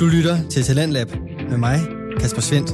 Du 0.00 0.06
lytter 0.06 0.48
til 0.50 0.62
Talentlab 0.62 1.06
med 1.50 1.58
mig, 1.58 1.78
Kasper 2.20 2.40
Svendt. 2.40 2.70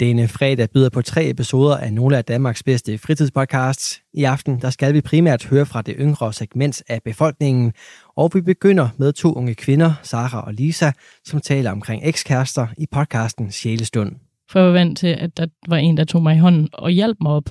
Denne 0.00 0.28
fredag 0.28 0.68
byder 0.74 0.90
på 0.90 1.02
tre 1.02 1.30
episoder 1.30 1.76
af 1.76 1.92
nogle 1.92 2.16
af 2.16 2.24
Danmarks 2.24 2.62
bedste 2.62 2.98
fritidspodcasts. 2.98 4.02
I 4.14 4.24
aften 4.24 4.60
der 4.60 4.70
skal 4.70 4.94
vi 4.94 5.00
primært 5.00 5.44
høre 5.44 5.66
fra 5.66 5.82
det 5.82 5.94
yngre 5.98 6.32
segment 6.32 6.82
af 6.88 7.02
befolkningen, 7.04 7.72
og 8.16 8.30
vi 8.34 8.40
begynder 8.40 8.88
med 8.98 9.12
to 9.12 9.32
unge 9.32 9.54
kvinder, 9.54 9.92
Sara 10.02 10.46
og 10.46 10.54
Lisa, 10.54 10.90
som 11.24 11.40
taler 11.40 11.70
omkring 11.70 12.02
ekskærester 12.04 12.66
i 12.78 12.86
podcasten 12.92 13.50
Sjælestund. 13.50 14.12
For 14.50 14.58
jeg 14.58 14.66
var 14.66 14.72
vant 14.72 14.98
til, 14.98 15.06
at 15.06 15.36
der 15.36 15.46
var 15.68 15.76
en, 15.76 15.96
der 15.96 16.04
tog 16.04 16.22
mig 16.22 16.36
i 16.36 16.38
hånden 16.38 16.68
og 16.72 16.90
hjalp 16.90 17.16
mig 17.20 17.32
op. 17.32 17.50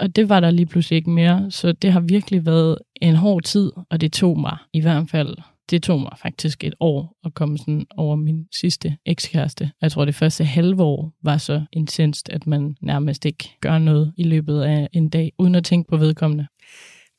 Og 0.00 0.16
det 0.16 0.28
var 0.28 0.40
der 0.40 0.50
lige 0.50 0.66
pludselig 0.66 0.96
ikke 0.96 1.10
mere, 1.10 1.50
så 1.50 1.72
det 1.72 1.92
har 1.92 2.00
virkelig 2.00 2.46
været 2.46 2.78
en 3.02 3.16
hård 3.16 3.42
tid, 3.42 3.72
og 3.90 4.00
det 4.00 4.12
tog 4.12 4.40
mig 4.40 4.56
i 4.72 4.80
hvert 4.80 5.10
fald 5.10 5.36
det 5.70 5.82
tog 5.82 6.00
mig 6.00 6.12
faktisk 6.22 6.64
et 6.64 6.74
år 6.80 7.16
at 7.24 7.34
komme 7.34 7.58
sådan 7.58 7.86
over 7.96 8.16
min 8.16 8.46
sidste 8.60 8.96
ekskæreste. 9.06 9.70
Jeg 9.82 9.92
tror, 9.92 10.04
det 10.04 10.14
første 10.14 10.44
halve 10.44 10.82
år 10.82 11.12
var 11.22 11.36
så 11.36 11.64
intenst, 11.72 12.28
at 12.28 12.46
man 12.46 12.76
nærmest 12.82 13.24
ikke 13.24 13.50
gør 13.60 13.78
noget 13.78 14.12
i 14.16 14.22
løbet 14.22 14.62
af 14.62 14.88
en 14.92 15.08
dag, 15.08 15.32
uden 15.38 15.54
at 15.54 15.64
tænke 15.64 15.88
på 15.88 15.96
vedkommende. 15.96 16.46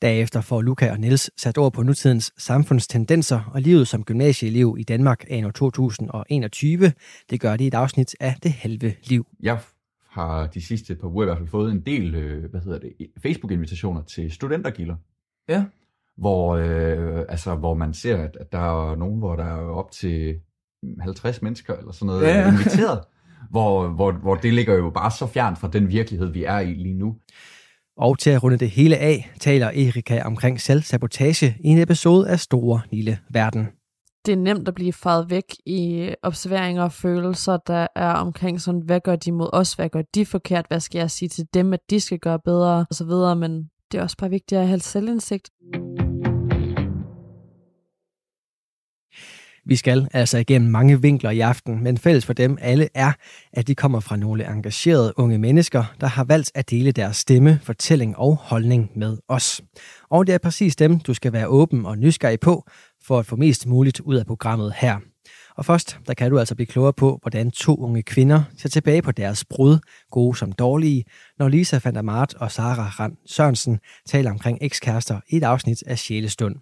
Derefter 0.02 0.40
får 0.40 0.62
Luca 0.62 0.90
og 0.90 1.00
Niels 1.00 1.30
sat 1.40 1.58
ord 1.58 1.72
på 1.72 1.82
nutidens 1.82 2.32
samfundstendenser 2.38 3.50
og 3.54 3.62
livet 3.62 3.88
som 3.88 4.04
gymnasieelev 4.04 4.76
i 4.78 4.82
Danmark 4.82 5.24
anno 5.30 5.50
2021. 5.50 6.92
Det 7.30 7.40
gør 7.40 7.56
de 7.56 7.64
i 7.64 7.66
et 7.66 7.74
afsnit 7.74 8.16
af 8.20 8.34
Det 8.42 8.52
Halve 8.52 8.94
Liv. 9.04 9.26
Jeg 9.42 9.58
har 10.18 10.46
de 10.46 10.60
sidste 10.66 10.94
par 10.94 11.08
uger 11.08 11.24
i 11.24 11.26
hvert 11.26 11.38
fald 11.38 11.48
fået 11.48 11.72
en 11.72 11.80
del 11.80 12.14
øh, 12.14 12.50
hvad 12.50 12.60
hedder 12.60 12.78
det, 12.78 12.92
Facebook-invitationer 13.22 14.02
til 14.02 14.30
studentergilder. 14.30 14.96
Ja. 15.48 15.64
Hvor, 16.16 16.56
øh, 16.56 17.24
altså, 17.28 17.54
hvor 17.54 17.74
man 17.74 17.94
ser, 17.94 18.16
at, 18.16 18.36
at 18.40 18.52
der 18.52 18.90
er 18.90 18.96
nogen, 18.96 19.18
hvor 19.18 19.36
der 19.36 19.44
er 19.44 19.60
op 19.60 19.90
til 19.90 20.40
50 21.00 21.42
mennesker 21.42 21.76
eller 21.76 21.92
sådan 21.92 22.06
noget 22.06 22.22
Ja, 22.22 22.38
ja. 22.38 22.52
inviteret. 22.52 23.00
Hvor, 23.50 23.88
hvor, 23.88 24.12
hvor 24.12 24.34
det 24.34 24.54
ligger 24.54 24.74
jo 24.74 24.90
bare 24.90 25.10
så 25.10 25.26
fjernt 25.26 25.58
fra 25.58 25.68
den 25.72 25.88
virkelighed, 25.88 26.26
vi 26.32 26.44
er 26.44 26.58
i 26.58 26.74
lige 26.74 26.94
nu. 26.94 27.16
Og 27.96 28.18
til 28.18 28.30
at 28.30 28.42
runde 28.42 28.58
det 28.58 28.70
hele 28.70 28.96
af, 28.96 29.30
taler 29.40 29.66
Erika 29.66 30.22
omkring 30.22 30.60
selvsabotage 30.60 31.56
i 31.60 31.68
en 31.68 31.78
episode 31.78 32.28
af 32.28 32.40
Store 32.40 32.80
Lille 32.90 33.18
Verden 33.30 33.68
det 34.28 34.34
er 34.34 34.42
nemt 34.42 34.68
at 34.68 34.74
blive 34.74 34.92
faret 34.92 35.30
væk 35.30 35.44
i 35.66 36.10
observeringer 36.22 36.82
og 36.82 36.92
følelser, 36.92 37.56
der 37.56 37.86
er 37.96 38.12
omkring 38.12 38.60
sådan, 38.60 38.80
hvad 38.80 39.00
gør 39.00 39.16
de 39.16 39.32
mod 39.32 39.48
os, 39.52 39.72
hvad 39.72 39.88
gør 39.88 40.02
de 40.14 40.26
forkert, 40.26 40.64
hvad 40.68 40.80
skal 40.80 40.98
jeg 40.98 41.10
sige 41.10 41.28
til 41.28 41.46
dem, 41.54 41.72
at 41.72 41.80
de 41.90 42.00
skal 42.00 42.18
gøre 42.18 42.38
bedre, 42.44 42.86
og 42.90 42.94
så 42.94 43.04
videre, 43.04 43.36
men 43.36 43.70
det 43.92 43.98
er 43.98 44.02
også 44.02 44.16
bare 44.16 44.30
vigtigt 44.30 44.60
at 44.60 44.68
have 44.68 44.80
selvindsigt. 44.80 45.50
Vi 49.68 49.76
skal 49.76 50.08
altså 50.12 50.38
igennem 50.38 50.70
mange 50.70 51.02
vinkler 51.02 51.30
i 51.30 51.40
aften, 51.40 51.82
men 51.82 51.98
fælles 51.98 52.26
for 52.26 52.32
dem 52.32 52.58
alle 52.60 52.88
er, 52.94 53.12
at 53.52 53.66
de 53.66 53.74
kommer 53.74 54.00
fra 54.00 54.16
nogle 54.16 54.46
engagerede 54.46 55.12
unge 55.16 55.38
mennesker, 55.38 55.84
der 56.00 56.06
har 56.06 56.24
valgt 56.24 56.52
at 56.54 56.70
dele 56.70 56.92
deres 56.92 57.16
stemme, 57.16 57.60
fortælling 57.62 58.18
og 58.18 58.36
holdning 58.36 58.90
med 58.96 59.18
os. 59.28 59.62
Og 60.10 60.26
det 60.26 60.34
er 60.34 60.38
præcis 60.38 60.76
dem, 60.76 61.00
du 61.00 61.14
skal 61.14 61.32
være 61.32 61.46
åben 61.46 61.86
og 61.86 61.98
nysgerrig 61.98 62.40
på, 62.40 62.64
for 63.08 63.18
at 63.18 63.26
få 63.26 63.36
mest 63.36 63.66
muligt 63.66 64.00
ud 64.00 64.16
af 64.16 64.26
programmet 64.26 64.72
her. 64.76 64.98
Og 65.56 65.64
først, 65.64 65.98
der 66.06 66.14
kan 66.14 66.30
du 66.30 66.38
altså 66.38 66.54
blive 66.54 66.66
klogere 66.66 66.92
på, 66.92 67.18
hvordan 67.22 67.50
to 67.50 67.76
unge 67.76 68.02
kvinder 68.02 68.42
ser 68.58 68.68
tilbage 68.68 69.02
på 69.02 69.12
deres 69.12 69.44
brud, 69.44 69.78
gode 70.10 70.38
som 70.38 70.52
dårlige, 70.52 71.04
når 71.38 71.48
Lisa 71.48 71.80
van 71.84 71.94
der 71.94 72.02
Mart 72.02 72.34
og 72.34 72.52
Sara 72.52 72.88
Rand 72.88 73.16
Sørensen 73.26 73.78
taler 74.06 74.30
omkring 74.30 74.58
ekskærester 74.60 75.20
i 75.28 75.36
et 75.36 75.44
afsnit 75.44 75.82
af 75.86 75.98
Sjælestund. 75.98 76.56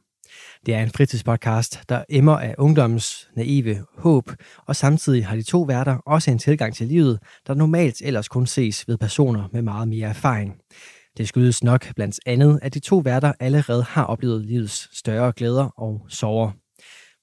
Det 0.67 0.75
er 0.75 0.83
en 0.83 0.91
fritidspodcast, 0.91 1.81
der 1.89 2.05
emmer 2.09 2.39
af 2.39 2.55
ungdommens 2.59 3.29
naive 3.37 3.85
håb, 3.99 4.31
og 4.67 4.77
samtidig 4.77 5.27
har 5.27 5.37
de 5.37 5.43
to 5.43 5.63
værter 5.63 5.97
også 6.07 6.31
en 6.31 6.39
tilgang 6.39 6.75
til 6.75 6.87
livet, 6.87 7.19
der 7.47 7.55
normalt 7.55 7.97
ellers 8.05 8.29
kun 8.29 8.47
ses 8.47 8.89
ved 8.89 8.99
personer 8.99 9.49
med 9.53 9.63
meget 9.63 9.89
mere 9.89 10.09
erfaring. 10.09 10.55
Det 11.17 11.29
skyldes 11.29 11.65
nok 11.65 11.95
blandt 11.95 12.21
andet, 12.27 12.59
at 12.63 12.75
de 12.75 12.81
to 12.81 12.99
værter 12.99 13.33
allerede 13.41 13.83
har 13.83 14.05
oplevet 14.05 14.47
livets 14.47 14.99
større 14.99 15.33
glæder 15.37 15.81
og 15.81 16.07
sorger. 16.09 16.51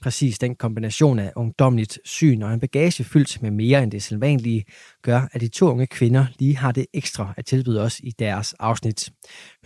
Præcis 0.02 0.40
den 0.40 0.56
kombination 0.56 1.20
af 1.20 1.34
ungdomligt 1.36 2.00
syn 2.06 2.42
og 2.42 2.54
en 2.54 2.60
bagage 2.60 3.04
fyldt 3.04 3.42
med 3.42 3.52
mere 3.52 3.84
end 3.84 3.92
det 3.92 4.04
sædvanlige, 4.04 4.64
gør, 5.02 5.28
at 5.32 5.42
de 5.42 5.48
to 5.48 5.70
unge 5.72 5.88
kvinder 5.88 6.26
lige 6.40 6.58
har 6.58 6.72
det 6.72 6.86
ekstra 6.94 7.34
at 7.38 7.46
tilbyde 7.46 7.82
os 7.82 8.00
i 8.00 8.12
deres 8.20 8.54
afsnit. 8.54 9.10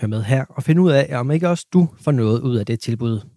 Hør 0.02 0.08
med 0.08 0.24
her 0.24 0.46
og 0.50 0.64
find 0.64 0.80
ud 0.80 0.92
af, 0.92 1.20
om 1.20 1.32
ikke 1.32 1.50
også 1.50 1.68
du 1.74 1.90
får 2.02 2.12
noget 2.12 2.42
ud 2.42 2.58
af 2.58 2.66
det 2.66 2.80
tilbud. 2.80 3.37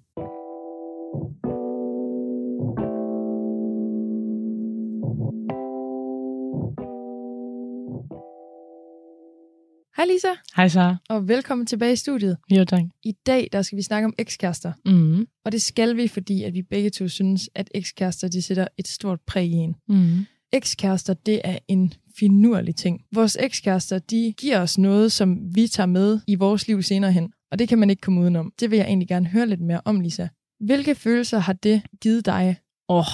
Hej 10.00 10.06
Lisa, 10.06 10.28
Hej 10.56 10.68
Sara. 10.68 10.96
og 11.08 11.28
velkommen 11.28 11.66
tilbage 11.66 11.92
i 11.92 11.96
studiet. 11.96 12.36
Jo, 12.56 12.64
tak. 12.64 12.82
I 13.04 13.12
dag 13.26 13.48
der 13.52 13.62
skal 13.62 13.76
vi 13.78 13.82
snakke 13.82 14.06
om 14.06 14.14
ekskærester, 14.18 14.72
Mm. 14.86 15.26
og 15.44 15.52
det 15.52 15.62
skal 15.62 15.96
vi, 15.96 16.08
fordi 16.08 16.42
at 16.42 16.54
vi 16.54 16.62
begge 16.62 16.90
to 16.90 17.08
synes, 17.08 17.50
at 17.54 17.70
ekskærester 17.74 18.28
de 18.28 18.42
sætter 18.42 18.66
et 18.78 18.88
stort 18.88 19.20
præg 19.26 19.46
i 19.46 19.52
en. 19.52 19.74
Mm. 19.88 20.26
Ekskærester, 20.52 21.14
det 21.14 21.40
er 21.44 21.58
en 21.68 21.92
finurlig 22.18 22.76
ting. 22.76 23.00
Vores 23.14 23.36
ekskærester, 23.40 23.98
de 23.98 24.34
giver 24.38 24.60
os 24.60 24.78
noget, 24.78 25.12
som 25.12 25.38
vi 25.54 25.66
tager 25.66 25.86
med 25.86 26.20
i 26.26 26.34
vores 26.34 26.68
liv 26.68 26.82
senere 26.82 27.12
hen, 27.12 27.32
og 27.52 27.58
det 27.58 27.68
kan 27.68 27.78
man 27.78 27.90
ikke 27.90 28.00
komme 28.00 28.20
udenom. 28.20 28.52
Det 28.60 28.70
vil 28.70 28.76
jeg 28.76 28.86
egentlig 28.86 29.08
gerne 29.08 29.26
høre 29.26 29.46
lidt 29.46 29.60
mere 29.60 29.80
om, 29.84 30.00
Lisa. 30.00 30.28
Hvilke 30.60 30.94
følelser 30.94 31.38
har 31.38 31.52
det 31.52 31.82
givet 32.00 32.26
dig? 32.26 32.56
Åh, 32.88 32.98
oh, 32.98 33.04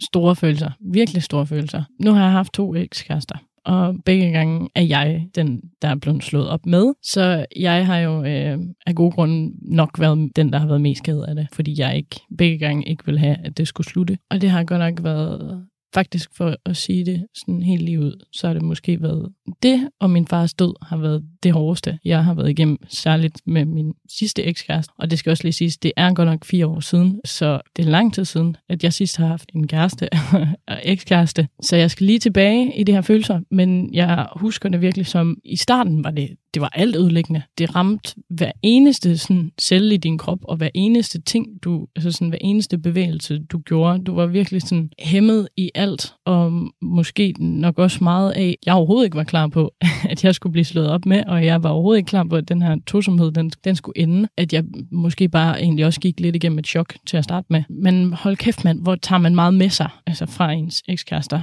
store 0.00 0.36
følelser. 0.36 0.70
Virkelig 0.92 1.22
store 1.22 1.46
følelser. 1.46 1.82
Nu 2.00 2.12
har 2.12 2.22
jeg 2.22 2.32
haft 2.32 2.52
to 2.52 2.74
ekskærester. 2.74 3.38
Og 3.64 3.94
begge 4.04 4.30
gange 4.30 4.68
er 4.74 4.82
jeg 4.82 5.26
den, 5.34 5.60
der 5.82 5.88
er 5.88 5.94
blevet 5.94 6.22
slået 6.22 6.48
op 6.48 6.66
med. 6.66 6.92
Så 7.02 7.46
jeg 7.56 7.86
har 7.86 7.98
jo 7.98 8.24
øh, 8.24 8.58
af 8.86 8.94
gode 8.94 9.10
grunde 9.10 9.52
nok 9.76 10.00
været 10.00 10.36
den, 10.36 10.52
der 10.52 10.58
har 10.58 10.66
været 10.66 10.80
mest 10.80 11.02
ked 11.02 11.22
af 11.28 11.34
det. 11.34 11.48
Fordi 11.52 11.80
jeg 11.80 11.96
ikke 11.96 12.20
begge 12.38 12.58
gange 12.58 12.88
ikke 12.88 13.06
vil 13.06 13.18
have, 13.18 13.36
at 13.44 13.58
det 13.58 13.68
skulle 13.68 13.86
slutte. 13.86 14.18
Og 14.30 14.40
det 14.40 14.50
har 14.50 14.64
godt 14.64 14.80
nok 14.80 15.04
været, 15.04 15.66
faktisk 15.94 16.30
for 16.36 16.56
at 16.64 16.76
sige 16.76 17.06
det 17.06 17.26
sådan 17.34 17.62
helt 17.62 17.82
lige 17.82 18.00
ud, 18.00 18.24
så 18.32 18.46
har 18.46 18.54
det 18.54 18.62
måske 18.62 19.02
været 19.02 19.32
det, 19.62 19.88
og 20.00 20.10
min 20.10 20.26
fars 20.26 20.54
død 20.54 20.74
har 20.82 20.96
været 20.96 21.24
det 21.42 21.52
hårdeste, 21.52 21.98
jeg 22.04 22.24
har 22.24 22.34
været 22.34 22.50
igennem, 22.50 22.78
særligt 22.88 23.40
med 23.46 23.64
min 23.64 23.92
sidste 24.08 24.42
ekskæreste. 24.42 24.92
Og 24.98 25.10
det 25.10 25.18
skal 25.18 25.30
også 25.30 25.44
lige 25.44 25.52
siges, 25.52 25.78
det 25.78 25.92
er 25.96 26.14
godt 26.14 26.28
nok 26.28 26.44
fire 26.44 26.66
år 26.66 26.80
siden, 26.80 27.20
så 27.24 27.60
det 27.76 27.86
er 27.86 27.90
lang 27.90 28.14
tid 28.14 28.24
siden, 28.24 28.56
at 28.68 28.84
jeg 28.84 28.92
sidst 28.92 29.16
har 29.16 29.26
haft 29.26 29.50
en 29.54 29.68
kæreste 29.68 30.08
og 30.68 30.80
ekskæreste. 30.82 31.48
Så 31.62 31.76
jeg 31.76 31.90
skal 31.90 32.06
lige 32.06 32.18
tilbage 32.18 32.80
i 32.80 32.84
de 32.84 32.92
her 32.92 33.00
følelser, 33.00 33.40
men 33.50 33.94
jeg 33.94 34.26
husker 34.36 34.68
det 34.68 34.80
virkelig 34.80 35.06
som, 35.06 35.38
i 35.44 35.56
starten 35.56 36.04
var 36.04 36.10
det, 36.10 36.36
det 36.54 36.62
var 36.62 36.68
alt 36.72 36.96
ødelæggende. 36.96 37.42
Det 37.58 37.76
ramte 37.76 38.14
hver 38.30 38.52
eneste 38.62 39.18
sådan, 39.18 39.50
celle 39.60 39.94
i 39.94 39.96
din 39.96 40.18
krop, 40.18 40.38
og 40.42 40.56
hver 40.56 40.68
eneste 40.74 41.20
ting, 41.20 41.46
du, 41.62 41.86
altså 41.96 42.12
sådan, 42.12 42.28
hver 42.28 42.38
eneste 42.40 42.78
bevægelse, 42.78 43.38
du 43.38 43.58
gjorde. 43.58 44.04
Du 44.04 44.14
var 44.14 44.26
virkelig 44.26 44.62
sådan 44.62 44.90
hæmmet 44.98 45.48
i 45.56 45.70
alt, 45.74 46.14
og 46.26 46.70
måske 46.82 47.34
nok 47.38 47.78
også 47.78 48.04
meget 48.04 48.30
af, 48.30 48.56
jeg 48.66 48.74
overhovedet 48.74 49.04
ikke 49.04 49.16
var 49.16 49.24
klar 49.24 49.46
på, 49.46 49.74
at 50.10 50.24
jeg 50.24 50.34
skulle 50.34 50.52
blive 50.52 50.64
slået 50.64 50.90
op 50.90 51.06
med, 51.06 51.24
og 51.24 51.44
jeg 51.44 51.62
var 51.62 51.70
overhovedet 51.70 51.98
ikke 51.98 52.08
klar 52.08 52.24
på, 52.24 52.36
at 52.36 52.48
den 52.48 52.62
her 52.62 52.76
tosomhed, 52.86 53.32
den, 53.32 53.50
den 53.64 53.76
skulle 53.76 53.98
ende. 53.98 54.28
At 54.36 54.52
jeg 54.52 54.64
måske 54.92 55.28
bare 55.28 55.62
egentlig 55.62 55.86
også 55.86 56.00
gik 56.00 56.20
lidt 56.20 56.36
igennem 56.36 56.58
et 56.58 56.66
chok 56.66 56.94
til 57.06 57.16
at 57.16 57.24
starte 57.24 57.46
med. 57.50 57.62
Men 57.68 58.12
hold 58.12 58.36
kæft, 58.36 58.64
mand, 58.64 58.82
hvor 58.82 58.94
tager 58.94 59.20
man 59.20 59.34
meget 59.34 59.54
med 59.54 59.70
sig, 59.70 59.88
altså 60.06 60.26
fra 60.26 60.52
ens 60.52 60.82
ekskærester. 60.88 61.42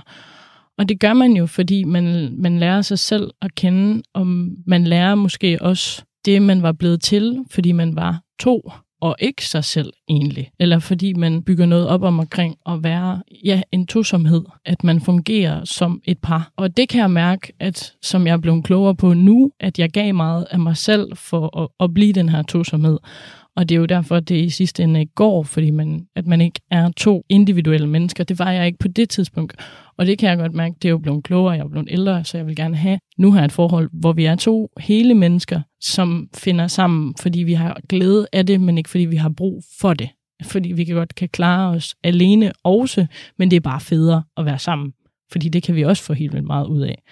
Og 0.78 0.90
det 0.90 1.00
gør 1.00 1.14
man 1.14 1.32
jo, 1.32 1.46
fordi 1.46 1.84
man, 1.84 2.36
man 2.42 2.60
lærer 2.60 2.82
sig 2.82 3.00
selv 3.00 3.32
at 3.42 3.56
kende, 3.56 4.04
og 4.14 4.28
man 4.68 4.84
lærer 4.84 5.16
måske 5.16 5.62
også 5.62 6.04
det, 6.26 6.42
man 6.42 6.62
var 6.62 6.72
blevet 6.72 7.02
til, 7.02 7.46
fordi 7.50 7.72
man 7.72 7.96
var 7.96 8.22
to, 8.40 8.72
og 9.02 9.16
ikke 9.20 9.46
sig 9.46 9.64
selv 9.64 9.94
egentlig. 10.10 10.52
Eller 10.60 10.80
fordi 10.80 11.14
man 11.14 11.44
bygger 11.44 11.66
noget 11.66 11.88
op 11.88 12.04
om 12.04 12.20
omkring 12.20 12.56
at 12.66 12.84
være 12.84 13.24
ja, 13.46 13.62
en 13.72 13.88
tosomhed, 13.88 14.44
at 14.66 14.84
man 14.84 15.02
fungerer 15.02 15.66
som 15.66 16.02
et 16.06 16.18
par. 16.20 16.52
Og 16.58 16.78
det 16.78 16.90
kan 16.90 17.02
jeg 17.02 17.12
mærke, 17.12 17.54
at 17.60 17.94
som 18.02 18.28
jeg 18.28 18.34
er 18.34 18.38
blevet 18.38 18.64
klogere 18.64 18.96
på 18.96 19.14
nu, 19.14 19.52
at 19.60 19.80
jeg 19.80 19.90
gav 19.90 20.14
meget 20.14 20.46
af 20.52 20.60
mig 20.60 20.78
selv 20.78 21.16
for 21.16 21.62
at, 21.62 21.68
at 21.80 21.94
blive 21.94 22.14
den 22.14 22.30
her 22.30 22.42
tosomhed. 22.42 22.98
Og 23.58 23.70
det 23.70 23.76
er 23.76 23.80
jo 23.80 23.86
derfor, 23.86 24.16
at 24.16 24.30
det 24.30 24.36
i 24.36 24.50
sidste 24.50 24.84
ende 24.84 25.00
ikke 25.00 25.14
går, 25.16 25.44
fordi 25.44 25.72
man, 25.72 26.08
at 26.16 26.28
man 26.28 26.42
ikke 26.42 26.60
er 26.72 26.92
to 26.98 27.26
individuelle 27.30 27.88
mennesker. 27.88 28.24
Det 28.24 28.40
var 28.40 28.52
jeg 28.52 28.66
ikke 28.66 28.80
på 28.80 28.88
det 28.88 29.10
tidspunkt. 29.10 29.54
Og 29.98 30.06
det 30.06 30.18
kan 30.18 30.30
jeg 30.30 30.38
godt 30.38 30.54
mærke, 30.54 30.76
det 30.82 30.88
er 30.88 30.90
jo 30.90 30.98
blevet 30.98 31.24
klogere, 31.24 31.54
jeg 31.54 31.64
er 31.64 31.70
blevet 31.70 31.88
ældre, 31.92 32.24
så 32.24 32.38
jeg 32.38 32.48
vil 32.48 32.56
gerne 32.56 32.76
have 32.76 33.00
nu 33.18 33.32
har 33.32 33.40
jeg 33.40 33.46
et 33.46 33.52
forhold, 33.52 33.90
hvor 33.94 34.14
vi 34.14 34.26
er 34.26 34.36
to 34.36 34.70
hele 34.80 35.14
mennesker, 35.14 35.62
som 35.82 36.30
finder 36.36 36.68
sammen, 36.68 37.16
fordi 37.20 37.40
vi 37.40 37.54
har 37.54 37.80
glæde 37.90 38.28
af 38.34 38.46
det, 38.46 38.62
men 38.62 38.78
ikke 38.78 38.90
fordi 38.90 39.06
vi 39.06 39.16
har 39.16 39.30
brug 39.30 39.64
for 39.80 39.94
det. 39.94 40.10
Fordi 40.44 40.72
vi 40.72 40.84
kan 40.84 40.96
godt 40.96 41.16
kan 41.16 41.30
klare 41.30 41.76
os 41.76 41.96
alene 42.04 42.52
også, 42.64 43.08
men 43.38 43.52
det 43.52 43.58
er 43.58 43.62
bare 43.62 43.80
federe 43.80 44.24
at 44.38 44.46
være 44.46 44.60
sammen. 44.60 44.94
Fordi 45.32 45.50
det 45.50 45.64
kan 45.64 45.76
vi 45.76 45.84
også 45.84 46.04
få 46.04 46.14
helt 46.14 46.34
vildt 46.34 46.48
meget 46.48 46.68
ud 46.68 46.82
af. 46.82 47.04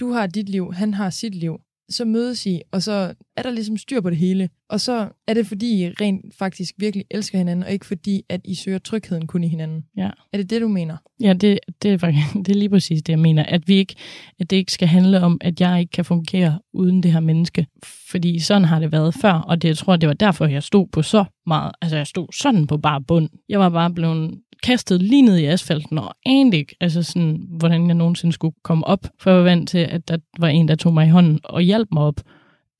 Du 0.00 0.12
har 0.12 0.26
dit 0.26 0.48
liv, 0.48 0.72
han 0.74 0.94
har 0.94 1.10
sit 1.10 1.34
liv 1.34 1.60
så 1.90 2.04
mødes 2.04 2.46
I, 2.46 2.60
og 2.72 2.82
så 2.82 3.14
er 3.36 3.42
der 3.42 3.50
ligesom 3.50 3.76
styr 3.76 4.00
på 4.00 4.10
det 4.10 4.18
hele. 4.18 4.48
Og 4.70 4.80
så 4.80 5.08
er 5.26 5.34
det, 5.34 5.46
fordi 5.46 5.84
I 5.84 5.88
rent 5.88 6.34
faktisk 6.38 6.74
virkelig 6.78 7.04
elsker 7.10 7.38
hinanden, 7.38 7.62
og 7.64 7.72
ikke 7.72 7.86
fordi, 7.86 8.22
at 8.28 8.40
I 8.44 8.54
søger 8.54 8.78
trygheden 8.78 9.26
kun 9.26 9.44
i 9.44 9.48
hinanden. 9.48 9.84
Ja. 9.96 10.10
Er 10.32 10.36
det 10.38 10.50
det, 10.50 10.60
du 10.62 10.68
mener? 10.68 10.96
Ja, 11.20 11.32
det, 11.32 11.58
det, 11.82 11.92
er, 11.92 11.98
faktisk- 11.98 12.34
det 12.46 12.48
er 12.48 12.54
lige 12.54 12.68
præcis 12.70 13.02
det, 13.02 13.12
jeg 13.12 13.18
mener. 13.18 13.42
At, 13.44 13.68
vi 13.68 13.74
ikke, 13.74 13.94
at 14.40 14.50
det 14.50 14.56
ikke 14.56 14.72
skal 14.72 14.88
handle 14.88 15.20
om, 15.20 15.38
at 15.40 15.60
jeg 15.60 15.80
ikke 15.80 15.90
kan 15.90 16.04
fungere 16.04 16.58
uden 16.72 17.02
det 17.02 17.12
her 17.12 17.20
menneske. 17.20 17.66
Fordi 18.10 18.38
sådan 18.38 18.64
har 18.64 18.80
det 18.80 18.92
været 18.92 19.14
før, 19.14 19.32
og 19.32 19.62
det, 19.62 19.68
jeg 19.68 19.76
tror, 19.76 19.96
det 19.96 20.06
var 20.08 20.14
derfor, 20.14 20.46
jeg 20.46 20.62
stod 20.62 20.86
på 20.92 21.02
så 21.02 21.24
meget. 21.46 21.72
Altså, 21.82 21.96
jeg 21.96 22.06
stod 22.06 22.26
sådan 22.32 22.66
på 22.66 22.76
bare 22.78 23.02
bund. 23.02 23.28
Jeg 23.48 23.60
var 23.60 23.68
bare 23.68 23.90
blevet 23.94 24.38
kastet 24.62 25.02
lige 25.02 25.22
ned 25.22 25.36
i 25.36 25.44
asfalten, 25.44 25.98
og 25.98 26.14
anede 26.26 26.56
ikke, 26.56 26.76
altså 26.80 27.02
sådan, 27.02 27.46
hvordan 27.48 27.86
jeg 27.86 27.94
nogensinde 27.94 28.32
skulle 28.32 28.54
komme 28.64 28.86
op. 28.86 29.06
For 29.18 29.30
jeg 29.30 29.38
var 29.38 29.44
vant 29.44 29.68
til, 29.68 29.78
at 29.78 30.08
der 30.08 30.16
var 30.38 30.48
en, 30.48 30.68
der 30.68 30.74
tog 30.74 30.94
mig 30.94 31.06
i 31.06 31.10
hånden 31.10 31.40
og 31.44 31.62
hjalp 31.62 31.88
mig 31.92 32.02
op. 32.02 32.20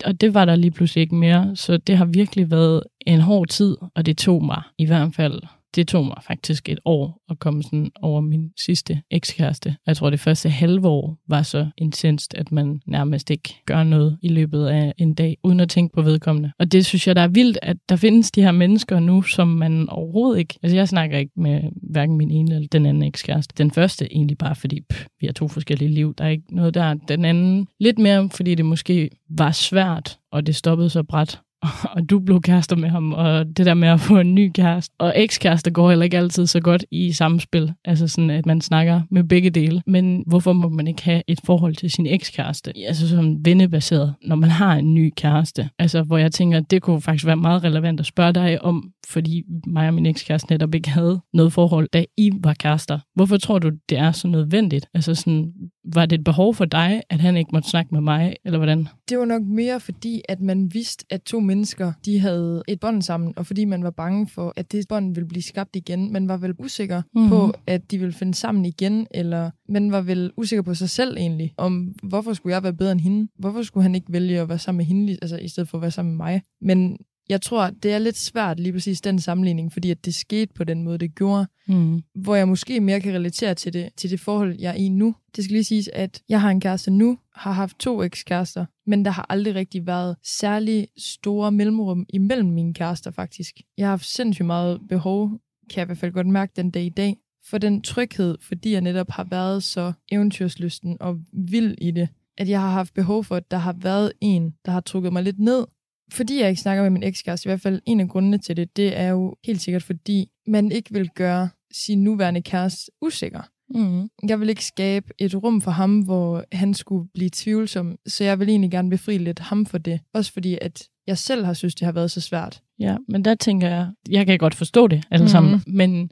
Og 0.04 0.20
det 0.20 0.34
var 0.34 0.44
der 0.44 0.56
lige 0.56 0.70
pludselig 0.70 1.02
ikke 1.02 1.14
mere. 1.14 1.56
Så 1.56 1.76
det 1.76 1.96
har 1.96 2.04
virkelig 2.04 2.50
været 2.50 2.82
en 3.06 3.20
hård 3.20 3.48
tid, 3.48 3.76
og 3.94 4.06
det 4.06 4.19
tog 4.19 4.44
mig 4.44 4.62
i 4.78 4.86
hvert 4.86 5.14
fald 5.14 5.40
det 5.75 5.88
tog 5.88 6.05
mig 6.05 6.17
faktisk 6.26 6.69
et 6.69 6.79
år 6.85 7.23
at 7.31 7.38
komme 7.38 7.62
sådan 7.62 7.91
over 8.03 8.20
min 8.20 8.50
sidste 8.65 9.03
ekskæreste. 9.11 9.76
Jeg 9.87 9.97
tror, 9.97 10.11
det 10.11 10.20
første 10.20 10.49
halve 10.49 10.88
år 10.88 11.19
var 11.29 11.43
så 11.43 11.67
intenst, 11.76 12.35
at 12.35 12.53
man 12.53 12.81
nærmest 12.87 13.31
ikke 13.31 13.55
gør 13.67 13.82
noget 13.82 14.19
i 14.23 14.29
løbet 14.29 14.67
af 14.67 14.94
en 14.99 15.15
dag, 15.15 15.37
uden 15.44 15.61
at 15.61 15.69
tænke 15.69 15.94
på 15.94 16.03
vedkommende. 16.03 16.53
Og 16.59 16.73
det 16.73 16.87
synes 16.87 17.06
jeg, 17.06 17.17
der 17.17 17.23
er 17.23 17.29
vildt, 17.29 17.59
at 17.62 17.76
der 17.88 17.97
findes 17.97 18.31
de 18.31 18.43
her 18.43 18.53
mennesker 18.53 19.00
nu, 19.00 19.23
som 19.23 19.49
man 19.49 19.88
overhovedet 19.88 20.38
ikke... 20.38 20.59
Altså, 20.62 20.76
jeg 20.76 20.88
snakker 20.88 21.19
ikke 21.19 21.32
med 21.37 21.61
hverken 21.82 22.17
min 22.17 22.31
ene 22.31 22.55
eller 22.55 22.69
den 22.69 22.87
anden 22.87 23.03
ekskæreste. 23.03 23.55
Den 23.59 23.70
første 23.70 24.12
egentlig 24.15 24.38
bare, 24.38 24.55
fordi 24.55 24.81
pff, 24.91 25.06
vi 25.20 25.26
har 25.26 25.32
to 25.32 25.49
forskellige 25.49 25.91
liv. 25.91 26.15
Der 26.15 26.25
er 26.25 26.29
ikke 26.29 26.56
noget 26.56 26.75
der. 26.75 26.94
Den 26.94 27.25
anden 27.25 27.69
lidt 27.81 27.99
mere, 27.99 28.31
fordi 28.31 28.55
det 28.55 28.65
måske 28.65 29.11
var 29.31 29.50
svært, 29.50 30.19
og 30.32 30.47
det 30.47 30.56
stoppede 30.56 30.91
så 30.91 31.03
bræt 31.03 31.41
og 31.94 32.10
du 32.10 32.19
blev 32.19 32.43
kærester 32.43 32.76
med 32.76 32.88
ham, 32.88 33.12
og 33.12 33.46
det 33.46 33.66
der 33.66 33.75
med 33.75 33.88
at 33.88 34.00
få 34.00 34.19
en 34.19 34.34
ny 34.34 34.50
kæreste. 34.55 34.94
Og 34.99 35.12
ekskærester 35.16 35.70
går 35.70 35.88
heller 35.88 36.05
ikke 36.05 36.19
altid 36.19 36.46
så 36.46 36.60
godt 36.60 36.84
i 36.90 37.12
samspil, 37.12 37.72
altså 37.84 38.08
sådan, 38.08 38.31
at 38.31 38.46
man 38.46 38.60
snakker 38.60 39.00
med 39.10 39.25
begge 39.25 39.50
dele. 39.50 39.82
Men 39.87 40.25
hvorfor 40.26 40.52
må 40.52 40.69
man 40.69 40.87
ikke 40.87 41.02
have 41.02 41.22
et 41.26 41.40
forhold 41.44 41.75
til 41.75 41.90
sin 41.90 42.06
ekskæreste? 42.06 42.72
Altså 42.87 43.08
som 43.08 43.44
vennebaseret, 43.44 44.14
når 44.22 44.37
man 44.37 44.50
har 44.50 44.76
en 44.76 44.94
ny 44.94 45.12
kæreste. 45.16 45.70
Altså 45.78 46.02
hvor 46.02 46.19
jeg 46.19 46.32
tænker, 46.32 46.60
det 46.60 46.82
kunne 46.82 47.00
faktisk 47.00 47.26
være 47.26 47.37
meget 47.37 47.64
relevant 47.64 48.00
at 48.00 48.06
spørge 48.06 48.32
dig 48.32 48.62
om, 48.62 48.90
fordi 49.08 49.43
mig 49.66 49.88
og 49.88 49.94
min 49.94 50.06
ekskæreste 50.06 50.52
netop 50.52 50.75
ikke 50.75 50.90
havde 50.90 51.20
noget 51.32 51.52
forhold, 51.52 51.88
da 51.93 52.05
I 52.16 52.31
var 52.43 52.55
kærester. 52.55 52.99
Hvorfor 53.14 53.37
tror 53.37 53.58
du, 53.58 53.70
det 53.88 53.99
er 53.99 54.12
så 54.12 54.28
nødvendigt? 54.28 54.87
Altså 54.94 55.14
sådan, 55.14 55.52
var 55.94 56.06
det 56.06 56.19
et 56.19 56.25
behov 56.25 56.55
for 56.55 56.64
dig, 56.64 57.02
at 57.11 57.20
han 57.20 57.37
ikke 57.37 57.50
måtte 57.52 57.69
snakke 57.70 57.94
med 57.94 58.00
mig, 58.00 58.37
eller 58.44 58.58
hvordan? 58.58 58.88
Det 59.08 59.19
var 59.19 59.25
nok 59.25 59.43
mere 59.43 59.81
fordi, 59.81 60.23
at 60.29 60.40
man 60.40 60.75
vidste, 60.75 61.05
at 61.11 61.23
to 61.23 61.40
mennesker, 61.40 61.93
de 62.05 62.19
havde 62.20 62.62
et 62.69 62.81
bånd 62.81 63.02
sammen, 63.02 63.32
og 63.37 63.46
fordi 63.46 63.64
man 63.64 63.85
var 63.85 63.90
bange 63.90 64.26
for, 64.29 64.52
at 64.56 64.73
det 64.73 64.88
bånd 64.88 65.14
ville 65.14 65.29
blive 65.29 65.43
skabt 65.43 65.76
igen. 65.76 66.12
Man 66.12 66.29
var 66.29 66.37
vel 66.37 66.55
usikker 66.58 67.02
Mhm. 67.14 67.23
mm-hmm. 67.23 67.31
på, 67.31 67.52
at 67.67 67.90
de 67.90 67.99
ville 67.99 68.12
finde 68.12 68.35
sammen 68.35 68.64
igen, 68.64 69.06
eller 69.11 69.50
man 69.69 69.93
var 69.93 70.00
vel 70.00 70.31
usikker 70.37 70.62
på 70.62 70.75
sig 70.75 70.90
selv 70.90 71.17
egentlig, 71.17 71.55
om 71.56 71.94
hvorfor 72.02 72.32
skulle 72.32 72.55
jeg 72.55 72.62
være 72.62 72.73
bedre 72.73 72.93
end 72.93 73.00
hende? 73.00 73.29
Hvorfor 73.38 73.62
skulle 73.62 73.82
han 73.82 73.94
ikke 73.94 74.12
vælge 74.12 74.41
at 74.41 74.49
være 74.49 74.58
sammen 74.58 74.79
med 74.79 74.84
hende, 74.84 75.12
altså 75.23 75.37
i 75.37 75.49
stedet 75.49 75.69
for 75.69 75.79
at 75.79 75.82
være 75.82 75.91
sammen 75.91 76.17
med 76.17 76.25
mig? 76.25 76.43
Men 76.61 76.96
jeg 77.28 77.42
tror, 77.42 77.70
det 77.70 77.92
er 77.92 77.98
lidt 77.98 78.16
svært 78.19 78.60
lige 78.60 78.72
præcis 78.72 79.00
den 79.00 79.20
sammenligning, 79.20 79.72
fordi 79.72 79.90
at 79.90 80.04
det 80.04 80.14
skete 80.14 80.52
på 80.54 80.64
den 80.64 80.82
måde, 80.82 80.98
det 80.98 81.14
gjorde 81.14 81.46
Mm. 81.70 82.02
hvor 82.14 82.34
jeg 82.34 82.48
måske 82.48 82.80
mere 82.80 83.00
kan 83.00 83.14
relatere 83.14 83.54
til 83.54 83.72
det, 83.72 83.88
til 83.96 84.10
det 84.10 84.20
forhold, 84.20 84.56
jeg 84.58 84.70
er 84.70 84.75
i 84.75 84.88
nu. 84.88 85.14
Det 85.36 85.44
skal 85.44 85.52
lige 85.52 85.64
siges, 85.64 85.88
at 85.92 86.22
jeg 86.28 86.40
har 86.40 86.50
en 86.50 86.60
kæreste 86.60 86.90
nu, 86.90 87.19
har 87.34 87.52
haft 87.52 87.78
to 87.78 88.02
ekskærester, 88.02 88.66
men 88.86 89.04
der 89.04 89.10
har 89.10 89.26
aldrig 89.28 89.54
rigtig 89.54 89.86
været 89.86 90.16
særlig 90.25 90.88
store 90.98 91.52
mellemrum 91.52 92.06
imellem 92.08 92.48
mine 92.48 92.75
kærester 92.75 93.10
faktisk. 93.10 93.54
Jeg 93.78 93.86
har 93.86 93.90
haft 93.90 94.06
sindssygt 94.06 94.46
meget 94.46 94.81
behov, 94.88 95.31
kan 95.70 95.76
jeg 95.76 95.82
i 95.82 95.86
hvert 95.86 95.98
fald 95.98 96.12
godt 96.12 96.26
mærke 96.26 96.52
den 96.56 96.70
dag 96.70 96.84
i 96.84 96.88
dag, 96.88 97.16
for 97.50 97.58
den 97.58 97.82
tryghed, 97.82 98.38
fordi 98.42 98.72
jeg 98.72 98.81
netop 98.81 99.10
har 99.10 99.24
været 99.24 99.62
så 99.62 99.92
eventyrslysten 100.12 100.96
og 101.00 101.19
vild 101.32 101.74
i 101.78 101.90
det, 101.90 102.08
at 102.38 102.48
jeg 102.48 102.60
har 102.60 102.70
haft 102.70 102.94
behov 102.94 103.24
for, 103.24 103.36
at 103.36 103.50
der 103.50 103.56
har 103.56 103.72
været 103.72 104.12
en, 104.20 104.54
der 104.64 104.72
har 104.72 104.81
trukket 104.81 105.12
mig 105.12 105.22
lidt 105.22 105.38
ned, 105.38 105.66
fordi 106.12 106.40
jeg 106.40 106.49
ikke 106.49 106.60
snakker 106.60 106.82
med 106.82 106.90
min 106.90 107.02
ekskæreste, 107.02 107.46
i 107.46 107.50
hvert 107.50 107.60
fald 107.60 107.81
en 107.87 108.00
af 108.00 108.08
grundene 108.08 108.38
til 108.38 108.56
det, 108.56 108.76
det 108.76 108.99
er 108.99 109.08
jo 109.08 109.34
helt 109.44 109.60
sikkert, 109.60 109.82
fordi 109.82 110.28
man 110.46 110.72
ikke 110.72 110.93
vil 110.93 111.08
gøre 111.08 111.49
sin 111.72 112.05
nuværende 112.05 112.43
kæreste 112.43 112.90
usikker. 113.02 113.40
Mm. 113.75 114.08
Jeg 114.28 114.40
vil 114.40 114.49
ikke 114.49 114.64
skabe 114.64 115.06
et 115.19 115.34
rum 115.34 115.60
for 115.60 115.70
ham, 115.70 116.00
hvor 116.00 116.44
han 116.52 116.75
skulle 116.75 117.08
blive 117.14 117.31
tvivlsom, 117.32 117.96
så 118.06 118.25
jeg 118.25 118.40
vil 118.40 118.49
egentlig 118.49 118.70
gerne 118.70 118.90
befri 118.90 119.19
lidt 119.19 119.38
ham 119.38 119.66
for 119.66 119.78
det. 119.78 120.00
Også 120.14 120.32
fordi, 120.32 120.58
at 120.60 120.82
jeg 121.06 121.19
selv 121.19 121.44
har 121.44 121.52
synes, 121.52 121.75
det 121.75 121.84
har 121.84 121.93
været 121.93 122.10
så 122.10 122.20
svært. 122.20 122.62
Ja, 122.78 122.96
men 123.08 123.25
der 123.25 123.34
tænker 123.34 123.69
jeg, 123.69 123.88
jeg 124.10 124.26
kan 124.26 124.38
godt 124.38 124.55
forstå 124.55 124.87
det 124.87 125.05
alle 125.10 125.28
sammen, 125.28 125.62
men 125.66 126.10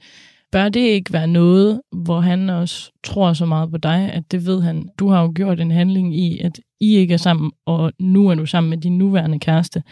bør 0.52 0.68
det 0.68 0.80
ikke 0.80 1.12
være 1.12 1.26
noget, 1.26 1.80
hvor 1.92 2.20
han 2.20 2.50
også 2.50 2.92
tror 3.04 3.32
så 3.32 3.46
meget 3.46 3.70
på 3.70 3.76
dig, 3.76 4.12
at 4.12 4.32
det 4.32 4.46
ved 4.46 4.62
han, 4.62 4.88
du 4.98 5.08
har 5.08 5.22
jo 5.22 5.32
gjort 5.34 5.60
en 5.60 5.70
handling 5.70 6.18
i, 6.18 6.38
at 6.38 6.60
i 6.80 6.96
ikke 6.96 7.14
er 7.14 7.18
sammen, 7.18 7.52
og 7.66 7.92
nu 8.00 8.28
er 8.28 8.34
du 8.34 8.46
sammen 8.46 8.70
med 8.70 8.78
din 8.78 8.98
nuværende 8.98 9.38
kæreste, 9.38 9.82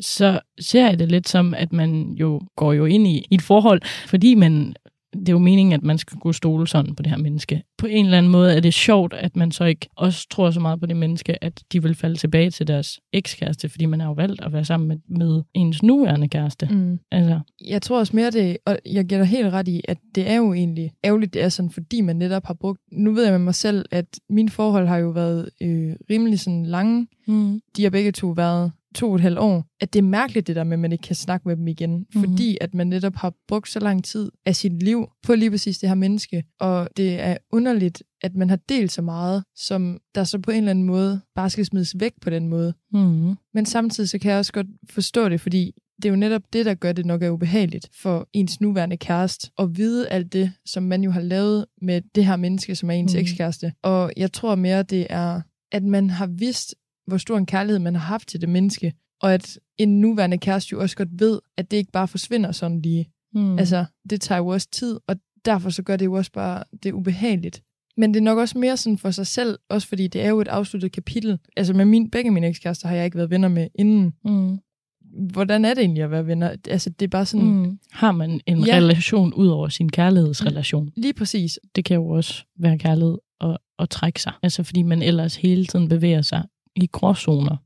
så 0.00 0.40
ser 0.60 0.88
jeg 0.88 0.98
det 0.98 1.10
lidt 1.10 1.28
som, 1.28 1.54
at 1.54 1.72
man 1.72 2.12
jo 2.12 2.40
går 2.56 2.72
jo 2.72 2.84
ind 2.84 3.06
i 3.06 3.24
et 3.30 3.42
forhold, 3.42 3.82
fordi 4.06 4.34
man 4.34 4.74
det 5.20 5.28
er 5.28 5.32
jo 5.32 5.38
meningen, 5.38 5.72
at 5.72 5.82
man 5.82 5.98
skal 5.98 6.18
kunne 6.18 6.34
stole 6.34 6.66
sådan 6.68 6.94
på 6.94 7.02
det 7.02 7.10
her 7.10 7.18
menneske. 7.18 7.62
På 7.78 7.86
en 7.86 8.04
eller 8.04 8.18
anden 8.18 8.32
måde 8.32 8.56
er 8.56 8.60
det 8.60 8.74
sjovt, 8.74 9.14
at 9.14 9.36
man 9.36 9.52
så 9.52 9.64
ikke 9.64 9.88
også 9.96 10.26
tror 10.30 10.50
så 10.50 10.60
meget 10.60 10.80
på 10.80 10.86
det 10.86 10.96
menneske, 10.96 11.44
at 11.44 11.62
de 11.72 11.82
vil 11.82 11.94
falde 11.94 12.16
tilbage 12.16 12.50
til 12.50 12.66
deres 12.66 13.00
ekskæreste, 13.12 13.68
fordi 13.68 13.86
man 13.86 14.00
har 14.00 14.06
jo 14.06 14.12
valgt 14.12 14.40
at 14.44 14.52
være 14.52 14.64
sammen 14.64 14.88
med, 14.88 14.96
med 15.08 15.42
ens 15.54 15.82
nuværende 15.82 16.28
kæreste. 16.28 16.68
Mm. 16.70 16.98
Altså, 17.12 17.40
Jeg 17.66 17.82
tror 17.82 17.98
også 17.98 18.16
mere 18.16 18.30
det, 18.30 18.56
og 18.66 18.78
jeg 18.86 19.04
giver 19.04 19.20
dig 19.20 19.28
helt 19.28 19.52
ret 19.52 19.68
i, 19.68 19.80
at 19.88 19.98
det 20.14 20.30
er 20.30 20.36
jo 20.36 20.52
egentlig 20.52 20.90
ærgerligt, 21.04 21.34
det 21.34 21.42
er 21.42 21.48
sådan, 21.48 21.70
fordi 21.70 22.00
man 22.00 22.16
netop 22.16 22.46
har 22.46 22.54
brugt... 22.54 22.80
Nu 22.92 23.12
ved 23.12 23.22
jeg 23.24 23.32
med 23.32 23.38
mig 23.38 23.54
selv, 23.54 23.84
at 23.90 24.06
mine 24.30 24.50
forhold 24.50 24.86
har 24.86 24.96
jo 24.98 25.08
været 25.10 25.48
øh, 25.62 25.92
rimelig 26.10 26.40
sådan 26.40 26.66
lange. 26.66 27.06
mm, 27.26 27.60
De 27.76 27.82
har 27.82 27.90
begge 27.90 28.12
to 28.12 28.28
været 28.28 28.72
to 28.94 29.08
og 29.08 29.14
et 29.14 29.20
halvt 29.20 29.38
år. 29.38 29.66
At 29.80 29.92
det 29.92 29.98
er 29.98 30.02
mærkeligt, 30.02 30.46
det 30.46 30.56
der 30.56 30.64
med, 30.64 30.72
at 30.72 30.78
man 30.78 30.92
ikke 30.92 31.02
kan 31.02 31.16
snakke 31.16 31.48
med 31.48 31.56
dem 31.56 31.68
igen. 31.68 31.96
Mm-hmm. 31.96 32.22
Fordi 32.22 32.58
at 32.60 32.74
man 32.74 32.86
netop 32.86 33.16
har 33.16 33.34
brugt 33.48 33.68
så 33.68 33.80
lang 33.80 34.04
tid 34.04 34.30
af 34.46 34.56
sit 34.56 34.82
liv 34.82 35.08
på 35.22 35.34
lige 35.34 35.50
præcis 35.50 35.78
det 35.78 35.88
her 35.88 35.96
menneske. 35.96 36.44
Og 36.60 36.88
det 36.96 37.20
er 37.20 37.36
underligt, 37.52 38.02
at 38.22 38.34
man 38.34 38.48
har 38.48 38.58
delt 38.68 38.92
så 38.92 39.02
meget, 39.02 39.44
som 39.56 39.98
der 40.14 40.24
så 40.24 40.38
på 40.38 40.50
en 40.50 40.56
eller 40.56 40.70
anden 40.70 40.84
måde 40.84 41.20
bare 41.34 41.50
skal 41.50 41.64
smides 41.64 41.94
væk 42.00 42.12
på 42.20 42.30
den 42.30 42.48
måde. 42.48 42.74
mm, 42.92 43.36
Men 43.54 43.66
samtidig 43.66 44.08
så 44.08 44.18
kan 44.18 44.30
jeg 44.30 44.38
også 44.38 44.52
godt 44.52 44.66
forstå 44.90 45.28
det, 45.28 45.40
fordi 45.40 45.72
det 45.96 46.04
er 46.04 46.10
jo 46.10 46.16
netop 46.16 46.42
det, 46.52 46.66
der 46.66 46.74
gør 46.74 46.92
det 46.92 47.06
nok 47.06 47.22
er 47.22 47.30
ubehageligt 47.30 47.88
for 48.02 48.28
ens 48.32 48.60
nuværende 48.60 48.96
kæreste, 48.96 49.50
at 49.58 49.76
vide 49.76 50.08
alt 50.08 50.32
det, 50.32 50.52
som 50.66 50.82
man 50.82 51.04
jo 51.04 51.10
har 51.10 51.20
lavet 51.20 51.66
med 51.82 52.02
det 52.14 52.24
her 52.26 52.36
menneske, 52.36 52.76
som 52.76 52.90
er 52.90 52.94
ens 52.94 53.14
mm. 53.14 53.20
ekskæreste. 53.20 53.72
Og 53.82 54.12
jeg 54.16 54.32
tror 54.32 54.54
mere, 54.54 54.82
det 54.82 55.06
er, 55.10 55.40
at 55.72 55.82
man 55.82 56.10
har 56.10 56.26
vidst, 56.26 56.74
hvor 57.06 57.16
stor 57.18 57.38
en 57.38 57.46
kærlighed 57.46 57.78
man 57.78 57.94
har 57.94 58.02
haft 58.02 58.28
til 58.28 58.40
det 58.40 58.48
menneske, 58.48 58.92
og 59.22 59.34
at 59.34 59.58
en 59.78 60.00
nuværende 60.00 60.38
kæreste 60.38 60.72
jo 60.72 60.80
også 60.80 60.96
godt 60.96 61.08
ved, 61.20 61.40
at 61.56 61.70
det 61.70 61.76
ikke 61.76 61.92
bare 61.92 62.08
forsvinder 62.08 62.52
sådan 62.52 62.80
lige. 62.82 63.10
mm. 63.34 63.58
Altså, 63.58 63.84
det 64.10 64.20
tager 64.20 64.38
jo 64.38 64.46
også 64.46 64.68
tid, 64.72 64.98
og 65.06 65.16
derfor 65.44 65.70
så 65.70 65.82
gør 65.82 65.96
det 65.96 66.04
jo 66.04 66.12
også 66.12 66.32
bare 66.32 66.64
det 66.82 66.92
ubehageligt. 66.92 67.62
Men 67.96 68.14
det 68.14 68.20
er 68.20 68.24
nok 68.24 68.38
også 68.38 68.58
mere 68.58 68.76
sådan 68.76 68.98
for 68.98 69.10
sig 69.10 69.26
selv, 69.26 69.58
også 69.70 69.88
fordi 69.88 70.06
det 70.08 70.22
er 70.22 70.28
jo 70.28 70.40
et 70.40 70.48
afsluttet 70.48 70.92
kapitel. 70.92 71.38
Altså 71.56 71.72
med 71.74 71.84
min, 71.84 72.10
begge 72.10 72.30
mine 72.30 72.46
ekskærester 72.46 72.88
har 72.88 72.94
jeg 72.96 73.04
ikke 73.04 73.16
været 73.16 73.30
venner 73.30 73.48
med 73.48 73.68
inden. 73.74 74.12
mm, 74.24 74.58
Hvordan 75.32 75.64
er 75.64 75.74
det 75.74 75.80
egentlig 75.80 76.02
at 76.04 76.10
være 76.10 76.26
venner? 76.26 76.56
Altså 76.68 76.90
det 76.90 77.04
er 77.06 77.08
bare 77.10 77.26
sådan, 77.26 77.46
mm. 77.46 77.78
Har 77.92 78.12
man 78.12 78.40
en 78.46 78.66
Ja. 78.66 78.76
relation 78.76 79.32
ud 79.34 79.46
over 79.46 79.68
sin 79.68 79.88
kærlighedsrelation? 79.88 80.90
lige 80.96 81.12
præcis. 81.14 81.58
Det 81.76 81.84
kan 81.84 81.94
jo 81.94 82.08
også 82.08 82.44
være 82.58 82.78
kærlighed 82.78 83.18
at, 83.40 83.56
at 83.78 83.90
trække 83.90 84.22
sig. 84.22 84.32
Altså 84.42 84.62
fordi 84.62 84.82
man 84.82 85.02
ellers 85.02 85.36
hele 85.36 85.66
tiden 85.66 85.88
bevæger 85.88 86.22
sig 86.22 86.42
i 86.76 86.86
gråzoner. 86.92 87.56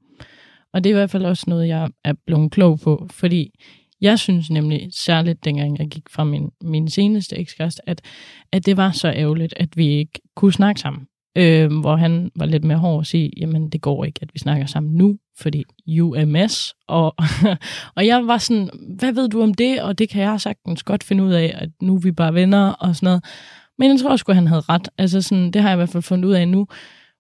Og 0.73 0.85
det 0.85 0.91
er 0.91 0.95
i 0.95 0.99
hvert 0.99 1.11
fald 1.11 1.25
også 1.25 1.45
noget, 1.47 1.69
jeg 1.69 1.89
er 2.05 2.13
blevet 2.27 2.53
klog 2.53 2.81
på, 2.81 3.07
fordi 3.11 3.51
jeg 4.01 4.19
synes 4.19 4.51
nemlig, 4.51 4.89
særligt 4.93 5.45
dengang 5.45 5.79
jeg 5.79 5.89
gik 5.89 6.09
fra 6.11 6.25
min, 6.25 6.51
min 6.63 6.91
seneste 6.91 7.37
ekskæreste, 7.37 7.89
at, 7.89 8.03
at 8.53 8.67
det 8.67 8.77
var 8.77 8.91
så 8.91 9.09
ærgerligt, 9.09 9.55
at 9.57 9.77
vi 9.77 9.87
ikke 9.87 10.21
kunne 10.37 10.53
snakke 10.53 10.81
sammen. 10.81 11.07
Øh, 11.39 11.81
hvor 11.81 11.97
han 11.97 12.31
var 12.37 12.47
lidt 12.47 12.65
mere 12.65 12.79
hård 12.79 12.99
og 12.99 13.07
sige, 13.07 13.31
jamen 13.37 13.71
det 13.71 13.81
går 13.81 14.05
ikke, 14.05 14.19
at 14.23 14.31
vi 14.35 14.39
snakker 14.39 14.67
sammen 14.67 14.95
nu, 14.95 15.19
fordi 15.39 15.65
UMS. 16.01 16.75
Og, 16.89 17.15
og 17.97 18.07
jeg 18.07 18.27
var 18.27 18.39
sådan, 18.39 18.71
hvad 18.99 19.13
ved 19.13 19.29
du 19.29 19.43
om 19.43 19.55
det? 19.55 19.83
Og 19.83 19.99
det 19.99 20.09
kan 20.09 20.23
jeg 20.23 20.41
sagtens 20.41 20.83
godt 20.83 21.05
finde 21.05 21.25
ud 21.25 21.33
af, 21.33 21.55
at 21.55 21.69
nu 21.83 21.95
er 21.95 22.01
vi 22.01 22.13
bare 22.13 22.35
venner 22.35 22.73
og 22.73 22.97
sådan 22.97 23.07
noget. 23.07 23.25
Men 23.79 23.91
jeg 23.91 24.01
tror 24.01 24.11
også, 24.11 24.25
at 24.29 24.35
han 24.35 24.47
havde 24.47 24.61
ret. 24.61 24.89
Altså 24.99 25.23
sådan, 25.23 25.51
det 25.51 25.63
har 25.63 25.69
jeg 25.69 25.77
i 25.77 25.81
hvert 25.81 25.89
fald 25.89 26.03
fundet 26.03 26.29
ud 26.29 26.35
af 26.35 26.49
nu. 26.49 26.67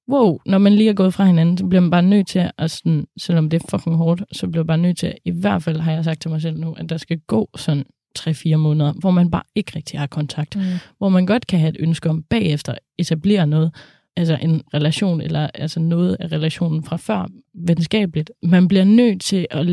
Wow, 0.09 0.39
når 0.47 0.59
man 0.59 0.73
lige 0.73 0.89
er 0.89 0.95
gået 0.95 1.15
fra 1.15 1.25
hinanden, 1.25 1.59
så 1.59 1.67
bliver 1.67 1.81
man 1.81 1.91
bare 1.91 2.03
nødt 2.03 2.27
til 2.27 2.51
at, 2.59 2.71
sådan, 2.71 3.07
selvom 3.19 3.51
det 3.51 3.63
er 3.63 3.67
fucking 3.71 3.97
hårdt, 3.97 4.23
så 4.33 4.49
bliver 4.49 4.65
man 4.65 4.67
bare 4.67 4.79
nødt 4.79 4.99
til, 4.99 5.15
i 5.25 5.31
hvert 5.31 5.63
fald 5.63 5.81
har 5.81 5.93
jeg 5.93 6.05
sagt 6.05 6.21
til 6.23 6.31
mig 6.31 6.43
selv 6.43 6.59
nu, 6.61 6.73
at 6.73 6.89
der 6.89 6.97
skal 6.97 7.19
gå 7.19 7.49
sådan 7.57 7.85
3-4 8.19 8.57
måneder, 8.57 8.93
hvor 8.93 9.11
man 9.11 9.31
bare 9.31 9.43
ikke 9.55 9.73
rigtig 9.77 10.01
har 10.01 10.07
kontakt. 10.07 10.57
Mm. 10.57 10.63
Hvor 10.99 11.09
man 11.09 11.27
godt 11.27 11.47
kan 11.47 11.59
have 11.59 11.69
et 11.69 11.77
ønske 11.81 12.11
om 12.11 12.23
bagefter 12.23 12.75
etablere 12.99 13.47
noget. 13.47 13.73
altså 14.17 14.39
en 14.43 14.63
relation, 14.75 15.21
eller 15.21 15.51
altså 15.55 15.81
noget 15.81 16.17
af 16.21 16.33
relationen 16.33 16.85
fra 16.85 16.97
før, 16.97 17.29
venskabeligt. 17.55 18.31
Man 18.43 18.69
bliver 18.69 18.85
nødt 18.85 19.21
til 19.23 19.47
at 19.51 19.67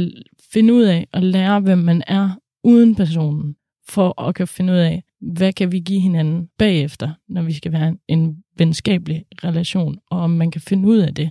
finde 0.53 0.73
ud 0.73 0.83
af 0.83 1.07
at 1.13 1.23
lære, 1.23 1.59
hvem 1.59 1.77
man 1.77 2.03
er 2.07 2.29
uden 2.63 2.95
personen, 2.95 3.55
for 3.89 4.21
at 4.21 4.35
kan 4.35 4.47
finde 4.47 4.73
ud 4.73 4.77
af, 4.77 5.03
hvad 5.33 5.53
kan 5.53 5.71
vi 5.71 5.79
give 5.79 5.99
hinanden 5.99 6.47
bagefter, 6.57 7.09
når 7.29 7.41
vi 7.41 7.53
skal 7.53 7.71
være 7.71 7.95
en 8.07 8.37
venskabelig 8.57 9.25
relation, 9.43 9.97
og 10.11 10.19
om 10.19 10.29
man 10.29 10.51
kan 10.51 10.61
finde 10.61 10.87
ud 10.87 10.97
af 10.97 11.13
det. 11.13 11.29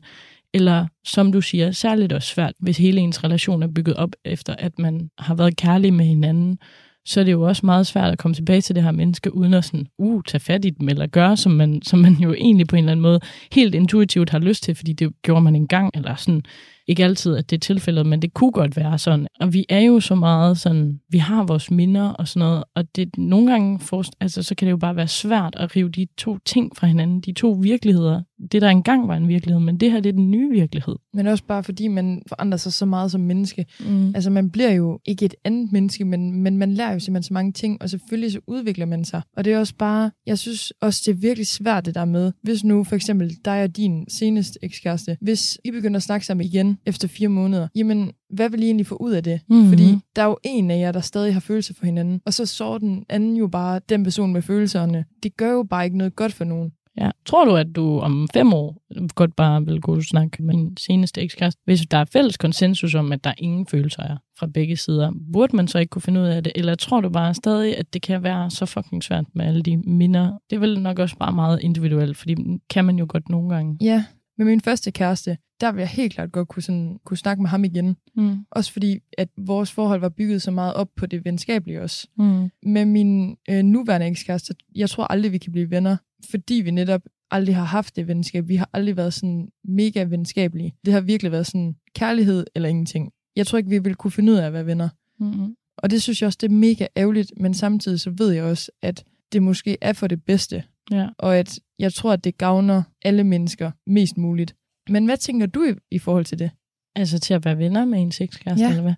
Eller 0.54 0.86
som 1.04 1.32
du 1.32 1.40
siger, 1.40 1.70
særligt 1.70 2.12
også 2.12 2.28
svært, 2.28 2.52
hvis 2.60 2.78
hele 2.78 3.00
ens 3.00 3.24
relation 3.24 3.62
er 3.62 3.66
bygget 3.66 3.96
op 3.96 4.10
efter, 4.24 4.54
at 4.58 4.78
man 4.78 5.10
har 5.18 5.34
været 5.34 5.56
kærlig 5.56 5.92
med 5.92 6.04
hinanden, 6.04 6.58
så 7.06 7.20
er 7.20 7.24
det 7.24 7.32
jo 7.32 7.42
også 7.42 7.66
meget 7.66 7.86
svært 7.86 8.12
at 8.12 8.18
komme 8.18 8.34
tilbage 8.34 8.60
til 8.60 8.74
det 8.74 8.82
her 8.82 8.90
menneske, 8.90 9.34
uden 9.34 9.54
at 9.54 9.64
sådan, 9.64 9.86
uh, 9.98 10.22
tage 10.26 10.40
fat 10.40 10.64
i 10.64 10.70
dem, 10.70 10.88
eller 10.88 11.06
gøre, 11.06 11.36
som 11.36 11.52
man, 11.52 11.82
som 11.82 11.98
man 11.98 12.12
jo 12.12 12.32
egentlig 12.32 12.66
på 12.66 12.76
en 12.76 12.84
eller 12.84 12.92
anden 12.92 13.02
måde 13.02 13.20
helt 13.52 13.74
intuitivt 13.74 14.30
har 14.30 14.38
lyst 14.38 14.62
til, 14.62 14.74
fordi 14.74 14.92
det 14.92 15.12
gjorde 15.22 15.42
man 15.42 15.56
engang, 15.56 15.90
eller 15.94 16.14
sådan, 16.14 16.42
ikke 16.86 17.04
altid, 17.04 17.36
at 17.36 17.50
det 17.50 17.56
er 17.56 17.60
tilfældet, 17.60 18.06
men 18.06 18.22
det 18.22 18.34
kunne 18.34 18.52
godt 18.52 18.76
være 18.76 18.98
sådan. 18.98 19.26
Og 19.40 19.52
vi 19.52 19.64
er 19.68 19.80
jo 19.80 20.00
så 20.00 20.14
meget 20.14 20.58
sådan, 20.58 21.00
vi 21.08 21.18
har 21.18 21.44
vores 21.44 21.70
minder 21.70 22.08
og 22.08 22.28
sådan 22.28 22.48
noget, 22.48 22.64
og 22.74 22.96
det 22.96 23.18
nogle 23.18 23.50
gange, 23.50 23.80
for, 23.80 24.04
altså, 24.20 24.42
så 24.42 24.54
kan 24.54 24.66
det 24.66 24.72
jo 24.72 24.76
bare 24.76 24.96
være 24.96 25.08
svært 25.08 25.56
at 25.56 25.76
rive 25.76 25.88
de 25.88 26.06
to 26.16 26.38
ting 26.38 26.76
fra 26.76 26.86
hinanden, 26.86 27.20
de 27.20 27.32
to 27.32 27.50
virkeligheder. 27.50 28.22
Det, 28.52 28.62
der 28.62 28.68
engang 28.68 29.08
var 29.08 29.16
en 29.16 29.28
virkelighed, 29.28 29.60
men 29.60 29.76
det 29.76 29.92
her, 29.92 30.00
det 30.00 30.08
er 30.08 30.12
den 30.12 30.30
nye 30.30 30.50
virkelighed. 30.50 30.94
Men 31.14 31.26
også 31.26 31.44
bare 31.44 31.64
fordi 31.64 31.88
man 31.88 32.22
forandrer 32.28 32.56
sig 32.56 32.72
så 32.72 32.86
meget 32.86 33.10
som 33.10 33.20
menneske. 33.20 33.66
Mm. 33.80 34.14
Altså 34.14 34.30
man 34.30 34.50
bliver 34.50 34.70
jo 34.70 35.00
ikke 35.06 35.24
et 35.24 35.34
andet 35.44 35.72
menneske, 35.72 36.04
men, 36.04 36.42
men 36.42 36.56
man 36.56 36.74
lærer 36.74 36.92
jo 36.92 36.98
simpelthen 36.98 37.22
så 37.22 37.34
mange 37.34 37.52
ting, 37.52 37.82
og 37.82 37.90
selvfølgelig 37.90 38.32
så 38.32 38.40
udvikler 38.46 38.86
man 38.86 39.04
sig. 39.04 39.22
Og 39.36 39.44
det 39.44 39.52
er 39.52 39.58
også 39.58 39.74
bare, 39.78 40.10
jeg 40.26 40.38
synes 40.38 40.72
også, 40.80 41.02
det 41.06 41.12
er 41.12 41.16
virkelig 41.16 41.46
svært 41.46 41.86
det 41.86 41.94
der 41.94 42.04
med, 42.04 42.32
hvis 42.42 42.64
nu 42.64 42.84
for 42.84 42.96
eksempel 42.96 43.30
dig 43.44 43.62
og 43.62 43.76
din 43.76 44.04
seneste 44.08 44.58
ekskæreste, 44.62 45.16
hvis 45.20 45.58
I 45.64 45.70
begynder 45.70 45.96
at 45.96 46.02
snakke 46.02 46.26
sammen 46.26 46.46
igen 46.46 46.74
efter 46.87 47.09
fire 47.09 47.28
måneder, 47.28 47.69
jamen 47.75 48.12
hvad 48.31 48.50
vil 48.50 48.62
I 48.62 48.66
egentlig 48.66 48.87
få 48.87 48.97
ud 48.97 49.12
af 49.12 49.23
det? 49.23 49.40
Mhm. 49.49 49.69
Fordi 49.69 49.99
der 50.16 50.23
er 50.23 50.26
jo 50.26 50.38
en 50.45 50.71
af 50.71 50.78
jer, 50.78 50.93
der 50.93 51.00
stadig 51.00 51.33
har 51.33 51.40
følelser 51.40 51.75
for 51.75 51.87
hinanden, 51.87 52.21
og 52.26 52.35
så 52.35 52.47
så 52.47 52.78
den 52.78 53.04
anden 53.09 53.37
jo 53.37 53.47
bare 53.47 53.81
den 53.88 54.04
person 54.04 54.33
med 54.33 54.43
følelserne. 54.43 55.04
Det 55.23 55.37
gør 55.37 55.50
jo 55.50 55.62
bare 55.62 55.85
ikke 55.85 55.99
noget 55.99 56.16
godt 56.16 56.33
for 56.33 56.45
nogen. 56.45 56.73
Ja. 57.00 57.11
Tror 57.26 57.45
du, 57.45 57.57
at 57.57 57.66
du 57.76 57.99
om 57.99 58.28
fem 58.33 58.52
år 58.52 58.83
godt 59.14 59.37
bare 59.37 59.64
vil 59.64 59.81
gå 59.81 59.97
og 59.97 60.02
snakke 60.02 60.43
med 60.43 60.54
din 60.54 60.76
seneste 60.76 61.21
ekskæreste? 61.21 61.61
Hvis 61.64 61.81
der 61.90 61.99
er 61.99 62.04
fælles 62.04 62.37
konsensus 62.37 62.95
om, 62.95 63.12
at 63.12 63.25
der 63.25 63.33
ingen 63.38 63.66
følelser 63.66 64.02
er 64.02 64.16
fra 64.38 64.47
begge 64.47 64.76
sider, 64.76 65.12
burde 65.33 65.57
man 65.57 65.69
så 65.69 65.78
ikke 65.78 65.90
kunne 65.90 66.02
finde 66.02 66.21
ud 66.21 66.26
af 66.26 66.45
det? 66.45 66.52
Eller 66.54 66.75
tror 66.75 67.00
du 67.00 67.09
bare 67.09 67.35
stadig, 67.35 67.78
at 67.78 67.95
det 67.95 68.02
kan 68.02 68.23
være 68.23 68.50
så 68.50 68.66
fucking 68.66 69.02
svært 69.04 69.25
med 69.35 69.47
alle 69.47 69.62
de 69.62 69.76
minder? 69.76 70.33
Det 70.50 70.57
er 70.57 70.61
vel 70.61 70.81
nok 70.81 70.99
også 70.99 71.16
bare 71.16 71.33
meget 71.33 71.61
individuelt, 71.62 72.16
fordi 72.16 72.37
kan 72.71 72.85
man 72.85 72.99
jo 72.99 73.07
godt 73.09 73.28
nogle 73.28 73.54
gange. 73.54 73.78
Ja, 73.81 74.04
med 74.38 74.47
min 74.47 74.61
første 74.61 74.90
kæreste, 74.90 75.37
der 75.64 75.73
vil 75.73 75.80
jeg 75.80 75.88
helt 75.88 76.12
klart 76.12 76.33
godt 76.33 76.49
kunne, 76.49 76.62
sådan, 76.62 76.99
kunne 77.04 77.16
snakke 77.16 77.42
med 77.42 77.50
ham 77.50 77.64
igen. 77.64 77.97
Mm. 78.16 78.37
Også 78.50 78.73
fordi, 78.73 78.99
at 79.18 79.28
vores 79.37 79.73
forhold 79.73 80.00
var 80.00 80.09
bygget 80.09 80.42
så 80.42 80.50
meget 80.50 80.75
op 80.75 80.88
på 80.97 81.06
det 81.06 81.25
venskabelige 81.25 81.83
også. 81.83 82.09
Mm. 82.18 82.50
Med 82.62 82.85
min 82.85 83.37
øh, 83.50 83.62
nuværende 83.62 84.06
ekskæreste, 84.06 84.54
jeg 84.75 84.90
tror 84.90 85.04
aldrig, 85.04 85.33
vi 85.33 85.38
kan 85.38 85.52
blive 85.52 85.71
venner, 85.71 85.97
fordi 86.30 86.54
vi 86.54 86.71
netop 86.71 87.00
aldrig 87.30 87.56
har 87.56 87.64
haft 87.64 87.97
det 87.97 88.09
venskab. 88.09 88.49
Vi 88.49 88.56
har 88.56 88.71
aldrig 88.73 88.97
været 88.97 89.14
sådan 89.14 89.49
mega 89.64 90.02
venskabelige. 90.02 90.75
Det 90.85 90.92
har 90.92 91.00
virkelig 91.00 91.33
været 91.33 91.47
sådan 91.47 91.76
kærlighed 91.94 92.44
eller 92.54 92.68
ingenting. 92.68 93.11
Jeg 93.37 93.47
tror 93.47 93.59
ikke, 93.59 93.71
vi 93.71 93.78
vil 93.78 93.94
kunne 93.94 94.11
finde 94.11 94.33
ud 94.33 94.37
af 94.37 94.47
at 94.47 94.52
være 94.52 94.66
venner. 94.66 94.88
Mm. 95.21 95.54
Og 95.78 95.90
det 95.90 96.02
synes 96.02 96.23
jeg 96.23 96.26
også, 96.26 96.38
det 96.40 96.49
er 96.50 96.54
mega 96.54 96.87
ærgerligt, 96.97 97.33
men 97.40 97.54
samtidig 97.54 98.00
så 98.00 98.11
ved 98.11 98.30
jeg 98.33 98.44
også, 98.44 98.71
at 98.83 99.04
det 99.33 99.42
måske 99.42 99.76
er 99.80 99.92
for 99.92 100.06
det 100.06 100.25
bedste, 100.25 100.62
Ja. 100.90 101.09
og 101.18 101.37
at 101.37 101.61
jeg 101.78 101.92
tror, 101.92 102.12
at 102.12 102.25
det 102.25 102.38
gavner 102.38 102.83
alle 103.04 103.25
mennesker 103.25 103.71
mest 103.87 104.18
muligt. 104.18 104.54
Men 104.88 105.04
hvad 105.04 105.16
tænker 105.16 105.46
du 105.46 105.62
i, 105.64 105.72
i 105.90 105.98
forhold 105.98 106.24
til 106.24 106.38
det? 106.38 106.50
Altså 106.96 107.18
til 107.18 107.34
at 107.34 107.44
være 107.44 107.58
venner 107.58 107.84
med 107.84 108.02
en 108.02 108.12
sexkæreste, 108.12 108.64
Ja. 108.64 108.70
eller 108.70 108.82
hvad? 108.82 108.94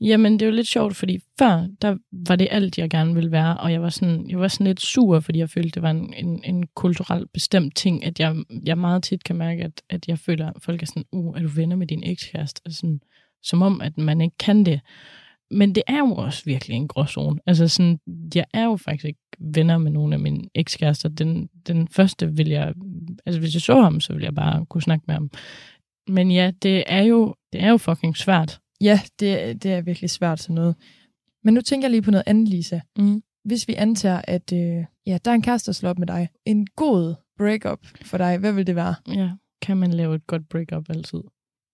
Jamen, 0.00 0.32
det 0.32 0.42
er 0.42 0.46
jo 0.46 0.52
lidt 0.52 0.66
sjovt, 0.66 0.96
fordi 0.96 1.18
før, 1.38 1.66
der 1.82 1.96
var 2.12 2.36
det 2.36 2.48
alt, 2.50 2.78
jeg 2.78 2.90
gerne 2.90 3.14
ville 3.14 3.30
være, 3.32 3.56
og 3.56 3.72
jeg 3.72 3.82
var 3.82 3.88
sådan, 3.88 4.30
jeg 4.30 4.38
var 4.40 4.48
sådan 4.48 4.66
lidt 4.66 4.80
sur, 4.80 5.20
fordi 5.20 5.38
jeg 5.38 5.50
følte, 5.50 5.70
det 5.70 5.82
var 5.82 5.90
en, 5.90 6.14
en, 6.14 6.44
en 6.44 6.66
kulturelt 6.66 7.32
bestemt 7.32 7.76
ting, 7.76 8.04
at 8.04 8.20
jeg, 8.20 8.36
jeg 8.64 8.78
meget 8.78 9.02
tit 9.02 9.24
kan 9.24 9.36
mærke, 9.36 9.64
at, 9.64 9.82
at 9.90 10.08
jeg 10.08 10.18
føler, 10.18 10.46
at 10.46 10.62
folk 10.62 10.82
er 10.82 10.86
sådan, 10.86 11.04
uh, 11.12 11.36
er 11.36 11.42
du 11.42 11.48
venner 11.48 11.76
med 11.76 11.86
din 11.86 12.02
ekskæreste? 12.04 12.60
Og 12.64 12.72
Sådan, 12.72 13.00
som 13.42 13.62
om, 13.62 13.80
at 13.80 13.98
man 13.98 14.20
ikke 14.20 14.36
kan 14.38 14.64
det. 14.66 14.80
Men 15.50 15.74
det 15.74 15.82
er 15.86 15.98
jo 15.98 16.14
også 16.14 16.44
virkelig 16.44 16.76
en 16.76 16.88
gråzone. 16.88 17.40
Altså 17.46 17.68
sådan, 17.68 17.98
jeg 18.34 18.44
er 18.54 18.64
jo 18.64 18.76
faktisk 18.76 19.04
ikke 19.04 19.20
venner 19.38 19.78
med 19.78 19.90
nogle 19.90 20.14
af 20.14 20.20
mine 20.20 20.44
ekskærester. 20.54 21.08
Den, 21.08 21.48
den 21.66 21.88
første 21.88 22.36
vil 22.36 22.48
jeg, 22.48 22.74
altså 23.26 23.40
hvis 23.40 23.54
jeg 23.54 23.62
så 23.62 23.80
ham, 23.80 24.00
så 24.00 24.12
ville 24.12 24.24
jeg 24.24 24.34
bare 24.34 24.66
kunne 24.66 24.82
snakke 24.82 25.04
med 25.06 25.14
ham. 25.14 25.30
Men 26.08 26.30
ja, 26.30 26.52
det 26.62 26.84
er 26.86 27.02
jo, 27.02 27.34
det 27.52 27.62
er 27.62 27.70
jo 27.70 27.76
fucking 27.76 28.16
svært. 28.16 28.60
Ja, 28.80 29.00
det, 29.20 29.62
det 29.62 29.72
er 29.72 29.80
virkelig 29.80 30.10
svært 30.10 30.40
sådan 30.40 30.54
noget. 30.54 30.76
Men 31.44 31.54
nu 31.54 31.60
tænker 31.60 31.86
jeg 31.86 31.90
lige 31.90 32.02
på 32.02 32.10
noget 32.10 32.24
andet, 32.26 32.48
Lisa. 32.48 32.80
Mm. 32.98 33.22
Hvis 33.44 33.68
vi 33.68 33.74
antager, 33.74 34.20
at 34.24 34.52
øh, 34.52 34.84
ja, 35.06 35.18
der 35.24 35.30
er 35.30 35.34
en 35.34 35.42
kæreste, 35.42 35.66
der 35.66 35.72
slår 35.72 35.90
op 35.90 35.98
med 35.98 36.06
dig. 36.06 36.28
En 36.46 36.66
god 36.76 37.14
breakup 37.38 37.86
for 38.02 38.18
dig, 38.18 38.38
hvad 38.38 38.52
vil 38.52 38.66
det 38.66 38.76
være? 38.76 38.94
Ja, 39.08 39.30
kan 39.62 39.76
man 39.76 39.90
lave 39.92 40.14
et 40.14 40.26
godt 40.26 40.48
breakup 40.48 40.90
altid? 40.90 41.20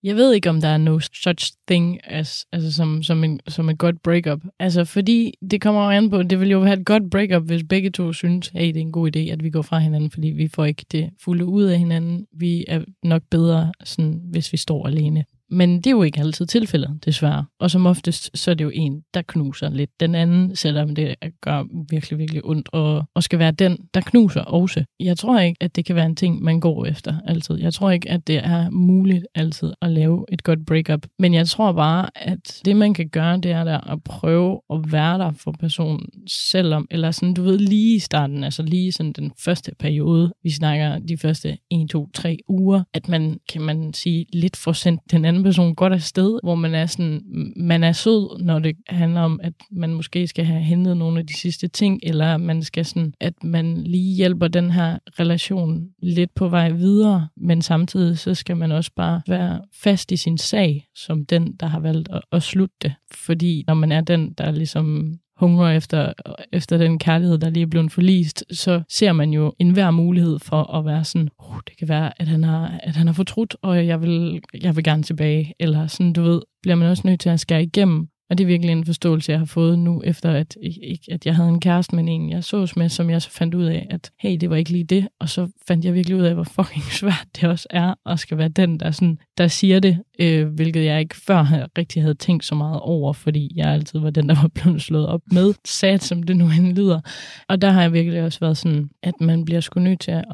Jeg 0.05 0.15
ved 0.15 0.33
ikke, 0.33 0.49
om 0.49 0.61
der 0.61 0.67
er 0.67 0.77
no 0.77 0.99
such 0.99 1.53
thing 1.67 1.99
as, 2.03 2.45
altså 2.51 2.71
som, 2.71 3.03
som, 3.03 3.23
en, 3.23 3.39
som 3.47 3.69
et 3.69 3.77
godt 3.77 4.01
breakup. 4.03 4.39
Altså, 4.59 4.85
fordi 4.85 5.33
det 5.51 5.61
kommer 5.61 5.83
jo 5.83 5.89
an 5.89 6.09
på, 6.09 6.23
det 6.23 6.39
vil 6.39 6.49
jo 6.49 6.63
have 6.63 6.79
et 6.79 6.85
godt 6.85 7.03
breakup, 7.11 7.43
hvis 7.43 7.63
begge 7.69 7.89
to 7.89 8.13
synes, 8.13 8.47
hey, 8.47 8.67
det 8.67 8.77
er 8.77 8.81
en 8.81 8.91
god 8.91 9.15
idé, 9.15 9.19
at 9.19 9.43
vi 9.43 9.49
går 9.49 9.61
fra 9.61 9.79
hinanden, 9.79 10.11
fordi 10.11 10.27
vi 10.27 10.47
får 10.47 10.65
ikke 10.65 10.85
det 10.91 11.09
fulde 11.23 11.45
ud 11.45 11.63
af 11.63 11.77
hinanden. 11.77 12.25
Vi 12.31 12.65
er 12.67 12.81
nok 13.03 13.21
bedre, 13.31 13.73
sådan, 13.83 14.21
hvis 14.31 14.51
vi 14.51 14.57
står 14.57 14.87
alene. 14.87 15.25
Men 15.49 15.77
det 15.77 15.87
er 15.87 15.91
jo 15.91 16.03
ikke 16.03 16.19
altid 16.19 16.45
tilfældet, 16.45 17.05
desværre. 17.05 17.45
Og 17.59 17.71
som 17.71 17.85
oftest, 17.85 18.37
så 18.37 18.51
er 18.51 18.55
det 18.55 18.65
jo 18.65 18.71
en, 18.73 19.01
der 19.13 19.21
knuser 19.27 19.69
lidt 19.69 19.99
den 19.99 20.15
anden, 20.15 20.55
selvom 20.55 20.95
det 20.95 21.15
gør 21.41 21.63
virkelig, 21.89 22.19
virkelig 22.19 22.45
ondt, 22.45 22.69
og, 22.73 23.03
og 23.15 23.23
skal 23.23 23.39
være 23.39 23.51
den, 23.51 23.77
der 23.93 24.01
knuser 24.01 24.41
også. 24.41 24.83
Jeg 24.99 25.17
tror 25.17 25.39
ikke, 25.39 25.57
at 25.63 25.75
det 25.75 25.85
kan 25.85 25.95
være 25.95 26.05
en 26.05 26.15
ting, 26.15 26.43
man 26.43 26.59
går 26.59 26.85
efter 26.85 27.15
altid. 27.27 27.55
Jeg 27.55 27.73
tror 27.73 27.91
ikke, 27.91 28.09
at 28.09 28.27
det 28.27 28.37
er 28.37 28.69
muligt 28.69 29.27
altid 29.35 29.73
at 29.81 29.91
lave 29.91 30.25
et 30.31 30.43
godt 30.43 30.65
breakup. 30.65 31.05
Men 31.19 31.33
jeg 31.33 31.47
tror 31.47 31.71
bare, 31.71 32.09
at 32.15 32.61
det, 32.65 32.75
man 32.75 32.93
kan 32.93 33.09
gøre, 33.09 33.37
det 33.37 33.51
er 33.51 33.63
der 33.63 33.91
at 33.91 34.03
prøve 34.03 34.61
at 34.73 34.91
være 34.91 35.17
der 35.17 35.31
for 35.31 35.55
personen, 35.59 36.05
selvom, 36.29 36.87
eller 36.91 37.11
sådan, 37.11 37.33
du 37.33 37.43
ved, 37.43 37.57
lige 37.57 37.95
i 37.95 37.99
starten, 37.99 38.43
altså 38.43 38.63
lige 38.63 38.91
sådan 38.91 39.13
den 39.13 39.31
første 39.45 39.71
periode, 39.79 40.33
vi 40.43 40.51
snakker 40.51 40.99
de 40.99 41.17
første 41.17 41.57
1, 41.71 41.89
2, 41.89 42.09
3 42.13 42.37
uger, 42.47 42.83
at 42.93 43.09
man, 43.09 43.39
kan 43.49 43.61
man 43.61 43.93
sige, 43.93 44.25
lidt 44.33 44.55
får 44.55 44.73
sendt 44.73 45.01
den 45.11 45.25
anden 45.25 45.34
person 45.43 45.75
godt 45.75 45.93
afsted, 45.93 46.39
hvor 46.43 46.55
man 46.55 46.75
er 46.75 46.85
sådan, 46.85 47.21
man 47.57 47.83
er 47.83 47.91
sød, 47.91 48.43
når 48.43 48.59
det 48.59 48.75
handler 48.87 49.21
om, 49.21 49.39
at 49.43 49.53
man 49.71 49.93
måske 49.93 50.27
skal 50.27 50.45
have 50.45 50.61
hentet 50.61 50.97
nogle 50.97 51.19
af 51.19 51.27
de 51.27 51.33
sidste 51.33 51.67
ting, 51.67 51.99
eller 52.03 52.37
man 52.37 52.63
skal 52.63 52.85
sådan, 52.85 53.13
at 53.19 53.43
man 53.43 53.83
lige 53.83 54.15
hjælper 54.15 54.47
den 54.47 54.71
her 54.71 54.97
relation 55.19 55.87
lidt 56.01 56.35
på 56.35 56.47
vej 56.47 56.69
videre, 56.69 57.27
men 57.37 57.61
samtidig 57.61 58.17
så 58.17 58.33
skal 58.33 58.57
man 58.57 58.71
også 58.71 58.91
bare 58.95 59.21
være 59.27 59.61
fast 59.83 60.11
i 60.11 60.17
sin 60.17 60.37
sag, 60.37 60.87
som 60.95 61.25
den, 61.25 61.55
der 61.59 61.67
har 61.67 61.79
valgt 61.79 62.09
at, 62.11 62.21
at 62.31 62.43
slutte 62.43 62.75
det. 62.81 62.93
Fordi 63.11 63.63
når 63.67 63.73
man 63.73 63.91
er 63.91 64.01
den, 64.01 64.33
der 64.33 64.51
ligesom 64.51 65.17
hungrer 65.37 65.71
efter, 65.71 66.13
efter 66.51 66.77
den 66.77 66.99
kærlighed, 66.99 67.37
der 67.37 67.49
lige 67.49 67.63
er 67.63 67.67
blevet 67.67 67.91
forlist, 67.91 68.43
så 68.51 68.81
ser 68.89 69.13
man 69.13 69.29
jo 69.31 69.53
enhver 69.59 69.91
mulighed 69.91 70.39
for 70.39 70.73
at 70.77 70.85
være 70.85 71.03
sådan, 71.03 71.29
oh, 71.39 71.57
det 71.67 71.77
kan 71.77 71.89
være, 71.89 72.21
at 72.21 72.27
han 72.27 72.43
har, 72.43 72.79
at 72.83 72.95
han 72.95 73.07
har 73.07 73.13
fortrudt, 73.13 73.55
og 73.61 73.87
jeg 73.87 74.01
vil, 74.01 74.41
jeg 74.61 74.75
vil 74.75 74.83
gerne 74.83 75.03
tilbage. 75.03 75.53
Eller 75.59 75.87
sådan, 75.87 76.13
du 76.13 76.21
ved, 76.21 76.41
bliver 76.61 76.75
man 76.75 76.89
også 76.89 77.03
nødt 77.05 77.19
til 77.19 77.29
at 77.29 77.39
skære 77.39 77.63
igennem. 77.63 78.07
Og 78.29 78.37
det 78.37 78.43
er 78.43 78.47
virkelig 78.47 78.71
en 78.71 78.85
forståelse, 78.85 79.31
jeg 79.31 79.39
har 79.39 79.45
fået 79.45 79.79
nu, 79.79 80.01
efter 80.05 80.31
at, 80.31 80.57
ikke, 80.61 81.03
at 81.11 81.25
jeg 81.25 81.35
havde 81.35 81.49
en 81.49 81.59
kæreste, 81.59 81.95
men 81.95 82.07
en, 82.07 82.29
jeg 82.29 82.43
sås 82.43 82.75
med, 82.75 82.89
som 82.89 83.09
jeg 83.09 83.21
så 83.21 83.31
fandt 83.31 83.55
ud 83.55 83.63
af, 83.63 83.87
at 83.89 84.11
hey, 84.19 84.37
det 84.41 84.49
var 84.49 84.55
ikke 84.55 84.71
lige 84.71 84.83
det. 84.83 85.07
Og 85.19 85.29
så 85.29 85.47
fandt 85.67 85.85
jeg 85.85 85.93
virkelig 85.93 86.17
ud 86.17 86.21
af, 86.21 86.33
hvor 86.33 86.43
fucking 86.43 86.83
svært 86.99 87.27
det 87.35 87.49
også 87.49 87.67
er, 87.69 87.93
at 88.05 88.19
skal 88.19 88.37
være 88.37 88.47
den, 88.47 88.79
der, 88.79 88.91
sådan, 88.91 89.17
der 89.37 89.47
siger 89.47 89.79
det, 89.79 90.03
øh, 90.19 90.47
hvilket 90.47 90.85
jeg 90.85 90.99
ikke 90.99 91.15
før 91.15 91.67
rigtig 91.77 92.01
havde 92.01 92.15
tænkt 92.15 92.45
så 92.45 92.55
meget 92.55 92.79
over, 92.79 93.13
fordi 93.13 93.51
jeg 93.55 93.67
altid 93.67 93.99
var 93.99 94.09
den, 94.09 94.29
der 94.29 94.35
var 94.41 94.47
blevet 94.47 94.81
slået 94.81 95.07
op 95.07 95.21
med, 95.31 95.53
sat 95.65 96.03
som 96.03 96.23
det 96.23 96.37
nu 96.37 96.45
end 96.45 96.77
lyder. 96.77 97.01
Og 97.49 97.61
der 97.61 97.69
har 97.69 97.81
jeg 97.81 97.93
virkelig 97.93 98.23
også 98.23 98.39
været 98.39 98.57
sådan, 98.57 98.89
at 99.03 99.13
man 99.21 99.45
bliver 99.45 99.61
sgu 99.61 99.79
nødt 99.79 99.99
til 99.99 100.11
at 100.11 100.25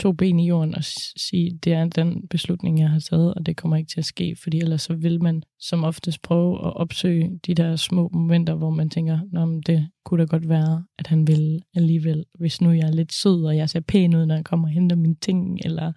to 0.00 0.12
ben 0.12 0.40
i 0.40 0.48
jorden 0.48 0.74
og 0.74 0.84
sige, 1.16 1.58
det 1.64 1.72
er 1.72 1.84
den 1.84 2.28
beslutning, 2.28 2.80
jeg 2.80 2.90
har 2.90 3.00
taget, 3.00 3.34
og 3.34 3.46
det 3.46 3.56
kommer 3.56 3.76
ikke 3.76 3.88
til 3.88 4.00
at 4.00 4.04
ske, 4.04 4.36
fordi 4.42 4.58
ellers 4.58 4.82
så 4.82 4.94
vil 4.94 5.22
man 5.22 5.42
som 5.58 5.84
oftest 5.84 6.22
prøve 6.22 6.66
at 6.66 6.76
opsøge 6.76 7.40
de 7.46 7.54
der 7.54 7.76
små 7.76 8.10
momenter, 8.12 8.54
hvor 8.54 8.70
man 8.70 8.90
tænker, 8.90 9.18
Nå, 9.32 9.44
men 9.44 9.60
det 9.60 9.88
kunne 10.04 10.22
da 10.22 10.26
godt 10.26 10.48
være, 10.48 10.84
at 10.98 11.06
han 11.06 11.26
vil 11.26 11.62
alligevel, 11.74 12.24
hvis 12.38 12.60
nu 12.60 12.70
jeg 12.70 12.88
er 12.88 12.92
lidt 12.92 13.12
sød, 13.12 13.44
og 13.44 13.56
jeg 13.56 13.70
ser 13.70 13.80
pæn 13.80 14.14
ud, 14.14 14.26
når 14.26 14.34
jeg 14.34 14.44
kommer 14.44 14.68
og 14.68 14.72
henter 14.72 14.96
mine 14.96 15.14
ting, 15.14 15.58
eller 15.64 15.92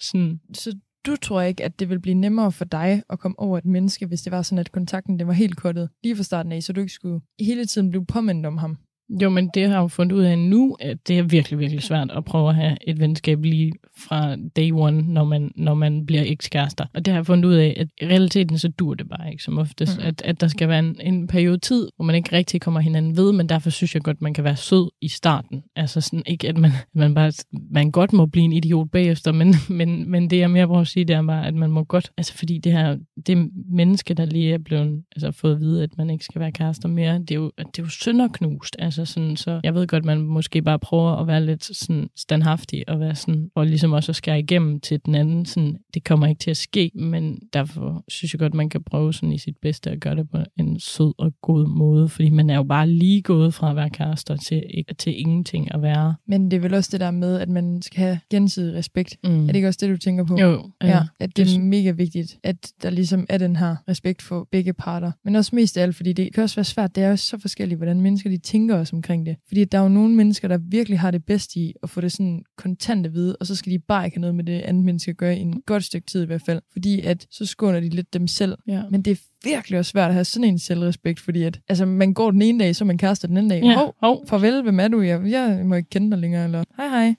sådan. 0.00 0.40
Så 0.54 0.76
du 1.06 1.16
tror 1.16 1.40
ikke, 1.40 1.64
at 1.64 1.80
det 1.80 1.88
vil 1.88 2.00
blive 2.00 2.14
nemmere 2.14 2.52
for 2.52 2.64
dig 2.64 3.02
at 3.10 3.18
komme 3.18 3.38
over 3.38 3.58
et 3.58 3.64
menneske, 3.64 4.06
hvis 4.06 4.22
det 4.22 4.30
var 4.30 4.42
sådan, 4.42 4.58
at 4.58 4.72
kontakten 4.72 5.18
den 5.18 5.26
var 5.26 5.32
helt 5.32 5.56
kuttet 5.56 5.88
lige 6.02 6.16
fra 6.16 6.22
starten 6.22 6.52
af, 6.52 6.62
så 6.62 6.72
du 6.72 6.80
ikke 6.80 6.92
skulle 6.92 7.20
hele 7.40 7.66
tiden 7.66 7.90
blive 7.90 8.06
påmindet 8.06 8.46
om 8.46 8.56
ham? 8.58 8.76
Jo, 9.20 9.30
men 9.30 9.50
det 9.54 9.62
har 9.62 9.74
jeg 9.74 9.82
jo 9.82 9.88
fundet 9.88 10.16
ud 10.16 10.22
af 10.22 10.38
nu, 10.38 10.76
at 10.80 11.08
det 11.08 11.18
er 11.18 11.22
virkelig, 11.22 11.58
virkelig 11.58 11.82
svært 11.82 12.10
at 12.10 12.24
prøve 12.24 12.48
at 12.48 12.54
have 12.54 12.76
et 12.86 13.00
venskab 13.00 13.44
lige 13.44 13.72
fra 13.96 14.36
day 14.36 14.70
one, 14.72 15.02
når 15.02 15.24
man, 15.24 15.52
når 15.56 15.74
man 15.74 16.06
bliver 16.06 16.22
ekskærester. 16.26 16.84
Og 16.94 17.04
det 17.04 17.12
har 17.12 17.18
jeg 17.18 17.26
fundet 17.26 17.44
ud 17.44 17.54
af, 17.54 17.74
at 17.76 17.88
i 18.00 18.06
realiteten 18.06 18.58
så 18.58 18.68
dur 18.68 18.94
det 18.94 19.08
bare 19.08 19.30
ikke 19.30 19.42
som 19.42 19.58
oftest. 19.58 19.98
Mm. 19.98 20.06
At, 20.06 20.22
at 20.24 20.40
der 20.40 20.48
skal 20.48 20.68
være 20.68 20.78
en, 20.78 20.96
en 21.00 21.26
periode 21.26 21.58
tid, 21.58 21.88
hvor 21.96 22.04
man 22.04 22.14
ikke 22.14 22.36
rigtig 22.36 22.60
kommer 22.60 22.80
hinanden 22.80 23.16
ved, 23.16 23.32
men 23.32 23.48
derfor 23.48 23.70
synes 23.70 23.94
jeg 23.94 24.02
godt, 24.02 24.22
man 24.22 24.34
kan 24.34 24.44
være 24.44 24.56
sød 24.56 24.90
i 25.00 25.08
starten. 25.08 25.62
Altså 25.76 26.00
sådan 26.00 26.22
ikke, 26.26 26.48
at 26.48 26.58
man, 26.58 26.70
man 26.94 27.14
bare, 27.14 27.32
man 27.70 27.90
godt 27.90 28.12
må 28.12 28.26
blive 28.26 28.44
en 28.44 28.52
idiot 28.52 28.90
bagefter, 28.90 29.32
men, 29.32 29.54
men, 29.78 30.10
men 30.10 30.30
det 30.30 30.38
jeg 30.38 30.50
mere 30.50 30.66
prøver 30.66 30.80
at 30.80 30.88
sige, 30.88 31.04
det 31.04 31.16
er 31.16 31.22
bare, 31.22 31.46
at 31.46 31.54
man 31.54 31.70
må 31.70 31.84
godt, 31.84 32.12
altså 32.16 32.34
fordi 32.34 32.58
det 32.58 32.72
her, 32.72 32.96
det 33.26 33.50
menneske, 33.70 34.14
der 34.14 34.24
lige 34.24 34.52
er 34.52 34.58
blevet, 34.58 35.02
altså 35.16 35.30
fået 35.30 35.54
at 35.54 35.60
vide, 35.60 35.82
at 35.82 35.98
man 35.98 36.10
ikke 36.10 36.24
skal 36.24 36.40
være 36.40 36.52
kærester 36.52 36.88
mere, 36.88 37.18
det 37.18 37.30
er 37.30 37.34
jo, 37.34 37.50
det 37.58 37.78
er 37.78 37.82
jo 37.82 37.88
sønderknust. 37.88 38.76
Altså 38.78 39.01
sådan, 39.04 39.36
så 39.36 39.60
jeg 39.64 39.74
ved 39.74 39.86
godt, 39.86 40.04
man 40.04 40.20
måske 40.20 40.62
bare 40.62 40.78
prøver 40.78 41.10
at 41.16 41.26
være 41.26 41.46
lidt 41.46 41.76
sådan 41.76 42.08
standhaftig 42.16 42.88
og 42.88 43.00
være 43.00 43.14
sådan, 43.14 43.50
og 43.54 43.66
ligesom 43.66 43.92
også 43.92 44.12
at 44.12 44.16
skære 44.16 44.38
igennem 44.40 44.80
til 44.80 45.00
den 45.06 45.14
anden, 45.14 45.46
sådan, 45.46 45.76
det 45.94 46.04
kommer 46.04 46.26
ikke 46.26 46.38
til 46.38 46.50
at 46.50 46.56
ske, 46.56 46.90
men 46.94 47.38
derfor 47.52 48.04
synes 48.08 48.34
jeg 48.34 48.38
godt, 48.40 48.54
man 48.54 48.68
kan 48.68 48.82
prøve 48.84 49.12
sådan 49.14 49.32
i 49.32 49.38
sit 49.38 49.56
bedste 49.62 49.90
at 49.90 50.00
gøre 50.00 50.16
det 50.16 50.30
på 50.30 50.38
en 50.58 50.80
sød 50.80 51.12
og 51.18 51.32
god 51.42 51.68
måde, 51.68 52.08
fordi 52.08 52.30
man 52.30 52.50
er 52.50 52.56
jo 52.56 52.62
bare 52.62 52.88
lige 52.88 53.22
gået 53.22 53.54
fra 53.54 53.70
at 53.70 53.76
være 53.76 53.90
kærester 53.90 54.36
til, 54.36 54.62
til 54.98 55.20
ingenting 55.20 55.74
at 55.74 55.82
være. 55.82 56.14
Men 56.28 56.50
det 56.50 56.56
er 56.56 56.60
vel 56.60 56.74
også 56.74 56.88
det 56.92 57.00
der 57.00 57.10
med, 57.10 57.40
at 57.40 57.48
man 57.48 57.82
skal 57.82 58.00
have 58.00 58.18
gensidig 58.30 58.74
respekt. 58.74 59.16
Mm. 59.24 59.42
Er 59.42 59.46
det 59.46 59.56
ikke 59.56 59.68
også 59.68 59.78
det, 59.82 59.90
du 59.90 59.96
tænker 59.96 60.24
på? 60.24 60.36
Jo, 60.40 60.70
Ja, 60.82 61.02
at 61.20 61.36
det 61.36 61.46
det- 61.46 61.56
er 61.56 61.60
mega 61.60 61.90
vigtigt, 61.90 62.38
at 62.42 62.72
der 62.82 62.90
ligesom 62.90 63.26
er 63.28 63.38
den 63.38 63.56
her 63.56 63.76
respekt 63.88 64.22
for 64.22 64.48
begge 64.52 64.72
parter. 64.72 65.12
Men 65.24 65.36
også 65.36 65.54
mest 65.54 65.76
af 65.78 65.82
alt, 65.82 65.96
fordi 65.96 66.12
det 66.12 66.34
kan 66.34 66.42
også 66.42 66.56
være 66.56 66.64
svært. 66.64 66.94
Det 66.96 67.04
er 67.04 67.08
jo 67.08 67.16
så 67.16 67.38
forskelligt, 67.38 67.78
hvordan 67.78 68.00
mennesker 68.00 68.30
de 68.30 68.36
tænker 68.38 68.76
også 68.82 68.96
omkring 68.96 69.26
det. 69.26 69.36
Fordi 69.48 69.64
der 69.64 69.78
er 69.78 69.82
jo 69.82 69.88
nogle 69.88 70.14
mennesker, 70.14 70.48
der 70.48 70.58
virkelig 70.58 70.98
har 70.98 71.10
det 71.10 71.24
bedst 71.24 71.56
i 71.56 71.72
at 71.82 71.90
få 71.90 72.00
det 72.00 72.12
sådan 72.12 72.42
kontant 72.58 73.06
at 73.06 73.12
vide, 73.14 73.36
og 73.40 73.46
så 73.46 73.54
skal 73.56 73.72
de 73.72 73.78
bare 73.78 74.04
ikke 74.04 74.16
have 74.16 74.20
noget 74.20 74.34
med 74.34 74.44
det 74.44 74.60
andet 74.60 74.84
menneske 74.84 75.10
at 75.10 75.16
gøre 75.16 75.36
i 75.36 75.40
en 75.40 75.62
godt 75.66 75.84
stykke 75.84 76.06
tid 76.06 76.22
i 76.22 76.26
hvert 76.26 76.42
fald. 76.42 76.60
Fordi 76.72 77.00
at 77.00 77.26
så 77.30 77.46
skåner 77.46 77.80
de 77.80 77.88
lidt 77.88 78.14
dem 78.14 78.26
selv. 78.26 78.58
Ja. 78.66 78.82
Men 78.90 79.02
det 79.02 79.10
er 79.10 79.16
virkelig 79.44 79.78
også 79.78 79.90
svært 79.90 80.08
at 80.08 80.14
have 80.14 80.24
sådan 80.24 80.48
en 80.48 80.58
selvrespekt, 80.58 81.20
fordi 81.20 81.42
at, 81.42 81.60
altså, 81.68 81.86
man 81.86 82.14
går 82.14 82.30
den 82.30 82.42
ene 82.42 82.58
dag, 82.64 82.76
så 82.76 82.84
man 82.84 82.98
kærester 82.98 83.28
den 83.28 83.36
anden 83.36 83.50
dag. 83.50 83.62
Ja, 83.62 83.74
Hov, 83.74 83.94
hov. 84.00 84.26
farvel, 84.28 84.62
hvem 84.62 84.80
er 84.80 84.88
du? 84.88 85.00
Jeg, 85.00 85.30
jeg 85.30 85.62
må 85.66 85.74
ikke 85.74 85.90
kende 85.90 86.10
dig 86.10 86.18
længere, 86.18 86.44
eller 86.44 86.64
hej 86.76 86.88
hej, 86.88 87.14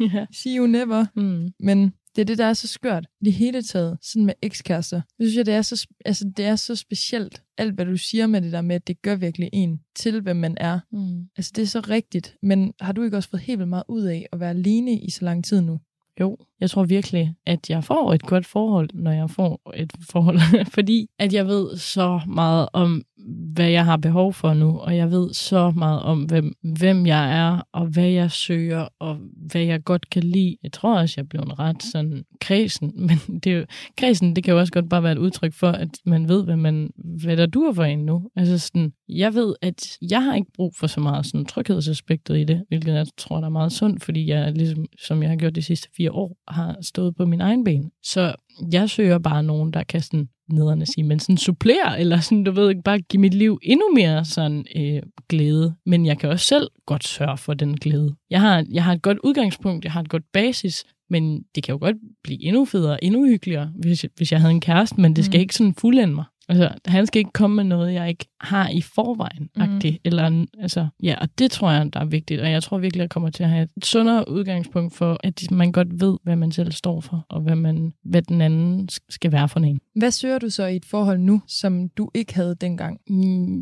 ja. 0.14 0.26
see 0.32 0.56
you 0.58 0.66
never. 0.66 1.04
Mm. 1.16 1.48
Men 1.60 1.92
det 2.16 2.20
er 2.20 2.24
det, 2.24 2.38
der 2.38 2.44
er 2.44 2.52
så 2.52 2.68
skørt. 2.68 3.06
Det 3.24 3.32
hele 3.32 3.62
taget, 3.62 3.98
sådan 4.02 4.26
med 4.26 4.34
ekskærester. 4.42 5.00
Jeg 5.18 5.26
synes, 5.26 5.36
jeg, 5.36 5.46
det 5.46 5.54
er, 5.54 5.62
så, 5.62 5.86
altså, 6.04 6.32
det 6.36 6.44
er 6.44 6.56
så 6.56 6.76
specielt. 6.76 7.42
Alt, 7.58 7.74
hvad 7.74 7.86
du 7.86 7.96
siger 7.96 8.26
med 8.26 8.40
det 8.40 8.52
der 8.52 8.60
med, 8.60 8.76
at 8.76 8.86
det 8.86 9.02
gør 9.02 9.16
virkelig 9.16 9.50
en 9.52 9.80
til, 9.94 10.20
hvem 10.20 10.36
man 10.36 10.56
er. 10.60 10.80
Mm. 10.92 11.28
Altså, 11.36 11.52
det 11.56 11.62
er 11.62 11.66
så 11.66 11.80
rigtigt. 11.80 12.36
Men 12.42 12.72
har 12.80 12.92
du 12.92 13.02
ikke 13.02 13.16
også 13.16 13.28
fået 13.28 13.42
helt 13.42 13.58
vildt 13.58 13.68
meget 13.68 13.84
ud 13.88 14.02
af 14.02 14.26
at 14.32 14.40
være 14.40 14.50
alene 14.50 14.98
i 14.98 15.10
så 15.10 15.24
lang 15.24 15.44
tid 15.44 15.60
nu? 15.60 15.80
Jo, 16.20 16.36
jeg 16.60 16.70
tror 16.70 16.84
virkelig, 16.84 17.34
at 17.46 17.70
jeg 17.70 17.84
får 17.84 18.12
et 18.12 18.22
godt 18.22 18.46
forhold, 18.46 18.90
når 18.94 19.12
jeg 19.12 19.30
får 19.30 19.72
et 19.74 19.92
forhold. 20.10 20.38
Fordi 20.74 21.10
at 21.18 21.32
jeg 21.32 21.46
ved 21.46 21.76
så 21.76 22.20
meget 22.26 22.68
om, 22.72 23.02
hvad 23.54 23.68
jeg 23.68 23.84
har 23.84 23.96
behov 23.96 24.32
for 24.32 24.54
nu, 24.54 24.78
og 24.78 24.96
jeg 24.96 25.10
ved 25.10 25.32
så 25.34 25.70
meget 25.70 26.02
om, 26.02 26.22
hvem, 26.22 26.52
hvem 26.78 27.06
jeg 27.06 27.38
er, 27.38 27.62
og 27.72 27.86
hvad 27.86 28.08
jeg 28.08 28.30
søger, 28.30 28.88
og 28.98 29.18
hvad 29.50 29.62
jeg 29.62 29.84
godt 29.84 30.10
kan 30.10 30.22
lide. 30.22 30.56
Jeg 30.62 30.72
tror 30.72 30.98
også, 30.98 31.14
jeg 31.16 31.28
blev 31.28 31.42
en 31.42 31.58
ret 31.58 31.82
sådan 31.82 32.24
kredsen, 32.40 32.92
men 33.06 33.40
det 33.44 33.52
er 33.52 33.56
jo, 33.56 33.64
kredsen, 33.98 34.36
det 34.36 34.44
kan 34.44 34.52
jo 34.52 34.60
også 34.60 34.72
godt 34.72 34.88
bare 34.88 35.02
være 35.02 35.12
et 35.12 35.18
udtryk 35.18 35.54
for, 35.54 35.68
at 35.68 35.88
man 36.06 36.28
ved, 36.28 36.44
hvad, 36.44 36.56
man, 36.56 36.90
hvad 37.22 37.36
der 37.36 37.46
dur 37.46 37.72
for 37.72 37.84
en 37.84 37.98
nu. 37.98 38.30
Altså 38.36 38.58
sådan, 38.58 38.92
jeg 39.18 39.34
ved, 39.34 39.54
at 39.62 39.98
jeg 40.10 40.24
har 40.24 40.34
ikke 40.34 40.52
brug 40.54 40.72
for 40.76 40.86
så 40.86 41.00
meget 41.00 41.26
sådan 41.26 41.44
tryghedsaspektet 41.44 42.38
i 42.38 42.44
det, 42.44 42.62
hvilket 42.68 42.94
jeg 42.94 43.06
tror, 43.18 43.36
der 43.36 43.46
er 43.46 43.50
meget 43.50 43.72
sundt, 43.72 44.04
fordi 44.04 44.26
jeg 44.26 44.52
ligesom, 44.52 44.84
som 45.06 45.22
jeg 45.22 45.30
har 45.30 45.36
gjort 45.36 45.54
de 45.54 45.62
sidste 45.62 45.88
fire 45.96 46.12
år, 46.12 46.36
har 46.48 46.76
stået 46.82 47.16
på 47.16 47.26
min 47.26 47.40
egen 47.40 47.64
ben. 47.64 47.90
Så 48.04 48.34
jeg 48.72 48.90
søger 48.90 49.18
bare 49.18 49.42
nogen, 49.42 49.72
der 49.72 49.82
kan 49.82 50.00
sådan 50.00 50.28
nederne 50.52 50.86
sige, 50.86 51.04
men 51.04 51.18
sådan 51.20 51.36
supplere, 51.36 52.00
eller 52.00 52.20
sådan, 52.20 52.44
du 52.44 52.50
ved 52.50 52.68
ikke, 52.70 52.82
bare 52.82 52.98
give 53.00 53.20
mit 53.20 53.34
liv 53.34 53.58
endnu 53.62 53.84
mere 53.94 54.24
sådan 54.24 54.64
øh, 54.76 55.02
glæde. 55.28 55.74
Men 55.86 56.06
jeg 56.06 56.18
kan 56.18 56.30
også 56.30 56.46
selv 56.46 56.68
godt 56.86 57.06
sørge 57.06 57.36
for 57.36 57.54
den 57.54 57.76
glæde. 57.76 58.14
Jeg 58.30 58.40
har, 58.40 58.64
jeg 58.72 58.84
har 58.84 58.92
et 58.92 59.02
godt 59.02 59.18
udgangspunkt, 59.24 59.84
jeg 59.84 59.92
har 59.92 60.00
et 60.00 60.08
godt 60.08 60.22
basis, 60.32 60.84
men 61.10 61.42
det 61.54 61.62
kan 61.62 61.72
jo 61.72 61.78
godt 61.78 61.96
blive 62.24 62.44
endnu 62.44 62.64
federe, 62.64 63.04
endnu 63.04 63.26
hyggeligere, 63.26 63.72
hvis, 63.80 64.06
hvis 64.16 64.32
jeg 64.32 64.40
havde 64.40 64.52
en 64.54 64.60
kæreste, 64.60 65.00
men 65.00 65.16
det 65.16 65.24
skal 65.24 65.38
Mm. 65.38 65.40
ikke 65.40 65.54
sådan 65.54 65.74
fuldende 65.74 66.14
mig. 66.14 66.24
Altså, 66.50 66.68
han 66.86 67.06
skal 67.06 67.18
ikke 67.18 67.32
komme 67.32 67.56
med 67.56 67.64
noget, 67.64 67.94
jeg 67.94 68.08
ikke 68.08 68.26
har 68.40 68.68
i 68.68 68.80
forvejen. 68.80 69.50
Mm. 69.56 69.80
Eller, 70.04 70.46
altså, 70.58 70.86
ja, 71.02 71.14
og 71.20 71.28
det 71.38 71.50
tror 71.50 71.70
jeg, 71.70 71.92
der 71.92 72.00
er 72.00 72.04
vigtigt. 72.04 72.40
Og 72.40 72.50
jeg 72.50 72.62
tror 72.62 72.78
virkelig, 72.78 73.00
at 73.00 73.02
jeg 73.02 73.10
kommer 73.10 73.30
til 73.30 73.42
at 73.42 73.50
have 73.50 73.68
et 73.76 73.86
sundere 73.86 74.28
udgangspunkt 74.28 74.96
for, 74.96 75.20
at 75.24 75.50
man 75.50 75.72
godt 75.72 76.00
ved, 76.00 76.16
hvad 76.22 76.36
man 76.36 76.52
selv 76.52 76.72
står 76.72 77.00
for, 77.00 77.26
og 77.28 77.40
hvad, 77.40 77.56
man, 77.56 77.92
hvad 78.04 78.22
den 78.22 78.40
anden 78.40 78.88
skal 79.08 79.32
være 79.32 79.48
for 79.48 79.60
en. 79.60 79.80
Hvad 79.94 80.10
søger 80.10 80.38
du 80.38 80.50
så 80.50 80.66
i 80.66 80.76
et 80.76 80.84
forhold 80.84 81.20
nu, 81.20 81.42
som 81.46 81.88
du 81.88 82.10
ikke 82.14 82.34
havde 82.34 82.54
dengang? 82.60 83.00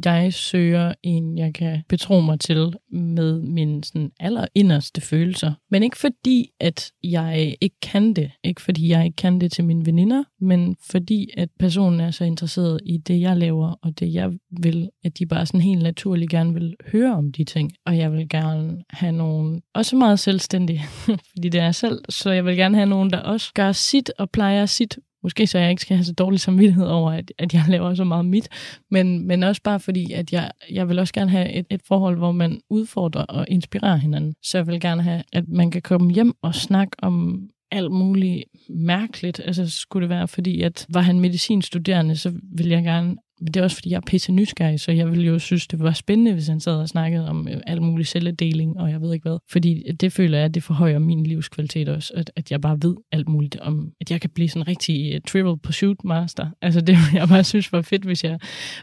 Jeg 0.05 0.35
søger 0.35 0.95
en, 1.03 1.39
jeg 1.39 1.55
kan 1.55 1.83
betro 1.89 2.21
mig 2.21 2.41
til 2.41 2.73
med 2.93 3.43
mine 3.43 3.85
sådan 3.85 4.11
allerinderste 4.21 5.01
følelser. 5.01 5.53
Men 5.71 5.83
ikke 5.83 5.99
fordi, 5.99 6.51
at 6.61 6.93
jeg 7.05 7.57
ikke 7.61 7.81
kan 7.83 8.13
det. 8.13 8.31
Ikke 8.45 8.63
fordi, 8.63 8.89
jeg 8.89 9.05
ikke 9.05 9.17
kan 9.17 9.41
det 9.41 9.53
til 9.53 9.65
mine 9.65 9.87
veninder, 9.87 10.25
men 10.41 10.77
fordi, 10.91 11.31
at 11.37 11.49
personen 11.59 12.01
er 12.01 12.11
så 12.11 12.25
interesseret 12.25 12.78
i 12.87 12.99
det, 12.99 13.21
jeg 13.21 13.37
laver, 13.37 13.75
og 13.83 14.01
det, 14.01 14.15
jeg 14.15 14.31
vil, 14.51 14.91
at 15.05 15.19
de 15.19 15.27
bare 15.27 15.47
sådan 15.47 15.61
helt 15.61 15.83
naturligt 15.83 16.31
gerne 16.31 16.55
vil 16.55 16.75
høre 16.93 17.15
om 17.15 17.33
de 17.33 17.45
ting. 17.45 17.73
Og 17.87 17.99
jeg 17.99 18.13
vil 18.13 18.29
gerne 18.29 18.83
have 18.91 19.13
nogen, 19.13 19.63
også 19.75 19.97
meget 19.97 20.19
selvstændige, 20.19 20.83
fordi 21.31 21.49
det 21.49 21.61
er 21.61 21.65
jeg 21.65 21.75
selv, 21.75 22.01
så 22.09 22.31
jeg 22.31 22.45
vil 22.45 22.57
gerne 22.57 22.77
have 22.77 22.89
nogen, 22.89 23.11
der 23.11 23.19
også 23.19 23.53
gør 23.55 23.73
sit 23.73 24.11
og 24.19 24.31
plejer 24.31 24.67
sit 24.67 24.99
Måske 25.23 25.47
så 25.47 25.59
jeg 25.59 25.71
ikke 25.71 25.83
skal 25.83 25.97
have 25.97 26.05
så 26.05 26.13
dårlig 26.13 26.41
samvittighed 26.41 26.87
over, 26.87 27.13
at, 27.13 27.33
at 27.39 27.55
jeg 27.55 27.65
laver 27.75 27.95
så 27.95 28.05
meget 28.05 28.27
mit, 28.27 28.49
men, 28.91 29.27
men 29.27 29.43
også 29.43 29.63
bare 29.63 29.81
fordi, 29.81 30.13
at 30.13 30.33
jeg, 30.33 30.51
jeg 30.71 30.89
vil 30.89 30.99
også 30.99 31.15
gerne 31.15 31.31
have 31.31 31.53
et, 31.53 31.67
et 31.71 31.81
forhold, 31.89 32.17
hvor 32.17 32.33
man 32.33 32.61
udfordrer 32.71 33.23
og 33.23 33.47
inspirerer 33.49 33.97
hinanden. 33.97 34.35
Så 34.43 34.59
jeg 34.59 34.67
vil 34.67 34.81
gerne 34.81 35.03
have, 35.03 35.23
at 35.33 35.49
man 35.49 35.71
kan 35.71 35.83
komme 35.83 36.13
hjem 36.13 36.33
og 36.43 36.55
snakke 36.55 36.97
om 37.03 37.43
alt 37.71 37.93
muligt 37.93 38.45
mærkeligt. 38.69 39.41
Altså 39.45 39.71
skulle 39.71 40.03
det 40.03 40.11
være, 40.11 40.29
fordi 40.29 40.63
at 40.63 40.87
var 40.89 41.01
han 41.01 41.21
medicinstuderende, 41.21 42.17
så 42.17 42.33
vil 42.57 42.69
jeg 42.69 42.83
gerne 42.83 43.17
men 43.41 43.47
det 43.47 43.61
er 43.61 43.65
også, 43.65 43.77
fordi 43.77 43.91
jeg 43.91 43.97
er 43.97 44.07
pisse 44.07 44.33
nysgerrig, 44.33 44.81
så 44.81 44.93
jeg 44.93 45.11
ville 45.11 45.27
jo 45.27 45.39
synes, 45.39 45.67
det 45.67 45.81
var 45.81 45.93
spændende, 45.93 46.33
hvis 46.33 46.47
han 46.47 46.61
sad 46.61 46.77
og 46.77 46.89
snakkede 46.89 47.29
om 47.29 47.49
øh, 47.49 47.61
alt 47.67 47.83
muligt 47.83 48.09
celledeling, 48.09 48.81
og 48.81 48.91
jeg 48.91 49.01
ved 49.01 49.15
ikke 49.15 49.29
hvad. 49.29 49.39
Fordi 49.51 49.83
det 50.01 50.13
føler 50.13 50.39
jeg, 50.39 50.45
at 50.45 50.55
det 50.55 50.63
forhøjer 50.63 50.99
min 50.99 51.25
livskvalitet 51.27 51.89
også, 51.89 52.13
at, 52.17 52.31
at 52.37 52.51
jeg 52.51 52.61
bare 52.61 52.79
ved 52.83 52.97
alt 53.13 53.29
muligt 53.29 53.57
om, 53.57 53.93
at 54.01 54.11
jeg 54.11 54.21
kan 54.21 54.31
blive 54.31 54.49
sådan 54.49 54.63
en 54.63 54.69
rigtig 54.69 55.13
øh, 55.13 55.15
uh, 55.15 55.21
trivial 55.27 55.59
pursuit 55.59 56.05
master. 56.05 56.47
Altså 56.63 56.81
det, 56.87 56.97
jeg 57.15 57.29
bare 57.29 57.45
synes 57.45 57.73
var 57.73 57.83
fedt, 57.83 58.05
hvis 58.05 58.25
jeg... 58.25 58.39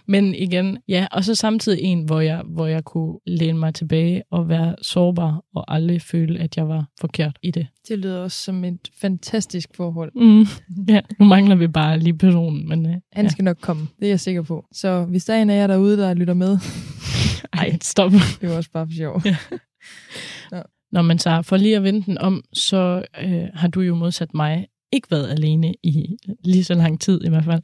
Men 0.07 0.35
igen, 0.35 0.77
ja, 0.87 1.07
og 1.11 1.23
så 1.23 1.35
samtidig 1.35 1.79
en, 1.81 2.03
hvor 2.03 2.19
jeg, 2.19 2.41
hvor 2.47 2.65
jeg 2.65 2.83
kunne 2.83 3.19
læne 3.27 3.59
mig 3.59 3.73
tilbage 3.73 4.23
og 4.31 4.49
være 4.49 4.75
sårbar, 4.81 5.43
og 5.55 5.73
aldrig 5.73 6.01
føle, 6.01 6.39
at 6.39 6.57
jeg 6.57 6.67
var 6.67 6.85
forkert 7.01 7.39
i 7.43 7.51
det. 7.51 7.67
Det 7.87 7.99
lyder 7.99 8.19
også 8.19 8.41
som 8.43 8.63
et 8.63 8.91
fantastisk 9.01 9.69
forhold. 9.75 10.11
Mm. 10.15 10.45
Ja, 10.93 11.01
nu 11.19 11.25
mangler 11.25 11.55
vi 11.55 11.67
bare 11.67 11.99
lige 11.99 12.17
personen, 12.17 12.69
men... 12.69 12.85
Uh, 12.85 12.91
Han 13.13 13.29
skal 13.29 13.43
nok 13.43 13.57
komme, 13.61 13.87
det 13.99 14.05
er 14.05 14.09
jeg 14.09 14.19
sikker 14.19 14.41
på. 14.41 14.65
Så 14.71 15.03
hvis 15.05 15.25
der 15.25 15.33
er 15.33 15.41
en 15.41 15.49
af 15.49 15.55
jer 15.57 15.67
derude, 15.67 15.97
der 15.97 16.13
lytter 16.13 16.33
med, 16.33 16.57
Ej, 17.53 17.77
stop. 17.81 18.11
det 18.41 18.51
er 18.51 18.57
også 18.57 18.71
bare 18.71 18.87
for 18.87 18.93
sjov. 18.93 19.21
Når 20.91 21.01
man 21.01 21.19
så 21.19 21.41
for 21.41 21.57
lige 21.57 21.75
at 21.75 21.83
vende 21.83 22.03
den 22.05 22.17
om, 22.17 22.43
så 22.53 23.05
øh, 23.23 23.43
har 23.53 23.67
du 23.67 23.81
jo 23.81 23.95
modsat 23.95 24.33
mig 24.33 24.67
ikke 24.91 25.07
været 25.11 25.29
alene 25.31 25.73
i 25.83 26.17
lige 26.43 26.63
så 26.63 26.73
lang 26.73 27.01
tid 27.01 27.25
i 27.25 27.29
hvert 27.29 27.43
fald. 27.45 27.61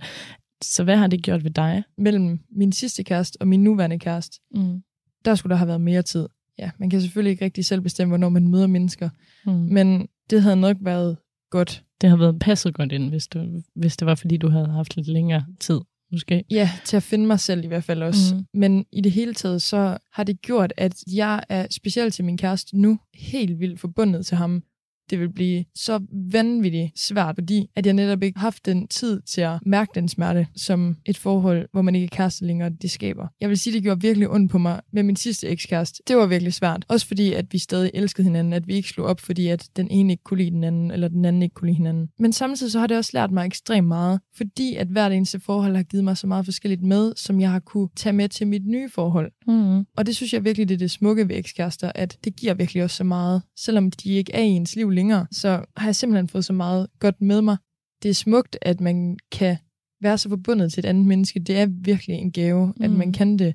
Så 0.63 0.84
hvad 0.84 0.97
har 0.97 1.07
det 1.07 1.23
gjort 1.23 1.43
ved 1.43 1.51
dig? 1.51 1.84
Mellem 1.97 2.39
min 2.55 2.71
sidste 2.71 3.03
kæreste 3.03 3.38
og 3.41 3.47
min 3.47 3.63
nuværende 3.63 3.99
kæreste, 3.99 4.39
Mm. 4.55 4.81
der 5.25 5.36
skulle 5.36 5.51
der 5.51 5.57
have 5.57 5.67
været 5.67 5.81
mere 5.81 6.01
tid. 6.01 6.27
Ja, 6.60 6.69
man 6.79 6.89
kan 6.89 7.01
selvfølgelig 7.01 7.31
ikke 7.31 7.45
rigtig 7.45 7.65
selv 7.65 7.81
bestemme, 7.81 8.10
hvornår 8.12 8.29
man 8.29 8.47
møder 8.47 8.67
mennesker, 8.67 9.10
Mm. 9.45 9.54
men 9.54 10.08
det 10.30 10.41
havde 10.41 10.56
nok 10.56 10.77
været 10.82 11.17
godt. 11.49 11.84
Det 12.01 12.10
har 12.10 12.17
været 12.17 12.39
passet 12.39 12.73
godt 12.73 12.91
ind, 12.91 13.10
hvis, 13.10 13.27
du, 13.27 13.62
hvis 13.75 13.97
det 13.97 14.06
var, 14.06 14.15
fordi 14.15 14.38
du 14.38 14.49
havde 14.49 14.67
haft 14.67 14.95
lidt 14.95 15.08
længere 15.08 15.45
tid, 15.60 15.80
måske. 16.12 16.43
Ja, 16.51 16.69
til 16.86 16.97
at 16.97 17.04
finde 17.04 17.25
mig 17.25 17.39
selv 17.39 17.63
i 17.63 17.67
hvert 17.67 17.84
fald 17.84 18.04
også. 18.04 18.36
Mhm. 18.36 18.45
Men 18.54 18.86
i 18.91 19.01
det 19.01 19.12
hele 19.12 19.34
taget, 19.34 19.62
så 19.62 19.97
har 20.13 20.23
det 20.23 20.41
gjort, 20.41 20.73
at 20.77 20.95
jeg 21.13 21.43
er 21.49 21.67
specielt 21.71 22.13
til 22.13 22.25
min 22.25 22.38
kæreste 22.38 22.77
nu 22.77 22.99
helt 23.13 23.60
vildt 23.60 23.80
forbundet 23.80 24.25
til 24.25 24.38
ham. 24.38 24.63
Det 25.09 25.19
vil 25.19 25.33
blive 25.33 25.65
så 25.75 25.99
vanvittigt 26.31 26.99
svært, 26.99 27.35
fordi 27.35 27.69
at 27.75 27.85
jeg 27.85 27.93
netop 27.93 28.23
ikke 28.23 28.39
har 28.39 28.45
haft 28.45 28.65
den 28.65 28.87
tid 28.87 29.21
til 29.21 29.41
at 29.41 29.59
mærke 29.65 29.91
den 29.95 30.07
smerte, 30.07 30.47
som 30.55 30.95
et 31.05 31.17
forhold, 31.17 31.67
hvor 31.71 31.81
man 31.81 31.95
ikke 31.95 32.05
er 32.05 32.15
kæreste 32.15 32.45
længere, 32.45 32.69
det 32.69 32.91
skaber. 32.91 33.27
Jeg 33.41 33.49
vil 33.49 33.57
sige, 33.57 33.73
det 33.73 33.83
gjorde 33.83 34.01
virkelig 34.01 34.29
ondt 34.29 34.51
på 34.51 34.57
mig 34.57 34.81
med 34.91 35.03
min 35.03 35.15
sidste 35.15 35.47
ekskæreste. 35.47 36.03
Det 36.07 36.17
var 36.17 36.25
virkelig 36.25 36.53
svært. 36.53 36.85
Også 36.87 37.07
fordi, 37.07 37.33
at 37.33 37.45
vi 37.51 37.57
stadig 37.57 37.91
elskede 37.93 38.23
hinanden, 38.23 38.53
at 38.53 38.67
vi 38.67 38.73
ikke 38.73 38.89
slog 38.89 39.07
op, 39.07 39.19
fordi 39.19 39.47
at 39.47 39.69
den 39.75 39.91
ene 39.91 40.13
ikke 40.13 40.23
kunne 40.23 40.37
lide 40.37 40.51
den 40.51 40.63
anden, 40.63 40.91
eller 40.91 41.07
den 41.07 41.25
anden 41.25 41.41
ikke 41.41 41.53
kunne 41.53 41.67
lide 41.67 41.77
hinanden. 41.77 42.09
Men 42.19 42.33
samtidig 42.33 42.71
så 42.71 42.79
har 42.79 42.87
det 42.87 42.97
også 42.97 43.11
lært 43.13 43.31
mig 43.31 43.45
ekstremt 43.45 43.87
meget, 43.87 44.19
fordi 44.35 44.75
at 44.75 44.87
hvert 44.87 45.11
eneste 45.11 45.39
forhold 45.39 45.75
har 45.75 45.83
givet 45.83 46.03
mig 46.03 46.17
så 46.17 46.27
meget 46.27 46.45
forskelligt 46.45 46.83
med, 46.83 47.13
som 47.15 47.41
jeg 47.41 47.51
har 47.51 47.59
kunne 47.59 47.89
tage 47.95 48.13
med 48.13 48.29
til 48.29 48.47
mit 48.47 48.65
nye 48.65 48.89
forhold. 48.89 49.31
Mm. 49.47 49.85
Og 49.97 50.05
det 50.05 50.15
synes 50.15 50.33
jeg 50.33 50.43
virkelig, 50.43 50.69
det 50.69 50.73
er 50.73 50.79
det 50.79 50.91
smukke 50.91 51.29
ved 51.29 51.37
ekskærester, 51.37 51.91
at 51.95 52.17
det 52.23 52.35
giver 52.35 52.53
virkelig 52.53 52.83
også 52.83 52.95
så 52.95 53.03
meget. 53.03 53.41
Selvom 53.57 53.91
de 53.91 54.13
ikke 54.13 54.33
er 54.33 54.41
i 54.41 54.47
ens 54.47 54.75
liv 54.75 54.90
længere, 54.91 55.27
så 55.32 55.65
har 55.77 55.88
jeg 55.88 55.95
simpelthen 55.95 56.27
fået 56.27 56.45
så 56.45 56.54
meget 56.54 56.88
godt 56.99 57.21
med 57.21 57.41
mig. 57.41 57.58
Det 58.04 58.10
er 58.10 58.13
smukt, 58.13 58.58
at 58.62 58.82
man 58.82 59.17
kan 59.32 59.58
være 60.01 60.17
så 60.17 60.30
forbundet 60.30 60.73
til 60.73 60.80
et 60.80 60.86
andet 60.86 61.06
menneske. 61.06 61.39
Det 61.39 61.58
er 61.58 61.67
virkelig 61.69 62.15
en 62.15 62.32
gave, 62.32 62.73
mm. 62.77 62.84
at 62.84 62.91
man 62.91 63.13
kan 63.13 63.39
det. 63.39 63.54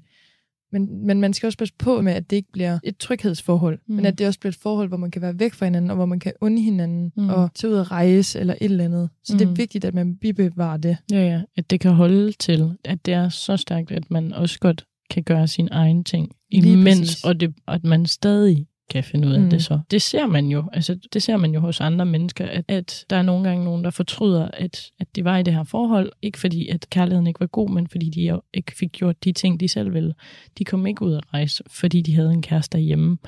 Men, 0.72 1.06
men 1.06 1.20
man 1.20 1.32
skal 1.32 1.46
også 1.46 1.58
passe 1.58 1.74
på 1.78 2.00
med, 2.00 2.12
at 2.12 2.30
det 2.30 2.36
ikke 2.36 2.52
bliver 2.52 2.78
et 2.84 2.96
tryghedsforhold, 2.96 3.78
mm. 3.88 3.94
men 3.94 4.06
at 4.06 4.18
det 4.18 4.26
også 4.26 4.40
bliver 4.40 4.50
et 4.50 4.58
forhold, 4.58 4.88
hvor 4.88 4.96
man 4.96 5.10
kan 5.10 5.22
være 5.22 5.38
væk 5.38 5.54
fra 5.54 5.66
hinanden, 5.66 5.90
og 5.90 5.96
hvor 5.96 6.06
man 6.06 6.20
kan 6.20 6.32
unde 6.40 6.62
hinanden, 6.62 7.12
mm. 7.16 7.28
og 7.28 7.50
tage 7.54 7.70
ud 7.70 7.76
og 7.76 7.90
rejse, 7.90 8.40
eller 8.40 8.54
et 8.54 8.64
eller 8.64 8.84
andet. 8.84 9.10
Så 9.24 9.32
mm. 9.32 9.38
det 9.38 9.48
er 9.48 9.52
vigtigt, 9.52 9.84
at 9.84 9.94
man 9.94 10.16
bibevarer 10.16 10.76
det. 10.76 10.96
Ja, 11.10 11.26
ja. 11.28 11.42
At 11.56 11.70
det 11.70 11.80
kan 11.80 11.92
holde 11.92 12.32
til, 12.32 12.76
at 12.84 13.06
det 13.06 13.14
er 13.14 13.28
så 13.28 13.56
stærkt, 13.56 13.92
at 13.92 14.10
man 14.10 14.32
også 14.32 14.58
godt 14.58 14.86
kan 15.10 15.22
gøre 15.22 15.48
sin 15.48 15.68
egen 15.70 16.04
ting 16.04 16.32
imens, 16.50 17.24
og 17.24 17.40
det, 17.40 17.54
at 17.68 17.84
man 17.84 18.06
stadig 18.06 18.66
kan 18.90 19.04
finde 19.04 19.28
ud 19.28 19.32
af 19.32 19.40
mm. 19.40 19.50
det 19.50 19.64
så. 19.64 19.80
Det 19.90 20.02
ser 20.02 20.26
man 20.26 20.46
jo, 20.46 20.64
altså 20.72 20.98
det 21.12 21.22
ser 21.22 21.36
man 21.36 21.54
jo 21.54 21.60
hos 21.60 21.80
andre 21.80 22.06
mennesker, 22.06 22.46
at, 22.46 22.64
at 22.68 23.04
der 23.10 23.16
er 23.16 23.22
nogle 23.22 23.48
gange 23.48 23.64
nogen, 23.64 23.84
der 23.84 23.90
fortryder, 23.90 24.48
at, 24.52 24.90
at 25.00 25.16
de 25.16 25.24
var 25.24 25.38
i 25.38 25.42
det 25.42 25.54
her 25.54 25.64
forhold, 25.64 26.12
ikke 26.22 26.38
fordi 26.38 26.68
at 26.68 26.90
kærligheden 26.90 27.26
ikke 27.26 27.40
var 27.40 27.46
god, 27.46 27.70
men 27.70 27.88
fordi 27.88 28.10
de 28.10 28.26
jo 28.26 28.42
ikke 28.54 28.72
fik 28.76 28.92
gjort 28.92 29.24
de 29.24 29.32
ting, 29.32 29.60
de 29.60 29.68
selv 29.68 29.94
ville. 29.94 30.14
De 30.58 30.64
kom 30.64 30.86
ikke 30.86 31.02
ud 31.02 31.14
at 31.14 31.34
rejse, 31.34 31.62
fordi 31.70 32.02
de 32.02 32.14
havde 32.14 32.32
en 32.32 32.42
kæreste 32.42 32.78
derhjemme. 32.78 33.18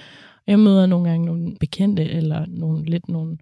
Jeg 0.49 0.59
møder 0.59 0.87
nogle 0.87 1.11
gange 1.11 1.27
nogle 1.27 1.57
bekendte, 1.61 2.05
eller 2.05 2.47
nogle, 2.49 2.85
lidt 2.85 3.09
nogle 3.09 3.37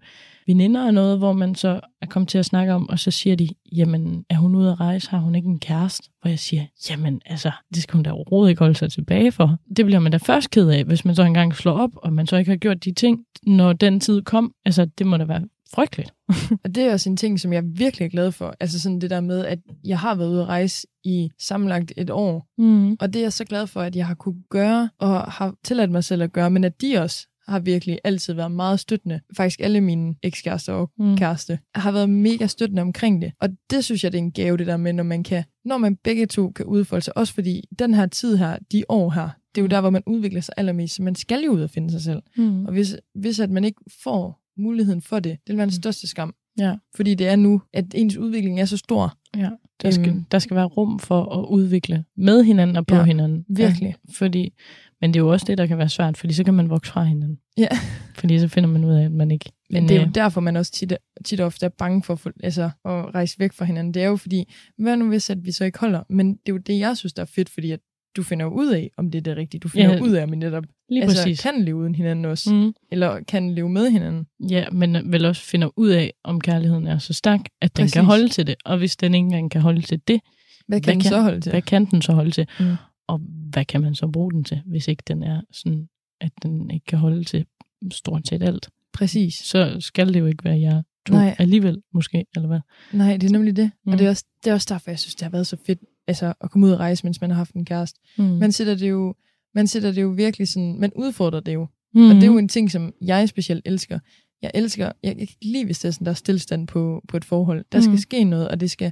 veninder 0.47 0.85
og 0.85 0.93
noget, 0.93 1.17
hvor 1.17 1.33
man 1.33 1.55
så 1.55 1.79
er 2.01 2.05
kommet 2.05 2.29
til 2.29 2.37
at 2.37 2.45
snakke 2.45 2.73
om, 2.73 2.89
og 2.89 2.99
så 2.99 3.11
siger 3.11 3.35
de, 3.35 3.47
jamen, 3.75 4.25
er 4.29 4.35
hun 4.35 4.55
ude 4.55 4.71
at 4.71 4.79
rejse? 4.79 5.09
Har 5.09 5.17
hun 5.17 5.35
ikke 5.35 5.47
en 5.47 5.59
kæreste? 5.59 6.09
Hvor 6.21 6.29
jeg 6.29 6.39
siger, 6.39 6.65
jamen, 6.89 7.21
altså, 7.25 7.51
det 7.73 7.83
skal 7.83 7.95
hun 7.95 8.03
da 8.03 8.11
overhovedet 8.11 8.49
ikke 8.49 8.59
holde 8.59 8.75
sig 8.75 8.91
tilbage 8.91 9.31
for. 9.31 9.57
Det 9.77 9.85
bliver 9.85 9.99
man 9.99 10.11
da 10.11 10.17
først 10.17 10.49
ked 10.49 10.69
af, 10.69 10.83
hvis 10.83 11.05
man 11.05 11.15
så 11.15 11.23
engang 11.23 11.55
slår 11.55 11.77
op, 11.77 11.91
og 11.95 12.13
man 12.13 12.27
så 12.27 12.37
ikke 12.37 12.51
har 12.51 12.57
gjort 12.57 12.83
de 12.83 12.93
ting, 12.93 13.19
når 13.43 13.73
den 13.73 13.99
tid 13.99 14.21
kom. 14.21 14.51
Altså, 14.65 14.85
det 14.85 15.07
må 15.07 15.17
da 15.17 15.23
være 15.23 15.41
frygteligt. 15.73 16.13
og 16.63 16.75
det 16.75 16.83
er 16.83 16.93
også 16.93 17.09
en 17.09 17.17
ting, 17.17 17.39
som 17.39 17.53
jeg 17.53 17.63
virkelig 17.65 18.05
er 18.05 18.09
glad 18.09 18.31
for. 18.31 18.55
Altså 18.59 18.79
sådan 18.79 19.01
det 19.01 19.09
der 19.09 19.21
med, 19.21 19.45
at 19.45 19.59
jeg 19.83 19.99
har 19.99 20.15
været 20.15 20.29
ude 20.29 20.41
at 20.41 20.47
rejse 20.47 20.87
i 21.03 21.29
sammenlagt 21.39 21.93
et 21.97 22.09
år. 22.09 22.47
Mm. 22.57 22.91
Og 22.99 23.13
det 23.13 23.19
er 23.19 23.23
jeg 23.23 23.33
så 23.33 23.45
glad 23.45 23.67
for, 23.67 23.81
at 23.81 23.95
jeg 23.95 24.07
har 24.07 24.15
kunne 24.15 24.43
gøre, 24.49 24.89
og 24.99 25.31
har 25.31 25.55
tilladt 25.63 25.91
mig 25.91 26.03
selv 26.03 26.23
at 26.23 26.33
gøre, 26.33 26.49
men 26.49 26.63
at 26.63 26.81
de 26.81 26.97
også 26.97 27.27
har 27.47 27.59
virkelig 27.59 27.99
altid 28.03 28.33
været 28.33 28.51
meget 28.51 28.79
støttende. 28.79 29.19
Faktisk 29.37 29.59
alle 29.59 29.81
mine 29.81 30.15
ekskærester 30.23 30.73
og 30.73 30.91
mm. 30.99 31.17
kæreste 31.17 31.59
har 31.75 31.91
været 31.91 32.09
mega 32.09 32.47
støttende 32.47 32.81
omkring 32.81 33.21
det. 33.21 33.31
Og 33.41 33.49
det 33.69 33.83
synes 33.85 34.03
jeg, 34.03 34.11
det 34.11 34.17
er 34.17 34.23
en 34.23 34.31
gave, 34.31 34.57
det 34.57 34.67
der 34.67 34.77
med, 34.77 34.93
når 34.93 35.03
man 35.03 35.23
kan, 35.23 35.43
når 35.65 35.77
man 35.77 35.95
begge 35.95 36.25
to 36.25 36.49
kan 36.49 36.65
udfolde 36.65 37.05
sig. 37.05 37.17
Også 37.17 37.33
fordi 37.33 37.63
den 37.79 37.93
her 37.93 38.05
tid 38.05 38.37
her, 38.37 38.57
de 38.71 38.83
år 38.89 39.09
her, 39.09 39.29
det 39.55 39.61
er 39.61 39.63
jo 39.63 39.67
der, 39.67 39.81
hvor 39.81 39.89
man 39.89 40.03
udvikler 40.07 40.41
sig 40.41 40.53
allermest. 40.57 40.95
Så 40.95 41.03
man 41.03 41.15
skal 41.15 41.43
jo 41.43 41.51
ud 41.51 41.61
og 41.61 41.69
finde 41.69 41.91
sig 41.91 42.01
selv. 42.01 42.21
Mm. 42.37 42.65
Og 42.65 42.71
hvis, 42.71 42.95
hvis 43.15 43.39
at 43.39 43.49
man 43.49 43.63
ikke 43.63 43.81
får 44.03 44.46
muligheden 44.57 45.01
for 45.01 45.19
det, 45.19 45.31
det 45.31 45.53
vil 45.53 45.57
være 45.57 45.65
den 45.65 45.73
største 45.73 46.07
skam. 46.07 46.33
Ja. 46.59 46.75
Fordi 46.95 47.15
det 47.15 47.27
er 47.27 47.35
nu, 47.35 47.61
at 47.73 47.85
ens 47.95 48.17
udvikling 48.17 48.59
er 48.61 48.65
så 48.65 48.77
stor. 48.77 49.17
Ja, 49.37 49.49
der 49.81 49.91
skal, 49.91 50.09
øhm. 50.09 50.23
der 50.31 50.39
skal 50.39 50.55
være 50.55 50.65
rum 50.65 50.99
for 50.99 51.39
at 51.39 51.45
udvikle 51.49 52.05
med 52.17 52.43
hinanden 52.43 52.77
og 52.77 52.87
på 52.87 52.95
Ja, 52.95 53.03
hinanden. 53.03 53.45
virkelig. 53.49 53.87
Ja, 53.87 54.13
fordi, 54.13 54.53
men 55.01 55.13
det 55.13 55.19
er 55.19 55.23
jo 55.23 55.31
også 55.31 55.45
det, 55.49 55.57
der 55.57 55.65
kan 55.65 55.77
være 55.77 55.89
svært, 55.89 56.17
fordi 56.17 56.33
så 56.33 56.43
kan 56.43 56.53
man 56.53 56.69
vokse 56.69 56.91
fra 56.91 57.03
hinanden. 57.03 57.39
Ja. 57.57 57.67
Fordi 58.15 58.39
så 58.39 58.47
finder 58.47 58.69
man 58.69 58.85
ud 58.85 58.93
af, 58.93 59.05
at 59.05 59.11
man 59.11 59.31
ikke... 59.31 59.51
Men 59.69 59.89
det 59.89 59.97
er 59.97 60.01
jo 60.01 60.07
øh, 60.07 60.15
derfor, 60.15 60.41
man 60.41 60.55
også 60.55 60.71
tit, 60.71 60.93
tit 61.25 61.41
ofte 61.41 61.65
er 61.65 61.69
bange 61.69 62.03
for 62.03 62.19
altså, 62.43 62.63
at 62.63 63.15
rejse 63.15 63.39
væk 63.39 63.53
fra 63.53 63.65
hinanden. 63.65 63.93
Det 63.93 64.03
er 64.03 64.07
jo 64.07 64.15
fordi, 64.15 64.53
hvad 64.77 64.97
nu 64.97 65.07
hvis 65.07 65.29
at 65.29 65.45
vi 65.45 65.51
så 65.51 65.65
ikke 65.65 65.79
holder? 65.79 66.03
Men 66.09 66.31
det 66.31 66.49
er 66.49 66.53
jo 66.53 66.57
det, 66.57 66.79
jeg 66.79 66.97
synes, 66.97 67.13
der 67.13 67.21
er 67.21 67.25
fedt, 67.25 67.49
fordi 67.49 67.71
at 67.71 67.79
du 68.17 68.23
finder 68.23 68.45
ud 68.45 68.67
af, 68.73 68.89
om 68.97 69.11
det 69.11 69.17
er 69.17 69.21
det 69.23 69.37
rigtige. 69.37 69.59
Du 69.59 69.67
finder 69.69 69.93
Ja. 69.93 70.01
ud 70.01 70.11
af, 70.11 70.23
om 70.23 70.31
vi 70.31 70.35
netop 70.35 70.63
Lige 70.89 71.03
altså, 71.03 71.17
præcis. 71.23 71.41
kan 71.41 71.63
leve 71.63 71.75
uden 71.75 71.95
hinanden 71.95 72.25
også. 72.25 72.53
Mm. 72.53 72.73
Eller 72.91 73.19
kan 73.27 73.55
leve 73.55 73.69
med 73.69 73.89
hinanden. 73.91 74.25
Ja, 74.49 74.65
men 74.71 75.11
vel 75.11 75.25
også 75.25 75.41
finder 75.41 75.69
ud 75.79 75.89
af, 75.89 76.13
om 76.23 76.41
kærligheden 76.41 76.87
er 76.87 76.97
så 76.97 77.13
stærk, 77.13 77.39
at 77.61 77.77
den 77.77 77.83
Præcis. 77.83 77.93
kan 77.93 78.03
holde 78.05 78.29
til 78.29 78.47
det. 78.47 78.55
Og 78.65 78.77
hvis 78.77 78.95
den 78.95 79.13
ikke 79.15 79.25
engang 79.25 79.51
kan 79.51 79.61
holde 79.61 79.81
til 79.81 80.01
det, 80.07 80.21
Hvad 80.67 80.81
kan 80.81 80.85
Hvad 80.85 80.93
den 80.93 81.01
kan- 81.01 81.09
så 81.09 81.21
holde 81.21 81.41
til? 81.41 81.51
hvad 81.51 81.61
kan 81.61 81.85
den 81.85 82.01
så 82.01 82.13
holde 82.13 82.31
til? 82.31 82.47
Mm. 82.59 82.75
Og 83.07 83.21
hvad 83.51 83.65
kan 83.65 83.81
man 83.81 83.95
så 83.95 84.07
bruge 84.07 84.31
den 84.31 84.43
til, 84.43 84.61
hvis 84.65 84.87
ikke 84.87 85.03
den 85.07 85.23
er 85.23 85.41
sådan, 85.51 85.87
at 86.21 86.31
den 86.43 86.71
ikke 86.71 86.85
kan 86.85 86.99
holde 86.99 87.23
til 87.23 87.45
stort 87.91 88.27
set 88.27 88.43
alt? 88.43 88.69
Præcis. 88.93 89.33
Så 89.43 89.77
skal 89.79 90.13
det 90.13 90.19
jo 90.19 90.25
ikke 90.25 90.43
være 90.43 90.59
jer 90.59 90.81
to 91.07 91.13
Nej. 91.13 91.35
alligevel, 91.39 91.81
måske, 91.93 92.25
eller 92.35 92.47
hvad? 92.47 92.59
Nej, 92.93 93.17
det 93.17 93.27
er 93.27 93.31
nemlig 93.31 93.55
det. 93.55 93.71
Mm. 93.85 93.91
Og 93.91 93.99
det 93.99 94.05
er, 94.05 94.09
også, 94.09 94.25
det 94.43 94.49
er 94.49 94.53
også 94.53 94.67
derfor, 94.73 94.91
jeg 94.91 94.99
synes, 94.99 95.15
det 95.15 95.21
har 95.23 95.29
været 95.29 95.47
så 95.47 95.57
fedt 95.65 95.79
altså, 96.07 96.33
at 96.41 96.51
komme 96.51 96.67
ud 96.67 96.71
og 96.71 96.79
rejse, 96.79 97.03
mens 97.05 97.21
man 97.21 97.29
har 97.29 97.37
haft 97.37 97.53
en 97.53 97.65
kæreste. 97.65 97.99
Mm. 98.17 98.23
Man 98.23 98.51
sætter 98.51 98.75
det 98.75 98.89
jo, 98.89 99.15
man 99.55 99.67
sætter 99.67 99.91
det 99.91 100.01
jo 100.01 100.07
virkelig 100.09 100.47
sådan, 100.47 100.79
man 100.79 100.91
udfordrer 100.95 101.39
det 101.39 101.53
jo. 101.53 101.67
mm. 101.93 102.09
Og 102.09 102.15
det 102.15 102.23
er 102.23 102.27
jo 102.27 102.37
en 102.37 102.47
ting, 102.49 102.71
som 102.71 102.93
jeg 103.01 103.29
specielt 103.29 103.61
elsker. 103.65 103.99
Jeg 104.41 104.51
elsker, 104.53 104.85
jeg, 104.85 104.93
jeg 105.03 105.11
kan 105.11 105.19
ikke 105.21 105.37
lide, 105.41 105.65
hvis 105.65 105.79
det 105.79 105.87
er 105.87 105.91
sådan, 105.91 106.05
der 106.05 106.11
er 106.11 106.15
stillstand 106.15 106.67
på, 106.67 107.01
på 107.07 107.17
et 107.17 107.25
forhold. 107.25 107.65
Der 107.71 107.79
skal 107.81 107.89
Mhm. 107.91 107.97
ske 107.97 108.23
noget, 108.23 108.47
og 108.49 108.59
det 108.59 108.71
skal, 108.71 108.91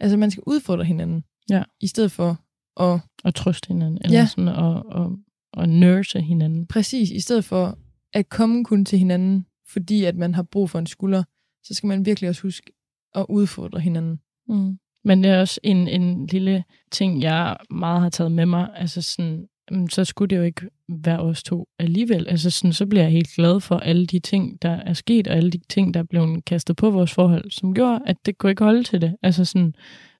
altså 0.00 0.16
man 0.16 0.30
skal 0.30 0.42
udfordre 0.46 0.84
hinanden. 0.84 1.24
Ja. 1.50 1.62
I 1.80 1.86
stedet 1.86 2.12
for 2.12 2.40
at, 2.80 3.00
Og 3.24 3.34
trøste 3.34 3.68
hinanden, 3.68 3.98
eller 4.04 4.18
Ja. 4.18 4.26
sådan, 4.26 4.48
og, 4.48 4.86
og, 4.86 5.18
og 5.52 5.68
nurse 5.68 6.20
hinanden. 6.20 6.66
præcis, 6.66 7.10
i 7.10 7.20
stedet 7.20 7.44
for 7.44 7.78
at 8.12 8.28
komme 8.28 8.64
kun 8.64 8.84
til 8.84 8.98
hinanden, 8.98 9.46
fordi 9.68 10.04
at 10.04 10.16
man 10.16 10.34
har 10.34 10.42
brug 10.42 10.70
for 10.70 10.78
en 10.78 10.86
skulder, 10.86 11.22
så 11.64 11.74
skal 11.74 11.86
man 11.86 12.06
virkelig 12.06 12.28
også 12.30 12.42
huske 12.42 12.72
at 13.14 13.26
udfordre 13.28 13.80
hinanden. 13.80 14.20
Mm. 14.48 14.78
Men 15.06 15.24
det 15.24 15.30
er 15.30 15.40
også 15.40 15.60
en, 15.62 15.88
en 15.88 16.26
lille 16.26 16.64
ting, 16.90 17.22
jeg 17.22 17.56
meget 17.70 18.00
har 18.00 18.08
taget 18.08 18.32
med 18.32 18.46
mig. 18.46 18.68
Altså 18.74 19.02
sådan, 19.02 19.46
mm, 19.70 19.88
så 19.88 20.04
skulle 20.04 20.28
det 20.28 20.36
jo 20.36 20.42
ikke 20.42 20.66
være 20.88 21.18
os 21.20 21.42
to 21.42 21.68
alligevel. 21.78 22.28
Altså 22.28 22.50
sådan, 22.50 22.72
så 22.72 22.86
bliver 22.86 23.02
jeg 23.02 23.12
helt 23.12 23.28
glad 23.36 23.60
for 23.60 23.78
alle 23.78 24.06
de 24.06 24.18
ting, 24.18 24.62
der 24.62 24.70
er 24.70 24.92
sket, 24.92 25.28
og 25.28 25.36
alle 25.36 25.50
de 25.50 25.58
ting, 25.68 25.94
der 25.94 26.00
er 26.00 26.04
blevet 26.04 26.44
kastet 26.44 26.76
på 26.76 26.90
vores 26.90 27.14
forhold, 27.14 27.50
som 27.50 27.74
gjorde, 27.74 28.00
at 28.06 28.16
det 28.26 28.38
kunne 28.38 28.50
ikke 28.50 28.64
holde 28.64 28.82
til 28.82 29.00
det. 29.00 29.16
Altså 29.22 29.44
sådan, 29.44 29.74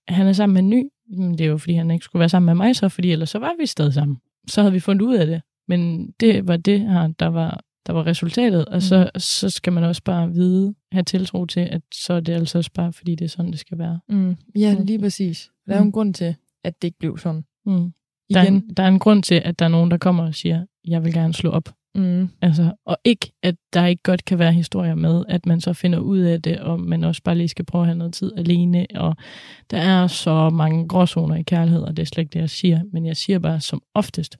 han 0.08 0.26
er 0.26 0.32
sammen 0.32 0.54
med 0.54 0.62
en 0.62 0.70
ny, 0.70 0.88
men 1.18 1.38
det 1.38 1.40
er 1.40 1.48
jo 1.50 1.58
fordi, 1.58 1.74
han 1.74 1.90
ikke 1.90 2.04
skulle 2.04 2.20
være 2.20 2.28
sammen 2.28 2.46
med 2.46 2.54
mig 2.54 2.76
så, 2.76 2.88
fordi 2.88 3.12
ellers 3.12 3.30
så 3.30 3.38
var 3.38 3.52
vi 3.60 3.66
stadig 3.66 3.94
sammen. 3.94 4.16
Så 4.48 4.60
havde 4.60 4.72
vi 4.72 4.80
fundet 4.80 5.06
ud 5.06 5.14
af 5.14 5.26
det. 5.26 5.42
Men 5.68 6.10
det 6.20 6.48
var 6.48 6.56
det 6.56 6.80
her, 6.80 7.06
der 7.06 7.26
var, 7.26 7.60
der 7.86 7.92
var 7.92 8.06
resultatet, 8.06 8.64
og 8.64 8.82
så, 8.82 9.10
så 9.16 9.50
skal 9.50 9.72
man 9.72 9.84
også 9.84 10.02
bare 10.04 10.30
vide, 10.32 10.74
have 10.92 11.02
tiltro 11.02 11.46
til, 11.46 11.60
at 11.60 11.82
så 11.94 12.12
er 12.12 12.20
det 12.20 12.32
altså 12.32 12.58
også 12.58 12.70
bare, 12.74 12.92
fordi 12.92 13.14
det 13.14 13.24
er 13.24 13.28
sådan, 13.28 13.50
det 13.52 13.60
skal 13.60 13.78
være. 13.78 14.00
Mm. 14.08 14.36
Ja, 14.56 14.74
Mm. 14.78 14.84
lige 14.84 14.98
præcis. 14.98 15.50
Der 15.66 15.72
er 15.72 15.76
jo 15.76 15.82
Mm. 15.82 15.88
en 15.88 15.92
grund 15.92 16.14
til, 16.14 16.36
at 16.64 16.82
det 16.82 16.88
ikke 16.88 16.98
blev 16.98 17.18
sådan. 17.18 17.44
Mm. 17.66 17.92
Der 18.34 18.40
er, 18.40 18.46
en, 18.46 18.68
der 18.76 18.82
er 18.82 18.88
en 18.88 18.98
grund 18.98 19.22
til, 19.22 19.34
at 19.34 19.58
der 19.58 19.64
er 19.64 19.68
nogen, 19.68 19.90
der 19.90 19.96
kommer 19.96 20.24
og 20.26 20.34
siger, 20.34 20.66
jeg 20.88 21.04
vil 21.04 21.12
gerne 21.12 21.34
slå 21.34 21.50
op. 21.50 21.68
Mm. 21.94 22.28
Altså, 22.42 22.72
og 22.86 22.96
ikke, 23.04 23.32
at 23.42 23.54
der 23.72 23.86
ikke 23.86 24.02
godt 24.02 24.24
kan 24.24 24.38
være 24.38 24.52
historier 24.52 24.94
med, 24.94 25.24
at 25.28 25.46
man 25.46 25.60
så 25.60 25.72
finder 25.72 25.98
ud 25.98 26.18
af 26.18 26.42
det, 26.42 26.58
og 26.60 26.80
man 26.80 27.04
også 27.04 27.22
bare 27.22 27.34
lige 27.34 27.48
skal 27.48 27.64
prøve 27.64 27.82
at 27.82 27.86
have 27.86 27.98
noget 27.98 28.14
tid 28.14 28.32
alene. 28.36 28.86
Og 28.94 29.16
der 29.70 29.78
er 29.78 30.06
så 30.06 30.50
mange 30.50 30.88
gråzoner 30.88 31.34
i 31.36 31.42
kærlighed, 31.42 31.82
og 31.82 31.96
det 31.96 32.02
er 32.02 32.06
slet 32.06 32.22
ikke 32.22 32.32
det, 32.32 32.40
jeg 32.40 32.50
siger. 32.50 32.80
Men 32.92 33.06
jeg 33.06 33.16
siger 33.16 33.38
bare, 33.38 33.60
som 33.60 33.82
oftest, 33.94 34.36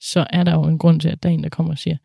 så 0.00 0.26
er 0.30 0.44
der 0.44 0.52
jo 0.52 0.62
en 0.62 0.78
grund 0.78 1.00
til, 1.00 1.08
at 1.08 1.22
der 1.22 1.28
er 1.28 1.32
en, 1.32 1.42
der 1.42 1.48
kommer 1.48 1.72
og 1.72 1.78
siger, 1.78 1.96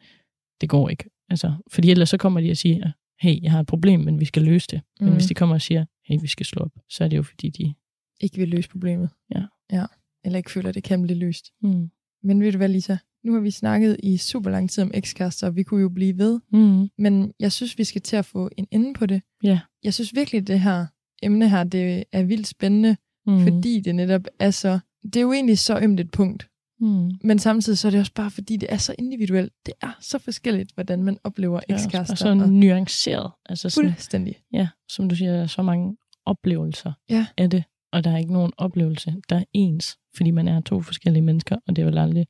det 0.62 0.69
går 0.69 0.89
ikke. 0.89 1.10
Altså, 1.30 1.54
fordi 1.72 1.91
ellers 1.91 2.10
så 2.10 2.17
kommer 2.17 2.41
de 2.41 2.52
og 2.52 2.58
siger, 2.58 2.91
hey, 3.22 3.43
jeg 3.43 3.52
har 3.52 3.60
et 3.60 3.67
problem, 3.67 4.00
men 4.00 4.19
vi 4.19 4.26
skal 4.26 4.43
løse 4.43 4.67
det. 4.72 4.82
Men 5.00 5.10
Mm. 5.10 5.15
hvis 5.15 5.26
de 5.26 5.34
kommer 5.34 5.56
og 5.56 5.62
siger, 5.62 5.86
hey, 6.06 6.17
vi 6.22 6.28
skal 6.28 6.45
slå 6.45 6.62
op, 6.62 6.72
så 6.89 7.04
er 7.04 7.08
det 7.08 7.17
jo 7.17 7.24
fordi, 7.24 7.50
de... 7.50 7.74
Ikke 8.22 8.38
vil 8.38 8.48
løse 8.48 8.69
problemet. 8.69 9.10
Ja. 9.36 9.43
ja. 9.72 9.86
Eller 10.26 10.38
ikke 10.38 10.52
føler, 10.52 10.69
at 10.69 10.76
det 10.76 10.84
kan 10.84 11.02
blive 11.02 11.19
løst. 11.19 11.52
Mm. 11.62 11.89
Men 12.24 12.41
ved 12.41 12.52
du 12.52 12.58
hvad, 12.58 12.69
Lisa? 12.69 12.98
Nu 13.24 13.34
har 13.34 13.39
vi 13.39 13.52
snakket 13.52 13.98
i 14.04 14.17
super 14.17 14.50
lang 14.50 14.69
tid 14.69 14.84
om 14.84 14.91
ekskærester, 14.93 15.48
og 15.48 15.56
vi 15.56 15.63
kunne 15.63 15.82
jo 15.82 15.89
blive 15.89 16.17
ved. 16.17 16.39
Mm. 16.52 16.88
Men 16.98 17.32
jeg 17.39 17.52
synes, 17.52 17.78
vi 17.78 17.84
skal 17.84 18.02
til 18.02 18.15
at 18.15 18.26
få 18.26 18.50
en 18.58 18.67
ende 18.72 18.93
på 18.93 19.06
det. 19.06 19.22
Ja. 19.43 19.60
Jeg 19.84 19.93
synes 19.93 20.15
virkelig, 20.15 20.48
det 20.48 20.60
her 20.60 20.86
emne 21.24 21.50
her, 21.50 21.63
det 21.63 22.04
er 22.12 22.24
vildt 22.24 22.48
spændende, 22.48 22.98
mm. 23.28 23.43
fordi 23.43 23.80
det 23.80 23.95
netop 23.95 24.22
er 24.39 24.52
så... 24.52 24.80
Det 25.04 25.15
er 25.15 25.22
jo 25.22 25.34
egentlig 25.34 25.58
så 25.60 25.80
ømt 25.82 26.00
et 26.00 26.12
punkt, 26.12 26.49
Mm. 26.82 27.12
men 27.24 27.39
samtidig 27.39 27.78
så 27.78 27.88
er 27.88 27.92
det 27.92 28.00
også 28.00 28.13
bare, 28.15 28.32
fordi 28.32 28.58
det 28.58 28.74
er 28.74 28.78
så 28.78 28.96
individuelt. 29.00 29.54
Det 29.65 29.74
er 29.82 29.98
så 30.02 30.18
forskelligt, 30.20 30.72
hvordan 30.74 31.04
man 31.04 31.18
oplever 31.24 31.60
ekskærester. 31.70 32.13
bare 32.26 32.38
så 32.39 32.44
og 32.44 32.50
nuanceret. 32.50 33.32
Altså 33.46 33.70
sådan, 33.70 33.89
fuldstændig. 33.89 34.36
ja, 34.54 34.68
som 34.92 35.10
du 35.10 35.15
siger, 35.15 35.32
der 35.34 35.42
er 35.42 35.48
så 35.48 35.62
mange 35.62 35.98
oplevelser 36.26 36.94
Ja. 37.10 37.26
af 37.38 37.50
det, 37.50 37.63
og 37.94 38.04
der 38.04 38.12
er 38.12 38.18
ikke 38.18 38.34
nogen 38.34 38.52
oplevelse, 38.58 39.15
der 39.30 39.36
er 39.36 39.44
ens, 39.54 39.98
fordi 40.15 40.32
man 40.32 40.48
er 40.48 40.62
to 40.62 40.82
forskellige 40.82 41.22
mennesker, 41.24 41.58
og 41.68 41.76
det 41.76 41.86
vil 41.86 41.98
aldrig, 41.98 42.28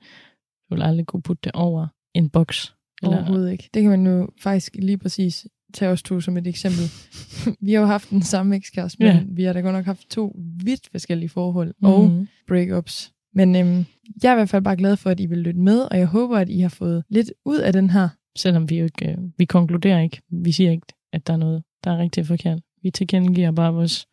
du 0.70 0.76
vil 0.76 0.82
aldrig 0.84 1.06
kunne 1.06 1.22
putte 1.22 1.42
det 1.44 1.52
over 1.52 1.88
en 2.14 2.30
boks. 2.30 2.76
Overhovedet 3.04 3.52
ikke. 3.52 3.70
Det 3.74 3.82
kan 3.82 3.90
man 3.92 4.08
jo 4.08 4.30
faktisk 4.42 4.76
lige 4.76 4.98
præcis 4.98 5.48
tage 5.74 5.92
os 5.92 6.04
to 6.04 6.22
som 6.22 6.38
et 6.38 6.48
eksempel. 6.48 6.84
vi 7.66 7.74
har 7.74 7.80
jo 7.82 7.86
haft 7.86 8.10
den 8.10 8.22
samme 8.22 8.56
ekskæreste, 8.56 9.04
men 9.04 9.16
Ja. 9.16 9.24
vi 9.28 9.44
har 9.44 9.54
da 9.54 9.60
godt 9.60 9.74
nok 9.74 9.86
haft 9.86 10.10
to 10.10 10.36
vidt 10.64 10.90
forskellige 10.92 11.30
forhold 11.30 11.74
og 11.84 12.10
Mhm. 12.10 12.28
breakups. 12.48 13.14
Men 13.34 13.56
øhm, 13.56 13.86
jeg 14.24 14.30
er 14.30 14.34
i 14.34 14.36
hvert 14.36 14.50
fald 14.50 14.64
bare 14.64 14.76
glad 14.78 14.98
for, 14.98 15.10
at 15.10 15.20
I 15.20 15.26
vil 15.26 15.38
lytte 15.38 15.60
med, 15.60 15.80
og 15.92 15.98
jeg 15.98 16.08
håber, 16.08 16.38
at 16.38 16.50
I 16.50 16.60
har 16.60 16.70
fået 16.70 17.04
lidt 17.10 17.32
ud 17.46 17.58
af 17.58 17.74
den 17.74 17.90
her. 17.90 18.10
Selvom 18.38 18.70
vi 18.70 18.78
jo 18.78 18.84
ikke, 18.84 19.12
øh, 19.12 19.18
vi 19.38 19.46
konkluderer 19.46 20.02
ikke. 20.02 20.22
Vi 20.32 20.52
siger 20.52 20.72
ikke, 20.72 20.88
at 21.14 21.28
der 21.28 21.34
er 21.34 21.38
noget, 21.38 21.64
der 21.84 21.92
er 21.92 21.98
rigtig 21.98 22.26
forkert. 22.26 22.60
Vi 22.84 22.92
tilkendegiver 22.92 23.52
bare 23.52 23.74
vores, 23.74 24.06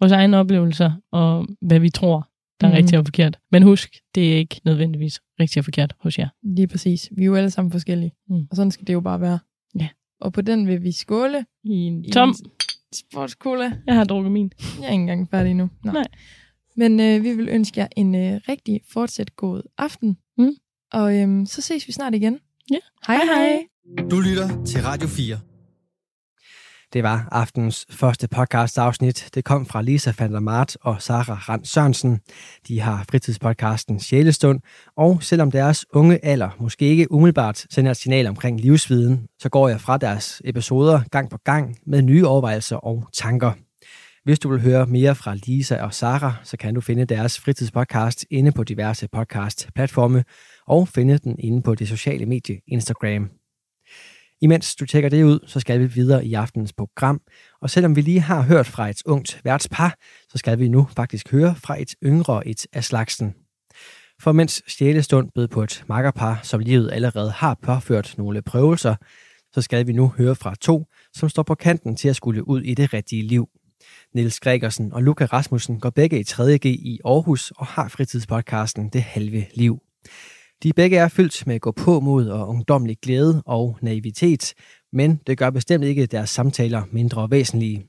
vores 0.00 0.12
egne 0.12 0.36
oplevelser, 0.36 0.92
og 1.12 1.46
hvad 1.60 1.80
vi 1.80 1.90
tror, 1.90 2.28
der 2.60 2.66
er 2.66 2.70
mm. 2.70 2.76
rigtig 2.76 2.98
og 2.98 3.04
forkert. 3.06 3.38
Men 3.52 3.62
husk, 3.62 3.94
det 4.14 4.32
er 4.32 4.36
ikke 4.36 4.60
nødvendigvis 4.64 5.20
rigtig 5.40 5.60
og 5.60 5.64
forkert 5.64 5.94
hos 6.00 6.18
jer. 6.18 6.28
Lige 6.42 6.66
præcis. 6.66 7.08
Vi 7.16 7.22
er 7.22 7.26
jo 7.26 7.34
alle 7.34 7.50
sammen 7.50 7.72
forskellige, 7.72 8.12
Mm. 8.28 8.46
og 8.50 8.56
sådan 8.56 8.70
skal 8.70 8.86
det 8.86 8.92
jo 8.92 9.00
bare 9.00 9.20
være. 9.20 9.38
Ja. 9.80 9.88
Og 10.20 10.32
på 10.32 10.40
den 10.40 10.66
vil 10.66 10.82
vi 10.82 10.92
skåle 10.92 11.44
I 11.64 11.70
en 11.72 12.04
i 12.04 12.10
tom, 12.10 12.28
en 12.28 12.34
sportscola. 12.94 13.72
jeg 13.86 13.94
har 13.94 14.04
drukket 14.04 14.32
min. 14.32 14.52
Jeg 14.80 14.86
er 14.88 14.90
ikke 14.92 15.00
engang 15.02 15.30
færdig 15.30 15.50
endnu. 15.50 15.68
Nå. 15.84 15.92
Nej. 15.92 16.04
Men 16.76 17.00
øh, 17.00 17.22
vi 17.22 17.32
vil 17.32 17.48
ønske 17.48 17.80
jer 17.80 17.88
en 17.96 18.14
øh, 18.14 18.40
rigtig 18.48 18.80
fortsat 18.92 19.36
god 19.36 19.62
aften. 19.78 20.16
Mm. 20.38 20.52
Og 20.92 21.18
øhm, 21.18 21.46
så 21.46 21.62
ses 21.62 21.86
vi 21.86 21.92
snart 21.92 22.14
igen. 22.14 22.38
Ja. 22.70 22.78
Hej 23.06 23.24
hej. 23.24 23.66
Du 24.10 24.20
lytter 24.20 24.64
til 24.64 24.82
Radio 24.82 25.08
4. 25.08 25.38
Det 26.92 27.02
var 27.02 27.28
aftens 27.32 27.86
første 27.90 28.28
podcast 28.28 28.78
afsnit. 28.78 29.30
Det 29.34 29.44
kom 29.44 29.66
fra 29.66 29.82
Lisa 29.82 30.12
van 30.18 30.32
der 30.32 30.40
Mart 30.40 30.76
og 30.80 31.02
Sara 31.02 31.34
Rand 31.34 31.64
Sørensen. 31.64 32.20
De 32.68 32.80
har 32.80 33.04
fritidspodcasten 33.10 34.00
Sjælestund, 34.00 34.60
og 34.96 35.22
selvom 35.22 35.50
deres 35.50 35.86
unge 35.92 36.24
alder 36.24 36.50
måske 36.60 36.84
ikke 36.84 37.12
umiddelbart 37.12 37.66
sender 37.70 37.90
et 37.90 37.96
signal 37.96 38.26
omkring 38.26 38.60
livsviden, 38.60 39.26
så 39.38 39.48
går 39.48 39.68
jeg 39.68 39.80
fra 39.80 39.96
deres 39.96 40.42
episoder 40.44 41.00
gang 41.10 41.30
på 41.30 41.38
gang 41.44 41.76
med 41.86 42.02
nye 42.02 42.26
overvejelser 42.26 42.76
og 42.76 43.08
tanker. 43.12 43.52
Hvis 44.24 44.38
du 44.38 44.48
vil 44.50 44.60
høre 44.60 44.86
mere 44.86 45.14
fra 45.14 45.34
Lisa 45.34 45.82
og 45.82 45.94
Sara, 45.94 46.34
så 46.44 46.56
kan 46.56 46.74
du 46.74 46.80
finde 46.80 47.04
deres 47.04 47.40
fritidspodcast 47.40 48.26
inde 48.30 48.52
på 48.52 48.64
diverse 48.64 49.08
podcast-platforme 49.08 50.24
og 50.66 50.88
finde 50.88 51.18
den 51.18 51.36
inde 51.38 51.62
på 51.62 51.74
det 51.74 51.88
sociale 51.88 52.26
medie 52.26 52.60
Instagram. 52.66 53.30
Imens 54.40 54.76
du 54.76 54.86
tjekker 54.86 55.08
det 55.08 55.24
ud, 55.24 55.38
så 55.46 55.60
skal 55.60 55.80
vi 55.80 55.86
videre 55.86 56.26
i 56.26 56.34
aftenens 56.34 56.72
program. 56.72 57.20
Og 57.60 57.70
selvom 57.70 57.96
vi 57.96 58.00
lige 58.00 58.20
har 58.20 58.42
hørt 58.42 58.66
fra 58.66 58.88
et 58.88 59.02
ungt 59.06 59.40
værtspar, 59.44 59.96
så 60.28 60.38
skal 60.38 60.58
vi 60.58 60.68
nu 60.68 60.88
faktisk 60.96 61.30
høre 61.30 61.54
fra 61.54 61.80
et 61.80 61.94
yngre 62.04 62.48
et 62.48 62.66
af 62.72 62.84
slagsen. 62.84 63.34
For 64.20 64.32
mens 64.32 64.62
Sjælestund 64.66 65.30
bød 65.34 65.48
på 65.48 65.62
et 65.62 65.84
makkerpar, 65.88 66.40
som 66.42 66.60
livet 66.60 66.92
allerede 66.92 67.30
har 67.30 67.58
påført 67.62 68.14
nogle 68.18 68.42
prøvelser, 68.42 68.94
så 69.52 69.62
skal 69.62 69.86
vi 69.86 69.92
nu 69.92 70.08
høre 70.18 70.34
fra 70.34 70.54
to, 70.60 70.86
som 71.14 71.28
står 71.28 71.42
på 71.42 71.54
kanten 71.54 71.96
til 71.96 72.08
at 72.08 72.16
skulle 72.16 72.48
ud 72.48 72.62
i 72.62 72.74
det 72.74 72.92
rigtige 72.92 73.22
liv. 73.22 73.48
Niels 74.14 74.40
Gregersen 74.40 74.92
og 74.92 75.02
Luca 75.02 75.24
Rasmussen 75.24 75.80
går 75.80 75.90
begge 75.90 76.20
i 76.20 76.24
3.G 76.28 76.66
i 76.66 77.00
Aarhus 77.04 77.50
og 77.50 77.66
har 77.66 77.88
fritidspodcasten 77.88 78.88
Det 78.88 79.02
Halve 79.02 79.46
Liv. 79.54 79.82
De 80.62 80.72
begge 80.72 80.96
er 80.96 81.08
fyldt 81.08 81.46
med 81.46 81.60
gå 81.60 81.70
på 81.70 82.00
mod 82.00 82.28
og 82.28 82.48
ungdomlig 82.48 82.96
glæde 83.02 83.42
og 83.46 83.78
naivitet, 83.82 84.54
men 84.92 85.20
det 85.26 85.38
gør 85.38 85.50
bestemt 85.50 85.84
ikke 85.84 86.06
deres 86.06 86.30
samtaler 86.30 86.82
mindre 86.92 87.30
væsentlige. 87.30 87.86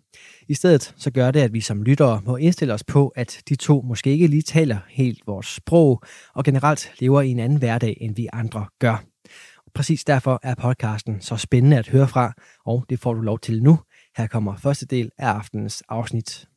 I 0.48 0.54
stedet 0.54 0.94
så 0.98 1.12
gør 1.12 1.32
det, 1.32 1.40
at 1.40 1.54
vi 1.54 1.62
som 1.62 1.84
lyttere 1.84 2.22
må 2.26 2.38
indstille 2.38 2.74
os 2.74 2.84
på, 2.84 3.08
at 3.08 3.42
de 3.50 3.56
to 3.56 3.82
måske 3.82 4.10
ikke 4.10 4.28
lige 4.28 4.42
taler 4.42 4.78
helt 4.90 5.20
vores 5.28 5.48
sprog 5.48 6.04
og 6.36 6.44
generelt 6.44 6.92
lever 7.00 7.22
i 7.22 7.30
en 7.30 7.40
anden 7.40 7.60
hverdag, 7.60 7.98
end 8.02 8.16
vi 8.16 8.28
andre 8.34 8.66
gør. 8.80 9.04
Præcis 9.74 10.04
derfor 10.04 10.40
er 10.44 10.56
podcasten 10.56 11.22
så 11.22 11.38
spændende 11.38 11.78
at 11.78 11.88
høre 11.88 12.08
fra, 12.08 12.34
og 12.66 12.86
det 12.90 13.00
får 13.00 13.14
du 13.14 13.22
lov 13.22 13.40
til 13.40 13.64
nu. 13.64 13.80
Her 14.18 14.28
kommer 14.28 14.56
første 14.56 14.86
del 14.86 15.12
af 15.18 15.28
aftenens 15.28 15.84
afsnit. 15.90 16.48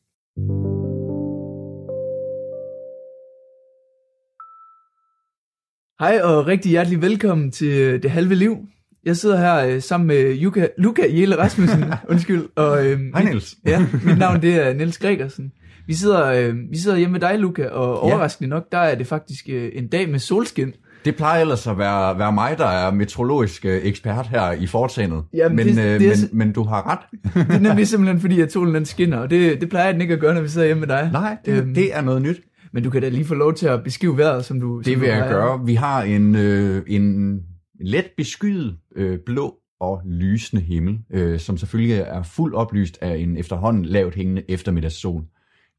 Hej 5.99 6.19
og 6.23 6.47
rigtig 6.47 6.69
hjertelig 6.71 7.01
velkommen 7.01 7.51
til 7.51 7.67
øh, 7.79 8.03
Det 8.03 8.11
Halve 8.11 8.35
Liv. 8.35 8.57
Jeg 9.05 9.17
sidder 9.17 9.37
her 9.37 9.55
øh, 9.55 9.81
sammen 9.81 10.07
med 10.07 10.35
Luca, 10.35 10.67
Luca 10.77 11.01
Jelle 11.19 11.37
Rasmussen, 11.37 11.83
undskyld. 12.11 12.47
Og, 12.55 12.85
øh, 12.87 12.99
Hej 13.13 13.23
Niels. 13.23 13.55
Ja, 13.65 13.85
mit 14.05 14.17
navn 14.17 14.41
det 14.41 14.55
er 14.67 14.73
Niels 14.77 14.97
Gregersen. 14.97 15.51
Vi 15.87 15.93
sidder, 15.93 16.25
øh, 16.25 16.55
vi 16.71 16.77
sidder 16.77 16.97
hjemme 16.97 17.11
med 17.11 17.19
dig, 17.19 17.39
Luca, 17.39 17.67
og 17.67 18.07
Ja. 18.07 18.13
overraskende 18.13 18.49
nok, 18.49 18.71
der 18.71 18.77
er 18.77 18.95
det 18.95 19.07
faktisk 19.07 19.45
øh, 19.49 19.71
en 19.73 19.87
dag 19.87 20.09
med 20.09 20.19
solskin. 20.19 20.73
Det 21.07 21.15
plejer 21.15 21.41
ellers 21.41 21.67
at 21.67 21.77
være, 21.77 22.19
være 22.19 22.31
mig, 22.31 22.57
der 22.57 22.65
er 22.65 22.91
meteorologisk 22.91 23.65
øh, 23.65 23.79
ekspert 23.83 24.27
her 24.27 24.51
i 24.51 24.67
foretagendet. 24.67 25.23
Jamen, 25.33 25.55
men, 25.55 25.67
det- 25.67 25.71
øh, 25.93 25.99
det 25.99 26.07
er 26.07 26.15
men, 26.31 26.37
men 26.37 26.51
du 26.51 26.63
har 26.63 26.89
ret. 26.91 26.99
Det 27.47 27.55
er 27.55 27.59
nemlig 27.59 27.87
simpelthen 27.87 28.19
fordi, 28.19 28.41
at 28.41 28.51
solen 28.51 28.75
den 28.75 28.85
skinner, 28.85 29.17
og 29.17 29.29
det, 29.29 29.61
det 29.61 29.69
plejer 29.69 29.91
den 29.91 30.01
ikke 30.01 30.13
at 30.13 30.19
gøre, 30.19 30.33
når 30.33 30.41
vi 30.41 30.47
sidder 30.47 30.67
hjemme 30.67 30.79
med 30.79 30.87
dig. 30.87 31.09
Nej, 31.13 31.37
det, 31.45 31.57
Øhm, 31.61 31.73
det 31.73 31.95
er 31.95 32.01
noget 32.01 32.21
nyt. 32.21 32.41
Men 32.73 32.83
du 32.83 32.89
kan 32.89 33.01
da 33.01 33.09
lige 33.09 33.25
få 33.25 33.33
lov 33.35 33.53
til 33.53 33.67
at 33.67 33.83
beskrive 33.83 34.17
vejret, 34.17 34.45
som 34.45 34.59
du 34.59 34.81
som 34.83 34.83
Det 34.83 34.95
du 34.95 34.99
vil 34.99 35.09
jeg 35.09 35.17
plejer. 35.17 35.33
gøre. 35.33 35.65
Vi 35.65 35.75
har 35.75 36.01
en, 36.03 36.35
øh, 36.35 36.83
en 36.87 37.39
let 37.81 38.05
beskyet 38.17 38.77
øh, 38.95 39.19
blå 39.25 39.55
og 39.79 40.01
lysende 40.05 40.63
himmel, 40.63 40.97
øh, 41.13 41.39
som 41.39 41.57
selvfølgelig 41.57 41.97
er 42.07 42.23
fuldt 42.23 42.55
oplyst 42.55 42.97
af 43.01 43.15
en 43.17 43.37
efterhånden 43.37 43.85
lavt 43.85 44.15
hængende 44.15 44.43
eftermiddagssol. 44.49 45.23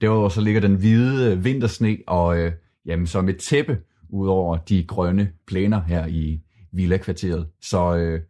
Derudover 0.00 0.28
så 0.28 0.40
ligger 0.40 0.60
den 0.60 0.74
hvide 0.74 1.32
øh, 1.32 1.44
vintersne 1.44 1.96
og 2.06 2.38
øh, 2.38 2.52
jamen, 2.86 3.06
som 3.06 3.28
et 3.28 3.36
tæppe 3.36 3.78
ud 4.10 4.28
over 4.28 4.56
de 4.56 4.84
grønne 4.84 5.30
plæner 5.46 5.80
her 5.82 6.06
i 6.06 6.40
Villa-kvarteret. 6.72 7.46
Så 7.62 7.96
øh, 7.96 8.20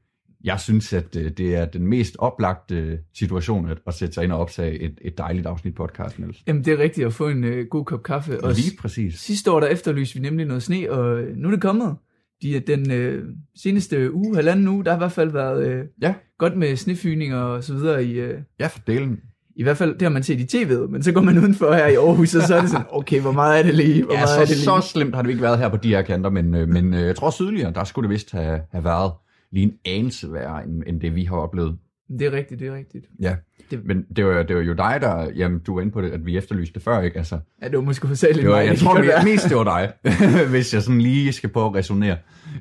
jeg 0.45 0.61
synes, 0.61 0.93
at 0.93 1.17
øh, 1.17 1.31
det 1.31 1.55
er 1.57 1.65
den 1.65 1.87
mest 1.87 2.17
oplagte 2.19 2.75
øh, 2.77 2.99
situation 3.15 3.69
at, 3.71 3.79
at 3.87 3.95
sætte 3.95 4.15
sig 4.15 4.25
ind 4.25 4.33
og 4.33 4.39
optage 4.39 4.79
et, 4.81 4.99
et 5.01 5.19
dejligt 5.19 5.47
afsnit 5.47 5.75
podcast, 5.75 6.19
Niels. 6.19 6.43
Jamen, 6.47 6.65
det 6.65 6.73
er 6.73 6.79
rigtigt 6.79 7.07
at 7.07 7.13
få 7.13 7.29
en 7.29 7.45
øh, 7.45 7.67
god 7.67 7.85
kop 7.85 8.03
kaffe. 8.03 8.45
Og 8.45 8.53
Lige 8.53 8.77
præcis. 8.79 9.15
Sidste 9.15 9.51
år 9.53 9.61
der 9.61 9.67
efterlyste 9.67 10.15
vi 10.15 10.21
nemlig 10.21 10.47
noget 10.47 10.63
sne, 10.63 10.91
og 10.91 11.21
øh, 11.21 11.37
nu 11.37 11.49
er 11.49 11.53
det 11.53 11.61
kommet. 11.63 11.97
De, 12.43 12.61
den 12.61 12.91
øh, 12.91 13.25
seneste 13.57 14.15
uge, 14.15 14.35
halvanden 14.37 14.69
uge, 14.69 14.85
der 14.85 14.91
har 14.91 14.97
i 14.97 15.01
hvert 15.01 15.13
fald 15.13 15.31
været 15.31 15.69
øh, 15.69 15.85
Ja. 16.03 16.15
godt 16.39 16.57
med 16.57 16.77
snefyninger 16.77 17.37
og 17.39 17.65
så 17.65 17.75
videre. 17.75 18.05
I, 18.05 18.13
øh, 18.13 18.41
Ja, 18.61 18.67
for 18.67 18.79
delen. 18.87 19.21
I 19.59 19.63
hvert 19.63 19.77
fald, 19.77 19.93
det 19.95 20.03
har 20.03 20.09
man 20.11 20.23
set 20.23 20.55
i 20.55 20.57
tv'et, 20.57 20.91
men 20.91 21.03
så 21.03 21.13
går 21.13 21.21
man 21.21 21.39
udenfor 21.39 21.73
her 21.73 21.87
i 21.87 21.95
Aarhus, 21.95 22.35
og 22.35 22.43
så 22.43 22.55
er 22.57 22.61
det 22.61 22.71
sådan, 22.71 22.87
okay, 23.01 23.21
hvor 23.21 23.33
meget 23.33 23.59
er 23.59 23.63
det 23.63 23.75
lige? 23.75 24.05
Hvor 24.05 24.13
Ja, 24.15 24.21
meget 24.21 24.37
er 24.37 24.41
det 24.41 24.49
så, 24.49 24.55
lige? 24.55 24.65
så 24.83 24.89
slemt 24.93 25.15
har 25.15 25.23
det 25.23 25.31
ikke 25.31 25.43
været 25.43 25.59
her 25.59 25.69
på 25.69 25.77
de 25.77 25.89
her 25.89 26.03
kanter, 26.03 26.31
men, 26.31 26.55
øh, 26.55 26.69
men 26.69 26.95
øh, 26.95 27.01
jeg 27.01 27.17
tror 27.17 27.31
sydligere, 27.31 27.73
der 27.73 27.85
skulle 27.85 28.09
det 28.09 28.15
vist 28.15 28.33
have, 28.33 28.61
have 28.73 28.85
været 28.85 29.13
lige 29.53 29.65
en 29.65 29.73
anelse 29.87 30.33
værre, 30.33 30.65
end, 30.65 30.83
end 30.87 31.01
det 31.01 31.15
vi 31.15 31.25
har 31.25 31.37
oplevet. 31.37 31.77
Det 32.19 32.27
er 32.27 32.33
rigtigt, 32.33 32.61
det 32.61 32.69
er 32.69 32.75
rigtigt. 32.75 33.05
Ja, 33.21 33.37
Det- 33.71 33.81
men 33.85 34.05
det 34.17 34.25
var, 34.27 34.43
det 34.43 34.57
var 34.57 34.63
jo 34.63 34.73
dig, 34.73 34.99
der, 35.01 35.31
jamen 35.37 35.59
du 35.59 35.75
var 35.75 35.81
inde 35.81 35.93
på 35.93 36.01
det, 36.03 36.11
at 36.11 36.27
vi 36.27 36.37
efterlyste 36.37 36.75
det 36.75 36.83
før, 36.83 37.01
ikke? 37.01 37.19
Altså, 37.19 37.39
Ja, 37.63 37.69
det 37.69 37.77
var 37.77 37.83
måske 37.85 38.07
for 38.07 38.27
lidt 38.27 38.37
det 38.37 38.49
var, 38.49 38.57
mig. 38.57 38.65
jeg 38.65 38.71
det 38.73 38.81
tror 38.81 39.01
det 39.01 39.11
mest, 39.25 39.49
det 39.49 39.57
var 39.57 39.65
dig, 39.65 39.93
hvis 40.51 40.75
jeg 40.75 40.83
sådan 40.83 41.01
lige 41.01 41.33
skal 41.33 41.49
prøve 41.51 41.67
at 41.67 41.75
resonere. 41.75 42.17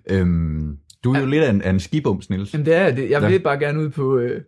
Øhm, 0.09 0.77
du 1.03 1.13
er 1.13 1.19
jo 1.19 1.25
lidt 1.25 1.43
af 1.43 1.49
en, 1.49 1.61
af 1.61 1.69
en 1.69 1.79
skibums, 1.79 2.29
Niels. 2.29 2.53
Jamen 2.53 2.65
det 2.65 2.75
er 2.75 2.91
det. 2.91 3.09
Jeg 3.09 3.21
Ja. 3.21 3.27
vil 3.29 3.39
bare 3.39 3.59
gerne 3.59 3.79
ud 3.79 3.89
på, 3.89 4.17
øh, 4.17 4.41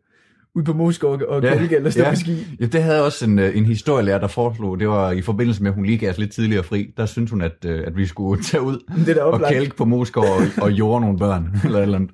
ud 0.56 0.64
på 0.64 0.74
Moskov 0.74 1.22
og 1.28 1.42
Ja, 1.44 1.52
ja. 1.54 1.58
Kælke 1.58 1.76
eller 1.76 1.90
stå 1.90 2.02
ja. 2.04 2.10
på 2.10 2.16
ski. 2.16 2.46
Ja, 2.60 2.66
det 2.66 2.84
havde 2.84 3.06
også 3.06 3.26
en, 3.26 3.40
øh, 3.40 3.58
en 3.58 3.66
historielærer, 3.66 4.20
der 4.20 4.28
foreslog. 4.28 4.80
Det 4.80 4.90
var 4.90 5.12
i 5.12 5.22
forbindelse 5.22 5.64
med, 5.64 5.72
at 5.72 5.76
hun 5.76 5.86
lige 5.86 5.98
gav 5.98 6.10
os 6.10 6.18
lidt 6.18 6.32
tidligere 6.32 6.64
fri. 6.64 6.94
Der 6.98 7.06
syntes 7.06 7.32
hun, 7.32 7.42
at, 7.42 7.66
øh, 7.66 7.84
at 7.88 7.98
vi 7.98 8.06
skulle 8.06 8.44
tage 8.52 8.62
ud 8.62 8.78
Det 9.06 9.18
er 9.18 9.24
og 9.24 9.42
kælke 9.50 9.76
på 9.76 9.86
Moskov 9.86 10.24
og, 10.24 10.42
og 10.64 10.72
jorde 10.72 11.02
nogle 11.02 11.18
børn. 11.20 11.56
Eller 11.66 11.78
et 11.78 11.84
eller 11.84 11.98
andet. 11.98 12.12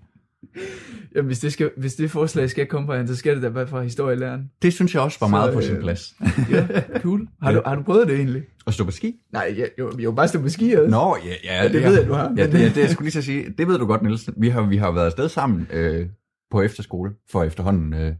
Jamen, 1.16 1.28
hvis 1.28 1.40
det, 1.40 1.54
skal, 1.54 1.72
hvis 1.78 1.96
det 1.96 2.12
forslag 2.12 2.50
skal 2.50 2.66
komme 2.66 2.88
fra 2.88 2.98
hende, 2.98 3.08
så 3.08 3.16
skal 3.16 3.36
det 3.36 3.44
da 3.44 3.50
være 3.50 3.68
fra 3.68 3.84
historielæreren. 3.84 4.50
Det 4.62 4.74
synes 4.74 4.94
jeg 4.94 5.02
også 5.02 5.18
var 5.22 5.28
Så, 5.28 5.32
meget 5.32 5.54
på 5.54 5.60
øh, 5.60 5.66
sin 5.66 5.78
plads. 5.80 6.14
Ja, 6.52 6.68
cool. 7.00 7.28
Har, 7.42 7.52
du, 7.52 7.62
har 7.66 7.76
du 7.76 7.82
prøvet 7.82 8.08
det 8.08 8.16
egentlig? 8.16 8.44
At 8.68 8.74
stå 8.74 8.84
på 8.84 8.92
ski? 8.92 9.16
Nej, 9.34 9.56
jeg, 9.58 9.70
jo, 9.80 9.92
jo 10.00 10.12
bare 10.12 10.28
stå 10.28 10.42
på 10.42 10.50
ski 10.50 10.74
også. 10.74 10.90
Nå, 10.92 11.18
ja, 11.26 11.34
ja, 11.44 11.64
Ja, 11.64 11.68
det 11.68 11.84
ved 11.84 11.98
jeg, 12.00 12.08
du 12.08 12.14
har. 12.14 12.34
Ja, 12.38 12.46
det, 12.48 12.60
ja, 12.60 12.66
det 12.66 12.78
jeg 12.78 12.90
skulle 12.90 13.06
lige 13.06 13.14
så 13.14 13.22
sige. 13.22 13.54
Det 13.58 13.68
ved 13.68 13.80
du 13.80 13.86
godt, 13.86 14.02
Niels. 14.02 14.30
Vi 14.38 14.50
har, 14.50 14.62
vi 14.62 14.78
har 14.78 14.92
været 14.92 15.06
afsted 15.06 15.30
sammen 15.30 15.68
øh, 15.74 16.06
på 16.52 16.62
efterskole 16.62 17.12
for 17.32 17.44
efterhånden 17.44 17.94
øh, 17.94 18.14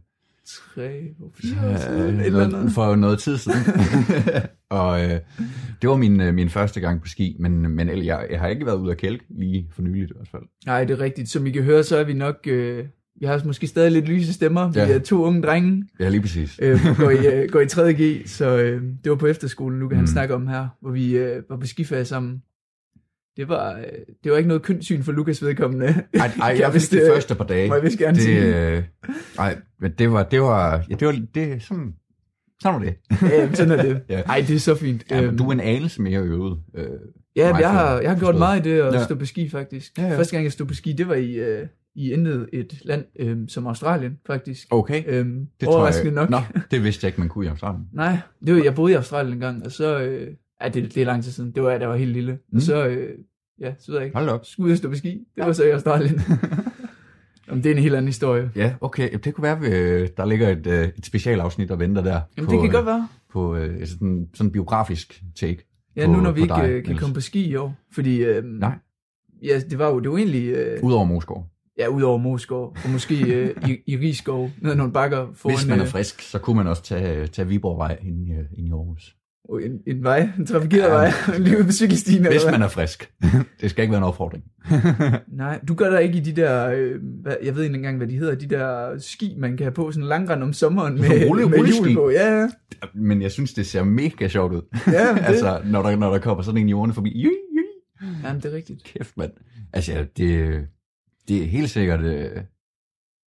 Tre, 0.46 1.00
fire 1.34 1.70
år 1.72 1.76
siden, 1.76 2.20
eller 2.20 2.48
noget, 2.48 2.72
for 2.72 2.94
noget 2.96 3.18
tid 3.18 3.36
siden. 3.36 3.58
og 4.70 5.04
øh, 5.04 5.20
det 5.82 5.90
var 5.90 5.96
min, 5.96 6.20
øh, 6.20 6.34
min 6.34 6.48
første 6.50 6.80
gang 6.80 7.00
på 7.02 7.08
ski, 7.08 7.36
men, 7.40 7.68
men 7.76 7.88
jeg, 8.04 8.26
jeg 8.30 8.40
har 8.40 8.48
ikke 8.48 8.66
været 8.66 8.76
ude 8.78 8.90
at 8.92 8.96
kælke 8.98 9.24
lige 9.38 9.68
for 9.72 9.82
nyligt 9.82 10.10
i 10.10 10.14
hvert 10.16 10.28
fald. 10.30 10.42
Nej, 10.66 10.84
det 10.84 10.98
er 10.98 11.00
rigtigt. 11.00 11.28
Som 11.28 11.46
I 11.46 11.50
kan 11.50 11.62
høre, 11.62 11.82
så 11.82 11.96
er 11.96 12.04
vi 12.04 12.12
nok... 12.12 12.36
Øh, 12.46 12.84
vi 13.20 13.26
har 13.26 13.42
måske 13.44 13.66
stadig 13.66 13.92
lidt 13.92 14.08
lyse 14.08 14.32
stemmer. 14.32 14.72
Vi 14.72 14.80
Ja. 14.80 14.92
er 14.94 14.98
to 14.98 15.24
unge 15.24 15.42
drenge, 15.42 15.84
Ja, 16.00 16.08
lige 16.08 16.20
præcis. 16.20 16.58
øh, 16.62 16.80
går, 16.98 17.10
i, 17.10 17.26
øh, 17.26 17.48
går 17.52 17.60
i 17.60 17.64
3.G, 17.64 18.28
så 18.28 18.56
øh, 18.58 18.82
det 19.04 19.10
var 19.10 19.16
på 19.16 19.26
efterskolen, 19.26 19.78
nu 19.78 19.88
kan 19.88 19.94
mm. 19.96 19.98
han 19.98 20.06
snakke 20.06 20.34
om 20.34 20.46
her, 20.46 20.68
hvor 20.80 20.90
vi 20.90 21.16
øh, 21.16 21.42
var 21.50 21.56
på 21.56 21.66
skiferie 21.66 22.04
sammen. 22.04 22.42
Det 23.36 23.48
var, 23.48 23.72
øh, 23.78 23.84
det 24.24 24.32
var 24.32 24.38
ikke 24.38 24.48
noget 24.48 24.62
kønssyn 24.62 25.02
for 25.02 25.12
Lukas 25.12 25.42
vedkommende. 25.44 25.86
Ej, 25.86 26.30
ej 26.40 26.52
Kan 26.54 26.60
jeg 26.62 26.72
fik 26.72 26.74
vist, 26.74 26.92
de 26.92 27.00
øh, 27.00 27.08
første 27.12 27.34
par 27.34 27.44
dage. 27.44 27.68
Må 27.68 27.74
jeg 27.74 27.82
vist 27.82 27.98
gerne 27.98 28.20
sige. 28.20 28.40
Det, 28.46 28.84
øh, 29.38 29.52
men 29.80 29.92
det 29.98 30.12
var, 30.12 30.22
det 30.22 30.40
var, 30.42 30.84
ja, 30.90 30.94
det 30.94 31.06
var, 31.06 31.20
det, 31.34 31.62
sådan, 31.62 31.94
sådan 32.62 32.80
var 32.80 32.86
det. 32.86 32.94
Ja, 33.30 33.54
sådan 33.54 33.78
er 33.78 33.82
det. 33.82 34.00
Ja. 34.08 34.20
Ej, 34.20 34.44
det 34.48 34.56
er 34.56 34.60
så 34.60 34.74
fint. 34.74 35.04
Ja, 35.10 35.16
men 35.20 35.24
Øhm, 35.28 35.38
du 35.38 35.48
er 35.48 35.52
en 35.52 35.60
anelse 35.60 36.02
mere 36.02 36.20
øvet. 36.20 36.58
Øh, 36.76 36.86
Ja, 37.36 37.56
jeg 37.56 37.70
har, 37.70 38.00
jeg 38.00 38.10
har 38.10 38.18
gjort 38.18 38.36
meget 38.38 38.66
i 38.66 38.70
det 38.70 38.80
at 38.80 38.94
Ja. 38.94 39.04
stå 39.04 39.14
på 39.14 39.24
ski, 39.26 39.48
faktisk. 39.48 39.98
Ja, 39.98 40.06
ja. 40.06 40.18
Første 40.18 40.32
gang, 40.36 40.44
jeg 40.44 40.52
stod 40.52 40.66
på 40.66 40.74
ski, 40.74 40.92
det 40.92 41.08
var 41.08 41.14
i, 41.14 41.32
øh, 41.34 41.66
i 41.94 42.12
intet 42.12 42.48
et 42.52 42.72
land 42.84 43.04
øh, 43.18 43.36
som 43.48 43.66
Australien, 43.66 44.18
faktisk. 44.26 44.66
Okay, 44.70 45.02
Øhm, 45.06 45.46
det 45.60 45.68
overraskende 45.68 46.12
nok. 46.12 46.30
Nå, 46.30 46.38
det 46.70 46.84
vidste 46.84 47.04
jeg 47.04 47.08
ikke, 47.08 47.20
man 47.20 47.28
kunne 47.28 47.44
i 47.46 47.48
Australien. 47.48 47.84
Nej, 47.92 48.18
det 48.46 48.54
var, 48.54 48.62
jeg 48.64 48.74
boede 48.74 48.92
i 48.92 48.96
Australien 48.96 49.34
en 49.34 49.40
gang, 49.40 49.64
og 49.64 49.72
så... 49.72 50.00
Øh, 50.00 50.28
ja, 50.62 50.68
det, 50.68 50.94
det 50.94 51.00
er 51.00 51.04
lang 51.06 51.24
tid 51.24 51.32
siden. 51.32 51.50
Det 51.52 51.62
var 51.62 51.70
jeg, 51.70 51.80
der 51.80 51.86
var 51.86 51.96
helt 51.96 52.12
lille. 52.12 52.32
Mm. 52.32 52.56
Og 52.56 52.62
så... 52.62 52.86
Øh, 52.86 53.18
ja, 53.60 53.74
så 53.78 53.92
ved 53.92 53.98
jeg 53.98 54.06
ikke. 54.06 54.16
Hold 54.16 54.26
da 54.26 54.32
op. 54.32 54.46
Skulle 54.46 54.66
ud 54.66 54.72
og 54.72 54.78
stå 54.78 54.88
på 54.88 54.94
ski. 54.94 55.24
Det 55.36 55.44
var 55.46 55.52
så 55.52 55.64
i 55.64 55.70
Australien. 55.70 56.20
Jamen, 57.48 57.64
det 57.64 57.70
er 57.70 57.74
en 57.76 57.82
helt 57.82 57.94
anden 57.94 58.08
historie. 58.08 58.50
Ja, 58.56 58.74
okay. 58.80 59.06
Jamen, 59.06 59.20
Det 59.20 59.34
kunne 59.34 59.42
være, 59.42 59.66
at 60.04 60.16
der 60.16 60.24
ligger 60.24 60.48
et, 60.48 60.66
øh, 60.66 60.88
et 60.98 61.06
specialafsnit 61.06 61.70
og 61.70 61.78
venter 61.78 62.02
der. 62.02 62.20
Jamen, 62.36 62.46
på, 62.46 62.52
det 62.52 62.60
kan 62.60 62.66
øh, 62.68 62.72
godt 62.72 62.86
være. 62.86 63.08
På 63.32 63.56
øh, 63.56 63.86
sådan, 63.86 64.28
sådan 64.34 64.46
en 64.46 64.52
biografisk 64.52 65.22
take. 65.40 65.64
Ja, 65.96 66.06
på- 66.06 66.12
nu 66.12 66.20
når 66.20 66.30
vi 66.32 66.40
ikke 66.40 66.54
dig, 66.54 66.70
øh, 66.70 66.84
kan 66.84 66.96
komme 66.96 67.14
på 67.14 67.20
ski 67.20 67.44
i 67.48 67.56
år. 67.56 67.74
Fordi... 67.92 68.16
Øh, 68.24 68.44
Nej. 68.44 68.78
Ja, 69.42 69.60
det 69.70 69.78
var 69.78 69.88
jo, 69.88 70.00
det 70.00 70.10
var 70.10 70.16
egentlig... 70.16 70.48
Øh, 70.48 70.82
Udover 70.84 71.04
Moskov. 71.04 71.46
ja, 71.78 71.86
ud 71.88 72.02
over 72.02 72.18
Moskov, 72.18 72.76
og 72.84 72.90
måske 72.90 73.34
øh, 73.34 73.50
i, 73.70 73.76
i 73.86 73.96
Rigskov, 73.96 74.50
ned 74.62 74.70
ad 74.70 74.76
nogle 74.76 74.92
bakker 74.92 75.26
foran 75.34 75.56
Hvis 75.56 75.66
man 75.68 75.78
er 75.78 75.84
øh, 75.84 75.90
frisk, 75.90 76.20
så 76.22 76.38
kunne 76.38 76.56
man 76.56 76.66
også 76.66 76.82
tage, 76.82 77.26
tage 77.26 77.48
Viborgvej 77.48 77.98
ind, 78.02 78.32
øh, 78.32 78.38
ind 78.58 78.68
i 78.68 78.70
Aarhus. 78.70 79.16
En, 79.62 79.80
en 79.86 80.02
vej, 80.04 80.30
en 80.38 80.46
trafikeret 80.46 80.82
Ja. 80.88 80.92
vej, 80.92 81.10
lige 81.38 81.56
ude 81.58 81.64
på 81.64 81.72
cykelstien. 81.72 82.26
Hvis 82.26 82.36
eller 82.36 82.50
man 82.50 82.62
er 82.62 82.68
frisk. 82.68 83.10
det 83.60 83.70
skal 83.70 83.82
ikke 83.82 83.92
være 83.92 83.98
en 83.98 84.04
opfordring. 84.04 84.44
Nej, 85.42 85.60
du 85.68 85.74
gør 85.74 85.90
der 85.90 85.98
ikke 85.98 86.18
i 86.18 86.20
de 86.20 86.32
der, 86.32 86.70
øh, 86.76 87.00
hvad, 87.22 87.36
jeg 87.42 87.54
ved 87.56 87.62
ikke 87.62 87.76
engang, 87.76 87.96
hvad 87.96 88.06
de 88.06 88.18
hedder, 88.18 88.34
de 88.34 88.46
der 88.46 88.98
ski, 88.98 89.34
man 89.38 89.56
kan 89.56 89.64
have 89.64 89.72
på, 89.72 89.90
sådan 89.90 90.02
en 90.02 90.08
langrend 90.08 90.42
om 90.42 90.52
sommeren 90.52 90.94
med, 90.94 91.08
rulle- 91.28 91.48
med 91.48 91.66
hjul 91.66 91.94
på. 91.94 92.10
Ja, 92.10 92.40
ja. 92.40 92.48
Men 92.94 93.22
jeg 93.22 93.30
synes, 93.30 93.52
det 93.54 93.66
ser 93.66 93.84
mega 93.84 94.28
sjovt 94.28 94.52
ud. 94.52 94.62
Ja, 94.86 95.12
det, 95.14 95.20
altså, 95.24 95.60
når 95.64 95.82
der, 95.82 95.96
når 95.96 96.10
der 96.12 96.18
kommer 96.18 96.42
sådan 96.42 96.60
en 96.60 96.68
jorden 96.68 96.94
forbi. 96.94 97.10
Jui, 97.22 97.32
jui. 97.56 98.08
Jamen, 98.24 98.42
det 98.42 98.52
er 98.52 98.56
rigtigt. 98.56 98.84
Kæft, 98.84 99.16
mand. 99.16 99.30
Altså, 99.72 99.92
ja, 99.92 100.04
det, 100.16 100.60
det 101.28 101.42
er 101.42 101.46
helt 101.46 101.70
sikkert... 101.70 102.00
Øh, 102.00 102.30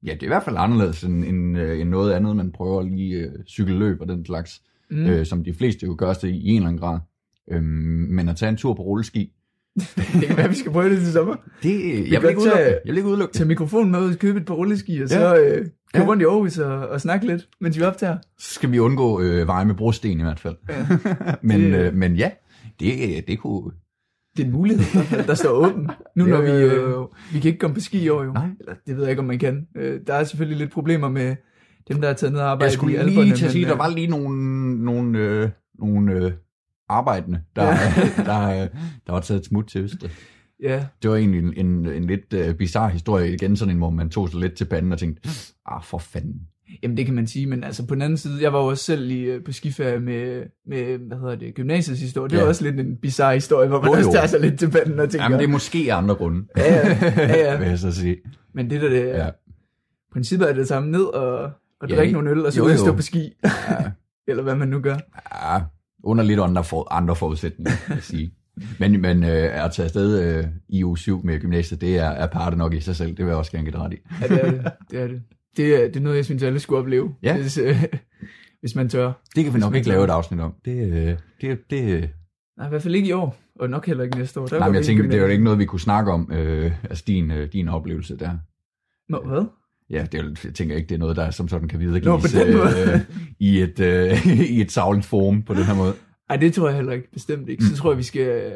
ja, 0.06 0.14
det 0.14 0.22
er 0.22 0.24
i 0.24 0.28
hvert 0.28 0.44
fald 0.44 0.56
anderledes 0.60 1.04
end, 1.04 1.26
end, 1.26 1.58
øh, 1.58 1.80
end 1.82 1.90
noget 1.90 2.14
andet, 2.14 2.36
man 2.36 2.52
prøver 2.52 2.84
lige 2.84 3.16
øh, 3.18 3.32
cykelløb 3.48 4.02
og 4.02 4.08
den 4.08 4.26
slags, 4.26 4.62
Mm. 4.92 5.06
øh, 5.06 5.26
som 5.26 5.44
de 5.44 5.54
fleste 5.54 5.86
jo 5.86 5.96
gør 5.98 6.14
det 6.14 6.28
i, 6.28 6.32
i 6.38 6.48
en 6.50 6.56
eller 6.56 6.68
anden 6.68 6.80
grad. 6.80 7.00
Øhm, 7.52 7.64
men 8.10 8.30
at 8.30 8.36
tage 8.36 8.50
en 8.50 8.58
tur 8.58 8.74
på 8.74 8.82
rulleski, 8.82 9.32
Det 9.96 10.28
kan 10.28 10.38
være, 10.38 10.50
vi 10.50 10.56
skal 10.56 10.72
prøve 10.72 10.90
det 10.90 11.00
til 11.00 11.12
sommer. 11.14 11.36
det, 11.64 11.72
jeg, 12.12 12.22
vil 12.22 12.30
ikke 12.30 12.42
tage-. 12.42 12.58
Jeg 12.64 12.80
vil 12.86 12.98
ikke 12.98 13.10
udelukke 13.10 13.34
Tag 13.34 13.48
mikrofonen 13.48 13.92
med 13.92 14.00
ud 14.00 14.16
købe 14.16 14.40
et 14.40 14.46
par 14.46 14.54
rulleski, 14.54 14.94
og 14.94 15.00
Ja. 15.00 15.08
så 15.08 15.36
øh, 15.38 15.58
køre 15.94 16.04
Ja. 16.04 16.10
rundt 16.10 16.22
i 16.22 16.26
Aarhus 16.26 16.58
og, 16.58 16.88
og 16.88 17.02
snakke 17.02 17.28
lidt, 17.28 17.48
mens 17.62 17.78
vi 17.78 17.84
optager. 17.84 18.18
Så 18.38 18.54
skal 18.54 18.72
vi 18.72 18.80
undgå 18.80 19.22
øh, 19.22 19.48
veje 19.48 19.66
med 19.66 19.76
brosten 19.76 20.20
i 20.20 20.24
hvert 20.24 20.40
fald. 20.40 20.56
men, 21.42 21.62
Det- 21.62 21.80
øh, 21.88 21.94
men 21.96 22.16
ja, 22.16 22.32
det, 22.80 23.28
det 23.28 23.40
kunne... 23.40 23.72
Det 24.38 24.44
er 24.44 24.48
en 24.48 24.54
mulighed, 24.54 24.84
der 25.28 25.34
står 25.34 25.50
åben. 25.50 25.90
Nu 26.16 26.26
når 26.34 26.42
vi, 26.42 26.50
øh, 26.52 26.74
jo. 26.74 27.10
vi 27.34 27.40
kan 27.40 27.48
ikke 27.50 27.60
komme 27.60 27.74
på 27.74 27.80
ski 27.80 28.04
i 28.04 28.10
år 28.10 28.24
jo. 28.24 28.32
Nej. 28.34 28.48
Eller, 28.60 28.74
det 28.88 28.96
ved 28.96 29.04
jeg 29.04 29.10
ikke, 29.10 29.20
om 29.20 29.26
man 29.26 29.40
kan. 29.40 29.68
Øh, 29.78 30.00
der 30.08 30.14
er 30.14 30.24
selvfølgelig 30.24 30.58
lidt 30.58 30.72
problemer 30.72 31.10
med 31.10 31.36
dem, 31.90 32.02
der 32.02 32.10
er 32.10 32.14
taget 32.14 32.34
ned 32.34 32.40
og 32.42 32.48
arbejdet 32.52 32.72
Jeg 32.72 32.78
skulle 32.78 32.94
i 32.96 33.04
lige 33.04 33.10
Alperne. 33.10 33.36
til 33.36 33.46
at 33.46 33.52
sige, 33.52 33.62
men, 33.66 33.68
der 33.70 33.76
øh, 33.76 33.80
var 33.80 33.90
lige 33.90 34.08
nogle, 34.08 34.86
nogle, 34.86 35.20
øh, 35.20 35.50
nogle 35.80 36.12
øh, 36.14 36.32
arbejdende, 36.90 37.42
der, 37.56 37.64
Ja. 37.66 37.76
der, 38.32 38.50
øh, 38.64 38.68
der 39.08 39.12
var 39.14 39.20
taget 39.20 39.40
et 39.40 39.46
smut 39.46 39.66
til 39.68 39.82
Østrig. 39.82 40.12
Ja, 40.64 40.86
Det 41.04 41.10
var 41.12 41.16
egentlig 41.18 41.40
en, 41.58 41.66
en, 41.66 41.86
en 41.90 42.04
lidt 42.06 42.34
øh, 42.34 42.56
bizarre 42.56 42.90
historie. 42.90 43.34
Igen 43.34 43.56
sådan 43.56 43.72
en, 43.74 43.78
hvor 43.78 43.90
man 43.90 44.10
tog 44.10 44.30
sig 44.30 44.40
lidt 44.40 44.54
til 44.54 44.66
panden 44.66 44.92
og 44.92 45.00
tænkte, 45.00 45.30
ah, 45.66 45.84
for 45.84 45.98
fanden. 45.98 46.42
Jamen 46.84 46.98
det 46.98 47.06
kan 47.06 47.16
man 47.16 47.28
sige, 47.28 47.46
men 47.46 47.64
altså 47.64 47.88
på 47.88 47.96
den 47.96 48.02
anden 48.02 48.18
side, 48.18 48.42
jeg 48.42 48.54
var 48.54 48.60
jo 48.60 48.66
også 48.66 48.84
selv 48.84 49.08
lige 49.08 49.34
øh, 49.34 49.44
på 49.44 49.52
skiferie 49.52 50.00
med, 50.00 50.44
med 50.68 50.98
hvad 50.98 51.18
hedder 51.18 51.36
det, 51.36 51.56
gymnasiets 51.56 52.02
historie. 52.02 52.30
Det 52.30 52.38
var 52.38 52.44
Ja. 52.44 52.48
også 52.50 52.64
lidt 52.64 52.80
en 52.80 52.98
bizarre 52.98 53.34
historie, 53.34 53.68
hvor 53.68 53.82
man 53.82 53.92
Jo, 53.92 53.98
også 53.98 54.12
tager 54.12 54.28
sig 54.28 54.40
lidt 54.40 54.60
til 54.60 54.70
panden 54.70 55.00
og 55.00 55.10
tænker, 55.10 55.24
Jamen, 55.26 55.40
det 55.40 55.46
er 55.46 55.50
måske 55.50 55.94
andre 55.94 56.16
grunde, 56.16 56.46
ja, 56.58 56.88
ja, 56.88 56.88
ja, 56.88 57.58
vil 57.58 57.66
ja. 57.66 57.70
jeg 57.70 57.80
så 57.80 57.92
sige. 57.92 58.18
men 58.54 58.70
det 58.70 58.82
der, 58.82 58.90
det, 58.90 59.06
ja. 59.08 59.30
princippet 60.14 60.50
er 60.50 60.54
det 60.54 60.68
samme 60.68 60.92
ned 60.92 61.04
og, 61.04 61.52
og 61.82 61.90
Ja, 61.90 61.96
drikke 61.96 62.04
ikke? 62.08 62.14
nogle 62.14 62.30
øl, 62.30 62.46
og 62.46 62.54
så 62.54 62.64
ud 62.64 62.72
og 62.72 62.78
stå 62.78 62.96
på 62.96 63.02
ski, 63.02 63.34
Ja, 63.44 63.92
eller 64.30 64.44
hvad 64.44 64.56
man 64.56 64.68
nu 64.68 64.80
gør. 64.80 64.98
ja, 65.34 65.62
under 66.04 66.24
lidt 66.24 66.40
andre, 66.40 66.64
for, 66.64 66.94
andre 66.94 67.16
forudsætninger, 67.16 67.72
vil 67.88 67.96
jeg 67.96 68.04
sige. 68.04 68.34
Men, 68.80 69.02
men 69.02 69.24
øh, 69.24 69.64
at 69.66 69.72
tage 69.72 69.84
afsted 69.84 70.38
øh, 70.38 70.46
i 70.70 70.84
uge 70.84 70.98
7 70.98 71.26
med 71.26 71.40
gymnasiet, 71.40 71.82
det 71.82 71.98
er, 71.98 72.10
er 72.10 72.28
part 72.28 72.58
nok 72.58 72.74
i 72.74 72.80
sig 72.80 72.96
selv. 72.96 73.10
Det 73.10 73.18
vil 73.20 73.28
jeg 73.28 73.36
også 73.38 73.52
gerne 73.52 73.66
give 73.72 73.78
ret 73.82 73.94
i. 73.94 73.98
Ja, 74.22 74.28
det 74.28 74.44
er 74.46 74.52
det. 74.52 74.72
Det 74.92 75.00
er 75.02 75.08
det. 75.08 75.22
Det 75.58 75.76
er, 75.76 75.88
det 75.88 75.96
er 75.96 76.00
noget, 76.00 76.16
jeg 76.18 76.26
synes, 76.26 76.44
alle 76.44 76.60
skulle 76.60 76.80
opleve, 76.80 77.16
Ja. 77.24 77.38
hvis, 77.38 77.58
øh, 77.58 77.84
hvis 78.62 78.76
man 78.76 78.90
tør. 78.90 79.12
Det 79.36 79.44
kan 79.44 79.54
vi 79.54 79.60
nok 79.60 79.76
ikke 79.76 79.86
tør. 79.86 79.92
lave 79.92 80.04
et 80.04 80.10
afsnit 80.10 80.40
om. 80.40 80.54
Det, 80.66 80.94
øh, 80.94 81.18
det, 81.42 81.60
det, 81.70 82.10
Nej, 82.58 82.68
i 82.68 82.70
hvert 82.70 82.82
fald 82.84 82.96
ikke 82.96 83.08
i 83.10 83.12
år, 83.12 83.38
og 83.60 83.70
nok 83.70 83.86
heller 83.88 84.04
ikke 84.04 84.18
næste 84.18 84.40
år. 84.40 84.46
Der 84.48 84.60
nej, 84.60 84.68
men 84.68 84.76
jeg 84.76 84.86
tænker, 84.86 85.04
det 85.04 85.14
er 85.14 85.22
jo 85.22 85.28
ikke 85.28 85.44
noget, 85.44 85.60
vi 85.60 85.66
kunne 85.66 85.80
snakke 85.80 86.12
om, 86.12 86.32
øh, 86.32 86.72
altså 86.84 87.04
din, 87.08 87.32
øh, 87.32 87.52
din 87.54 87.68
oplevelse 87.68 88.18
der. 88.18 88.32
Nå, 89.10 89.22
hvad? 89.28 89.46
Ja, 89.90 90.06
det 90.12 90.20
er, 90.20 90.24
jo- 90.24 90.36
jeg 90.44 90.54
tænker 90.54 90.76
ikke, 90.76 90.88
det 90.90 90.96
er 90.96 91.00
noget, 91.00 91.16
der 91.16 91.32
som 91.32 91.48
sådan 91.48 91.68
kan 91.68 91.80
videregives 91.80 92.34
Nå, 92.36 92.42
øh, 92.42 93.00
i 93.50 93.62
et, 93.62 93.80
øh, 93.80 94.28
i 94.58 94.62
et 94.62 94.72
savligt 94.72 95.06
forum 95.06 95.42
på 95.42 95.54
den 95.54 95.64
her 95.64 95.76
måde. 95.76 95.94
Ej, 96.30 96.36
det 96.36 96.54
tror 96.54 96.68
jeg 96.68 96.76
heller 96.76 96.92
ikke, 96.94 97.12
bestemt 97.12 97.50
ikke. 97.50 97.64
Så 97.66 97.76
tror 97.76 97.92
jeg, 97.92 97.98
vi 97.98 98.04
skal, 98.04 98.52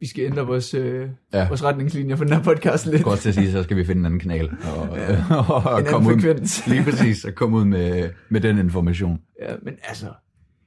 vi 0.00 0.06
skal 0.06 0.24
ændre 0.24 0.46
vores, 0.46 0.74
øh, 0.74 1.08
Ja. 1.32 1.48
vores 1.48 1.64
retningslinjer 1.64 2.16
for 2.16 2.24
den 2.24 2.32
her 2.32 2.42
podcast 2.42 2.86
lidt. 2.86 3.04
Også 3.06 3.22
til 3.22 3.28
at 3.28 3.34
sige, 3.34 3.52
så 3.52 3.62
skal 3.62 3.76
vi 3.76 3.84
finde 3.84 4.00
en 4.00 4.06
anden 4.06 4.20
kanal 4.20 4.50
og, 4.76 4.96
ja. 4.98 5.24
og, 5.36 5.54
og 5.64 5.72
En 5.72 5.78
anden 5.78 5.92
komme 5.92 6.08
ud, 6.08 6.20
frekvens. 6.20 6.66
lige 6.66 6.82
præcis, 6.84 7.24
og 7.24 7.34
komme 7.34 7.56
ud 7.56 7.64
med, 7.64 8.10
med 8.28 8.40
den 8.40 8.58
information. 8.58 9.18
Ja, 9.42 9.54
men 9.62 9.74
altså, 9.88 10.06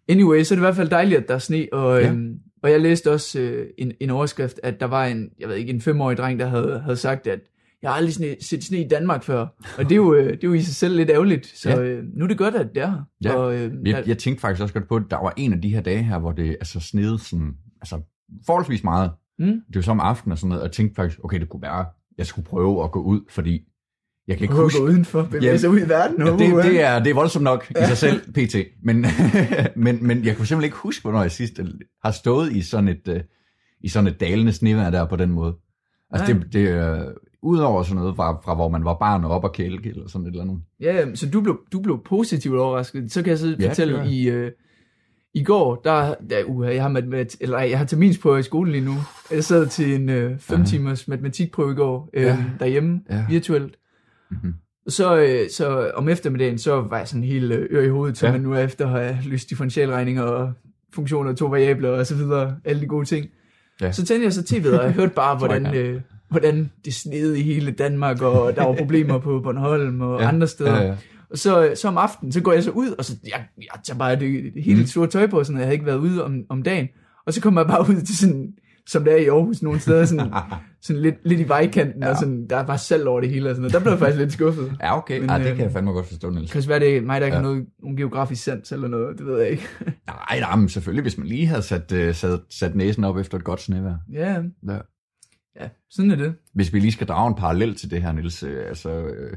anyway, 0.09 0.43
så 0.43 0.53
er 0.53 0.55
det 0.55 0.61
i 0.61 0.65
hvert 0.65 0.75
fald 0.75 0.89
dejligt, 0.89 1.19
at 1.21 1.27
der 1.27 1.33
er 1.35 1.39
sne, 1.39 1.67
og, 1.71 2.01
ja. 2.01 2.09
øhm, 2.11 2.33
og 2.63 2.71
jeg 2.71 2.81
læste 2.81 3.11
også 3.11 3.39
øh, 3.39 3.67
en, 3.77 3.91
en 3.99 4.09
overskrift, 4.09 4.59
at 4.63 4.79
der 4.79 4.85
var 4.85 5.05
en, 5.05 5.29
jeg 5.39 5.49
ved 5.49 5.55
ikke, 5.55 5.73
en 5.73 5.81
femårig 5.81 6.17
dreng, 6.17 6.39
der 6.39 6.47
havde, 6.47 6.79
havde 6.83 6.97
sagt, 6.97 7.27
at 7.27 7.39
jeg 7.81 7.89
har 7.91 7.97
aldrig 7.97 8.13
sne, 8.13 8.35
set 8.41 8.63
sne 8.63 8.77
i 8.77 8.87
Danmark 8.87 9.23
før, 9.23 9.47
og 9.77 9.83
det 9.83 9.91
er 9.91 9.95
jo, 9.95 10.13
øh, 10.13 10.25
det 10.31 10.43
er 10.43 10.47
jo 10.47 10.53
i 10.53 10.61
sig 10.61 10.75
selv 10.75 10.95
lidt 10.95 11.09
ærgerligt, 11.09 11.45
så 11.57 11.69
Ja. 11.69 11.81
øh, 11.83 12.03
nu 12.13 12.23
er 12.23 12.27
det 12.27 12.37
godt, 12.37 12.55
at 12.55 12.67
det 12.75 12.83
er. 12.83 13.03
Ja. 13.23 13.33
Og, 13.33 13.55
øh, 13.55 13.71
Jeg, 13.85 14.03
jeg 14.07 14.17
tænkte 14.17 14.41
faktisk 14.41 14.61
også 14.61 14.73
godt 14.73 14.87
på, 14.87 14.95
at 14.95 15.03
der 15.09 15.17
var 15.17 15.33
en 15.37 15.53
af 15.53 15.61
de 15.61 15.69
her 15.73 15.81
dage 15.81 16.03
her, 16.03 16.19
hvor 16.19 16.31
det 16.31 16.49
altså 16.49 16.79
snede 16.79 17.19
sådan, 17.19 17.51
altså 17.81 18.01
forholdsvis 18.45 18.83
meget. 18.83 19.11
Mm. 19.39 19.45
Det 19.45 19.75
var 19.75 19.81
så 19.81 19.91
om 19.91 19.99
aftenen 19.99 20.31
og 20.31 20.37
sådan 20.37 20.49
noget, 20.49 20.61
og 20.61 20.67
jeg 20.67 20.71
tænkte 20.73 20.95
faktisk, 20.95 21.19
okay, 21.23 21.39
det 21.39 21.49
kunne 21.49 21.61
være, 21.61 21.85
jeg 22.17 22.25
skulle 22.25 22.45
prøve 22.47 22.83
at 22.83 22.91
gå 22.91 23.01
ud, 23.01 23.21
fordi 23.29 23.67
jeg 24.27 24.37
kan 24.37 24.43
ikke 24.43 24.55
huske, 24.55 24.79
gå 24.79 24.85
udenfor, 24.85 25.23
bevæge 25.23 25.43
Ja. 25.51 25.57
sig 25.57 25.69
ud 25.69 25.79
i 25.79 25.89
verden. 25.89 26.15
Ja, 26.27 26.31
det, 26.31 26.63
det, 26.63 26.81
er, 26.83 26.99
det 26.99 27.09
er 27.09 27.13
voldsomt 27.13 27.43
nok 27.43 27.67
i 27.71 27.73
sig 27.87 27.97
selv, 27.97 28.21
pt. 28.33 28.55
Men, 28.83 29.05
men, 29.75 30.07
men 30.07 30.25
jeg 30.25 30.37
kunne 30.37 30.45
simpelthen 30.47 30.63
ikke 30.63 30.77
huske, 30.77 31.01
hvornår 31.01 31.21
jeg 31.21 31.31
sidst 31.31 31.59
har 32.03 32.11
stået 32.11 32.51
i 32.51 32.61
sådan 32.61 32.87
et, 32.87 33.07
øh, 33.07 33.19
i 33.83 33.87
sådan 33.87 34.07
et 34.07 34.19
dalende 34.19 34.51
snevejr 34.51 34.89
der 34.89 35.05
på 35.05 35.15
den 35.15 35.31
måde. 35.31 35.55
Altså 36.11 36.33
Nej. 36.33 36.43
det, 36.43 36.53
det 36.53 36.69
er 36.69 37.11
udover 37.43 37.83
sådan 37.83 37.95
noget 37.99 38.15
fra, 38.15 38.41
fra 38.45 38.55
hvor 38.55 38.69
man 38.69 38.85
var 38.85 38.93
barn 38.97 39.23
og 39.23 39.31
op 39.31 39.43
og 39.43 39.53
kælke 39.53 39.89
eller 39.89 40.07
sådan 40.07 40.27
et 40.27 40.31
eller 40.31 40.43
andet. 40.43 40.59
Ja, 40.79 41.15
så 41.15 41.29
du 41.29 41.41
blev, 41.41 41.59
du 41.73 41.79
blev 41.81 42.03
positivt 42.05 42.57
overrasket. 42.57 43.11
Så 43.11 43.21
kan 43.21 43.29
jeg 43.29 43.39
så 43.39 43.55
Ja, 43.59 43.67
fortælle, 43.69 44.09
i, 44.11 44.29
øh, 44.29 44.51
i 45.33 45.43
går, 45.43 45.81
der, 45.83 46.15
der 46.29 46.43
uh, 46.43 46.65
jeg 46.65 46.81
har 46.81 46.89
matematik, 46.89 47.41
eller 47.41 47.59
jeg 47.59 47.77
har 47.77 47.85
terminsprøve 47.85 48.39
i 48.39 48.43
skolen 48.43 48.71
lige 48.71 48.85
nu. 48.85 48.93
Jeg 49.31 49.43
sad 49.43 49.67
til 49.67 49.95
en 49.95 50.09
øh, 50.09 50.39
fem 50.39 50.55
Aha. 50.61 50.65
timers 50.65 51.07
matematikprøve 51.07 51.71
i 51.71 51.75
går, 51.75 52.09
øh, 52.13 52.23
Ja. 52.23 52.37
derhjemme, 52.59 53.01
Ja. 53.09 53.25
virtuelt. 53.29 53.75
Mhm. 54.31 54.53
Så, 54.87 55.17
øh, 55.17 55.49
så 55.49 55.91
om 55.95 56.09
eftermiddagen, 56.09 56.57
så 56.57 56.81
var 56.81 56.97
jeg 56.97 57.07
sådan 57.07 57.23
helt 57.23 57.51
øh, 57.51 57.67
ør 57.71 57.81
i 57.81 57.89
hovedet, 57.89 58.17
så 58.17 58.25
Ja. 58.25 58.31
ja. 58.31 58.37
man 58.37 58.41
nu 58.47 58.53
er 58.53 58.59
efter 58.59 58.85
at 58.85 58.91
have 59.05 59.17
lyst 59.25 59.49
differentialregninger 59.49 60.23
og 60.23 60.53
funktioner, 60.93 61.33
to 61.35 61.45
variabler 61.45 61.89
og 61.89 62.05
så 62.07 62.15
videre, 62.15 62.55
alle 62.65 62.81
de 62.81 62.87
gode 62.87 63.05
ting. 63.05 63.25
Ja. 63.81 63.91
Så 63.91 64.05
tændte 64.05 64.23
jeg 64.25 64.33
så 64.33 64.41
tv'et, 64.41 64.77
og 64.79 64.83
jeg 64.85 64.91
hørte 64.93 65.13
bare, 65.15 65.29
jeg 65.31 65.37
hvordan, 65.37 65.75
øh, 65.75 66.01
hvordan 66.31 66.71
det 66.85 66.93
snede 66.93 67.39
i 67.39 67.41
hele 67.43 67.71
Danmark, 67.71 68.21
og 68.21 68.55
der 68.55 68.65
var 68.65 68.75
problemer 68.75 69.17
på 69.19 69.39
Bornholm 69.43 70.01
og 70.01 70.21
Ja. 70.21 70.27
andre 70.27 70.47
steder. 70.47 70.75
Ja, 70.81 70.87
ja. 70.87 70.95
Og 71.29 71.37
så, 71.37 71.71
så 71.75 71.87
om 71.87 71.97
aftenen, 71.97 72.31
så 72.31 72.41
går 72.41 72.51
jeg 72.53 72.63
så 72.63 72.71
ud, 72.71 72.95
og 72.97 73.05
så, 73.05 73.13
jeg, 73.23 73.45
jeg 73.57 73.67
tager 73.85 73.97
bare 73.97 74.11
det, 74.15 74.53
det 74.55 74.63
hele 74.63 74.79
Mm. 74.79 74.85
store 74.87 75.07
tøj 75.07 75.27
på, 75.27 75.43
sådan, 75.43 75.57
jeg 75.59 75.65
havde 75.65 75.73
ikke 75.73 75.85
været 75.85 75.97
ude 75.97 76.23
om, 76.25 76.35
om 76.49 76.63
dagen. 76.63 76.87
Og 77.27 77.33
så 77.33 77.41
kommer 77.41 77.61
jeg 77.61 77.67
bare 77.67 77.81
ud 77.89 78.01
til 78.01 78.17
sådan, 78.17 78.53
som 78.89 79.03
det 79.03 79.13
er 79.13 79.17
i 79.17 79.25
Aarhus 79.27 79.61
nogle 79.61 79.79
steder, 79.79 80.05
sådan, 80.05 80.31
sådan 80.81 81.01
lidt, 81.01 81.15
lidt 81.25 81.39
i 81.39 81.47
vejkanten, 81.47 82.03
Ja. 82.03 82.09
og 82.09 82.17
sådan, 82.17 82.47
der 82.49 82.57
er 82.57 82.65
bare 82.65 82.77
salt 82.77 83.07
over 83.07 83.21
det 83.21 83.29
hele 83.29 83.49
og 83.49 83.55
sådan 83.55 83.61
noget. 83.61 83.73
Der 83.73 83.79
blev 83.79 83.91
jeg 83.91 83.99
faktisk 83.99 84.19
lidt 84.19 84.33
skuffet. 84.33 84.73
Ja, 84.81 84.97
okay. 84.97 85.19
Men, 85.19 85.29
Ej, 85.29 85.37
det 85.37 85.49
øh, 85.49 85.55
kan 85.55 85.63
jeg 85.65 85.71
fandme 85.71 85.91
godt 85.91 86.07
forstå, 86.07 86.29
Niels. 86.29 86.51
Kan 86.51 86.63
være, 86.67 86.79
det 86.79 86.97
er 86.97 87.01
mig, 87.01 87.21
der 87.21 87.27
ikke 87.27 87.37
Ja. 87.37 87.41
har 87.43 87.49
noget, 87.49 87.65
nogen 87.81 87.97
geografisk 87.97 88.43
sans 88.43 88.71
eller 88.71 88.87
noget, 88.87 89.17
det 89.17 89.25
ved 89.25 89.39
jeg 89.39 89.49
ikke. 89.49 89.63
Nej, 90.07 90.39
nej, 90.39 90.55
men 90.55 90.69
selvfølgelig, 90.69 91.01
hvis 91.01 91.17
man 91.17 91.27
lige 91.27 91.47
havde 91.47 91.61
sat, 91.61 91.91
uh, 91.91 92.13
sat, 92.15 92.39
sat 92.49 92.75
næsen 92.75 93.03
op 93.03 93.17
efter 93.17 93.37
et 93.37 93.43
godt 93.43 93.61
snevejr. 93.61 93.95
ja, 94.13 94.35
Ja. 94.67 94.77
Ja, 95.59 95.69
sådan 95.89 96.11
er 96.11 96.15
det. 96.15 96.35
Hvis 96.53 96.73
vi 96.73 96.79
lige 96.79 96.91
skal 96.91 97.07
drage 97.07 97.27
en 97.29 97.35
parallel 97.35 97.75
til 97.75 97.91
det 97.91 98.01
her, 98.01 98.11
Niels, 98.11 98.43
øh, 98.43 98.67
altså, 98.67 98.89
øh, 98.89 99.31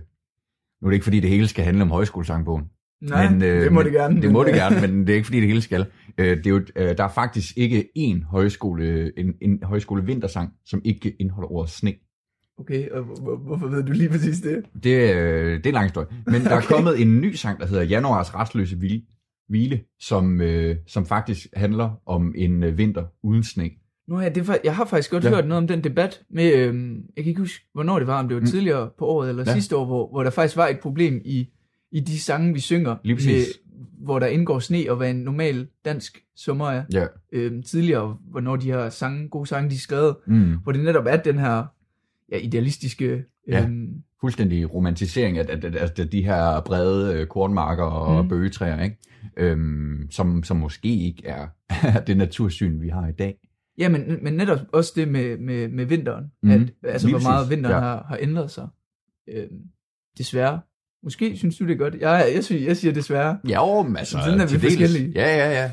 nu 0.82 0.86
er 0.86 0.90
det 0.90 0.94
ikke 0.94 1.04
fordi, 1.04 1.20
det 1.20 1.30
hele 1.30 1.48
skal 1.48 1.64
handle 1.64 1.82
om 1.82 1.90
højskolesangbogen. 1.90 2.64
Nej, 3.02 3.30
men, 3.30 3.42
øh, 3.42 3.64
det 3.64 3.72
må 3.72 3.82
det 3.82 3.92
gerne. 3.92 4.22
Det 4.22 4.32
må 4.32 4.38
men, 4.42 4.46
det 4.46 4.54
gerne, 4.54 4.80
men 4.80 5.00
det 5.00 5.10
er 5.10 5.14
ikke 5.14 5.26
fordi, 5.26 5.40
det 5.40 5.48
hele 5.48 5.60
skal. 5.60 5.86
Øh, 6.18 6.36
det 6.36 6.46
er 6.46 6.50
jo, 6.50 6.60
øh, 6.76 6.96
der 6.96 7.04
er 7.04 7.08
faktisk 7.08 7.56
ikke 7.56 7.88
én 7.98 8.24
højskole, 8.30 9.18
en, 9.18 9.34
en 9.42 9.62
højskole 9.62 10.04
vintersang, 10.06 10.52
som 10.66 10.82
ikke 10.84 11.16
indeholder 11.20 11.52
ordet 11.52 11.70
sne. 11.70 11.94
Okay, 12.58 12.88
og 12.88 13.02
hvor- 13.02 13.14
hvor- 13.22 13.36
hvorfor 13.36 13.66
ved 13.68 13.82
du 13.82 13.92
lige 13.92 14.08
præcis 14.08 14.40
det? 14.40 14.64
Det, 14.84 15.14
øh, 15.14 15.56
det 15.56 15.66
er 15.66 15.70
en 15.70 15.74
lang 15.74 15.84
historie. 15.86 16.06
Men 16.26 16.42
der 16.44 16.50
er 16.56 16.60
kommet 16.74 17.02
en 17.02 17.20
ny 17.20 17.32
sang, 17.34 17.60
der 17.60 17.66
hedder 17.66 17.82
Januars 17.82 18.34
restløse 18.34 18.76
hvile, 18.76 19.02
hvile 19.48 19.80
som, 20.00 20.40
øh, 20.40 20.76
som 20.86 21.06
faktisk 21.06 21.46
handler 21.56 22.00
om 22.06 22.34
en 22.36 22.62
øh, 22.62 22.78
vinter 22.78 23.04
uden 23.22 23.44
sne. 23.44 23.70
Nu 24.08 24.14
har 24.14 24.22
jeg, 24.22 24.34
det, 24.34 24.60
jeg 24.64 24.76
har 24.76 24.84
faktisk 24.84 25.10
godt 25.10 25.24
Ja. 25.24 25.28
hørt 25.28 25.46
noget 25.48 25.62
om 25.62 25.66
den 25.66 25.84
debat 25.84 26.22
med, 26.30 26.54
øhm, 26.54 26.94
jeg 27.16 27.24
kan 27.24 27.28
ikke 27.28 27.40
huske, 27.40 27.64
hvornår 27.72 27.98
det 27.98 28.06
var, 28.08 28.18
om 28.18 28.28
det 28.28 28.34
var 28.34 28.40
Mm. 28.40 28.46
tidligere 28.46 28.90
på 28.98 29.06
året 29.06 29.28
eller 29.28 29.44
Ja. 29.46 29.52
sidste 29.52 29.76
år, 29.76 29.84
hvor, 29.84 30.08
hvor 30.10 30.22
der 30.22 30.30
faktisk 30.30 30.56
var 30.56 30.66
et 30.68 30.80
problem 30.80 31.20
i, 31.24 31.48
i 31.92 32.00
de 32.00 32.18
sange, 32.20 32.54
vi 32.54 32.60
synger, 32.60 32.96
Lige 33.04 33.16
præcis. 33.16 33.46
hvor 33.98 34.18
der 34.18 34.26
indgår 34.26 34.58
sne 34.58 34.84
og 34.90 34.96
hvad 34.96 35.10
en 35.10 35.16
normal 35.16 35.66
dansk 35.84 36.22
sommer 36.36 36.70
er. 36.70 36.84
Ja. 36.92 37.06
Øhm, 37.32 37.62
tidligere, 37.62 38.16
hvornår 38.30 38.56
de 38.56 38.66
her 38.66 38.88
sange, 38.90 39.28
gode 39.28 39.46
sange, 39.46 39.70
de 39.70 39.74
er 39.74 39.78
skrevet, 39.78 40.16
Mm. 40.26 40.56
hvor 40.62 40.72
det 40.72 40.84
netop 40.84 41.06
er 41.08 41.16
den 41.16 41.38
her 41.38 41.64
ja, 42.32 42.36
idealistiske... 42.36 43.24
Ja. 43.48 43.62
Øhm, 43.64 43.88
fuldstændig 44.20 44.74
romantisering 44.74 45.38
af, 45.38 45.46
af, 45.48 45.60
af, 45.64 45.90
af 45.98 46.08
de 46.08 46.24
her 46.24 46.60
brede 46.60 47.14
øh, 47.20 47.26
kornmarker 47.26 47.82
og. 47.84 48.22
Mm. 48.24 48.28
bøgetræer, 48.28 48.82
ikke? 48.82 48.96
Øhm, 49.36 50.06
som, 50.10 50.42
som 50.42 50.56
måske 50.56 50.88
ikke 50.88 51.22
er 51.26 51.46
det 52.06 52.16
natursyn, 52.16 52.80
vi 52.80 52.88
har 52.88 53.08
i 53.08 53.12
dag. 53.12 53.34
Ja, 53.78 53.88
men, 53.88 54.24
men 54.24 54.32
netop 54.32 54.58
også 54.72 54.92
det 54.96 55.08
med, 55.08 55.38
med, 55.38 55.68
med 55.68 55.84
vinteren, 55.84 56.24
mm. 56.42 56.50
at, 56.50 56.60
altså 56.82 57.06
Lige 57.06 57.18
hvor 57.18 57.30
meget 57.30 57.50
vinteren 57.50 57.74
ja. 57.74 57.80
ja. 57.80 57.84
har, 57.84 58.04
har 58.08 58.18
ændret 58.20 58.50
sig. 58.50 58.68
Øhm, 59.28 59.60
desværre. 60.18 60.60
Måske 61.02 61.36
synes 61.36 61.58
du 61.58 61.64
det 61.64 61.72
er 61.72 61.76
godt. 61.76 61.94
Jeg, 61.94 62.32
jeg, 62.34 62.44
synes, 62.44 62.62
jeg 62.62 62.76
siger 62.76 62.92
desværre. 62.92 63.38
Ja, 63.48 63.66
jo, 63.66 63.82
men 63.82 63.96
altså, 63.96 64.18
Sådan 64.24 64.40
er 64.40 64.46
vi 64.46 64.58
forskellige. 64.58 65.12
Ja, 65.14 65.36
ja, 65.36 65.62
ja. 65.62 65.70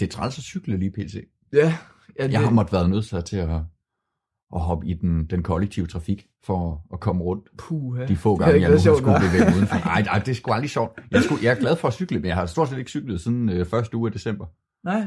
Det 0.00 0.06
er 0.06 0.10
træls 0.10 0.38
at 0.38 0.44
cykle 0.44 0.76
lige 0.76 0.90
pt. 0.90 1.14
Ja, 1.52 1.74
ja 2.18 2.28
Jeg 2.30 2.40
har 2.40 2.50
måttet 2.50 2.72
været 2.72 2.90
nødt 2.90 3.26
til 3.26 3.36
at, 3.36 3.50
at, 4.54 4.60
hoppe 4.60 4.86
i 4.86 4.94
den, 4.94 5.26
den 5.26 5.42
kollektive 5.42 5.86
trafik 5.86 6.26
for 6.44 6.86
at 6.92 7.00
komme 7.00 7.22
rundt. 7.22 7.48
Puha. 7.58 8.06
De 8.06 8.16
få 8.16 8.32
Det 8.32 8.44
gange, 8.44 8.60
jeg 8.60 8.70
nu 8.70 8.78
sjovt, 8.78 8.98
skulle 8.98 9.18
bevæge 9.20 9.44
mig 9.44 9.56
udenfor. 9.56 9.84
Nej, 9.84 10.02
nej, 10.02 10.18
det 10.18 10.28
er 10.28 10.34
sgu 10.34 10.52
aldrig 10.52 10.70
sjovt. 10.70 11.00
Jeg 11.10 11.18
er, 11.18 11.22
sgu, 11.22 11.36
jeg 11.42 11.50
er 11.50 11.60
glad 11.60 11.76
for 11.76 11.88
at 11.88 11.94
cykle, 11.94 12.18
men 12.18 12.26
jeg 12.26 12.36
har 12.36 12.46
stort 12.46 12.68
set 12.68 12.78
ikke 12.78 12.90
cyklet 12.90 13.20
siden 13.20 13.48
øh, 13.48 13.66
første 13.66 13.96
uge 13.96 14.08
af 14.08 14.12
december. 14.12 14.46
Nej. 14.84 15.06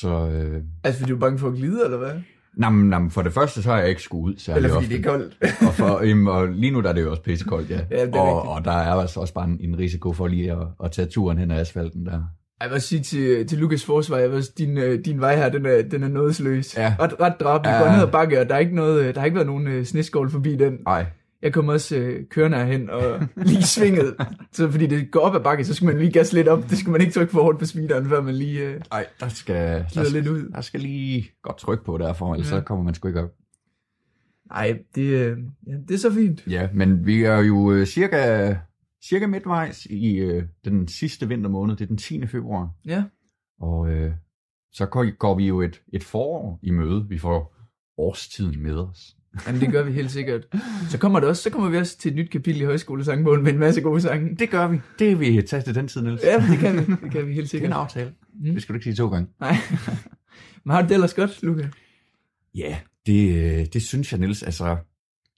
Så 0.00 0.28
øh, 0.28 0.62
Altså, 0.84 1.00
fordi 1.00 1.10
du 1.10 1.16
er 1.16 1.20
bange 1.20 1.38
for 1.38 1.48
at 1.48 1.54
glide, 1.54 1.84
eller 1.84 1.98
hvad? 1.98 2.12
nam, 2.56 2.72
nam, 2.72 3.10
for 3.10 3.22
det 3.22 3.32
første, 3.32 3.62
så 3.62 3.70
har 3.70 3.78
jeg 3.78 3.88
ikke 3.88 4.02
skulle 4.02 4.24
ud 4.24 4.34
særlig 4.38 4.56
Eller 4.56 4.74
fordi 4.74 4.84
ofte. 4.86 4.96
det 4.96 5.06
er 5.06 5.10
koldt. 5.10 5.36
og, 5.68 5.74
for, 5.74 6.00
øhm, 6.02 6.26
og 6.26 6.48
lige 6.48 6.70
nu 6.72 6.80
der 6.80 6.88
er 6.88 6.92
det 6.92 7.02
jo 7.02 7.10
også 7.10 7.22
pissekoldt, 7.22 7.70
ja. 7.70 7.80
Ja, 7.90 8.06
det 8.06 8.14
er 8.14 8.20
og, 8.20 8.36
rigtigt. 8.36 8.50
og 8.56 8.64
der 8.64 8.70
er 8.70 8.94
altså 9.00 9.20
også 9.20 9.34
bare 9.34 9.44
en, 9.48 9.56
en 9.60 9.78
risiko 9.78 10.12
for 10.12 10.26
lige 10.26 10.52
at, 10.52 10.58
at 10.84 10.92
tage 10.92 11.08
turen 11.08 11.38
hen 11.38 11.50
ad 11.50 11.60
asfalten 11.60 12.06
der. 12.06 12.20
Jeg 12.62 12.70
vil 12.72 12.80
sige 12.80 13.02
til, 13.02 13.46
til 13.46 13.58
Lukas 13.58 13.84
forsvar, 13.84 14.16
jeg 14.18 14.28
vil 14.30 14.36
også, 14.38 14.52
din, 14.58 14.78
øh, 14.78 15.04
din 15.04 15.20
vej 15.20 15.36
her, 15.36 15.48
den 15.48 15.66
er, 15.66 15.82
den 15.90 16.02
er 16.02 16.08
nådesløs. 16.08 16.76
Ja. 16.76 16.94
Ret, 17.00 17.20
ret 17.20 17.34
drab. 17.40 17.66
Ja. 17.66 17.78
går 17.78 17.92
ned 17.92 18.02
ad 18.02 18.10
bakke, 18.12 18.40
og 18.40 18.48
der 18.48 18.54
er 18.54 18.58
ikke, 18.58 18.74
noget, 18.74 19.04
øh, 19.04 19.14
der 19.14 19.20
har 19.20 19.24
ikke 19.24 19.34
været 19.34 19.46
nogen 19.46 19.66
øh, 19.66 19.84
sneskål 19.84 20.30
forbi 20.30 20.56
den. 20.56 20.78
Nej, 20.86 21.06
Jeg 21.44 21.52
kommer 21.52 21.72
også 21.72 21.96
øh, 21.96 22.26
kørende 22.30 22.56
herhen 22.58 22.90
og 22.90 23.20
lige 23.36 23.62
svinget. 23.62 24.16
Så 24.52 24.70
fordi 24.70 24.86
det 24.86 25.10
går 25.10 25.20
op 25.20 25.34
ad 25.34 25.40
bakke, 25.40 25.64
så 25.64 25.74
skal 25.74 25.86
man 25.86 25.98
lige 25.98 26.12
gas 26.12 26.32
lidt 26.32 26.48
op. 26.48 26.62
Det 26.70 26.78
skal 26.78 26.90
man 26.92 27.00
ikke 27.00 27.12
trykke 27.12 27.32
for 27.32 27.42
hårdt 27.42 27.58
på 27.58 27.66
speederen, 27.66 28.08
før 28.08 28.22
man 28.22 28.34
lige 28.34 28.68
øh, 28.68 28.80
nej, 28.90 29.06
der 29.20 29.28
skal, 29.28 29.54
der, 29.56 29.84
glider 29.92 30.10
lidt 30.10 30.24
skal, 30.24 30.32
ud. 30.36 30.48
der 30.50 30.60
skal 30.60 30.80
lige 30.80 31.30
godt 31.42 31.58
tryk 31.58 31.84
på 31.84 31.98
derfor, 31.98 32.32
ellers 32.34 32.50
Ja. 32.52 32.56
så 32.58 32.60
kommer 32.64 32.84
man 32.84 32.94
sgu 32.94 33.08
ikke 33.08 33.22
op. 33.22 33.30
Nej, 34.50 34.78
det, 34.94 35.02
øh, 35.02 35.38
ja, 35.66 35.72
det 35.88 35.94
er 35.94 35.98
så 35.98 36.12
fint. 36.12 36.46
Ja, 36.46 36.68
men 36.74 37.06
vi 37.06 37.24
er 37.24 37.38
jo 37.38 37.72
øh, 37.72 37.86
cirka, 37.86 38.54
cirka 39.08 39.26
midtvejs 39.26 39.86
i 39.86 40.16
øh, 40.16 40.42
den 40.64 40.88
sidste 40.88 41.28
vintermåned, 41.28 41.76
det 41.76 41.84
er 41.84 41.88
den 41.88 41.96
10. 41.96 42.26
februar. 42.26 42.70
Ja. 42.86 43.04
Og 43.60 43.88
øh, 43.90 44.12
så 44.72 44.86
går, 44.86 45.16
går 45.18 45.34
vi 45.34 45.46
jo 45.46 45.60
et, 45.60 45.82
et 45.92 46.04
forår 46.04 46.58
i 46.62 46.70
møde. 46.70 47.06
Vi 47.08 47.18
får 47.18 47.56
årstiden 47.98 48.62
med 48.62 48.74
os. 48.76 49.16
Jamen, 49.46 49.60
det 49.60 49.72
gør 49.72 49.82
vi 49.82 49.92
helt 49.92 50.10
sikkert. 50.10 50.46
Så 50.88 50.98
kommer, 50.98 51.20
det 51.20 51.28
også, 51.28 51.42
så 51.42 51.50
kommer 51.50 51.68
vi 51.70 51.76
også 51.76 51.98
til 51.98 52.10
et 52.10 52.16
nyt 52.16 52.30
kapitel 52.30 52.60
i 52.60 52.64
højskolesangbogen 52.64 53.42
med 53.42 53.52
en 53.52 53.58
masse 53.58 53.80
gode 53.80 54.00
sange. 54.00 54.34
Det 54.34 54.50
gør 54.50 54.68
vi. 54.68 54.80
Det 54.98 55.12
er 55.12 55.16
vi 55.16 55.42
taget 55.42 55.64
til 55.64 55.74
den 55.74 55.88
tid, 55.88 56.02
Niels. 56.02 56.22
Ja, 56.24 56.44
det 56.50 56.58
kan 56.58 56.76
vi. 56.76 56.80
Det 57.02 57.10
kan 57.12 57.26
vi 57.26 57.32
helt 57.32 57.36
det 57.36 57.42
er 57.42 57.46
sikkert. 57.46 57.68
en 57.68 57.72
aftale. 57.76 58.12
Mm. 58.34 58.52
Det 58.54 58.62
skal 58.62 58.72
du 58.72 58.76
ikke 58.76 58.84
sige 58.84 58.94
to 58.94 59.08
gange. 59.08 59.28
Nej. 59.40 59.56
Men 60.64 60.74
har 60.74 60.82
du 60.82 60.88
det 60.88 60.94
ellers 60.94 61.14
godt, 61.14 61.42
Luca? 61.42 61.68
Ja, 62.54 62.76
det, 63.06 63.34
øh, 63.34 63.66
det 63.72 63.82
synes 63.82 64.12
jeg, 64.12 64.20
Niels. 64.20 64.42
Altså, 64.42 64.76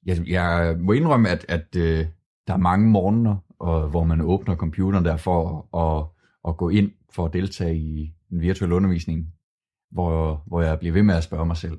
jeg, 0.06 0.28
jeg 0.28 0.76
må 0.80 0.92
indrømme, 0.92 1.28
at, 1.28 1.44
at 1.48 1.76
øh, 1.76 2.06
der 2.46 2.52
er 2.52 2.56
mange 2.56 2.88
morgener, 2.88 3.36
og, 3.58 3.88
hvor 3.88 4.04
man 4.04 4.20
åbner 4.20 4.56
computeren 4.56 5.04
der 5.04 5.16
for 5.16 5.68
at, 5.76 6.06
at 6.48 6.56
gå 6.56 6.68
ind 6.68 6.90
for 7.14 7.24
at 7.24 7.32
deltage 7.32 7.76
i 7.76 8.12
en 8.32 8.40
virtuel 8.40 8.72
undervisning, 8.72 9.26
hvor, 9.90 10.42
hvor 10.46 10.62
jeg 10.62 10.78
bliver 10.78 10.92
ved 10.92 11.02
med 11.02 11.14
at 11.14 11.24
spørge 11.24 11.46
mig 11.46 11.56
selv, 11.56 11.78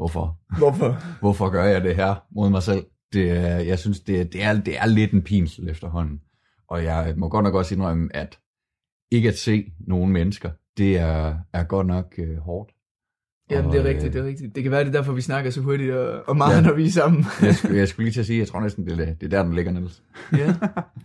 hvorfor? 0.00 0.38
Hvorfor? 0.58 0.96
Hvorfor 1.22 1.48
gør 1.50 1.64
jeg 1.64 1.82
det 1.84 1.96
her 1.96 2.14
mod 2.34 2.50
mig 2.50 2.62
selv? 2.62 2.84
Det, 3.12 3.30
er- 3.30 3.58
jeg 3.58 3.78
synes, 3.78 4.00
det, 4.00 4.32
det, 4.32 4.42
er, 4.42 4.60
det 4.60 4.78
er 4.78 4.86
lidt 4.86 5.12
en 5.12 5.22
pinsel 5.22 5.68
efterhånden. 5.68 6.20
Og 6.68 6.84
jeg 6.84 7.14
må 7.16 7.28
godt 7.28 7.44
nok 7.44 7.54
også 7.54 7.74
indrømme, 7.74 8.16
at 8.16 8.38
ikke 9.12 9.28
at 9.28 9.38
se 9.38 9.72
nogen 9.80 10.12
mennesker, 10.12 10.50
det 10.76 10.98
er, 10.98 11.34
er 11.52 11.64
godt 11.64 11.86
nok 11.86 12.14
øh, 12.18 12.36
hårdt. 12.38 12.70
Jamen, 13.50 13.72
det 13.72 13.80
er 13.80 13.84
rigtigt, 13.84 14.06
øh, 14.06 14.12
det 14.12 14.20
er 14.20 14.24
rigtigt. 14.24 14.54
Det 14.54 14.62
kan 14.62 14.72
være, 14.72 14.80
det 14.84 14.88
er 14.88 14.92
derfor, 14.92 15.12
vi 15.12 15.20
snakker 15.20 15.50
så 15.50 15.60
hurtigt 15.60 15.92
og, 15.92 16.22
og 16.28 16.36
meget, 16.36 16.50
Ja. 16.52 16.56
ja. 16.56 16.62
når 16.66 16.74
vi 16.74 16.86
er 16.86 16.90
sammen. 16.90 17.24
Jeg 17.42 17.54
skulle, 17.58 17.76
jeg 17.78 17.88
skulle 17.88 18.04
lige 18.04 18.12
til 18.12 18.20
at 18.20 18.26
sige, 18.26 18.38
jeg 18.38 18.48
tror 18.48 18.60
næsten, 18.60 18.86
det 18.86 18.92
er, 19.08 19.14
det 19.14 19.22
er 19.22 19.28
der, 19.28 19.42
den 19.42 19.54
ligger, 19.54 19.72
Niels. 19.72 20.02
ja. 20.32 20.54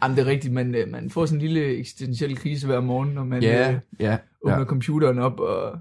Jamen, 0.04 0.18
det 0.18 0.22
er 0.22 0.26
rigtigt. 0.26 0.54
Man, 0.54 0.76
øh, 0.76 0.88
man 0.91 1.10
får 1.10 1.26
sådan 1.26 1.41
en 1.41 1.48
lille 1.48 1.66
eksistentiel 1.78 2.38
krise 2.38 2.68
hver 2.68 2.80
morgen, 2.80 3.10
når 3.10 3.24
man 3.24 3.43
Ja, 3.43 3.72
øh, 3.74 3.80
ja, 4.00 4.18
åbner 4.43 4.58
ja. 4.60 4.64
computeren 4.66 5.20
op, 5.20 5.39
og, 5.39 5.78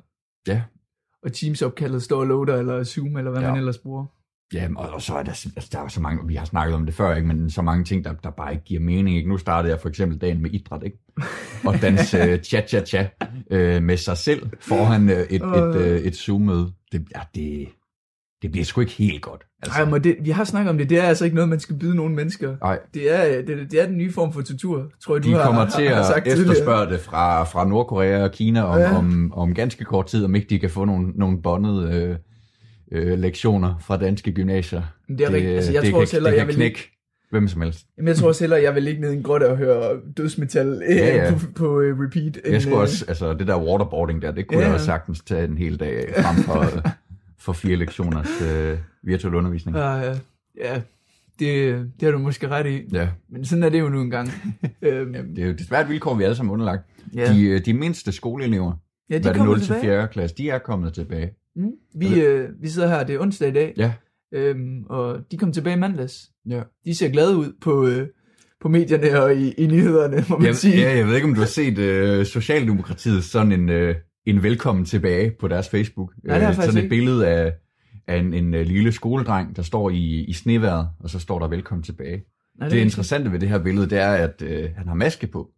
Ja. 0.49 0.63
Og 1.25 1.33
Teams-opkaldet 1.33 2.03
står 2.03 2.21
og 2.21 2.27
loader, 2.27 2.57
eller 2.57 2.85
Zoom, 2.85 3.17
eller 3.17 3.31
hvad 3.31 3.41
Ja. 3.43 3.49
man 3.49 3.59
ellers 3.59 3.79
bruger. 3.79 4.07
Ja, 4.55 4.69
og, 4.77 4.89
og 4.91 5.03
så 5.03 5.15
er 5.15 5.23
der, 5.23 5.31
altså, 5.57 5.69
der 5.73 5.79
er 5.81 5.89
så 5.89 6.01
mange, 6.01 6.27
vi 6.27 6.35
har 6.35 6.45
snakket 6.45 6.75
om 6.75 6.87
det 6.87 6.95
før, 6.95 7.15
ikke? 7.15 7.29
men 7.29 7.51
så 7.51 7.63
mange 7.63 7.85
ting, 7.85 8.05
der, 8.05 8.13
der 8.13 8.31
bare 8.31 8.53
ikke 8.53 8.65
giver 8.65 8.81
mening. 8.81 9.17
Ikke? 9.17 9.29
Nu 9.29 9.39
startede 9.39 9.73
jeg 9.73 9.81
for 9.81 9.89
eksempel 9.89 10.19
dagen 10.19 10.43
med 10.43 10.51
idræt, 10.51 10.83
ikke? 10.85 10.99
og 11.65 11.75
danse 11.83 12.19
øh, 12.19 12.39
cha-cha-cha 12.49 13.07
øh, 13.51 13.83
med 13.83 13.97
sig 13.97 14.17
selv 14.19 14.51
foran 14.61 15.11
øh, 15.11 15.17
et, 15.31 15.43
et, 15.43 15.77
øh, 15.77 16.01
et 16.01 16.17
Zoom-møde. 16.17 16.73
Det, 16.93 17.07
ja, 17.17 17.21
det, 17.35 17.69
det 18.45 18.53
bliver 18.53 18.65
sgu 18.65 18.81
ikke 18.81 18.93
helt 18.93 19.23
godt. 19.23 19.43
Altså. 19.63 19.79
Ej, 19.79 19.91
men 19.91 20.05
det, 20.05 20.17
vi 20.21 20.31
har 20.31 20.45
snakket 20.45 20.71
om 20.71 20.79
det. 20.79 20.91
Det 20.91 20.99
er 20.99 21.03
altså 21.03 21.25
ikke 21.25 21.35
noget, 21.35 21.49
man 21.49 21.61
skal 21.61 21.77
byde 21.77 21.97
nogen 21.97 22.15
mennesker. 22.17 22.57
Nej, 22.63 22.79
Det 22.95 23.13
er, 23.15 23.39
øh, 23.39 23.47
det, 23.47 23.71
det 23.71 23.83
er 23.83 23.87
den 23.87 23.97
nye 23.97 24.13
form 24.13 24.33
for 24.33 24.43
tortur, 24.43 24.91
tror 25.05 25.17
jeg, 25.17 25.25
du 25.25 25.29
de 25.29 25.35
har, 25.35 25.45
kommer 25.45 25.69
til 25.69 25.89
har, 25.89 25.95
har 25.95 26.01
at 26.01 26.07
sagt 26.07 26.25
tidligere. 26.25 26.51
efterspørge 26.51 26.93
det 26.93 27.01
fra, 27.01 27.45
fra 27.45 27.69
Nordkorea 27.69 28.23
og 28.23 28.33
Kina 28.33 28.63
om, 28.63 28.79
ja. 28.79 28.97
Om, 28.97 29.33
om 29.37 29.55
ganske 29.55 29.85
kort 29.85 30.07
tid, 30.07 30.25
om 30.25 30.35
ikke 30.35 30.47
de 30.51 30.59
kan 30.59 30.71
få 30.71 30.85
nogle, 30.85 31.13
nogle 31.15 31.43
bondede 31.43 32.19
øh, 32.93 33.03
øh, 33.13 33.19
lektioner 33.19 33.75
fra 33.81 33.97
danske 33.97 34.33
gymnasier. 34.33 34.83
Men 35.09 35.19
det 35.19 35.27
er 35.27 35.33
rigtigt. 35.33 35.57
Altså, 35.57 35.73
jeg 35.73 35.83
det 35.83 35.91
tror 35.91 36.05
kan, 36.05 36.25
det 36.25 36.37
jeg 36.37 36.47
vil 36.47 36.55
knække 36.55 36.91
hvem 37.31 37.49
som 37.49 37.61
helst. 37.61 37.87
Jamen, 37.99 38.09
jeg 38.09 38.17
tror 38.17 38.29
også 38.29 38.45
hellere, 38.45 38.63
jeg 38.63 38.75
vil 38.75 38.83
ligge 38.83 39.01
ned 39.01 39.13
i 39.13 39.17
en 39.17 39.23
grotte 39.23 39.51
og 39.51 39.57
høre 39.57 39.97
dødsmetal 40.17 40.83
øh, 40.89 40.97
Ja, 40.97 41.25
ja. 41.25 41.31
på, 41.31 41.39
på 41.57 41.67
uh, 41.67 42.01
repeat. 42.01 42.39
Jeg 42.49 42.63
skulle 42.63 42.77
øh, 42.77 42.83
også, 42.83 43.05
altså 43.09 43.35
det 43.35 43.47
der 43.47 43.59
waterboarding 43.59 44.23
der, 44.23 44.31
det 44.31 44.47
kunne 44.47 44.61
Ja, 44.61 44.65
jeg 44.67 44.75
også 44.75 44.87
sagtens 44.87 45.21
tage 45.21 45.45
en 45.45 45.59
hel 45.59 45.81
dag 45.81 46.15
frem 46.17 46.37
for, 46.37 46.61
øh, 46.61 46.83
for 47.45 47.53
fire 47.53 47.77
lektioners 47.77 48.43
øh, 48.43 48.79
virtuel 49.03 49.35
undervisning. 49.35 49.77
Ja, 49.77 49.95
ja. 49.95 50.15
ja 50.65 50.81
det, 51.39 51.75
det 52.01 52.07
har 52.07 52.11
du 52.11 52.19
måske 52.19 52.49
ret 52.49 52.67
i. 52.67 52.83
Ja, 52.93 53.09
Men 53.31 53.45
sådan 53.45 53.63
er 53.63 53.69
det 53.69 53.81
jo 53.81 53.89
nu 53.89 54.01
engang. 54.01 54.29
øhm, 54.83 55.13
det 55.35 55.45
er 55.45 55.47
jo 55.47 55.53
desværre 55.53 55.83
et 55.83 55.89
vilkår, 55.89 56.15
vi 56.15 56.25
alle 56.25 56.37
sammen 56.37 56.51
er 56.51 56.53
underlagt. 56.53 56.83
ja. 57.15 57.33
De, 57.33 57.43
øh, 57.43 57.65
de 57.65 57.75
mindste 57.75 58.13
skoleelever, 58.13 58.73
ja, 59.11 59.19
hvad 59.19 59.31
er 59.31 59.33
det 59.33 59.37
kommer 59.39 59.53
0 59.53 59.59
til 59.59 59.67
tilbage. 59.67 59.83
4. 59.83 60.09
klasse, 60.09 60.37
de 60.37 60.51
er 60.51 60.59
kommet 60.59 60.95
tilbage. 60.95 61.31
Mm. 61.57 61.71
Vi, 61.95 62.21
øh, 62.23 62.49
vi 62.63 62.69
sidder 62.69 62.89
her, 62.89 63.05
det 63.05 63.15
er 63.15 63.21
onsdag 63.21 63.49
i 63.49 63.53
dag, 63.53 63.75
Ja, 63.77 63.93
øhm, 64.35 64.85
og 64.91 65.19
de 65.31 65.37
kom 65.37 65.53
tilbage 65.53 65.77
i 65.77 65.79
mandags. 65.79 66.31
ja. 66.49 66.63
De 66.85 66.95
ser 66.97 67.09
glade 67.09 67.37
ud 67.37 67.53
på, 67.61 67.87
øh, 67.87 68.09
på 68.61 68.69
medierne 68.69 69.23
og 69.23 69.35
i, 69.37 69.53
i 69.53 69.67
nyhederne, 69.67 70.25
må 70.29 70.37
man 70.39 70.47
Jeg, 70.47 70.57
sige. 70.57 70.77
ja, 70.81 70.97
jeg 70.97 71.07
ved 71.07 71.15
ikke, 71.15 71.27
om 71.29 71.35
du 71.35 71.41
har 71.41 71.47
set 71.49 71.79
øh, 71.79 72.27
Socialdemokratiet 72.27 73.25
sådan 73.25 73.53
en, 73.53 73.69
øh, 73.69 73.95
en 74.27 74.43
velkommen 74.43 74.85
tilbage 74.85 75.31
på 75.41 75.49
deres 75.49 75.69
Facebook. 75.69 76.13
Nej, 76.25 76.39
det 76.39 76.49
Øh, 76.49 76.55
sådan 76.55 76.71
et 76.71 76.77
ikke. 76.77 76.89
billede 76.89 77.29
af, 77.29 77.53
af 78.07 78.17
en, 78.19 78.35
en 78.35 78.55
øh, 78.55 78.67
lille 78.67 78.93
skoledreng, 78.93 79.57
der 79.57 79.63
står 79.63 79.91
i, 79.91 80.25
i 80.25 80.33
sneværet, 80.33 80.89
og 81.01 81.11
så 81.11 81.19
står 81.19 81.39
der 81.39 81.49
velkommen 81.49 81.83
tilbage. 81.83 82.23
Nej, 82.59 82.69
Det 82.69 82.79
er 82.79 82.83
interessante 82.83 83.33
ved 83.33 83.39
det 83.39 83.49
her 83.49 83.59
billede, 83.59 83.91
det 83.91 83.99
er, 83.99 84.13
at 84.13 84.43
øh, 84.43 84.71
han 84.77 84.89
har 84.89 84.95
maske 84.95 85.27
på. 85.27 85.51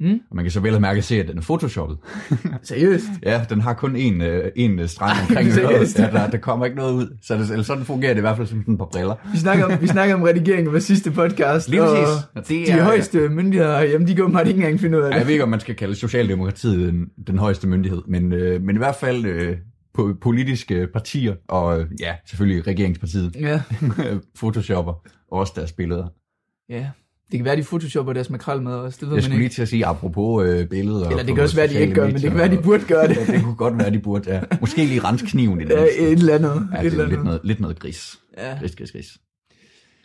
Mm. 0.00 0.20
Og 0.30 0.36
man 0.36 0.44
kan 0.44 0.52
så 0.52 0.60
vel 0.60 0.74
og 0.74 0.80
mærke 0.80 1.02
se, 1.02 1.20
at 1.20 1.28
den 1.28 1.38
er 1.38 1.42
photoshoppet. 1.42 1.98
Seriøst? 2.62 3.04
Ja, 3.22 3.44
den 3.50 3.60
har 3.60 3.74
kun 3.74 3.96
en, 3.96 4.20
øh, 4.22 4.52
en 4.56 4.78
øh, 4.78 4.88
streg 4.88 5.12
omkring 5.28 5.48
øret. 5.58 5.98
Ja, 5.98 6.06
der, 6.10 6.30
der 6.30 6.38
kommer 6.38 6.66
ikke 6.66 6.76
noget 6.78 6.92
ud. 6.94 7.16
Så 7.22 7.34
det, 7.34 7.50
eller 7.50 7.62
sådan 7.62 7.84
fungerer 7.84 8.12
det 8.12 8.18
i 8.18 8.20
hvert 8.20 8.36
fald 8.36 8.46
som 8.48 8.58
sådan 8.62 8.74
et 8.74 8.78
par 8.78 8.84
briller. 8.92 9.14
Vi 9.32 9.38
snakker 9.38 9.64
om, 9.64 9.80
vi 9.80 9.86
snakker 9.86 10.14
om 10.14 10.22
redigering 10.22 10.66
vores 10.72 10.84
sidste 10.84 11.10
podcast. 11.10 11.68
Lige 11.68 11.80
præcis. 11.82 12.24
Og 12.34 12.48
det 12.48 12.66
de 12.66 12.70
er- 12.72 12.82
højeste 12.84 13.28
myndigheder, 13.28 13.80
jamen 13.80 14.06
de 14.08 14.14
går 14.16 14.28
meget 14.28 14.46
ikke 14.48 14.58
engang 14.58 14.80
finde 14.80 14.98
ud 14.98 15.02
af 15.02 15.10
det. 15.10 15.18
Jeg 15.18 15.26
ved 15.26 15.32
ikke, 15.32 15.44
om 15.44 15.50
man 15.50 15.60
skal 15.60 15.74
kalde 15.76 15.94
Socialdemokratiet 15.94 16.92
den, 16.92 17.06
den 17.26 17.38
højeste 17.38 17.68
myndighed, 17.68 18.02
men, 18.08 18.32
øh, 18.32 18.62
men 18.62 18.76
i 18.76 18.78
hvert 18.78 18.96
fald 18.96 19.24
øh, 19.24 19.56
på 19.94 20.14
politiske 20.22 20.86
partier, 20.92 21.34
og 21.48 21.80
øh, 21.80 21.86
ja, 22.00 22.14
selvfølgelig 22.26 22.66
regeringspartiet, 22.66 23.36
Ja. 23.40 23.62
photoshopper 24.38 24.92
også 25.32 25.52
deres 25.56 25.72
billeder. 25.72 26.06
ja. 26.70 26.86
Det 27.30 27.38
kan 27.38 27.44
være, 27.44 27.56
de 27.56 27.62
photoshopper 27.62 28.12
deres 28.12 28.30
makrel 28.30 28.62
med 28.62 28.72
os. 28.72 28.96
Det 28.98 29.02
ved 29.02 29.08
Jeg 29.08 29.14
man 29.16 29.22
skulle 29.22 29.34
ikke. 29.34 29.42
lige 29.42 29.48
til 29.54 29.62
at 29.62 29.68
sige, 29.68 29.86
apropos 29.86 30.46
øh, 30.46 30.66
billeder. 30.68 31.08
Eller 31.08 31.22
det 31.22 31.34
kan 31.34 31.42
også 31.44 31.56
være, 31.56 31.68
de 31.68 31.74
ikke 31.80 31.94
gør, 31.94 32.06
men 32.06 32.14
det 32.14 32.22
kan 32.22 32.34
være, 32.38 32.48
de 32.50 32.62
burde 32.62 32.84
gøre 32.84 33.08
det. 33.08 33.16
Ja, 33.16 33.32
det 33.32 33.42
kunne 33.44 33.54
godt 33.56 33.78
være, 33.78 33.90
de 33.90 33.98
burde, 33.98 34.34
ja. 34.34 34.40
Måske 34.60 34.84
lige 34.84 35.00
rense 35.00 35.26
kniven 35.26 35.60
i 35.60 35.64
det 35.64 35.70
Ja, 35.70 35.84
et 35.98 36.12
eller 36.12 36.34
andet. 36.34 36.68
Ja, 36.74 36.78
et 36.78 36.84
det 36.84 36.92
er 36.92 36.96
lidt 36.98 37.12
andet. 37.12 37.24
noget, 37.24 37.40
lidt 37.44 37.60
noget 37.60 37.78
gris. 37.78 38.18
Ja. 38.38 38.58
Gris, 38.60 38.76
gris, 38.76 38.92
gris. 38.92 39.18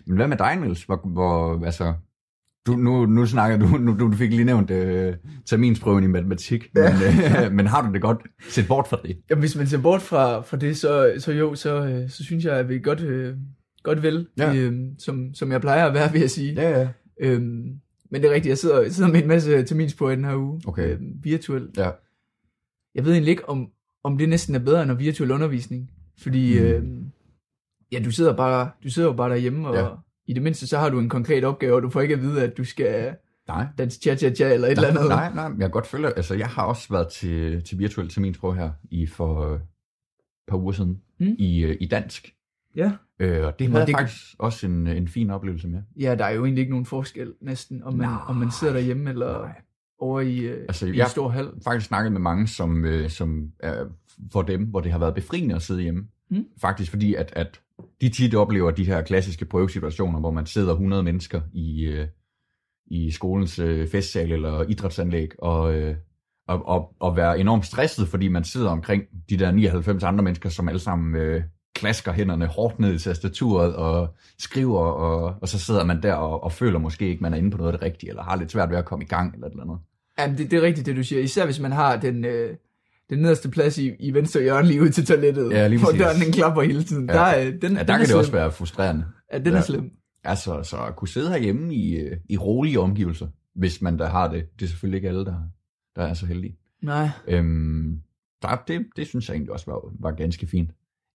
Men 0.07 0.17
hvad 0.17 0.28
med 0.28 0.38
dig, 0.38 0.55
Niels? 0.55 0.84
Hvor, 0.84 1.09
hvor, 1.13 1.65
altså, 1.65 1.93
Du, 2.67 2.71
nu, 2.76 3.05
nu 3.05 3.26
snakker 3.26 3.57
du, 3.57 3.67
nu, 3.67 3.95
du 3.99 4.11
fik 4.11 4.30
lige 4.30 4.43
nævnt 4.43 4.71
øh, 4.71 5.13
terminsprøven 5.45 6.03
i 6.03 6.07
matematik, 6.07 6.67
men, 6.76 6.84
øh, 7.43 7.51
men 7.51 7.67
har 7.67 7.88
du 7.88 7.93
det 7.93 8.01
godt 8.01 8.17
set 8.49 8.67
bort 8.67 8.88
fra 8.88 8.97
det? 9.05 9.17
Jamen, 9.30 9.39
hvis 9.39 9.55
man 9.55 9.67
ser 9.67 9.78
bort 9.82 10.01
fra, 10.01 10.41
fra 10.41 10.57
det, 10.57 10.78
så, 10.78 11.13
så 11.19 11.32
jo, 11.32 11.55
så, 11.55 11.86
øh, 11.86 12.09
så 12.09 12.23
synes 12.23 12.45
jeg, 12.45 12.53
at 12.53 12.69
vi 12.69 12.80
godt, 12.80 13.01
øh, 13.01 13.34
godt 13.84 14.03
vel, 14.03 14.28
Ja. 14.38 14.51
ja. 14.51 14.55
øh, 14.59 14.73
som, 14.99 15.34
som 15.34 15.51
jeg 15.51 15.61
plejer 15.61 15.86
at 15.86 15.93
være, 15.93 16.11
vil 16.11 16.21
jeg 16.21 16.30
sige. 16.30 16.53
Ja, 16.53 16.80
ja. 16.80 16.88
Øhm, 17.20 17.80
men 18.09 18.22
det 18.22 18.30
er 18.30 18.34
rigtigt, 18.34 18.49
jeg 18.49 18.57
sidder, 18.57 18.82
jeg 18.82 18.91
sidder 18.91 19.11
med 19.11 19.22
en 19.22 19.28
masse 19.28 19.63
terminsprøver 19.63 20.11
i 20.11 20.16
den 20.16 20.26
her 20.26 20.36
uge, 20.36 20.61
Okay. 20.68 20.89
øhm, 20.93 21.20
virtuelt. 21.24 21.78
Ja. 21.78 21.89
Jeg 22.95 23.05
ved 23.05 23.11
egentlig 23.11 23.32
ikke, 23.32 23.49
om, 23.49 23.72
om 24.03 24.18
det 24.18 24.30
næsten 24.30 24.55
er 24.55 24.59
bedre 24.59 24.84
end 24.84 24.91
virtuel 24.93 25.32
undervisning, 25.32 25.91
fordi 26.18 26.59
Mm. 26.59 26.66
øhm, 26.66 27.11
ja, 27.91 27.99
du 28.05 28.11
sidder, 28.11 28.36
bare, 28.36 28.70
du 28.84 28.89
sidder 28.89 29.07
jo 29.09 29.13
bare 29.16 29.30
derhjemme, 29.30 29.68
og 29.68 29.76
Ja. 29.76 29.88
i 30.28 30.34
det 30.34 30.43
mindste 30.43 30.68
så 30.68 30.78
har 30.78 30.89
du 30.89 30.99
en 30.99 31.09
konkret 31.09 31.43
opgave, 31.43 31.76
og 31.76 31.82
du 31.82 31.89
får 31.89 32.01
ikke 32.01 32.13
at 32.13 32.22
vide, 32.22 32.43
at 32.43 32.57
du 32.57 32.63
skal 32.63 33.16
Nej. 33.47 33.66
danse 33.78 33.99
cha-cha-cha 34.01 34.53
eller 34.53 34.68
et 34.68 34.72
eller 34.72 34.88
andet. 34.89 35.07
Nej, 35.07 35.34
nej, 35.34 35.43
jeg 35.43 35.57
kan 35.59 35.72
godt 35.72 35.88
følge. 35.88 36.07
Altså, 36.18 36.36
jeg 36.36 36.47
har 36.47 36.63
også 36.66 36.88
været 36.89 37.07
til, 37.07 37.63
til 37.63 37.80
virtuel 37.80 38.09
terminsprøve 38.09 38.55
her 38.55 38.72
i 38.91 39.05
for 39.07 39.53
et 39.53 39.61
par 40.47 40.57
uger 40.57 40.72
siden 40.72 41.01
Mm. 41.20 41.36
i, 41.39 41.63
øh, 41.63 41.78
i 41.80 41.86
dansk. 41.86 42.34
Ja. 42.76 42.91
Øh, 43.20 43.45
og 43.45 43.59
det 43.59 43.74
var 43.74 43.86
det- 43.86 43.95
faktisk 43.95 44.36
også 44.39 44.68
en, 44.68 44.88
en 44.88 45.07
fin 45.07 45.30
oplevelse 45.30 45.68
med. 45.68 45.82
ja, 45.99 46.16
der 46.16 46.26
er 46.26 46.30
jo 46.32 46.43
egentlig 46.45 46.61
ikke 46.61 46.72
nogen 46.72 46.86
forskel 46.86 47.34
næsten, 47.41 47.84
om 47.84 47.93
man, 47.93 48.07
Nej. 48.09 48.20
om 48.28 48.36
man 48.36 48.51
sidder 48.51 48.74
derhjemme 48.74 49.09
eller 49.09 49.32
Nej. 49.39 49.61
over 49.99 50.22
i, 50.22 50.38
øh, 50.39 50.61
Altså, 50.68 50.86
i 50.86 50.97
jeg- 50.97 51.03
en 51.03 51.09
stor 51.09 51.30
hal. 51.30 51.49
faktisk 51.63 51.88
snakket 51.88 52.11
med 52.11 52.22
mange, 52.22 52.47
som, 52.47 52.86
øh, 52.86 53.09
som 53.09 53.51
er 53.59 53.86
for 54.32 54.41
dem, 54.41 54.66
hvor 54.66 54.80
det 54.82 54.91
har 54.91 54.99
været 54.99 55.16
befriende 55.16 55.55
at 55.55 55.61
sidde 55.61 55.82
hjemme. 55.82 56.07
Mm. 56.32 56.45
Faktisk 56.61 56.91
fordi, 56.91 57.13
at, 57.16 57.34
at 57.36 57.61
de 58.01 58.09
tit 58.09 58.36
oplever 58.36 58.72
de 58.72 58.86
her 58.86 59.01
klassiske 59.01 59.45
prøvesituationer, 59.45 60.20
hvor 60.20 60.32
man 60.32 60.45
sidder 60.45 60.72
100 60.74 61.03
mennesker 61.03 61.41
i, 61.53 61.86
øh, 61.86 62.07
i 62.88 63.11
skolens 63.11 63.59
øh, 63.59 63.88
festsal 63.88 64.32
eller 64.32 64.63
idrætsanlæg, 64.63 65.30
og, 65.39 65.76
øh, 65.76 65.95
og, 66.47 66.68
og, 66.68 66.95
og 66.99 67.16
være 67.18 67.39
enormt 67.39 67.66
stresset, 67.66 68.07
fordi 68.07 68.28
man 68.28 68.43
sidder 68.43 68.70
omkring 68.70 69.03
de 69.30 69.38
der 69.38 69.51
99 69.51 70.03
andre 70.03 70.24
mennesker, 70.24 70.49
som 70.49 70.68
alle 70.70 70.80
sammen 70.80 71.16
øh, 71.16 71.43
klasker 71.76 72.11
hænderne 72.11 72.45
hårdt 72.47 72.80
ned 72.80 72.93
i 72.93 72.99
tastaturet 72.99 73.76
og 73.76 74.15
skriver, 74.39 74.80
og, 74.80 75.36
og 75.41 75.49
så 75.49 75.59
sidder 75.59 75.84
man 75.84 76.03
der 76.03 76.13
og, 76.13 76.43
og 76.43 76.51
føler 76.51 76.80
måske 76.80 77.07
ikke, 77.07 77.21
man 77.23 77.34
er 77.34 77.38
inde 77.38 77.51
på 77.51 77.57
noget 77.57 77.73
af 77.73 77.80
det 77.80 77.86
rigtige, 77.86 78.09
eller 78.09 78.23
har 78.23 78.36
lidt 78.36 78.51
svært 78.51 78.69
ved 78.69 78.78
at 78.78 78.86
komme 78.86 79.05
i 79.05 79.07
gang, 79.07 79.34
eller 79.34 79.47
et 79.47 79.51
eller 79.51 79.63
andet. 79.63 79.78
Jamen, 80.19 80.38
det, 80.38 80.51
det 80.51 80.57
er 80.57 80.61
rigtigt, 80.61 80.86
det 80.86 80.95
du 80.95 81.03
siger. 81.03 81.21
Især 81.21 81.45
hvis 81.45 81.59
man 81.59 81.71
har 81.71 81.95
den, 81.97 82.26
øh, 82.26 82.55
den 83.09 83.19
nederste 83.19 83.49
plads 83.49 83.78
i, 83.78 83.91
i 83.99 84.13
venstre 84.13 84.41
hjørne 84.41 84.67
lige 84.67 84.82
ud 84.82 84.89
til 84.89 85.05
toilettet, 85.05 85.51
Ja, 85.51 85.67
lige 85.67 85.80
hvor 85.80 85.91
døren 85.91 86.21
den 86.26 86.32
klapper 86.34 86.61
hele 86.61 86.84
tiden. 86.84 87.09
Ja. 87.09 87.13
Der, 87.15 87.38
øh, 87.39 87.45
den, 87.45 87.51
Ja, 87.53 87.53
den 87.53 87.76
der 87.76 87.80
er 87.80 87.86
kan 87.86 87.99
det 87.99 88.07
slem. 88.07 88.17
også 88.19 88.32
være 88.32 88.51
frustrerende. 88.51 89.05
Ja, 89.34 89.38
den 89.38 89.47
Ja. 89.53 89.57
er 89.57 89.61
slem. 89.61 89.91
Altså, 90.23 90.63
så 90.63 90.78
at 90.78 90.95
kunne 90.95 91.07
sidde 91.07 91.30
herhjemme 91.30 91.76
i, 91.76 91.95
øh, 91.95 92.17
i 92.30 92.38
rolige 92.38 92.80
omgivelser, 92.80 93.28
hvis 93.55 93.82
man 93.82 93.97
da 93.97 94.05
har 94.05 94.28
det. 94.32 94.45
Det 94.59 94.65
er 94.65 94.69
selvfølgelig 94.69 94.97
ikke 94.97 95.07
alle, 95.07 95.26
der, 95.26 95.36
der 95.95 96.01
er 96.01 96.13
så 96.13 96.26
heldige. 96.26 96.57
Nej, 96.84 97.09
Øhm, 97.28 97.99
der, 98.41 98.63
det, 98.67 98.86
det 98.95 99.07
synes 99.07 99.28
jeg 99.30 99.36
egentlig 99.36 99.51
også 99.53 99.71
var, 99.71 99.82
var 99.99 100.11
ganske 100.11 100.47
fint. 100.47 100.69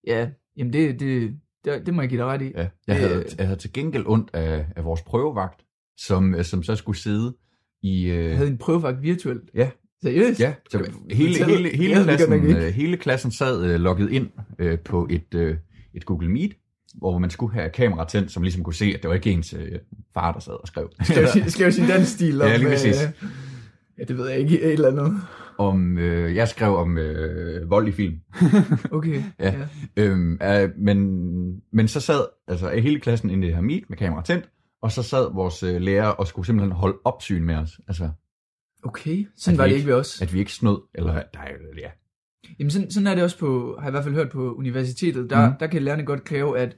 ja, 0.07 0.29
jamen 0.57 0.73
det, 0.73 0.99
det, 0.99 1.31
det, 1.65 1.85
det 1.85 1.93
må 1.93 2.01
jeg 2.01 2.09
give 2.09 2.19
dig 2.21 2.27
ret 2.27 2.41
i. 2.41 2.51
Ja. 2.55 2.67
Jeg, 2.87 2.95
havde, 2.95 3.15
Øh. 3.15 3.25
jeg 3.37 3.45
havde 3.47 3.59
til 3.59 3.73
gengæld 3.73 4.03
ondt 4.07 4.29
af, 4.33 4.65
af 4.75 4.83
vores 4.85 5.01
prøvevagt, 5.01 5.61
som, 5.97 6.35
øh, 6.35 6.43
som 6.45 6.63
så 6.63 6.75
skulle 6.75 6.97
sidde 6.99 7.35
i... 7.83 8.05
Øh, 8.05 8.25
Jeg 8.29 8.37
havde 8.37 8.49
en 8.49 8.57
prøvevagt 8.57 9.01
virtuelt. 9.01 9.49
Ja. 9.55 9.69
Seriøst? 10.03 10.39
Ja, 10.39 10.53
så 10.71 10.77
du 10.77 10.85
hele, 11.11 11.45
hele, 11.45 11.69
hele, 11.77 11.95
det 11.95 12.03
klassen, 12.03 12.33
øh, 12.57 12.73
hele 12.73 12.97
klassen 12.97 13.31
sad 13.31 13.65
øh, 13.65 13.79
logget 13.79 14.11
ind 14.11 14.27
øh, 14.59 14.79
på 14.79 15.07
et, 15.09 15.33
øh, 15.35 15.57
et 15.93 16.05
Google 16.05 16.29
Meet, 16.29 16.51
hvor 16.95 17.17
man 17.17 17.29
skulle 17.29 17.53
have 17.53 17.69
kamera 17.69 18.07
tændt, 18.07 18.31
som 18.31 18.43
ligesom 18.43 18.63
kunne 18.63 18.73
se, 18.73 18.85
at 18.85 19.01
det 19.01 19.07
var 19.09 19.15
ikke 19.15 19.31
ens 19.31 19.53
øh, 19.53 19.71
far, 20.13 20.31
der 20.31 20.39
sad 20.39 20.53
og 20.53 20.67
skrev. 20.67 20.89
Skal 21.03 21.19
jeg, 21.19 21.29
sige- 21.29 21.51
skal 21.51 21.63
jeg 21.63 21.73
sige 21.73 21.93
den 21.93 22.05
stil 22.05 22.41
om... 22.41 22.47
Ja, 22.51 22.57
lige 22.57 22.69
præcis. 22.69 23.03
Øh, 23.03 23.09
ja, 23.99 24.03
det 24.03 24.17
ved 24.17 24.29
jeg 24.29 24.39
ikke. 24.39 24.61
Et 24.61 24.73
eller 24.73 24.87
andet. 24.87 25.21
Om, 25.57 25.97
øh, 25.97 26.35
jeg 26.35 26.47
skrev 26.47 26.75
om 26.75 26.97
øh, 26.97 27.69
vold 27.69 27.87
i 27.87 27.91
film. 27.91 28.19
Okay. 28.91 29.23
Ja. 29.39 29.67
Øhm, 29.97 30.39
øh, 30.43 30.69
men, 30.77 31.61
men 31.73 31.87
så 31.87 31.99
sad 31.99 32.21
altså 32.47 32.69
hele 32.69 32.99
klassen 32.99 33.29
inde 33.29 33.43
i 33.43 33.47
det 33.47 33.55
her 33.55 33.61
meet 33.61 33.83
med 33.89 33.97
kamera 33.97 34.23
tændt, 34.23 34.49
og 34.81 34.91
så 34.91 35.03
sad 35.03 35.33
vores 35.33 35.63
øh, 35.63 35.81
lærer 35.81 36.07
og 36.07 36.27
skulle 36.27 36.45
simpelthen 36.45 36.71
holde 36.71 36.97
opsyn 37.05 37.43
med 37.43 37.55
os. 37.55 37.79
Altså, 37.87 38.09
Okay, 38.83 39.27
sådan 39.37 39.57
var 39.57 39.63
det 39.63 39.71
ikke- 39.71 39.77
ikke 39.79 39.91
ved 39.91 39.99
os. 39.99 40.21
at 40.21 40.33
vi 40.33 40.39
ikke 40.39 40.53
snød, 40.53 40.81
eller 40.95 41.13
er- 41.13 41.23
ja. 41.77 41.89
Jamen 42.59 42.71
sådan, 42.71 42.91
sådan 42.91 43.07
er 43.07 43.15
det 43.15 43.23
også 43.23 43.37
på, 43.39 43.75
har 43.79 43.85
jeg 43.85 43.89
i 43.89 43.91
hvert 43.91 44.03
fald 44.03 44.15
hørt 44.15 44.29
på 44.31 44.53
universitetet, 44.53 45.29
der, 45.29 45.49
mm. 45.49 45.55
der 45.59 45.67
kan 45.67 45.81
lærerne 45.81 46.05
godt 46.05 46.23
kræve, 46.23 46.59
at, 46.59 46.77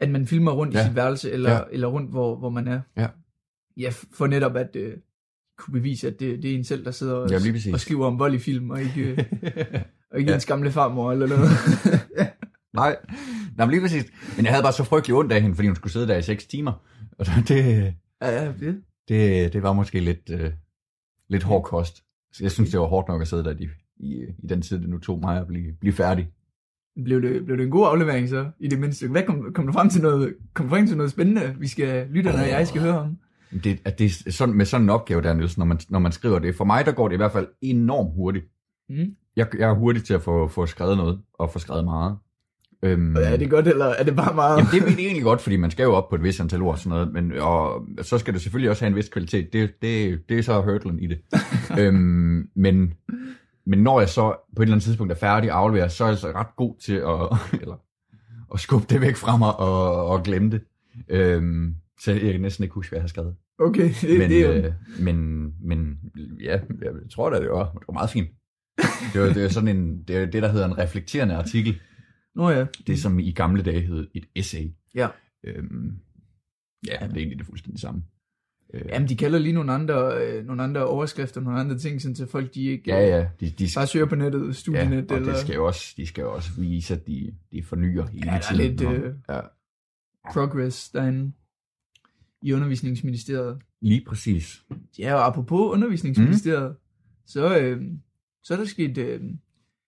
at 0.00 0.10
man 0.10 0.26
filmer 0.26 0.52
rundt 0.52 0.74
ja. 0.74 0.78
Ja. 0.78 0.84
i 0.84 0.88
sit 0.88 0.96
værelse, 0.96 1.30
eller, 1.30 1.50
Ja. 1.50 1.56
ja. 1.56 1.62
eller 1.72 1.86
rundt, 1.88 2.10
hvor, 2.10 2.38
hvor 2.38 2.50
man 2.50 2.68
er. 2.68 2.80
Ja. 2.96 3.08
Ja, 3.76 3.92
for 4.12 4.26
netop 4.26 4.56
at 4.56 4.76
øh, 4.76 4.92
kunne 5.58 5.72
bevise, 5.72 6.06
at 6.06 6.20
det, 6.20 6.42
det 6.42 6.50
er 6.50 6.54
en 6.58 6.64
selv, 6.64 6.84
der 6.84 6.90
sidder 6.90 7.14
og, 7.14 7.30
Ja, 7.30 7.38
lige 7.38 7.74
og 7.74 7.80
skriver 7.80 8.06
om 8.06 8.18
vold 8.18 8.34
i 8.34 8.38
film, 8.38 8.70
og 8.70 8.80
ikke, 8.82 9.00
øh, 9.02 9.18
og 10.12 10.18
ikke 10.18 10.30
Ja. 10.30 10.34
ens 10.34 10.46
gamle 10.46 10.70
farmor 10.70 11.12
eller 11.12 11.26
noget. 11.26 11.50
Nej, 12.74 12.96
Nej 13.56 13.66
men 13.66 13.70
lige 13.70 13.80
præcis. 13.80 14.04
Men 14.36 14.44
jeg 14.44 14.52
havde 14.52 14.62
bare 14.62 14.72
så 14.72 14.84
frygtelig 14.84 15.16
ondt 15.16 15.32
af 15.32 15.42
hende, 15.42 15.54
fordi 15.56 15.68
hun 15.68 15.76
skulle 15.76 15.92
sidde 15.92 16.08
der 16.08 16.16
i 16.16 16.22
6 16.22 16.46
timer. 16.46 16.72
Og 17.18 17.26
så 17.26 17.32
det, 17.48 17.94
ja, 18.22 18.42
ja, 18.44 18.52
det. 18.60 18.80
det, 19.08 19.52
det 19.52 19.62
var 19.62 19.72
måske 19.72 20.00
lidt, 20.00 20.30
øh, 20.30 20.50
lidt 21.28 21.42
hård 21.42 21.64
kost. 21.64 22.02
Så 22.32 22.44
jeg 22.44 22.50
synes, 22.50 22.70
det 22.70 22.80
var 22.80 22.86
hårdt 22.86 23.08
nok 23.08 23.22
at 23.22 23.28
sidde 23.28 23.44
der 23.44 23.54
i, 23.58 23.68
i, 23.96 24.24
i 24.38 24.46
den 24.48 24.62
tid, 24.62 24.78
det 24.78 24.88
nu 24.88 24.98
tog 24.98 25.20
mig 25.20 25.40
at 25.40 25.46
blive, 25.46 25.72
blive 25.80 25.92
færdig. 25.92 26.28
Blev, 27.04 27.22
det, 27.22 27.44
blev 27.44 27.56
det 27.56 27.64
en 27.64 27.70
god 27.70 27.86
aflevering 27.88 28.28
så, 28.28 28.50
i 28.60 28.68
det 28.68 28.78
mindste? 28.80 29.08
Hvad 29.08 29.22
kom, 29.22 29.52
kom 29.54 29.66
du 29.66 29.72
frem 29.72 29.90
til 29.90 30.02
noget, 30.02 30.34
kom 30.54 30.66
du 30.66 30.70
frem 30.70 30.86
til 30.86 30.96
noget 30.96 31.10
spændende, 31.12 31.56
vi 31.58 31.68
skal, 31.68 32.06
lytterne 32.10 32.38
og 32.38 32.48
jeg 32.48 32.66
skal 32.68 32.80
høre 32.80 32.98
om? 32.98 33.18
Det, 33.64 33.78
at 33.84 33.98
det 33.98 34.04
er 34.26 34.30
sådan, 34.30 34.54
med 34.54 34.66
sådan 34.66 34.84
en 34.84 34.90
opgave 34.90 35.22
der, 35.22 35.34
Niels, 35.34 35.58
når 35.58 35.64
man, 35.64 35.78
når 35.88 35.98
man 35.98 36.12
skriver 36.12 36.38
det. 36.38 36.54
For 36.54 36.64
mig, 36.64 36.86
der 36.86 36.92
går 36.92 37.08
det 37.08 37.14
i 37.14 37.16
hvert 37.16 37.32
fald 37.32 37.46
enormt 37.60 38.14
hurtigt. 38.14 38.44
Mm. 38.88 39.14
Jeg, 39.36 39.46
jeg 39.58 39.70
er 39.70 39.74
hurtig 39.74 40.04
til 40.04 40.14
at 40.14 40.22
få, 40.22 40.48
få 40.48 40.66
skrevet 40.66 40.96
noget, 40.96 41.20
og 41.34 41.50
få 41.50 41.58
skrevet 41.58 41.84
meget. 41.84 42.16
Øhm, 42.82 43.16
Er 43.16 43.36
det 43.36 43.50
godt, 43.50 43.68
eller 43.68 43.86
er 43.86 44.02
det 44.02 44.16
bare 44.16 44.34
meget? 44.34 44.58
Jamen, 44.74 44.88
det 44.88 45.00
er 45.00 45.06
egentlig 45.06 45.22
godt, 45.22 45.40
fordi 45.40 45.56
man 45.56 45.70
skal 45.70 45.82
jo 45.84 45.94
op 45.94 46.08
på 46.08 46.14
et 46.14 46.22
vist 46.22 46.40
antal 46.40 46.62
ord 46.62 46.72
og 46.72 46.78
sådan 46.78 46.90
noget, 46.90 47.12
men 47.12 47.32
og 47.32 47.86
så 48.02 48.18
skal 48.18 48.34
det 48.34 48.42
selvfølgelig 48.42 48.70
også 48.70 48.84
have 48.84 48.90
en 48.90 48.96
vis 48.96 49.08
kvalitet. 49.08 49.52
Det, 49.52 49.70
det, 49.82 50.20
det 50.28 50.38
er 50.38 50.42
så 50.42 50.60
hurdlen 50.60 50.98
i 50.98 51.06
det. 51.06 51.18
øhm, 51.80 52.48
men, 52.54 52.94
men 53.66 53.78
når 53.78 54.00
jeg 54.00 54.08
så 54.08 54.36
på 54.56 54.62
et 54.62 54.66
eller 54.66 54.74
andet 54.74 54.84
tidspunkt 54.84 55.12
er 55.12 55.16
færdig 55.16 55.52
og 55.52 55.58
afleverer, 55.58 55.88
så 55.88 56.04
er 56.04 56.08
jeg 56.08 56.18
så 56.18 56.32
ret 56.34 56.56
god 56.56 56.74
til 56.80 56.94
at, 56.94 57.38
eller, 57.62 57.80
at 58.54 58.60
skubbe 58.60 58.86
det 58.90 59.00
væk 59.00 59.16
fra 59.16 59.36
mig 59.36 59.56
og, 59.56 60.06
og 60.06 60.22
glemme 60.22 60.50
det. 60.50 60.60
Øhm, 61.08 61.74
så 62.00 62.12
jeg 62.12 62.32
kan 62.32 62.40
næsten 62.40 62.64
ikke 62.64 62.74
huske, 62.74 62.90
hvad 62.90 62.98
jeg 62.98 63.02
har 63.02 63.08
skrevet. 63.08 63.36
Okay, 63.58 63.90
det, 64.02 64.18
Men, 64.18 64.30
det 64.30 64.44
er 64.46 64.56
jo... 64.56 64.66
øh, 64.66 64.72
men, 65.00 65.46
men 65.60 65.98
ja, 66.40 66.60
jeg 66.82 66.92
tror 67.10 67.30
da, 67.30 67.40
det 67.40 67.50
var, 67.50 67.64
det 67.72 67.84
var 67.88 67.92
meget 67.92 68.10
fint. 68.10 68.28
Det 69.12 69.20
var, 69.20 69.32
det 69.32 69.44
er 69.44 69.48
sådan 69.48 69.76
en, 69.76 70.02
det, 70.02 70.16
er 70.16 70.26
det, 70.26 70.42
der 70.42 70.48
hedder 70.48 70.66
en 70.66 70.78
reflekterende 70.78 71.34
artikel. 71.34 71.80
Nå 72.34 72.50
ja. 72.50 72.66
Det, 72.86 72.98
som 72.98 73.18
i 73.18 73.32
gamle 73.32 73.62
dage 73.62 73.80
hed 73.80 74.08
et 74.14 74.24
essay. 74.36 74.70
Ja. 74.94 75.08
Øhm, 75.44 75.98
ja, 76.86 76.92
det 76.92 77.12
er 77.12 77.16
egentlig 77.16 77.38
det 77.38 77.46
fuldstændig 77.46 77.80
samme. 77.80 78.02
Øh, 78.74 78.82
Jamen, 78.88 79.08
de 79.08 79.16
kalder 79.16 79.38
lige 79.38 79.52
nogle 79.52 79.72
andre, 79.72 80.26
øh, 80.26 80.46
nogle 80.46 80.62
andre 80.62 80.86
overskrifter, 80.86 81.40
nogle 81.40 81.60
andre 81.60 81.78
ting, 81.78 82.02
sådan, 82.02 82.16
så 82.16 82.26
folk 82.26 82.54
de 82.54 82.64
ikke 82.64 82.90
ja, 82.90 83.16
ja, 83.16 83.28
de, 83.40 83.50
de, 83.50 83.68
bare 83.76 83.86
søger 83.86 84.06
på 84.06 84.14
nettet, 84.14 84.46
ja, 84.46 84.52
studienet, 84.52 85.10
og 85.10 85.16
eller 85.16 85.32
det 85.32 85.40
skal 85.40 85.54
jo 85.54 85.66
også, 85.66 85.94
de 85.96 86.06
skal 86.06 86.22
jo 86.22 86.34
også 86.34 86.50
vise, 86.58 86.94
at 86.94 87.06
de, 87.06 87.34
de 87.52 87.62
fornyer 87.62 88.06
hele 88.06 88.30
Ja, 88.30 88.36
er 88.36 88.40
tiden. 88.40 88.56
lidt, 88.56 88.80
øh, 88.82 89.14
ja, 89.28 89.40
progress 90.32 90.90
derinde 90.90 91.32
i 92.42 92.52
undervisningsministeriet. 92.52 93.56
lige 93.82 94.04
præcis. 94.08 94.62
Ja, 94.98 95.14
og 95.14 95.26
apropos 95.26 95.72
undervisningsministeriet, 95.74 96.70
mm. 96.70 96.76
så, 97.26 97.58
øh, 97.58 97.82
så 98.42 98.54
er 98.54 98.58
der 98.58 98.64
sket, 98.64 98.98
øh, 98.98 99.20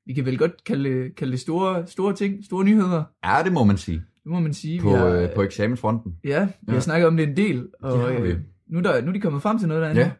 vi 0.07 0.13
kan 0.13 0.25
vel 0.27 0.39
godt 0.39 0.65
kalde, 0.65 1.11
kalde 1.17 1.33
det 1.33 1.41
store, 1.41 1.87
store 1.87 2.15
ting, 2.15 2.45
store 2.45 2.65
nyheder, 2.65 3.05
Ja, 3.25 3.43
det 3.45 3.53
må 3.53 3.65
man 3.65 3.77
sige. 3.77 3.97
det 3.97 4.33
må 4.33 4.41
man 4.41 4.55
sige. 4.55 4.81
På, 4.81 4.97
har, 4.97 5.07
øh, 5.07 5.35
på 5.35 5.43
eksamensfronten. 5.43 6.13
ja, 6.25 6.45
vi 6.45 6.51
ja. 6.69 6.73
har 6.73 6.81
snakket 6.81 7.07
om 7.07 7.17
det 7.17 7.29
en 7.29 7.37
del, 7.37 7.69
og 7.83 8.11
vi. 8.11 8.15
øh, 8.29 8.39
nu, 8.69 8.79
er 8.79 8.83
der, 8.83 9.01
nu 9.03 9.09
er 9.09 9.13
de 9.13 9.21
kommet 9.21 9.43
frem 9.43 9.59
til 9.59 9.69
noget 9.69 9.83
derinde. 9.83 10.01
Ja. 10.03 10.11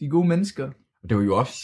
De 0.00 0.08
gode 0.08 0.28
mennesker. 0.28 0.64
Og 1.02 1.08
det 1.08 1.16
var 1.16 1.22
jo 1.22 1.36
også 1.36 1.54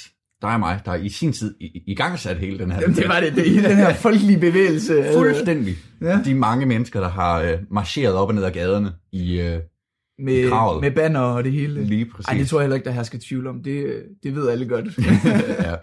dig 0.43 0.51
og 0.55 0.61
mig, 0.61 0.81
der 0.85 0.95
i 0.95 1.09
sin 1.09 1.33
tid 1.33 1.55
i, 1.61 1.83
i 1.87 1.95
gang 1.95 2.19
sat 2.19 2.37
hele 2.39 2.59
den 2.59 2.71
her 2.71 2.81
Jamen, 2.81 2.97
det 2.97 3.09
var 3.09 3.21
det, 3.21 3.35
det 3.35 3.47
i 3.47 3.57
den 3.57 3.77
her 3.77 3.95
folkelige 4.07 4.41
bevægelse. 4.41 4.93
øh, 4.95 5.13
Fuldstændig. 5.15 5.75
Ja. 6.01 6.21
De 6.25 6.35
mange 6.35 6.67
mennesker, 6.67 7.01
der 7.01 7.09
har 7.09 7.41
øh, 7.43 7.59
marcheret 7.71 8.15
op 8.15 8.29
og 8.29 8.35
ned 8.35 8.45
ad 8.45 8.51
gaderne 8.53 8.93
i 9.13 9.41
øh, 9.41 9.61
med, 10.19 10.49
kravet. 10.49 10.81
med 10.81 10.91
banner 10.91 11.21
og 11.21 11.45
det 11.45 11.53
hele. 11.53 11.85
lige 11.85 12.05
præcis. 12.05 12.29
Ej, 12.29 12.35
det 12.39 12.49
tror 12.49 12.59
jeg 12.59 12.65
heller 12.65 12.77
ikke, 12.77 12.85
der 12.85 12.91
hersker 12.91 13.19
tvivl 13.29 13.47
om. 13.47 13.63
Det, 13.63 14.03
det 14.23 14.35
ved 14.35 14.49
alle 14.49 14.69
godt. 14.69 14.99
ja. 15.67 15.75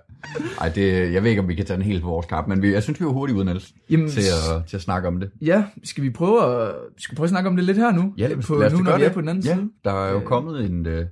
Ej, 0.61 0.69
det, 0.69 1.13
jeg 1.13 1.23
ved 1.23 1.29
ikke, 1.29 1.41
om 1.41 1.47
vi 1.47 1.55
kan 1.55 1.65
tage 1.65 1.77
den 1.77 1.85
helt 1.85 2.01
på 2.03 2.09
vores 2.09 2.25
kap, 2.25 2.47
men 2.47 2.61
vi, 2.61 2.73
jeg 2.73 2.83
synes, 2.83 2.99
vi 2.99 3.05
var 3.05 3.11
hurtigt 3.11 3.35
uden 3.37 3.47
Niels, 3.47 3.73
Jamen, 3.89 4.09
til 4.09 4.21
at, 4.21 4.65
til 4.67 4.77
at 4.77 4.81
snakke 4.81 5.07
om 5.07 5.19
det. 5.19 5.29
ja, 5.41 5.63
skal 5.83 6.03
vi 6.03 6.09
prøve 6.09 6.43
at, 6.61 6.75
skal 6.97 7.13
vi 7.13 7.15
prøve 7.15 7.25
at 7.25 7.29
snakke 7.29 7.49
om 7.49 7.55
det 7.55 7.65
lidt 7.65 7.77
her 7.77 7.91
nu? 7.91 8.13
Ja, 8.17 8.27
lad 8.27 8.37
på, 8.37 8.55
lad 8.55 8.67
os 8.67 8.73
nu, 8.73 8.79
når 8.79 8.97
vi 8.97 9.03
er 9.03 9.13
på 9.13 9.21
den 9.21 9.29
anden 9.29 9.43
ja, 9.43 9.53
side. 9.55 9.69
Der 9.83 9.91
er 10.05 10.11
jo 10.11 10.17
Øh. 10.19 10.23
kommet 10.23 10.65
en, 10.65 10.85
øh, 10.85 11.05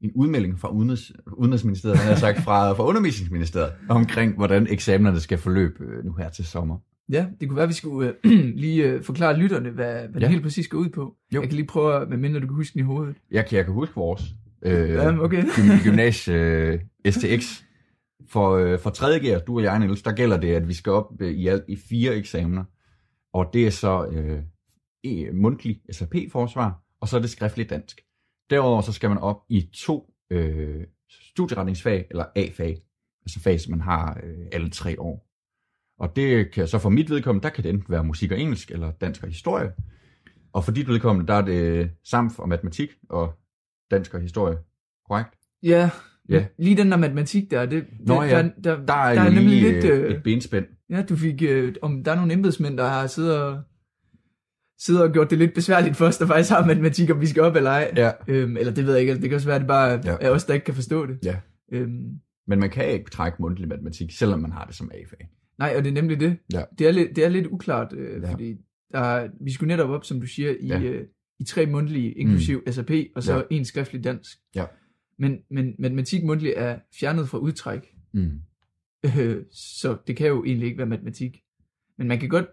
en 0.00 0.10
udmelding 0.14 0.60
fra 0.60 0.68
Udenrigs, 0.68 1.12
Udenrigsministeriet, 1.36 1.98
han 1.98 2.08
har 2.08 2.16
sagt, 2.20 2.40
fra, 2.42 2.72
fra 2.72 2.84
Undervisningsministeriet, 2.84 3.72
omkring, 3.88 4.36
hvordan 4.36 4.66
eksamenerne 4.70 5.20
skal 5.20 5.38
forløbe 5.38 5.74
øh, 5.84 6.04
nu 6.04 6.12
her 6.12 6.28
til 6.30 6.44
sommer. 6.44 6.76
Ja, 7.08 7.26
det 7.40 7.48
kunne 7.48 7.56
være, 7.56 7.62
at 7.62 7.68
vi 7.68 7.74
skulle 7.74 8.14
øh, 8.24 8.32
lige 8.64 8.84
øh, 8.90 9.02
forklare 9.02 9.36
lytterne, 9.36 9.70
hvad, 9.70 9.92
hvad 10.08 10.08
ja. 10.14 10.18
Det 10.20 10.28
helt 10.28 10.42
præcis 10.42 10.68
går 10.68 10.78
ud 10.78 10.88
på. 10.88 11.16
Jo. 11.34 11.40
Jeg 11.40 11.48
kan 11.48 11.56
lige 11.56 11.66
prøve, 11.66 12.06
med 12.06 12.16
mindre 12.16 12.40
du 12.40 12.46
kan 12.46 12.54
huske 12.56 12.74
den 12.74 12.80
i 12.80 12.84
hovedet. 12.84 13.16
Jeg, 13.30 13.46
kan- 13.46 13.56
jeg 13.56 13.64
kan 13.64 13.74
huske 13.74 13.94
vores 13.94 14.22
øh, 14.62 14.88
Ja, 14.90 15.18
okay. 15.18 15.42
gym- 15.56 15.82
gymnasie 15.84 16.34
øh, 16.34 16.80
STX. 17.10 17.62
For, 18.28 18.50
øh, 18.50 18.78
for 18.78 18.90
3. 18.90 19.20
gear, 19.20 19.40
du 19.40 19.56
og 19.56 19.62
jeg, 19.62 19.78
Niels, 19.78 20.02
der 20.02 20.12
gælder 20.12 20.40
det, 20.40 20.54
at 20.54 20.68
vi 20.68 20.74
skal 20.74 20.92
op 20.92 21.06
øh, 21.20 21.30
i 21.32 21.46
alt 21.46 21.64
i 21.68 21.76
fire 21.76 22.14
eksamener. 22.16 22.64
Og 23.32 23.50
det 23.52 23.66
er 23.66 23.70
så 23.70 24.06
øh, 24.06 24.38
e- 25.06 25.32
mundtlig 25.32 25.80
SAP-forsvar, 25.90 26.82
og 27.00 27.08
så 27.08 27.16
er 27.16 27.20
det 27.20 27.30
skriftligt 27.30 27.70
dansk. 27.70 28.00
Derudover 28.50 28.80
så 28.80 28.92
skal 28.92 29.08
man 29.08 29.18
op 29.18 29.36
i 29.48 29.68
to 29.74 30.12
øh, 30.30 30.80
studieretningsfag, 31.10 32.06
eller 32.10 32.24
A-fag. 32.36 32.76
Altså 33.26 33.40
fag, 33.40 33.60
som 33.60 33.70
man 33.70 33.80
har 33.80 34.20
øh, 34.24 34.46
alle 34.52 34.70
tre 34.70 35.00
år. 35.00 35.28
Og 36.02 36.16
det 36.16 36.50
kan 36.50 36.66
så 36.68 36.78
for 36.78 36.88
mit 36.88 37.10
vedkommende, 37.10 37.42
der 37.42 37.50
kan 37.50 37.64
det 37.64 37.70
enten 37.70 37.92
være 37.92 38.04
musik 38.04 38.32
og 38.32 38.40
engelsk, 38.40 38.70
eller 38.70 38.90
dansk 38.90 39.22
og 39.22 39.28
historie. 39.28 39.72
Og 40.52 40.64
for 40.64 40.72
dit 40.72 40.88
vedkommende, 40.88 41.28
der 41.28 41.34
er 41.34 41.42
det 41.42 41.90
samf 42.04 42.38
og 42.38 42.48
matematik 42.48 42.88
og 43.08 43.32
dansk 43.90 44.14
og 44.14 44.20
historie. 44.20 44.56
Korrekt? 45.08 45.30
Ja, 45.62 45.90
Ja. 46.28 46.46
lige 46.58 46.76
den 46.76 46.90
der 46.90 46.96
matematik 46.96 47.50
der, 47.50 47.66
det, 47.66 47.84
Nå 48.06 48.22
det, 48.22 48.28
ja, 48.28 48.42
der, 48.42 48.50
der, 48.64 48.86
Der 48.86 48.94
er, 48.94 49.14
der 49.14 49.22
er 49.22 49.30
nemlig 49.30 49.62
lidt, 49.62 49.84
øh, 49.84 50.14
et 50.16 50.22
benspænd. 50.22 50.66
ja, 50.90 51.02
du 51.02 51.16
fik... 51.16 51.42
Øh, 51.42 51.74
om 51.82 52.04
der 52.04 52.12
er 52.12 52.16
nogle 52.16 52.32
embedsmænd, 52.32 52.78
der 52.78 52.88
har 52.88 53.06
siddet 53.06 53.42
og, 53.42 53.60
siddet 54.78 55.02
og 55.02 55.12
gjort 55.12 55.30
det 55.30 55.38
lidt 55.38 55.54
besværligt 55.54 55.96
for 55.96 56.06
os, 56.06 56.18
der 56.18 56.26
faktisk 56.26 56.50
har 56.50 56.66
matematik, 56.66 57.10
om 57.10 57.20
vi 57.20 57.26
skal 57.26 57.42
op 57.42 57.56
eller 57.56 57.70
ej. 57.70 57.92
Ja. 57.96 58.10
Øhm, 58.28 58.56
eller 58.56 58.72
det 58.72 58.86
ved 58.86 58.92
jeg 58.92 59.00
ikke, 59.00 59.14
det 59.14 59.22
kan 59.22 59.34
også 59.34 59.46
være, 59.46 59.56
at 59.56 59.60
det 59.60 59.68
bare 59.68 60.00
ja. 60.04 60.16
er 60.20 60.30
os, 60.30 60.44
der 60.44 60.54
ikke 60.54 60.64
kan 60.64 60.74
forstå 60.74 61.06
det. 61.06 61.18
Ja. 61.24 61.36
Øhm, 61.72 62.10
Men 62.46 62.58
man 62.60 62.70
kan 62.70 62.88
ikke 62.88 63.10
trække 63.10 63.36
mundtlig 63.40 63.68
matematik, 63.68 64.10
selvom 64.12 64.40
man 64.40 64.52
har 64.52 64.64
det 64.64 64.74
som 64.74 64.90
A-fag. 64.94 65.28
Nej, 65.58 65.74
og 65.76 65.84
det 65.84 65.90
er 65.90 65.94
nemlig 65.94 66.20
det. 66.20 66.36
Ja. 66.52 66.62
Det, 66.78 66.86
er 66.86 66.90
lidt, 66.92 67.16
det 67.16 67.24
er 67.24 67.28
lidt 67.28 67.46
uklart, 67.46 67.92
øh, 67.92 68.22
Ja. 68.22 68.32
fordi 68.32 68.54
der, 68.92 68.98
er- 69.00 69.28
vi 69.40 69.52
skulle 69.52 69.68
netop 69.68 69.90
op, 69.90 70.04
som 70.04 70.20
du 70.20 70.26
siger, 70.26 70.50
i, 70.60 70.66
Ja. 70.66 70.80
øh, 70.82 71.06
i 71.40 71.44
tre 71.44 71.66
mundtlige, 71.66 72.12
inklusiv 72.12 72.62
mm. 72.66 72.72
SAP, 72.72 72.90
og 73.14 73.22
så 73.22 73.36
Ja. 73.36 73.42
en 73.50 73.64
skriftlig 73.64 74.04
dansk. 74.04 74.38
Ja. 74.54 74.64
Men, 75.18 75.38
men 75.50 75.74
matematik 75.78 76.24
mundtlig 76.24 76.52
er 76.56 76.78
fjernet 77.00 77.28
fra 77.28 77.38
udtræk, 77.38 77.80
Mm. 78.14 78.30
Øh, 79.18 79.42
så 79.52 79.96
det 80.06 80.16
kan 80.16 80.26
jo 80.28 80.44
egentlig 80.44 80.66
ikke 80.66 80.78
være 80.78 80.86
matematik. 80.86 81.40
Men 81.98 82.08
man 82.08 82.18
kan 82.20 82.28
godt, 82.28 82.46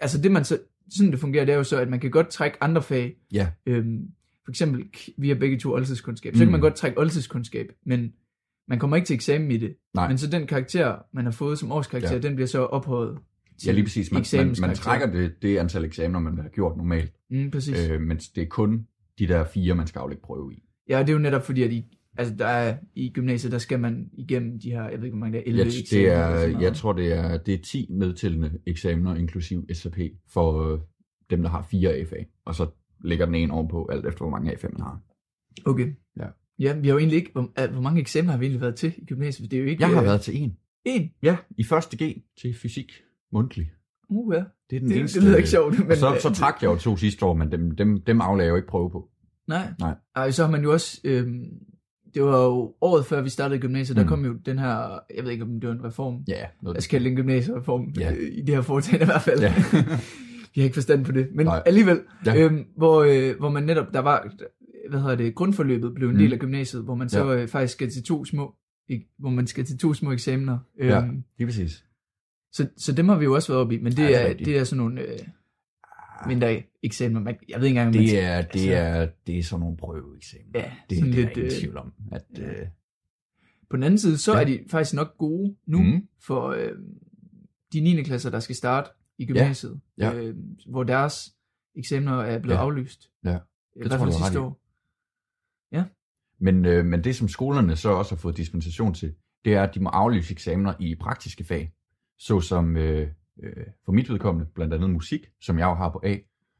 altså 0.00 0.20
det 0.22 0.32
man 0.32 0.44
så, 0.44 0.58
sådan 0.90 1.10
det 1.12 1.20
fungerer, 1.20 1.44
det 1.44 1.52
er 1.52 1.56
jo 1.56 1.64
så, 1.64 1.80
at 1.80 1.88
man 1.90 2.00
kan 2.00 2.10
godt 2.10 2.28
trække 2.28 2.62
andre 2.62 2.82
fag. 2.82 3.16
Ja. 3.32 3.48
Øhm, 3.66 4.00
for 4.44 4.50
eksempel, 4.50 4.84
vi 5.18 5.28
har 5.28 5.34
begge 5.34 5.58
to 5.58 5.72
oldtidskundskab. 5.72 6.34
Så 6.36 6.42
Mm. 6.42 6.46
kan 6.46 6.52
man 6.52 6.60
godt 6.60 6.74
trække 6.74 6.98
oldtidskundskab, 6.98 7.66
men 7.86 8.12
man 8.72 8.78
kommer 8.78 8.96
ikke 8.96 9.06
til 9.06 9.14
eksamen 9.14 9.50
i 9.50 9.56
det. 9.56 9.74
Nej. 9.94 10.08
Men 10.08 10.18
så 10.18 10.30
den 10.30 10.46
karakter, 10.46 10.96
man 11.14 11.24
har 11.24 11.32
fået 11.32 11.58
som 11.58 11.72
årskarakter, 11.72 12.12
Ja. 12.12 12.18
den 12.18 12.34
bliver 12.34 12.46
så 12.46 12.64
ophøjet 12.64 13.18
til 13.60 13.66
Ja, 13.66 13.72
lige 13.72 13.84
præcis. 13.84 14.12
Man, 14.12 14.24
man, 14.36 14.54
man 14.60 14.74
trækker 14.74 15.12
det, 15.12 15.32
det 15.42 15.58
antal 15.58 15.84
eksamener, 15.84 16.20
man 16.20 16.38
har 16.38 16.48
gjort 16.48 16.76
normalt. 16.76 17.12
Mm, 17.30 17.50
præcis. 17.50 17.88
Øh. 17.88 18.00
Men 18.00 18.16
det 18.16 18.42
er 18.42 18.46
kun 18.46 18.86
de 19.18 19.26
der 19.26 19.44
fire, 19.44 19.74
man 19.74 19.86
skal 19.86 19.98
aflægge 19.98 20.22
prøve 20.22 20.54
i. 20.54 20.62
Ja, 20.88 20.98
det 21.00 21.08
er 21.08 21.12
jo 21.12 21.18
netop 21.18 21.42
fordi, 21.42 21.62
at 21.62 21.72
i, 21.72 21.84
altså 22.18 22.34
der 22.34 22.46
er, 22.46 22.76
i 22.94 23.10
gymnasiet, 23.14 23.52
der 23.52 23.58
skal 23.58 23.80
man 23.80 24.10
igennem 24.12 24.60
de 24.60 24.70
her, 24.70 24.82
jeg 24.88 24.98
ved 24.98 25.04
ikke, 25.04 25.16
hvor 25.16 25.26
mange 25.26 25.32
der 25.32 25.38
er, 25.38 25.46
11 25.46 25.58
Jeg, 25.58 25.80
eksamener 25.80 26.30
det 26.30 26.40
sådan 26.40 26.56
er, 26.56 26.60
jeg 26.60 26.74
tror, 26.74 26.92
det 26.92 27.12
er, 27.12 27.36
det 27.38 27.54
er 27.54 27.58
10 27.58 27.86
medtællende 27.90 28.58
eksamener, 28.66 29.14
inklusiv 29.14 29.66
SAP, 29.72 29.98
for 30.32 30.72
øh, 30.72 30.80
dem, 31.30 31.42
der 31.42 31.48
har 31.48 31.62
fire 31.70 31.92
A-fag. 31.94 32.26
Og 32.44 32.54
så 32.54 32.66
lægger 33.04 33.26
den 33.26 33.34
en 33.34 33.50
ovenpå, 33.50 33.86
alt 33.92 34.06
efter 34.06 34.18
hvor 34.18 34.30
mange 34.30 34.52
A-fag 34.52 34.70
man 34.72 34.82
har. 34.82 35.00
Okay. 35.64 35.86
Ja. 36.62 36.74
Vi 36.78 36.88
har 36.88 36.92
jo 36.94 36.98
egentlig 36.98 37.16
ikke, 37.16 37.30
hvor, 37.32 37.68
hvor 37.72 37.80
mange 37.82 38.00
eksamener 38.00 38.30
har 38.32 38.38
vi 38.38 38.44
egentlig 38.44 38.60
været 38.60 38.74
til 38.76 38.92
i 38.98 39.04
gymnasiet? 39.04 39.50
Det 39.50 39.56
er 39.56 39.60
jo 39.62 39.68
ikke... 39.68 39.82
Jeg 39.82 39.90
har 39.90 40.00
øh, 40.00 40.06
været 40.06 40.20
til 40.20 40.42
en. 40.42 40.56
En? 40.84 41.10
Ja, 41.22 41.36
i 41.58 41.64
første 41.64 41.96
G 42.04 42.22
til 42.40 42.54
fysik 42.62 42.92
mundtlig. 43.32 43.70
Uh, 44.08 44.34
ja. 44.34 44.42
Det 44.70 44.76
er 44.76 44.80
den 44.80 44.88
Det, 44.88 44.98
eneste. 44.98 45.18
det 45.20 45.26
lyder 45.26 45.36
ikke 45.36 45.48
sjovt. 45.48 45.78
Men, 45.78 45.90
Og 45.90 45.96
så, 45.96 46.14
øh, 46.14 46.20
så 46.20 46.30
trak 46.34 46.62
jeg 46.62 46.68
jo 46.68 46.76
to 46.76 46.96
sidste 46.96 47.24
år, 47.24 47.34
men 47.34 47.52
dem, 47.52 47.70
dem, 47.76 48.00
dem 48.00 48.20
aflagde 48.20 48.46
jeg 48.46 48.50
jo 48.50 48.56
ikke 48.56 48.68
prøve 48.68 48.90
på. 48.90 49.08
Nej. 49.48 49.72
Nej. 49.80 49.94
Ej, 50.16 50.30
så 50.30 50.44
har 50.44 50.50
man 50.50 50.62
jo 50.62 50.72
også... 50.72 51.00
Øhm, 51.04 51.44
det 52.14 52.22
var 52.22 52.44
jo 52.44 52.74
året 52.80 53.06
før 53.06 53.20
vi 53.22 53.28
startede 53.28 53.60
gymnasiet, 53.60 53.96
der 53.96 54.02
Mm. 54.02 54.08
kom 54.08 54.24
jo 54.24 54.32
den 54.46 54.58
her, 54.58 54.98
jeg 55.16 55.24
ved 55.24 55.30
ikke 55.30 55.44
om 55.44 55.60
det 55.60 55.68
var 55.68 55.74
en 55.74 55.84
reform, 55.84 56.24
Ja, 56.28 56.44
noget 56.62 56.74
jeg 56.74 56.82
skal 56.82 56.98
kalde 56.98 57.10
en 57.10 57.16
gymnasiereform, 57.16 57.92
Ja. 57.98 58.12
øh, 58.12 58.28
i 58.32 58.40
det 58.42 58.54
her 58.54 58.62
foretagende 58.62 59.02
i 59.04 59.06
hvert 59.06 59.22
fald. 59.22 59.40
Ja. 59.40 59.54
vi 60.54 60.60
har 60.60 60.62
ikke 60.64 60.74
forstand 60.74 61.04
på 61.04 61.12
det, 61.12 61.28
men 61.34 61.46
Nej. 61.46 61.62
Alligevel, 61.66 62.00
ja. 62.26 62.36
øhm, 62.44 62.64
hvor, 62.76 63.02
øh, 63.02 63.38
hvor 63.38 63.50
man 63.50 63.62
netop, 63.62 63.86
der 63.94 64.00
var, 64.00 64.32
hvad 64.90 65.00
hedder 65.00 65.16
det, 65.16 65.34
grundforløbet 65.34 65.94
blev 65.94 66.08
en 66.08 66.14
Mm. 66.14 66.18
del 66.20 66.32
af 66.32 66.38
gymnasiet, 66.38 66.84
hvor 66.84 66.94
man 66.94 67.08
så 67.08 67.34
øh, 67.34 67.48
faktisk 67.48 67.72
skal 67.74 67.90
til 67.90 68.02
to 68.04 68.24
små, 68.24 68.54
ikke, 68.88 69.08
hvor 69.18 69.30
man 69.30 69.46
skal 69.46 69.64
til 69.64 69.78
to 69.78 69.94
små 69.94 70.12
eksamener. 70.12 70.58
Øhm, 70.78 70.88
Ja. 70.90 71.06
Lige 71.38 71.46
præcis. 71.46 71.84
så, 72.52 72.68
så 72.76 72.92
dem 72.92 73.08
har 73.08 73.18
vi 73.18 73.24
jo 73.24 73.34
også 73.34 73.52
været 73.52 73.60
oppe 73.62 73.74
i, 73.74 73.78
men 73.80 73.92
det, 73.92 73.98
Ja, 73.98 74.06
det 74.08 74.14
er 74.16 74.18
er, 74.20 74.28
rigtigt. 74.28 74.46
det 74.46 74.58
er 74.58 74.64
sådan 74.64 74.76
nogle 74.78 75.00
øh, 75.02 75.18
mindre 76.26 76.62
eksamener. 76.82 77.20
Man, 77.20 77.36
jeg 77.48 77.60
ved 77.60 77.66
ikke 77.66 77.80
engang, 77.80 77.88
om 77.88 77.94
man 77.94 78.02
Det 78.02 78.08
skal- 78.10 78.24
er, 78.24 78.42
det 78.42 78.54
altså- 78.54 78.72
er, 78.74 79.08
det 79.26 79.38
er 79.38 79.42
sådan 79.42 79.60
nogle 79.60 79.76
prøveeksamener. 79.76 80.50
Ja, 80.60 80.72
det, 80.90 80.98
sådan 80.98 81.12
det 81.12 81.18
er 81.20 81.24
lidt, 81.24 81.34
der 81.34 81.40
ingen 81.42 81.52
øh, 81.54 81.60
tvivl 81.60 81.76
om. 81.76 81.92
At, 82.12 82.24
ja. 82.38 82.42
øh, 82.60 82.66
På 83.70 83.76
den 83.76 83.82
anden 83.82 83.98
side, 83.98 84.18
så 84.18 84.32
Ja. 84.32 84.38
ja. 84.38 84.42
er 84.44 84.46
de 84.48 84.60
faktisk 84.70 84.94
nok 84.94 85.18
gode 85.18 85.56
nu 85.66 85.78
mm. 85.82 86.08
for 86.20 86.48
øh, 86.48 86.72
de 87.72 87.80
9. 87.80 88.02
klasser, 88.02 88.30
der 88.30 88.40
skal 88.40 88.56
starte 88.56 88.90
i 89.18 89.26
gymnasiet, 89.26 89.80
Ja. 89.98 90.14
Øh, 90.14 90.36
hvor 90.68 90.82
deres 90.84 91.34
eksamener 91.76 92.12
er 92.12 92.38
blevet 92.38 92.56
Ja. 92.58 92.62
aflyst. 92.62 93.10
Ja. 93.24 93.30
I 93.30 93.34
Det 93.34 93.40
hvert 93.74 93.90
tror 93.90 93.98
fald 93.98 94.12
sidste 94.12 94.34
i. 94.34 94.36
år. 94.42 94.61
Men, 96.42 96.64
øh, 96.64 96.84
men 96.84 97.04
det, 97.04 97.16
som 97.16 97.28
skolerne 97.28 97.76
så 97.76 97.88
også 97.88 98.14
har 98.14 98.18
fået 98.18 98.36
dispensation 98.36 98.94
til, 98.94 99.14
det 99.44 99.54
er, 99.54 99.62
at 99.62 99.74
de 99.74 99.80
må 99.80 99.88
aflyse 99.88 100.32
eksamener 100.32 100.74
i 100.80 100.94
praktiske 100.94 101.44
fag, 101.44 101.72
såsom 102.18 102.76
øh, 102.76 103.08
øh, 103.42 103.66
for 103.84 103.92
mit 103.92 104.10
vedkommende, 104.10 104.50
blandt 104.54 104.74
andet 104.74 104.90
musik, 104.90 105.30
som 105.40 105.58
jeg 105.58 105.64
jo 105.64 105.74
har 105.74 105.88
på 105.88 106.00
A, 106.04 106.16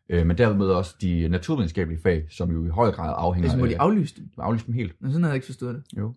øh, 0.09 0.27
men 0.27 0.39
dermed 0.39 0.67
også 0.67 0.97
de 1.01 1.29
naturvidenskabelige 1.29 2.01
fag, 2.01 2.27
som 2.31 2.51
jo 2.51 2.65
i 2.65 2.69
høj 2.69 2.91
grad 2.91 3.15
afhænger 3.17 3.51
Altså 3.51 3.59
må 3.59 3.67
de 3.67 3.81
af... 3.81 3.85
aflyse 3.85 4.17
dem? 4.17 4.31
aflyse 4.39 4.67
dem 4.67 4.75
helt. 4.75 5.01
Nå, 5.01 5.09
sådan 5.09 5.23
havde 5.23 5.31
jeg 5.31 5.37
ikke 5.37 5.47
forstået 5.47 5.75
det. 5.75 5.99
Jo. 5.99 6.15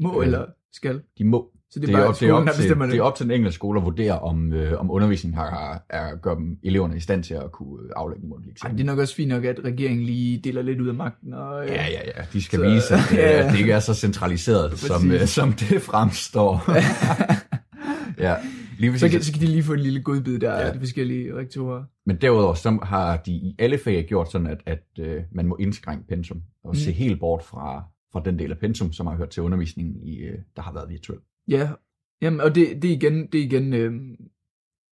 Må 0.00 0.20
Øh, 0.20 0.26
eller 0.26 0.46
skal? 0.72 1.02
De 1.18 1.24
må. 1.24 1.52
Så 1.72 1.80
det 1.80 1.82
er, 1.82 1.86
Det 1.86 1.94
er, 1.94 1.98
bare 1.98 2.08
op, 2.08 2.20
det, 2.20 2.28
er 2.28 2.32
op 2.32 2.46
til, 2.54 2.68
det. 2.68 2.78
det 2.90 2.98
er 2.98 3.02
op 3.02 3.14
til 3.14 3.26
den 3.26 3.32
enkelte 3.34 3.54
skole 3.54 3.80
at 3.80 3.84
vurdere, 3.84 4.18
om, 4.18 4.52
øh, 4.52 4.80
om 4.80 4.90
undervisningen 4.90 5.38
har, 5.38 5.84
er, 5.88 6.16
gør 6.16 6.34
dem, 6.34 6.58
eleverne 6.62 6.96
i 6.96 7.00
stand 7.00 7.24
til 7.24 7.34
at 7.34 7.52
kunne 7.52 7.82
øh, 7.84 7.90
aflægge 7.96 8.26
mundtlig 8.26 8.48
Ej, 8.48 8.52
eksamen. 8.52 8.76
det 8.78 8.82
er 8.82 8.86
nok 8.86 8.98
også 8.98 9.14
fint 9.14 9.28
nok, 9.28 9.44
at 9.44 9.60
regeringen 9.64 10.06
lige 10.06 10.38
deler 10.44 10.62
lidt 10.62 10.80
ud 10.80 10.88
af 10.88 10.94
magten. 10.94 11.34
Og, 11.34 11.62
øh, 11.64 11.68
Ja, 11.70 11.86
ja, 11.86 12.00
ja. 12.16 12.22
De 12.32 12.42
skal 12.42 12.58
Så- 12.58 12.64
vise, 12.70 12.94
at, 12.94 13.12
Ja, 13.12 13.30
ja, 13.38 13.46
at 13.46 13.52
det 13.52 13.58
ikke 13.58 13.72
er 13.72 13.80
så 13.80 13.94
centraliseret, 13.94 14.78
som, 14.88 15.10
øh, 15.10 15.26
som 15.26 15.52
det 15.52 15.82
fremstår. 15.82 16.64
ja, 18.26 18.34
lige 18.78 18.98
Så 18.98 19.08
kan, 19.08 19.22
så 19.22 19.32
kan 19.32 19.40
de 19.42 19.46
lige 19.46 19.62
få 19.62 19.72
en 19.72 19.80
lille 19.80 20.02
godbid 20.02 20.38
der 20.38 20.52
Ja. 20.52 20.60
af 20.66 20.72
de 20.72 20.78
forskellige 20.78 21.36
rektorer. 21.36 21.82
Men 22.06 22.16
derudover 22.20 22.54
så 22.54 22.78
har 22.82 23.16
de 23.16 23.30
i 23.32 23.56
alle 23.58 23.78
fag 23.78 24.06
gjort 24.08 24.32
sådan, 24.32 24.46
at, 24.46 24.60
at 24.66 24.84
øh, 25.00 25.22
man 25.32 25.46
må 25.46 25.56
indskrænke 25.60 26.06
pensum 26.08 26.42
og 26.64 26.70
Mm. 26.70 26.74
se 26.74 26.92
helt 26.92 27.20
bort 27.20 27.42
fra, 27.42 27.84
fra 28.12 28.22
den 28.24 28.38
del 28.38 28.50
af 28.50 28.58
pensum, 28.58 28.92
som 28.92 29.06
har 29.06 29.16
hørt 29.16 29.28
til 29.30 29.42
undervisningen, 29.42 29.96
i, 30.02 30.16
øh, 30.18 30.38
der 30.56 30.62
har 30.62 30.72
været 30.72 30.88
virtuel. 30.90 31.18
Ja, 31.50 31.68
Jamen, 32.22 32.40
og 32.40 32.54
det, 32.54 32.82
det 32.82 32.90
er 32.90 32.94
igen, 32.94 33.26
det 33.26 33.40
er 33.40 33.44
igen 33.44 33.72
øh, 33.72 33.92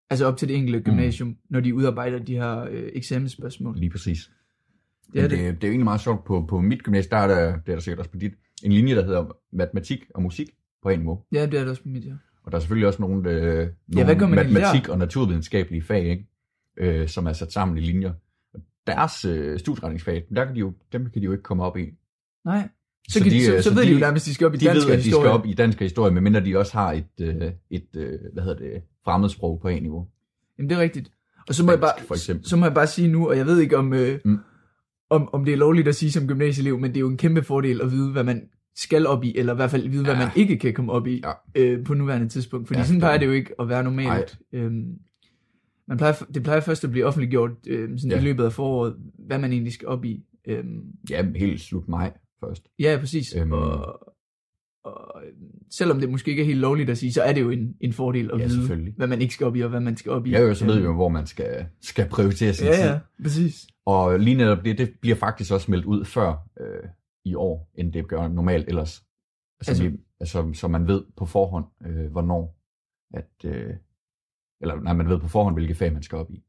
altså 0.09 0.25
op 0.25 0.37
til 0.37 0.47
det 0.47 0.55
enkelte 0.55 0.81
gymnasium, 0.81 1.29
mm. 1.29 1.37
når 1.49 1.59
de 1.59 1.75
udarbejder 1.75 2.19
de 2.19 2.35
her 2.35 2.59
øh, 2.59 2.89
eksamensspørgsmål. 2.93 3.77
Lige 3.77 3.89
præcis. 3.89 4.31
Det 5.13 5.23
er 5.23 5.27
det. 5.27 5.37
det, 5.37 5.39
det 5.39 5.63
er 5.63 5.67
jo 5.67 5.71
egentlig 5.71 5.83
meget 5.83 6.01
sjovt. 6.01 6.25
På, 6.25 6.45
på 6.49 6.61
mit 6.61 6.83
gymnasie, 6.83 7.09
der 7.09 7.17
er 7.17 7.27
der, 7.27 7.51
det 7.51 7.71
er 7.71 7.75
der 7.75 7.79
sikkert 7.79 7.99
også 7.99 8.11
på 8.11 8.17
dit, 8.17 8.33
en 8.63 8.71
linje, 8.71 8.95
der 8.95 9.05
hedder 9.05 9.37
matematik 9.51 10.05
og 10.15 10.21
musik 10.21 10.49
på 10.83 10.89
en 10.89 10.99
niveau. 10.99 11.23
Ja, 11.31 11.45
det 11.45 11.53
er 11.53 11.59
det 11.59 11.69
også 11.69 11.83
på 11.83 11.89
mit, 11.89 12.05
ja. 12.05 12.13
Og 12.43 12.51
der 12.51 12.57
er 12.57 12.59
selvfølgelig 12.59 12.87
også 12.87 13.01
nogle, 13.01 13.29
øh, 13.29 13.37
nogle 13.37 13.69
hvad 13.87 14.03
man 14.05 14.07
egentlig 14.07 14.29
matematik 14.29 14.85
der? 14.85 14.91
og 14.91 14.97
naturvidenskabelige 14.97 15.81
fag, 15.81 16.05
ikke? 16.05 16.27
Øh, 16.77 17.07
som 17.07 17.25
er 17.25 17.33
sat 17.33 17.51
sammen 17.51 17.77
i 17.77 17.81
linjer. 17.81 18.13
Deres 18.87 19.25
øh, 19.25 19.59
studieretningsfag, 19.59 20.25
der 20.35 20.45
kan 20.45 20.55
de 20.55 20.59
jo, 20.59 20.73
dem 20.91 21.09
kan 21.09 21.21
de 21.21 21.25
jo 21.25 21.31
ikke 21.31 21.43
komme 21.43 21.63
op 21.63 21.77
i. 21.77 21.89
Nej. 22.45 22.69
Så, 23.07 23.19
Så 23.19 23.23
de, 23.25 23.29
de, 23.29 23.45
så, 23.45 23.53
øh, 23.55 23.63
så, 23.63 23.69
så 23.69 23.75
ved 23.75 23.81
de- 23.83 23.87
de 23.87 23.93
jo 23.93 23.99
nærmest, 23.99 24.25
at 24.25 24.29
de 24.29 24.33
skal 24.33 24.47
op 24.47 24.53
i 24.53 24.57
De 24.57 24.65
dansk 24.65 24.85
ved, 24.85 24.85
og 24.85 24.91
at 24.93 24.97
de 24.99 25.03
historie. 25.03 25.23
skal 25.23 25.31
op 25.31 25.45
i 25.45 25.53
dansk 25.53 25.79
historie, 25.79 26.11
medmindre 26.13 26.45
de 26.45 26.57
også 26.57 26.73
har 26.73 26.91
et, 26.93 27.05
øh, 27.21 27.51
et 27.71 27.87
øh, 27.95 28.19
hvad 28.33 28.43
hedder 28.43 28.57
det, 28.57 28.81
fremmedsprog 29.05 29.59
på 29.61 29.67
en 29.67 29.81
niveau. 29.83 30.07
Jamen, 30.57 30.69
det 30.69 30.75
er 30.77 30.81
rigtigt. 30.81 31.11
Og 31.47 31.55
så 31.55 31.65
må, 31.65 31.71
jeg 31.71 31.79
Spansk, 31.79 31.97
bare, 31.97 32.07
for 32.07 32.15
eksempel. 32.15 32.45
så 32.49 32.55
må 32.57 32.65
jeg 32.65 32.73
bare 32.73 32.87
sige 32.87 33.07
nu, 33.07 33.29
og 33.29 33.37
jeg 33.37 33.45
ved 33.45 33.59
ikke, 33.59 33.77
om, 33.77 33.93
øh, 33.93 34.19
Mm. 34.25 34.37
om, 35.09 35.29
om 35.33 35.45
det 35.45 35.53
er 35.53 35.57
lovligt 35.57 35.87
at 35.87 35.95
sige 35.95 36.11
som 36.11 36.27
gymnasieelev, 36.27 36.79
men 36.79 36.89
det 36.91 36.97
er 36.97 37.01
jo 37.01 37.09
en 37.09 37.17
kæmpe 37.17 37.43
fordel 37.43 37.81
at 37.81 37.91
vide, 37.91 38.11
hvad 38.11 38.23
man 38.23 38.41
skal 38.75 39.07
op 39.07 39.23
i, 39.23 39.37
eller 39.37 39.53
i 39.53 39.55
hvert 39.55 39.71
fald 39.71 39.89
vide, 39.89 40.03
hvad 40.03 40.13
Ja. 40.13 40.19
man 40.19 40.29
ikke 40.35 40.57
kan 40.57 40.73
komme 40.73 40.91
op 40.91 41.07
i 41.07 41.21
Ja. 41.25 41.31
øh, 41.61 41.85
på 41.85 41.93
nuværende 41.93 42.27
tidspunkt. 42.29 42.67
Fordi 42.67 42.79
Ja, 42.79 42.85
sådan 42.85 42.99
plejer 42.99 43.17
det 43.17 43.25
jo 43.25 43.31
ikke 43.31 43.53
at 43.61 43.69
være 43.69 43.83
normalt. 43.83 44.37
Øhm, 44.53 44.85
man 45.87 45.97
plejer, 45.97 46.13
det 46.33 46.43
plejer 46.43 46.59
først 46.59 46.83
at 46.83 46.91
blive 46.91 47.05
offentliggjort 47.05 47.51
øh, 47.67 47.89
sådan 47.99 48.11
Ja. 48.11 48.17
i 48.19 48.23
løbet 48.23 48.43
af 48.43 48.53
foråret, 48.53 48.95
hvad 49.27 49.39
man 49.39 49.51
egentlig 49.51 49.73
skal 49.73 49.87
op 49.87 50.05
i. 50.05 50.23
Øhm, 50.47 50.81
Ja, 51.09 51.25
helt 51.35 51.61
slut 51.61 51.87
maj 51.87 52.11
først. 52.39 52.67
ja, 52.79 52.97
præcis. 52.99 53.35
Øhm. 53.35 53.51
Og, 53.51 53.99
og 54.83 55.23
selvom 55.71 55.99
det 55.99 56.09
måske 56.09 56.29
ikke 56.31 56.41
er 56.41 56.45
helt 56.45 56.59
lovligt 56.59 56.89
at 56.89 56.97
sige, 56.97 57.13
så 57.13 57.21
er 57.21 57.33
det 57.33 57.41
jo 57.41 57.49
en, 57.49 57.75
en 57.81 57.93
fordel 57.93 58.31
at 58.33 58.39
Ja, 58.39 58.45
vide, 58.45 58.57
selvfølgelig. 58.59 58.93
hvad 58.97 59.07
man 59.07 59.21
ikke 59.21 59.33
skal 59.33 59.47
op 59.47 59.55
i, 59.55 59.61
og 59.61 59.69
hvad 59.69 59.79
man 59.79 59.97
skal 59.97 60.11
op 60.11 60.25
i. 60.25 60.31
Ja, 60.31 60.39
jo, 60.41 60.53
så 60.53 60.65
ved 60.65 60.73
vi 60.73 60.79
Øhm, 60.79 60.85
jo, 60.89 60.95
hvor 60.95 61.09
man 61.09 61.27
skal, 61.27 61.67
skal 61.81 62.09
prioritere 62.09 62.53
sin 62.53 62.67
Ja, 62.67 62.73
tid. 62.73 62.83
ja, 62.83 62.99
præcis. 63.23 63.67
Og 63.85 64.19
lige 64.19 64.35
netop 64.35 64.65
det, 64.65 64.77
det 64.77 64.93
bliver 65.01 65.15
faktisk 65.15 65.53
også 65.53 65.71
meldt 65.71 65.85
ud 65.85 66.05
før 66.05 66.47
øh, 66.59 66.89
i 67.25 67.35
år, 67.35 67.71
end 67.75 67.93
det 67.93 68.07
gør 68.07 68.27
normalt 68.27 68.67
ellers. 68.67 69.03
Altså, 69.59 69.71
Altså- 69.71 69.89
vi, 69.89 69.97
altså 70.19 70.49
så 70.53 70.67
man 70.67 70.87
ved 70.87 71.03
på 71.17 71.25
forhånd, 71.25 71.65
øh, 71.85 72.11
hvornår 72.11 72.55
at, 73.13 73.29
øh, 73.45 73.73
Eller 74.61 74.81
nej, 74.81 74.93
man 74.93 75.09
ved 75.09 75.19
på 75.19 75.27
forhånd, 75.27 75.55
hvilke 75.55 75.75
fag 75.75 75.93
man 75.93 76.03
skal 76.03 76.17
op 76.17 76.31
i. 76.31 76.43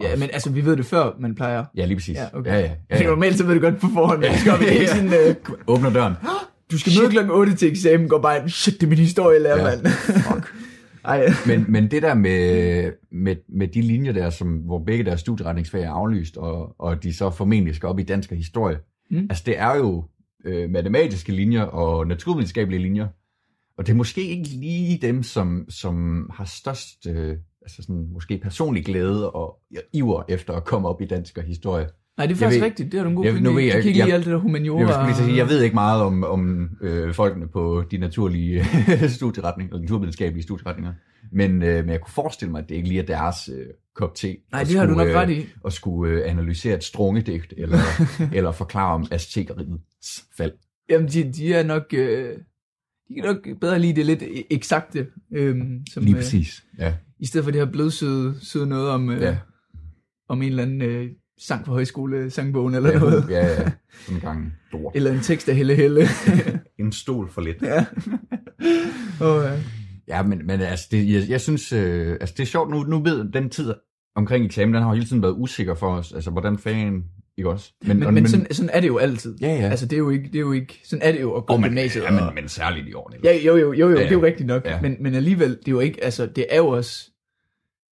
Ja, 0.00 0.16
men 0.16 0.28
altså, 0.32 0.50
vi 0.50 0.64
ved 0.64 0.76
det 0.76 0.86
før, 0.86 1.10
man 1.20 1.34
plejer. 1.34 1.64
Ja, 1.76 1.84
lige 1.84 1.96
præcis. 1.96 2.16
Ja, 2.16 2.26
okay. 2.38 2.50
ja, 2.50 2.56
ja, 2.58 2.64
ja, 2.64 2.70
Ja, 2.90 3.02
ja. 3.02 3.08
Normalt 3.08 3.38
så 3.38 3.46
ved 3.46 3.54
du 3.54 3.60
godt 3.60 3.80
på 3.80 3.86
forhånd, 3.94 4.18
men 4.18 4.24
Ja. 4.26 4.32
ja. 4.32 4.38
skal 4.38 4.52
op 4.52 4.60
i 4.60 4.64
det 4.64 4.76
er 4.76 4.80
ikke 4.80 4.88
sådan, 4.92 5.12
øh, 5.28 5.34
Åbner 5.66 5.90
døren. 5.90 6.14
du 6.70 6.78
skal 6.78 6.92
møde 7.00 7.10
klokken 7.10 7.32
8 7.32 7.54
til 7.54 7.68
eksamen, 7.70 8.08
går 8.08 8.18
bare 8.20 8.40
ind, 8.40 8.48
shit, 8.48 8.74
det 8.74 8.82
er 8.86 8.88
min 8.90 8.98
historielærer, 8.98 9.56
Ja. 9.58 9.68
ja. 9.70 9.76
mand. 9.82 9.86
Fuck. 10.32 10.54
Ej, 11.04 11.26
Men, 11.46 11.64
men 11.68 11.90
det 11.90 12.02
der 12.02 12.14
med, 12.14 12.92
med, 13.12 13.36
med 13.48 13.68
de 13.68 13.80
linjer 13.82 14.12
der, 14.12 14.30
som, 14.30 14.48
hvor 14.56 14.78
begge 14.84 15.04
deres 15.04 15.20
studieretningsfag 15.20 15.82
er 15.82 15.90
aflyst, 15.90 16.36
og, 16.36 16.74
og 16.80 17.02
de 17.02 17.14
så 17.14 17.30
formentlig 17.30 17.74
skal 17.74 17.88
op 17.88 17.98
i 17.98 18.02
dansk 18.02 18.30
og 18.30 18.36
historie, 18.36 18.78
Mm. 19.10 19.26
altså 19.30 19.42
det 19.46 19.58
er 19.58 19.76
jo 19.76 20.04
øh, 20.44 20.70
matematiske 20.70 21.32
linjer 21.32 21.62
og 21.62 22.06
naturvidenskabelige 22.06 22.82
linjer, 22.82 23.06
og 23.78 23.86
det 23.86 23.92
er 23.92 23.96
måske 23.96 24.22
ikke 24.22 24.48
lige 24.48 24.98
dem, 25.02 25.22
som, 25.22 25.64
som 25.68 26.26
har 26.34 26.44
størst, 26.44 27.06
øh, 27.08 27.36
altså 27.66 27.82
sådan, 27.82 28.08
måske 28.12 28.38
personlig 28.38 28.84
glæde 28.84 29.30
og 29.30 29.58
iver 29.92 30.22
efter 30.28 30.52
at 30.54 30.64
komme 30.64 30.88
op 30.88 31.00
i 31.02 31.04
dansk 31.04 31.38
og 31.38 31.44
historie. 31.44 31.86
Nej, 32.18 32.26
det 32.26 32.32
er 32.32 32.36
Jeg 32.36 32.38
faktisk 32.38 32.60
ved- 32.60 32.66
rigtigt. 32.66 32.92
Det 32.92 32.98
har 32.98 33.04
du 33.04 33.10
en 33.10 33.16
god 33.16 33.24
jeg- 33.24 33.32
pointe 33.32 33.50
nu 33.50 33.54
ved 33.54 33.62
jeg 33.62 33.72
kan 33.72 33.78
ikke- 33.78 33.90
lide 33.92 34.04
jeg- 34.06 34.14
alt 34.14 34.24
det 34.24 34.32
der 34.32 34.38
humaniora. 34.38 34.80
Jeg, 35.04 35.12
skulle 35.14 35.28
sige, 35.28 35.38
jeg 35.38 35.48
ved 35.48 35.62
ikke 35.62 35.74
meget 35.74 36.02
om, 36.02 36.24
om 36.24 36.70
øh, 36.82 37.14
folkene 37.14 37.48
på 37.48 37.84
de 37.90 37.98
naturlige 37.98 38.64
studieretninger, 39.18 39.72
eller 39.74 39.82
naturvidenskabelige 39.82 40.42
studieretninger, 40.42 40.92
men, 41.32 41.62
øh, 41.62 41.84
men 41.84 41.88
jeg 41.90 42.00
kunne 42.00 42.12
forestille 42.12 42.50
mig, 42.52 42.62
at 42.62 42.68
det 42.68 42.74
ikke 42.74 42.88
lige 42.88 43.00
er 43.00 43.06
deres 43.06 43.48
øh, 43.54 43.66
kop 43.94 44.14
te. 44.14 44.36
Nej, 44.52 44.62
det 44.64 44.74
har 44.78 44.86
du 44.86 44.92
skulle, 44.92 45.06
nok 45.06 45.16
ret 45.16 45.30
øh, 45.30 45.38
i. 45.38 45.46
At 45.66 45.72
skulle 45.72 46.12
øh, 46.12 46.30
analysere 46.30 46.76
et 46.76 46.84
strungedigt, 46.84 47.54
eller, 47.56 47.78
eller 48.36 48.52
forklare 48.52 48.94
om 48.94 49.06
aztekerigets 49.10 50.24
fald. 50.36 50.52
Jamen, 50.90 51.08
de, 51.08 51.32
de 51.32 51.54
er 51.54 51.62
nok... 51.62 51.82
Øh, 51.92 52.32
de 53.08 53.14
kan 53.14 53.24
nok 53.24 53.48
bedre 53.60 53.78
lide 53.78 53.92
det 53.96 54.06
lidt 54.06 54.22
e- 54.22 54.46
eksakte. 54.50 55.06
Øhm, 55.32 55.86
som, 55.92 56.02
Lige 56.02 56.14
øh, 56.16 56.20
præcis. 56.22 56.64
Ja, 56.78 56.94
I 57.20 57.26
stedet 57.26 57.44
for 57.44 57.50
det 57.50 57.60
her 57.60 57.72
blødsøde 57.72 58.34
søde 58.42 58.66
noget 58.66 58.88
om, 58.90 59.10
øh, 59.10 59.20
ja. 59.20 59.38
om 60.28 60.42
en 60.42 60.48
eller 60.48 60.62
anden 60.62 60.82
øh, 60.82 61.10
sang 61.38 61.64
på 61.64 61.70
højskole, 61.72 62.30
sangbogen 62.30 62.74
eller 62.74 62.92
Ja, 62.92 62.98
noget. 62.98 63.24
ja, 63.30 63.46
ja. 63.46 63.70
Sådan 64.00 64.14
en 64.16 64.20
gang 64.20 64.52
lort. 64.72 64.96
Eller 64.96 65.12
en 65.12 65.20
tekst 65.20 65.48
af 65.48 65.54
Helle 65.56 65.74
Helle. 65.74 66.02
En 66.78 66.92
stol 66.92 67.30
for 67.30 67.40
lidt. 67.40 67.62
ja. 67.62 67.86
Og, 69.20 69.44
øh, 69.44 69.58
Ja, 70.08 70.22
men, 70.22 70.46
men 70.46 70.60
altså, 70.60 70.88
det, 70.90 71.12
jeg, 71.12 71.28
jeg 71.28 71.40
synes, 71.40 71.72
øh, 71.72 72.12
altså, 72.20 72.34
det 72.36 72.42
er 72.42 72.46
sjovt, 72.46 72.70
nu, 72.70 72.82
nu 72.82 73.02
ved 73.02 73.32
den 73.32 73.50
tid 73.50 73.74
omkring 74.14 74.44
eksamen, 74.44 74.74
den 74.74 74.82
har 74.82 74.88
jo 74.90 74.94
hele 74.94 75.06
tiden 75.06 75.22
været 75.22 75.34
usikker 75.38 75.74
for 75.74 75.88
os, 75.96 76.12
altså 76.12 76.30
hvordan 76.30 76.58
fanden, 76.58 77.04
ikke 77.38 77.50
også? 77.50 77.72
men, 77.82 77.98
men, 78.00 78.14
men 78.14 78.28
sådan, 78.28 78.46
sådan 78.52 78.70
er 78.72 78.80
det 78.80 78.88
jo 78.88 78.98
altid. 78.98 79.36
Ja, 79.40 79.46
ja. 79.48 79.68
Altså, 79.68 79.86
det 79.86 79.92
er 79.92 79.98
jo 79.98 80.10
ikke, 80.10 80.24
det 80.26 80.34
er 80.34 80.40
jo 80.40 80.52
ikke 80.52 80.80
sådan 80.84 81.02
er 81.08 81.12
det 81.12 81.20
jo 81.20 81.34
at 81.34 81.46
gå 81.46 81.54
oh, 81.54 81.60
men, 81.60 81.70
gymnasiet. 81.70 82.02
ja, 82.02 82.08
og- 82.20 82.24
men, 82.26 82.34
men 82.34 82.48
særligt 82.48 82.88
i 82.88 82.92
år. 82.94 83.12
Ja, 83.24 83.36
jo, 83.36 83.56
jo, 83.56 83.56
jo, 83.56 83.72
jo, 83.72 83.88
Ja, 83.88 83.94
ja. 83.94 84.00
det 84.02 84.08
er 84.08 84.12
jo 84.18 84.22
rigtigt 84.22 84.46
nok. 84.46 84.64
Ja. 84.64 84.80
Men, 84.80 84.96
men 85.00 85.14
alligevel, 85.14 85.50
det 85.50 85.68
er 85.68 85.72
jo 85.72 85.80
ikke, 85.80 86.04
altså, 86.04 86.26
det 86.26 86.46
er 86.50 86.56
jo 86.56 86.66
også 86.68 87.10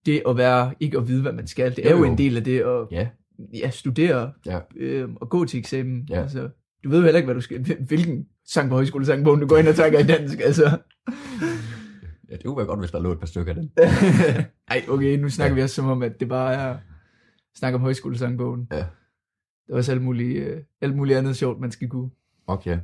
det 0.06 0.22
at 0.28 0.36
være, 0.36 0.74
ikke 0.80 0.98
at 0.98 1.08
vide, 1.08 1.22
hvad 1.22 1.32
man 1.32 1.46
skal. 1.46 1.76
Det 1.76 1.86
er 1.86 1.90
Jo, 1.90 1.96
jo, 1.98 2.04
en 2.04 2.18
del 2.18 2.36
af 2.36 2.44
det 2.44 2.60
at 2.60 2.86
Ja, 2.90 3.08
ja, 3.54 3.70
studere 3.70 4.32
ja. 4.46 4.58
øh, 4.76 5.08
og 5.16 5.30
gå 5.30 5.44
til 5.44 5.58
eksamen. 5.58 6.06
Ja. 6.10 6.22
Altså, 6.22 6.48
du 6.84 6.88
ved 6.90 6.98
jo 6.98 7.04
heller 7.04 7.18
ikke, 7.18 7.26
hvad 7.26 7.34
du 7.34 7.40
skal, 7.40 7.76
hvilken 7.88 8.26
sang 8.48 8.68
på 8.68 8.74
højskole 8.74 9.06
sangbogen 9.06 9.40
du 9.40 9.46
går 9.46 9.56
ind 9.56 9.68
og 9.68 9.74
tager 9.74 9.98
i 9.98 10.02
dansk. 10.06 10.40
Altså. 10.40 10.78
Ja, 12.30 12.36
det 12.36 12.44
kunne 12.44 12.56
være 12.56 12.66
godt, 12.66 12.78
hvis 12.80 12.90
der 12.90 13.00
lå 13.02 13.12
et 13.12 13.18
par 13.18 13.26
stykker 13.26 13.52
af 13.54 13.56
den. 13.60 13.70
Ej, 14.70 14.82
okay, 14.88 15.16
nu 15.18 15.28
snakker 15.28 15.54
ja. 15.54 15.54
vi 15.54 15.62
også 15.62 15.74
som 15.74 15.86
om, 15.88 16.02
at 16.02 16.20
det 16.20 16.28
bare 16.28 16.54
er 16.54 16.76
snak 17.58 17.74
om 17.74 17.80
højskolesangbogen. 17.80 18.68
Ja. 18.72 18.84
Der 19.66 19.72
er 19.72 19.76
også 19.76 19.92
alt 19.92 20.02
muligt, 20.02 20.38
øh, 20.46 20.62
alt 20.80 20.96
muligt 20.96 21.18
andet 21.18 21.36
sjovt, 21.36 21.60
man 21.60 21.70
skal 21.70 21.88
kunne. 21.88 22.10
Okay. 22.46 22.78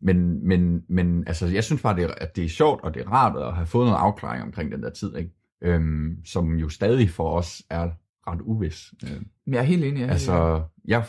Men, 0.00 0.48
men, 0.48 0.84
men 0.88 1.24
altså, 1.26 1.46
jeg 1.46 1.64
synes 1.64 1.82
bare, 1.82 1.96
det 1.96 2.04
er, 2.04 2.08
at 2.16 2.36
det 2.36 2.44
er 2.44 2.48
sjovt, 2.48 2.82
og 2.84 2.94
det 2.94 3.02
er 3.02 3.08
rart 3.12 3.36
at 3.42 3.54
have 3.54 3.66
fået 3.66 3.86
noget 3.86 3.98
afklaring 3.98 4.42
omkring 4.42 4.72
den 4.72 4.82
der 4.82 4.90
tid, 4.90 5.16
ikke? 5.16 5.30
Øhm, 5.62 6.18
som 6.24 6.56
jo 6.58 6.68
stadig 6.68 7.10
for 7.10 7.30
os 7.38 7.62
er 7.70 7.90
ret 8.26 8.40
uvis. 8.42 8.94
Øhm, 9.04 9.26
Men 9.46 9.54
jeg 9.54 9.60
er 9.60 9.64
helt 9.64 9.84
enig. 9.84 10.00
Ja. 10.00 10.06
altså, 10.06 10.62
jeg 10.84 11.04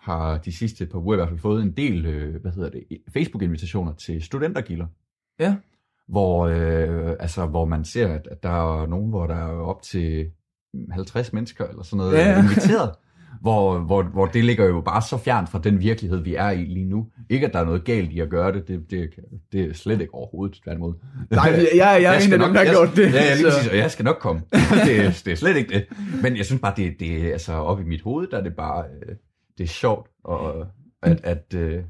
har 0.00 0.38
de 0.38 0.52
sidste 0.52 0.86
par 0.86 0.98
uger 0.98 1.14
i 1.14 1.16
hvert 1.16 1.28
fald 1.28 1.38
fået 1.40 1.62
en 1.62 1.72
del, 1.72 2.06
øh, 2.06 2.40
hvad 2.40 2.52
hedder 2.52 2.70
det, 2.70 2.84
Facebook-invitationer 3.12 3.92
til 3.92 4.22
studentergilder. 4.22 4.86
Ja. 5.38 5.56
Hvor, 6.08 6.46
øh, 6.46 7.16
altså, 7.20 7.46
hvor 7.46 7.64
man 7.64 7.84
ser, 7.84 8.08
at, 8.08 8.28
at 8.30 8.42
der 8.42 8.82
er 8.82 8.86
nogen, 8.86 9.10
hvor 9.10 9.26
der 9.26 9.34
er 9.34 9.52
op 9.52 9.82
til 9.82 10.30
50 10.90 11.32
mennesker 11.32 11.66
eller 11.66 11.82
sådan 11.82 11.96
noget 11.96 12.12
Ja, 12.12 12.28
ja. 12.30 12.42
inviteret. 12.42 12.90
Hvor, 13.40 13.78
hvor, 13.78 14.02
hvor 14.02 14.26
det 14.26 14.44
ligger 14.44 14.66
jo 14.66 14.80
bare 14.80 15.02
så 15.02 15.18
fjernt 15.18 15.48
fra 15.48 15.58
den 15.64 15.80
virkelighed, 15.80 16.18
vi 16.18 16.34
er 16.34 16.50
i 16.50 16.64
lige 16.64 16.84
nu. 16.84 17.06
Ikke, 17.30 17.46
at 17.46 17.52
der 17.52 17.58
er 17.60 17.64
noget 17.64 17.84
galt 17.84 18.12
i 18.12 18.20
at 18.20 18.28
gøre 18.30 18.52
det, 18.52 18.68
det, 18.68 18.90
det, 18.90 19.10
det 19.52 19.60
er 19.70 19.74
slet 19.74 20.00
ikke 20.00 20.14
overhovedet, 20.14 20.60
tværtimod. 20.64 20.94
Nej, 21.30 21.44
jeg, 21.44 21.68
jeg, 21.74 21.98
jeg 22.02 22.14
er 22.16 22.20
en 22.26 22.32
af 22.32 22.38
dem, 22.38 22.48
der 22.52 22.58
har 22.58 22.64
jeg- 22.64 22.74
gjort 22.74 22.88
det. 22.96 23.12
Ja, 23.12 23.22
ja, 23.24 23.34
lige 23.34 23.44
præcis, 23.46 23.68
og 23.70 23.76
jeg 23.76 23.90
skal 23.90 24.04
nok 24.04 24.16
komme. 24.20 24.42
det, 24.86 24.98
er- 25.00 25.22
det 25.24 25.28
er 25.28 25.34
slet 25.36 25.56
ikke 25.56 25.74
det. 25.74 25.86
Men 26.22 26.36
jeg 26.36 26.44
synes 26.46 26.60
bare, 26.60 26.74
det, 26.76 27.00
det 27.00 27.26
er 27.28 27.32
altså 27.32 27.52
op 27.52 27.80
i 27.80 27.84
mit 27.84 28.02
hoved, 28.02 28.26
der 28.26 28.38
er 28.38 28.42
det 28.42 28.56
bare, 28.56 28.84
øh, 29.08 29.14
det 29.58 29.64
er 29.64 29.68
sjovt, 29.68 30.10
og, 30.24 30.66
at, 31.02 31.20
at 31.24 31.54
øh, 31.54 31.82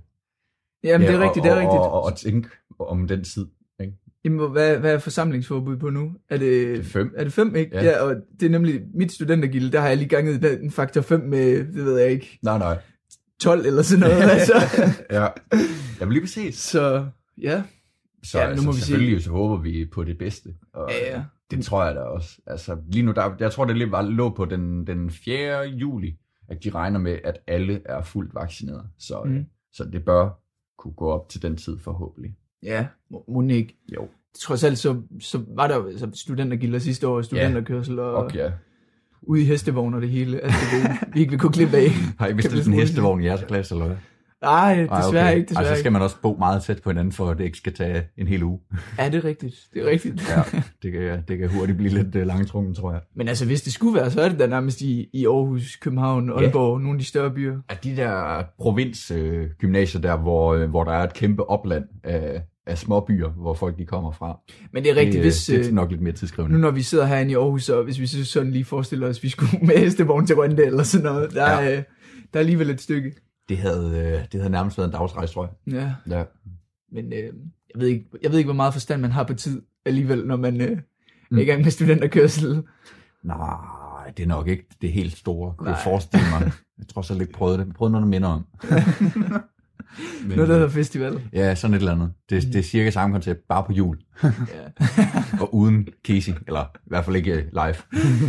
Jamen, 0.84 1.06
det 1.06 1.12
ja, 1.12 1.18
er 1.18 1.24
rigtigt, 1.24 1.44
det 1.44 1.50
er 1.50 1.54
og, 1.54 1.60
rigtigt. 1.60 1.80
Og, 1.80 1.92
og, 1.92 2.02
og 2.04 2.16
tænke 2.16 2.48
om 2.78 3.08
den 3.08 3.24
tid. 3.24 3.46
Jamen, 4.24 4.50
hvad, 4.50 4.78
hvad 4.78 4.94
er 4.94 4.98
forsamlingsforbud 4.98 5.76
på 5.76 5.90
nu? 5.90 6.12
Er 6.28 6.36
det, 6.36 6.68
Det 6.68 6.78
er 6.78 6.84
fem. 6.84 7.14
Er 7.16 7.24
det 7.24 7.32
fem, 7.32 7.56
ikke? 7.56 7.76
Ja. 7.76 7.84
Ja. 7.84 8.02
og 8.02 8.14
det 8.40 8.46
er 8.46 8.50
nemlig 8.50 8.80
mit 8.94 9.12
studentergilde, 9.12 9.72
der 9.72 9.80
har 9.80 9.88
jeg 9.88 9.96
lige 9.96 10.08
ganget 10.08 10.42
den- 10.42 10.60
en 10.62 10.70
faktor 10.70 11.00
5 11.00 11.20
med, 11.20 11.58
det 11.58 11.84
ved 11.84 11.98
jeg 11.98 12.10
ikke, 12.10 12.38
Nej, 12.42 12.58
nej. 12.58 12.78
12 13.40 13.66
eller 13.66 13.82
sådan 13.82 14.00
noget. 14.00 14.22
altså. 14.30 14.54
Ja. 15.10 15.26
Jamen 16.00 16.12
lige 16.12 16.22
præcis. 16.22 16.54
Så 16.58 17.06
ja, 17.42 17.62
Så 18.24 18.38
Ja, 18.38 18.44
nu 18.44 18.50
altså, 18.50 18.66
må 18.66 18.72
vi 18.72 18.78
se. 18.80 18.86
selvfølgelig 18.86 19.22
så 19.24 19.30
håber 19.30 19.56
vi 19.62 19.86
på 19.92 20.04
det 20.04 20.18
bedste. 20.18 20.48
Og, 20.74 20.90
Ja, 20.90 21.16
ja. 21.16 21.22
Det 21.50 21.64
tror 21.64 21.84
jeg 21.84 21.94
da 21.94 22.00
også. 22.00 22.28
Altså, 22.46 22.76
lige 22.92 23.02
nu, 23.02 23.12
der, 23.12 23.34
jeg 23.40 23.52
tror, 23.52 23.64
det 23.64 23.76
lige 23.76 23.90
var 23.90 24.02
lå 24.02 24.30
på 24.30 24.44
den, 24.44 24.86
den 24.86 25.10
4. 25.10 25.60
juli, 25.68 26.16
at 26.48 26.64
de 26.64 26.70
regner 26.70 26.98
med, 26.98 27.18
at 27.24 27.38
alle 27.46 27.80
er 27.84 28.02
fuldt 28.02 28.34
vaccineret. 28.34 28.84
Så, 28.98 29.22
mm. 29.24 29.30
Mm. 29.30 29.44
så 29.72 29.84
det 29.84 30.04
bør 30.04 30.28
kunne 30.78 30.94
gå 30.94 31.08
op 31.10 31.28
til 31.28 31.42
den 31.42 31.56
tid 31.56 31.78
forhåbentlig. 31.78 32.34
Ja, 32.62 32.86
må, 33.28 33.42
ikke. 33.42 33.76
Jo. 33.94 34.08
Trods 34.40 34.64
alt, 34.64 34.78
så, 34.78 34.96
så 35.20 35.42
var 35.56 35.66
der 35.66 35.76
jo 35.76 35.86
altså, 35.86 36.10
studentergilder 36.14 36.78
sidste 36.78 37.08
år, 37.08 37.22
studenterkørsel 37.22 37.98
og, 37.98 38.14
Og 38.14 38.34
ja. 38.34 38.50
ude 39.22 39.42
i 39.42 39.44
hestevogn 39.44 39.94
og 39.94 40.00
det 40.00 40.10
hele. 40.10 40.40
Altså, 40.40 40.58
det, 40.72 41.14
vi 41.14 41.20
ikke 41.20 41.30
vil 41.30 41.40
kunne 41.40 41.52
klippe 41.52 41.76
af. 41.76 41.90
Har 42.18 42.26
I 42.26 42.34
bestilt 42.34 42.66
en 42.66 42.72
hestevogn 42.72 43.20
i 43.20 43.24
jeres 43.24 43.44
klasse, 43.48 43.74
eller 43.74 43.86
hvad? 43.86 43.96
Nej, 44.42 44.84
Ej, 44.84 45.00
desværre 45.00 45.36
ikke, 45.36 45.48
desværre 45.48 45.66
Ej, 45.66 45.74
så 45.74 45.80
skal 45.80 45.92
man 45.92 46.02
også 46.02 46.16
bo 46.22 46.36
meget 46.38 46.62
tæt 46.62 46.82
på 46.82 46.90
hinanden, 46.90 47.12
for 47.12 47.30
at 47.30 47.38
det 47.38 47.44
ikke 47.44 47.58
skal 47.58 47.74
tage 47.74 48.02
en 48.16 48.26
hel 48.26 48.42
uge. 48.42 48.60
Ja, 48.98 49.08
det 49.08 49.14
er 49.14 49.24
rigtigt. 49.24 49.54
Det 49.74 49.82
er 49.82 49.90
rigtigt. 49.90 50.28
Ja, 50.28 50.42
det 50.82 50.92
kan, 50.92 51.24
det 51.28 51.38
kan 51.38 51.48
hurtigt 51.48 51.78
blive 51.78 51.92
lidt 51.92 52.16
uh, 52.16 52.22
langtrungen, 52.22 52.74
tror 52.74 52.92
jeg. 52.92 53.00
Men 53.16 53.28
altså, 53.28 53.46
hvis 53.46 53.62
det 53.62 53.72
skulle 53.72 53.94
være, 53.94 54.10
så 54.10 54.20
er 54.20 54.28
det 54.28 54.38
da 54.38 54.46
nærmest 54.46 54.80
i, 54.80 55.08
i 55.12 55.26
Aarhus, 55.26 55.76
København, 55.76 56.30
Aalborg, 56.30 56.80
nogle 56.80 56.94
af 56.94 56.98
de 56.98 57.04
større 57.04 57.30
byer. 57.30 57.56
At 57.68 57.84
de 57.84 57.96
der 57.96 58.42
provinsgymnasier 58.58 60.00
øh, 60.00 60.02
der, 60.02 60.16
hvor, 60.16 60.54
øh, 60.54 60.70
hvor 60.70 60.84
der 60.84 60.92
er 60.92 61.02
et 61.02 61.14
kæmpe 61.14 61.50
opland 61.50 61.84
af, 62.04 62.42
af 62.66 62.78
små 62.78 63.00
byer, 63.00 63.28
hvor 63.28 63.54
folk 63.54 63.78
de 63.78 63.86
kommer 63.86 64.12
fra. 64.12 64.38
Men 64.72 64.82
det 64.84 64.90
er 64.90 64.94
rigtigt, 64.96 65.14
det, 65.14 65.22
hvis... 65.22 65.46
det 65.46 65.60
er 65.60 65.66
øh, 65.68 65.72
nok 65.74 65.90
lidt 65.90 66.00
mere 66.02 66.12
tidskrævende. 66.12 66.56
Nu 66.56 66.60
når 66.62 66.70
vi 66.70 66.82
sidder 66.82 67.06
herinde 67.06 67.32
i 67.32 67.34
Aarhus, 67.34 67.68
og 67.68 67.84
hvis 67.84 68.00
vi 68.00 68.06
så 68.06 68.24
sådan 68.24 68.50
lige 68.52 68.64
forestiller 68.64 69.08
os, 69.08 69.16
at 69.18 69.22
vi 69.22 69.28
skulle 69.28 69.58
med 69.66 69.76
hestevogn 69.78 70.26
til 70.26 70.36
Rønde 70.36 70.64
eller 70.66 70.82
sådan 70.82 71.04
noget, 71.04 71.30
der, 71.34 71.50
Ja. 71.62 71.70
øh, 71.70 71.76
der 71.76 71.82
er 72.34 72.38
alligevel 72.40 72.70
et 72.70 72.80
stykke. 72.80 73.12
Det 73.48 73.58
havde, 73.58 73.86
øh, 73.98 74.24
det 74.32 74.40
havde 74.40 74.50
nærmest 74.50 74.78
været 74.78 74.88
en 74.88 74.92
dagsrejse, 74.92 75.34
tror 75.34 75.54
jeg. 75.66 75.74
Ja, 76.08 76.16
Ja. 76.16 76.24
men 76.92 77.12
øh, 77.12 77.18
jeg, 77.74 77.80
ved 77.80 77.88
ikke, 77.88 78.04
jeg 78.22 78.30
ved 78.30 78.38
ikke, 78.38 78.46
hvor 78.48 78.54
meget 78.56 78.72
forstand 78.72 79.00
man 79.00 79.12
har 79.12 79.24
på 79.24 79.34
tid 79.34 79.62
alligevel, 79.84 80.26
når 80.26 80.36
man 80.36 80.60
øh, 80.60 80.78
Mm. 81.30 81.38
er 81.38 81.42
i 81.42 81.44
gang 81.44 81.62
med 81.62 81.70
studenterkørsel. 81.70 82.62
Nej, 83.24 84.12
det 84.16 84.22
er 84.22 84.26
nok 84.26 84.48
ikke 84.48 84.66
det 84.82 84.92
helt 84.92 85.16
store, 85.16 85.54
kunne 85.56 85.68
jeg 85.70 85.76
Nej. 85.76 85.84
forestille 85.84 86.26
mig. 86.32 86.52
Jeg 86.78 86.86
tror 86.88 87.02
selv 87.02 87.20
ikke 87.20 87.32
prøvet 87.32 87.58
det. 87.58 87.66
Jeg 87.66 87.74
prøvede 87.74 87.92
noget, 87.92 88.02
der 88.02 88.08
minder 88.08 88.28
om. 88.28 88.44
Men, 90.26 90.36
Noget, 90.36 90.48
der 90.48 90.54
hedder 90.54 90.68
festival. 90.68 91.20
Ja, 91.32 91.54
sådan 91.54 91.74
et 91.74 91.78
eller 91.78 91.92
andet. 91.92 92.12
Det, 92.30 92.42
det 92.42 92.56
er 92.56 92.62
cirka 92.62 92.90
samme 92.90 93.14
koncept, 93.14 93.40
bare 93.48 93.64
på 93.66 93.72
jul. 93.72 93.98
Ja. 94.22 94.28
Og 95.40 95.54
uden 95.54 95.88
Casey, 96.06 96.32
eller 96.46 96.60
i 96.76 96.78
hvert 96.86 97.04
fald 97.04 97.16
ikke 97.16 97.32
øh, 97.32 97.42
live. 97.52 97.74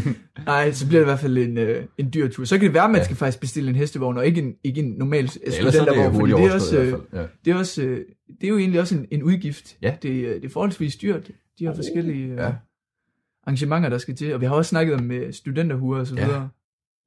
Nej, 0.45 0.71
så 0.71 0.87
bliver 0.87 0.99
det 0.99 1.05
i 1.05 1.09
hvert 1.09 1.19
fald 1.19 1.37
en, 1.37 1.57
øh, 1.57 1.83
en 1.97 2.11
dyr 2.13 2.27
tur. 2.29 2.45
Så 2.45 2.57
kan 2.57 2.65
det 2.65 2.73
være, 2.73 2.83
at 2.83 2.89
man 2.89 2.95
Ja. 2.95 2.99
ja. 2.99 3.05
skal 3.05 3.15
faktisk 3.17 3.39
bestille 3.39 3.69
en 3.69 3.75
hestevogn, 3.75 4.17
og 4.17 4.25
ikke 4.25 4.41
en, 4.41 4.53
ikke 4.63 4.81
en 4.81 4.91
normal 4.97 5.23
øh, 5.23 5.29
er 5.47 5.51
studentervogn, 5.51 6.13
fordi 6.15 6.31
hurtigt 6.31 6.37
det 6.37 6.49
er, 6.49 6.53
også, 6.53 6.79
øh. 6.79 6.93
Ja. 7.13 7.23
det, 7.45 7.51
er 7.51 7.55
også, 7.55 7.81
øh, 7.83 7.97
det 8.41 8.43
er 8.43 8.47
jo 8.47 8.57
egentlig 8.57 8.79
også 8.79 8.95
en, 8.95 9.05
en 9.11 9.23
udgift. 9.23 9.77
Ja. 9.81 9.95
Det, 10.01 10.09
øh, 10.09 10.35
det 10.35 10.45
er 10.45 10.49
forholdsvis 10.49 10.95
dyrt, 10.95 11.27
de 11.59 11.65
her 11.67 11.75
forskellige 11.75 12.25
øh, 12.27 12.37
Ja. 12.37 12.51
arrangementer, 13.43 13.89
der 13.89 13.97
skal 13.97 14.15
til. 14.15 14.33
Og 14.33 14.41
vi 14.41 14.45
har 14.45 14.53
også 14.55 14.69
snakket 14.69 14.95
om 14.95 15.11
øh, 15.11 15.33
studenterhuer 15.33 15.99
og 15.99 16.07
så 16.07 16.15
Ja. 16.15 16.25
videre. 16.25 16.49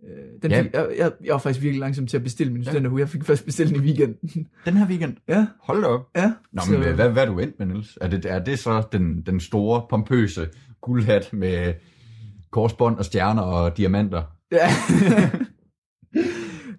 Øh, 0.05 0.42
Den 0.42 0.51
Ja. 0.51 0.62
fik, 0.62 0.72
jeg, 0.74 0.88
jeg, 0.99 1.12
jeg 1.24 1.32
var 1.32 1.38
faktisk 1.38 1.62
virkelig 1.62 1.80
langsom 1.80 2.07
til 2.07 2.16
at 2.16 2.22
bestille 2.22 2.53
min 2.53 2.62
Ja. 2.62 2.70
studenterhue. 2.70 3.01
Jeg 3.01 3.09
fik 3.09 3.24
først 3.24 3.45
bestilt 3.45 3.74
den 3.74 3.84
i 3.84 3.86
weekenden. 3.86 4.30
Den 4.66 4.76
her 4.76 4.86
weekend. 4.88 5.16
ja, 5.28 5.47
Hold 5.62 5.82
da 5.82 5.88
op. 5.88 6.01
ja. 6.16 6.32
Nå, 6.53 6.62
Så- 6.66 6.72
men 6.72 6.95
hvad, 6.95 7.11
hvad 7.11 7.22
er 7.22 7.26
du 7.26 7.38
endt 7.38 7.59
med, 7.59 7.66
Niels? 7.66 7.99
Er 8.01 8.09
det, 8.09 8.24
er 8.26 8.45
det 8.45 8.59
så 8.59 8.82
den, 8.92 9.22
den 9.26 9.40
store, 9.40 9.86
pompøse 9.90 10.49
guldhat 10.82 11.32
med 11.32 11.74
korsbånd 12.51 12.99
og 12.99 13.05
stjerner 13.05 13.42
og 13.42 13.76
diamanter? 13.76 14.22
Ja. 14.53 14.64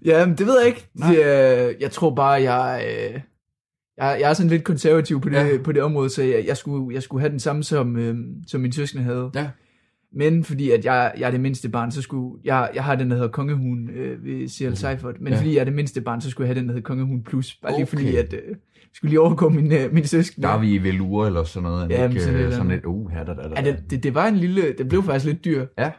ja, 0.05 0.25
men 0.25 0.37
det 0.37 0.45
ved 0.47 0.57
jeg 0.59 0.67
ikke. 0.67 0.87
Nej. 0.95 1.13
Det, 1.13 1.19
øh, 1.69 1.75
jeg 1.81 1.91
tror 1.91 2.15
bare, 2.15 2.31
jeg, 2.31 2.83
øh, 2.87 3.13
jeg, 3.97 4.17
jeg 4.21 4.29
er 4.29 4.33
sådan 4.33 4.49
lidt 4.49 4.63
konservativ 4.63 5.21
på 5.21 5.29
det, 5.29 5.35
ja. 5.35 5.57
på 5.63 5.71
det 5.71 5.83
område, 5.83 6.09
så 6.09 6.23
jeg, 6.23 6.45
jeg, 6.47 6.57
skulle, 6.57 6.95
jeg 6.95 7.03
skulle 7.03 7.21
have 7.21 7.31
den 7.31 7.39
samme, 7.39 7.63
som, 7.63 7.97
øh, 7.97 8.15
som 8.47 8.61
min 8.61 8.71
søskende 8.71 9.03
havde. 9.03 9.31
Ja. 9.35 9.49
Men 10.15 10.43
fordi 10.43 10.71
at 10.71 10.85
jeg, 10.85 11.13
jeg 11.17 11.27
er 11.27 11.31
det 11.31 11.39
mindste 11.39 11.69
barn, 11.69 11.91
så 11.91 12.01
skulle 12.01 12.41
jeg, 12.43 12.71
jeg 12.75 12.83
har 12.83 12.95
den, 12.95 13.09
der 13.09 13.15
hedder 13.15 13.29
Kongehuen 13.31 13.89
øh, 13.89 14.25
ved 14.25 14.47
C.L. 14.47 14.75
Seifert, 14.75 15.21
men 15.21 15.33
Ja. 15.33 15.39
fordi 15.39 15.53
jeg 15.53 15.59
er 15.59 15.63
det 15.63 15.73
mindste 15.73 16.01
barn, 16.01 16.21
så 16.21 16.29
skulle 16.29 16.47
jeg 16.47 16.55
have 16.55 16.59
den, 16.61 16.67
der 16.69 16.73
hedder 16.73 16.85
Kongehuen 16.85 17.23
Plus. 17.23 17.55
Bare 17.55 17.71
lige 17.71 17.83
Okay. 17.83 17.89
fordi, 17.89 18.15
at 18.15 18.33
øh, 18.33 18.55
skulle 18.93 19.09
lige 19.09 19.19
overgå 19.21 19.49
min, 19.49 19.71
øh, 19.71 19.93
min 19.93 20.05
søsken. 20.05 20.43
Der 20.43 20.49
er 20.49 20.59
vi 20.59 20.73
i 20.73 20.77
velour 20.77 21.25
eller 21.25 21.43
sådan 21.43 21.69
noget. 21.69 21.89
Ja, 21.89 22.07
ikke, 22.07 22.21
sådan 22.21 22.39
et 22.39 22.53
sådan 22.53 22.71
lidt, 22.71 22.85
uh, 22.85 23.09
her, 23.11 23.23
der, 23.23 23.33
der, 23.33 23.47
der. 23.47 23.61
Ja, 23.61 23.71
det, 23.71 23.91
det, 23.91 24.03
det, 24.03 24.15
var 24.15 24.27
en 24.27 24.35
lille, 24.35 24.73
det 24.77 24.87
blev 24.89 25.03
faktisk 25.03 25.25
lidt 25.25 25.45
dyr. 25.45 25.65
ja 25.77 25.91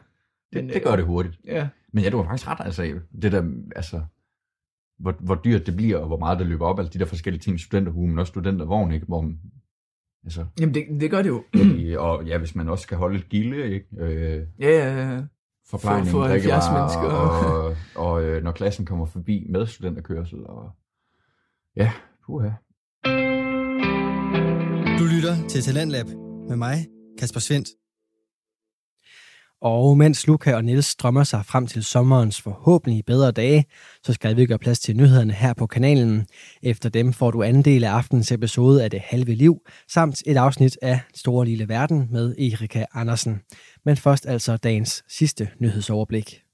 det, 0.53 0.65
Men, 0.65 0.69
det 0.69 0.83
gør 0.83 0.97
det 0.97 1.05
hurtigt. 1.05 1.39
Ja. 1.47 1.69
Men 1.93 2.05
ja, 2.05 2.11
du 2.11 2.17
har 2.17 2.25
faktisk 2.25 2.49
ret, 2.49 2.59
altså, 2.61 3.01
det 3.23 3.33
der, 3.33 3.45
altså, 3.77 4.01
hvor, 4.99 5.15
hvor 5.21 5.41
dyrt 5.45 5.67
det 5.67 5.77
bliver, 5.77 5.99
og 5.99 6.07
hvor 6.07 6.19
meget 6.19 6.39
det 6.39 6.47
løber 6.47 6.67
op, 6.67 6.79
alle 6.79 6.91
de 6.91 6.99
der 6.99 7.05
forskellige 7.05 7.41
ting, 7.41 7.61
studenterhue, 7.61 8.09
men 8.09 8.19
også 8.19 8.31
studentervogn, 8.31 8.93
ikke, 8.93 9.07
hvor, 9.07 9.33
altså, 10.27 10.45
Jamen, 10.61 10.75
det, 10.75 10.85
det 11.01 11.11
gør 11.11 11.23
det 11.23 11.29
jo. 11.29 11.43
og 12.01 12.25
ja, 12.25 12.39
hvis 12.39 12.55
man 12.55 12.69
også 12.69 12.83
skal 12.83 12.97
holde 12.97 13.19
et 13.19 13.29
gilde, 13.29 13.71
ikke, 13.75 13.87
øh, 13.99 14.43
Ja, 14.61 14.69
ja, 14.71 15.13
ja. 15.15 15.21
forplejning, 15.69 16.07
For- 16.09 16.19
for 16.19 16.27
70 16.27 16.65
drikkevarer, 16.65 16.81
mennesker. 16.81 17.19
og, 17.19 17.77
og 18.13 18.25
øh, 18.25 18.43
når 18.45 18.53
klassen 18.53 18.87
kommer 18.87 19.07
forbi 19.07 19.47
med 19.49 19.67
studenterkørsel, 19.67 20.47
og 20.47 20.71
ja, 21.77 21.93
puha. 22.27 22.49
Du 24.99 25.05
lytter 25.15 25.49
til 25.49 25.63
Talentlab 25.63 26.07
med 26.49 26.57
mig, 26.57 26.87
Kasper 27.19 27.41
Svendt. 27.41 27.69
Og 29.63 29.99
mens 29.99 30.27
Luca 30.27 30.55
og 30.55 30.65
Niels 30.65 30.87
strømmer 30.87 31.25
sig 31.25 31.45
frem 31.47 31.67
til 31.67 31.85
sommerens 31.85 32.41
forhåbentlig 32.41 33.05
bedre 33.05 33.31
dage, 33.31 33.65
så 34.03 34.13
skal 34.13 34.37
vi 34.37 34.47
gøre 34.47 34.59
plads 34.59 34.79
til 34.79 34.97
nyhederne 34.97 35.33
her 35.33 35.55
på 35.55 35.67
kanalen. 35.67 36.27
Efter 36.63 36.89
dem 36.89 37.13
får 37.13 37.31
du 37.31 37.43
anden 37.43 37.63
del 37.63 37.85
af 37.85 37.91
aftenens 37.91 38.33
episode 38.33 38.85
af 38.85 38.91
Det 38.91 39.01
Halve 39.01 39.35
Liv, 39.35 39.57
samt 39.89 40.23
et 40.27 40.37
afsnit 40.37 40.79
af 40.83 41.01
Store 41.15 41.47
Lille 41.47 41.69
Verden 41.69 42.09
med 42.11 42.35
Erika 42.39 42.85
Andersen. 42.95 43.41
Men 43.85 43.97
først 43.97 44.27
altså 44.27 44.57
dagens 44.57 45.05
sidste 45.09 45.49
nyhedsoverblik. 45.61 46.46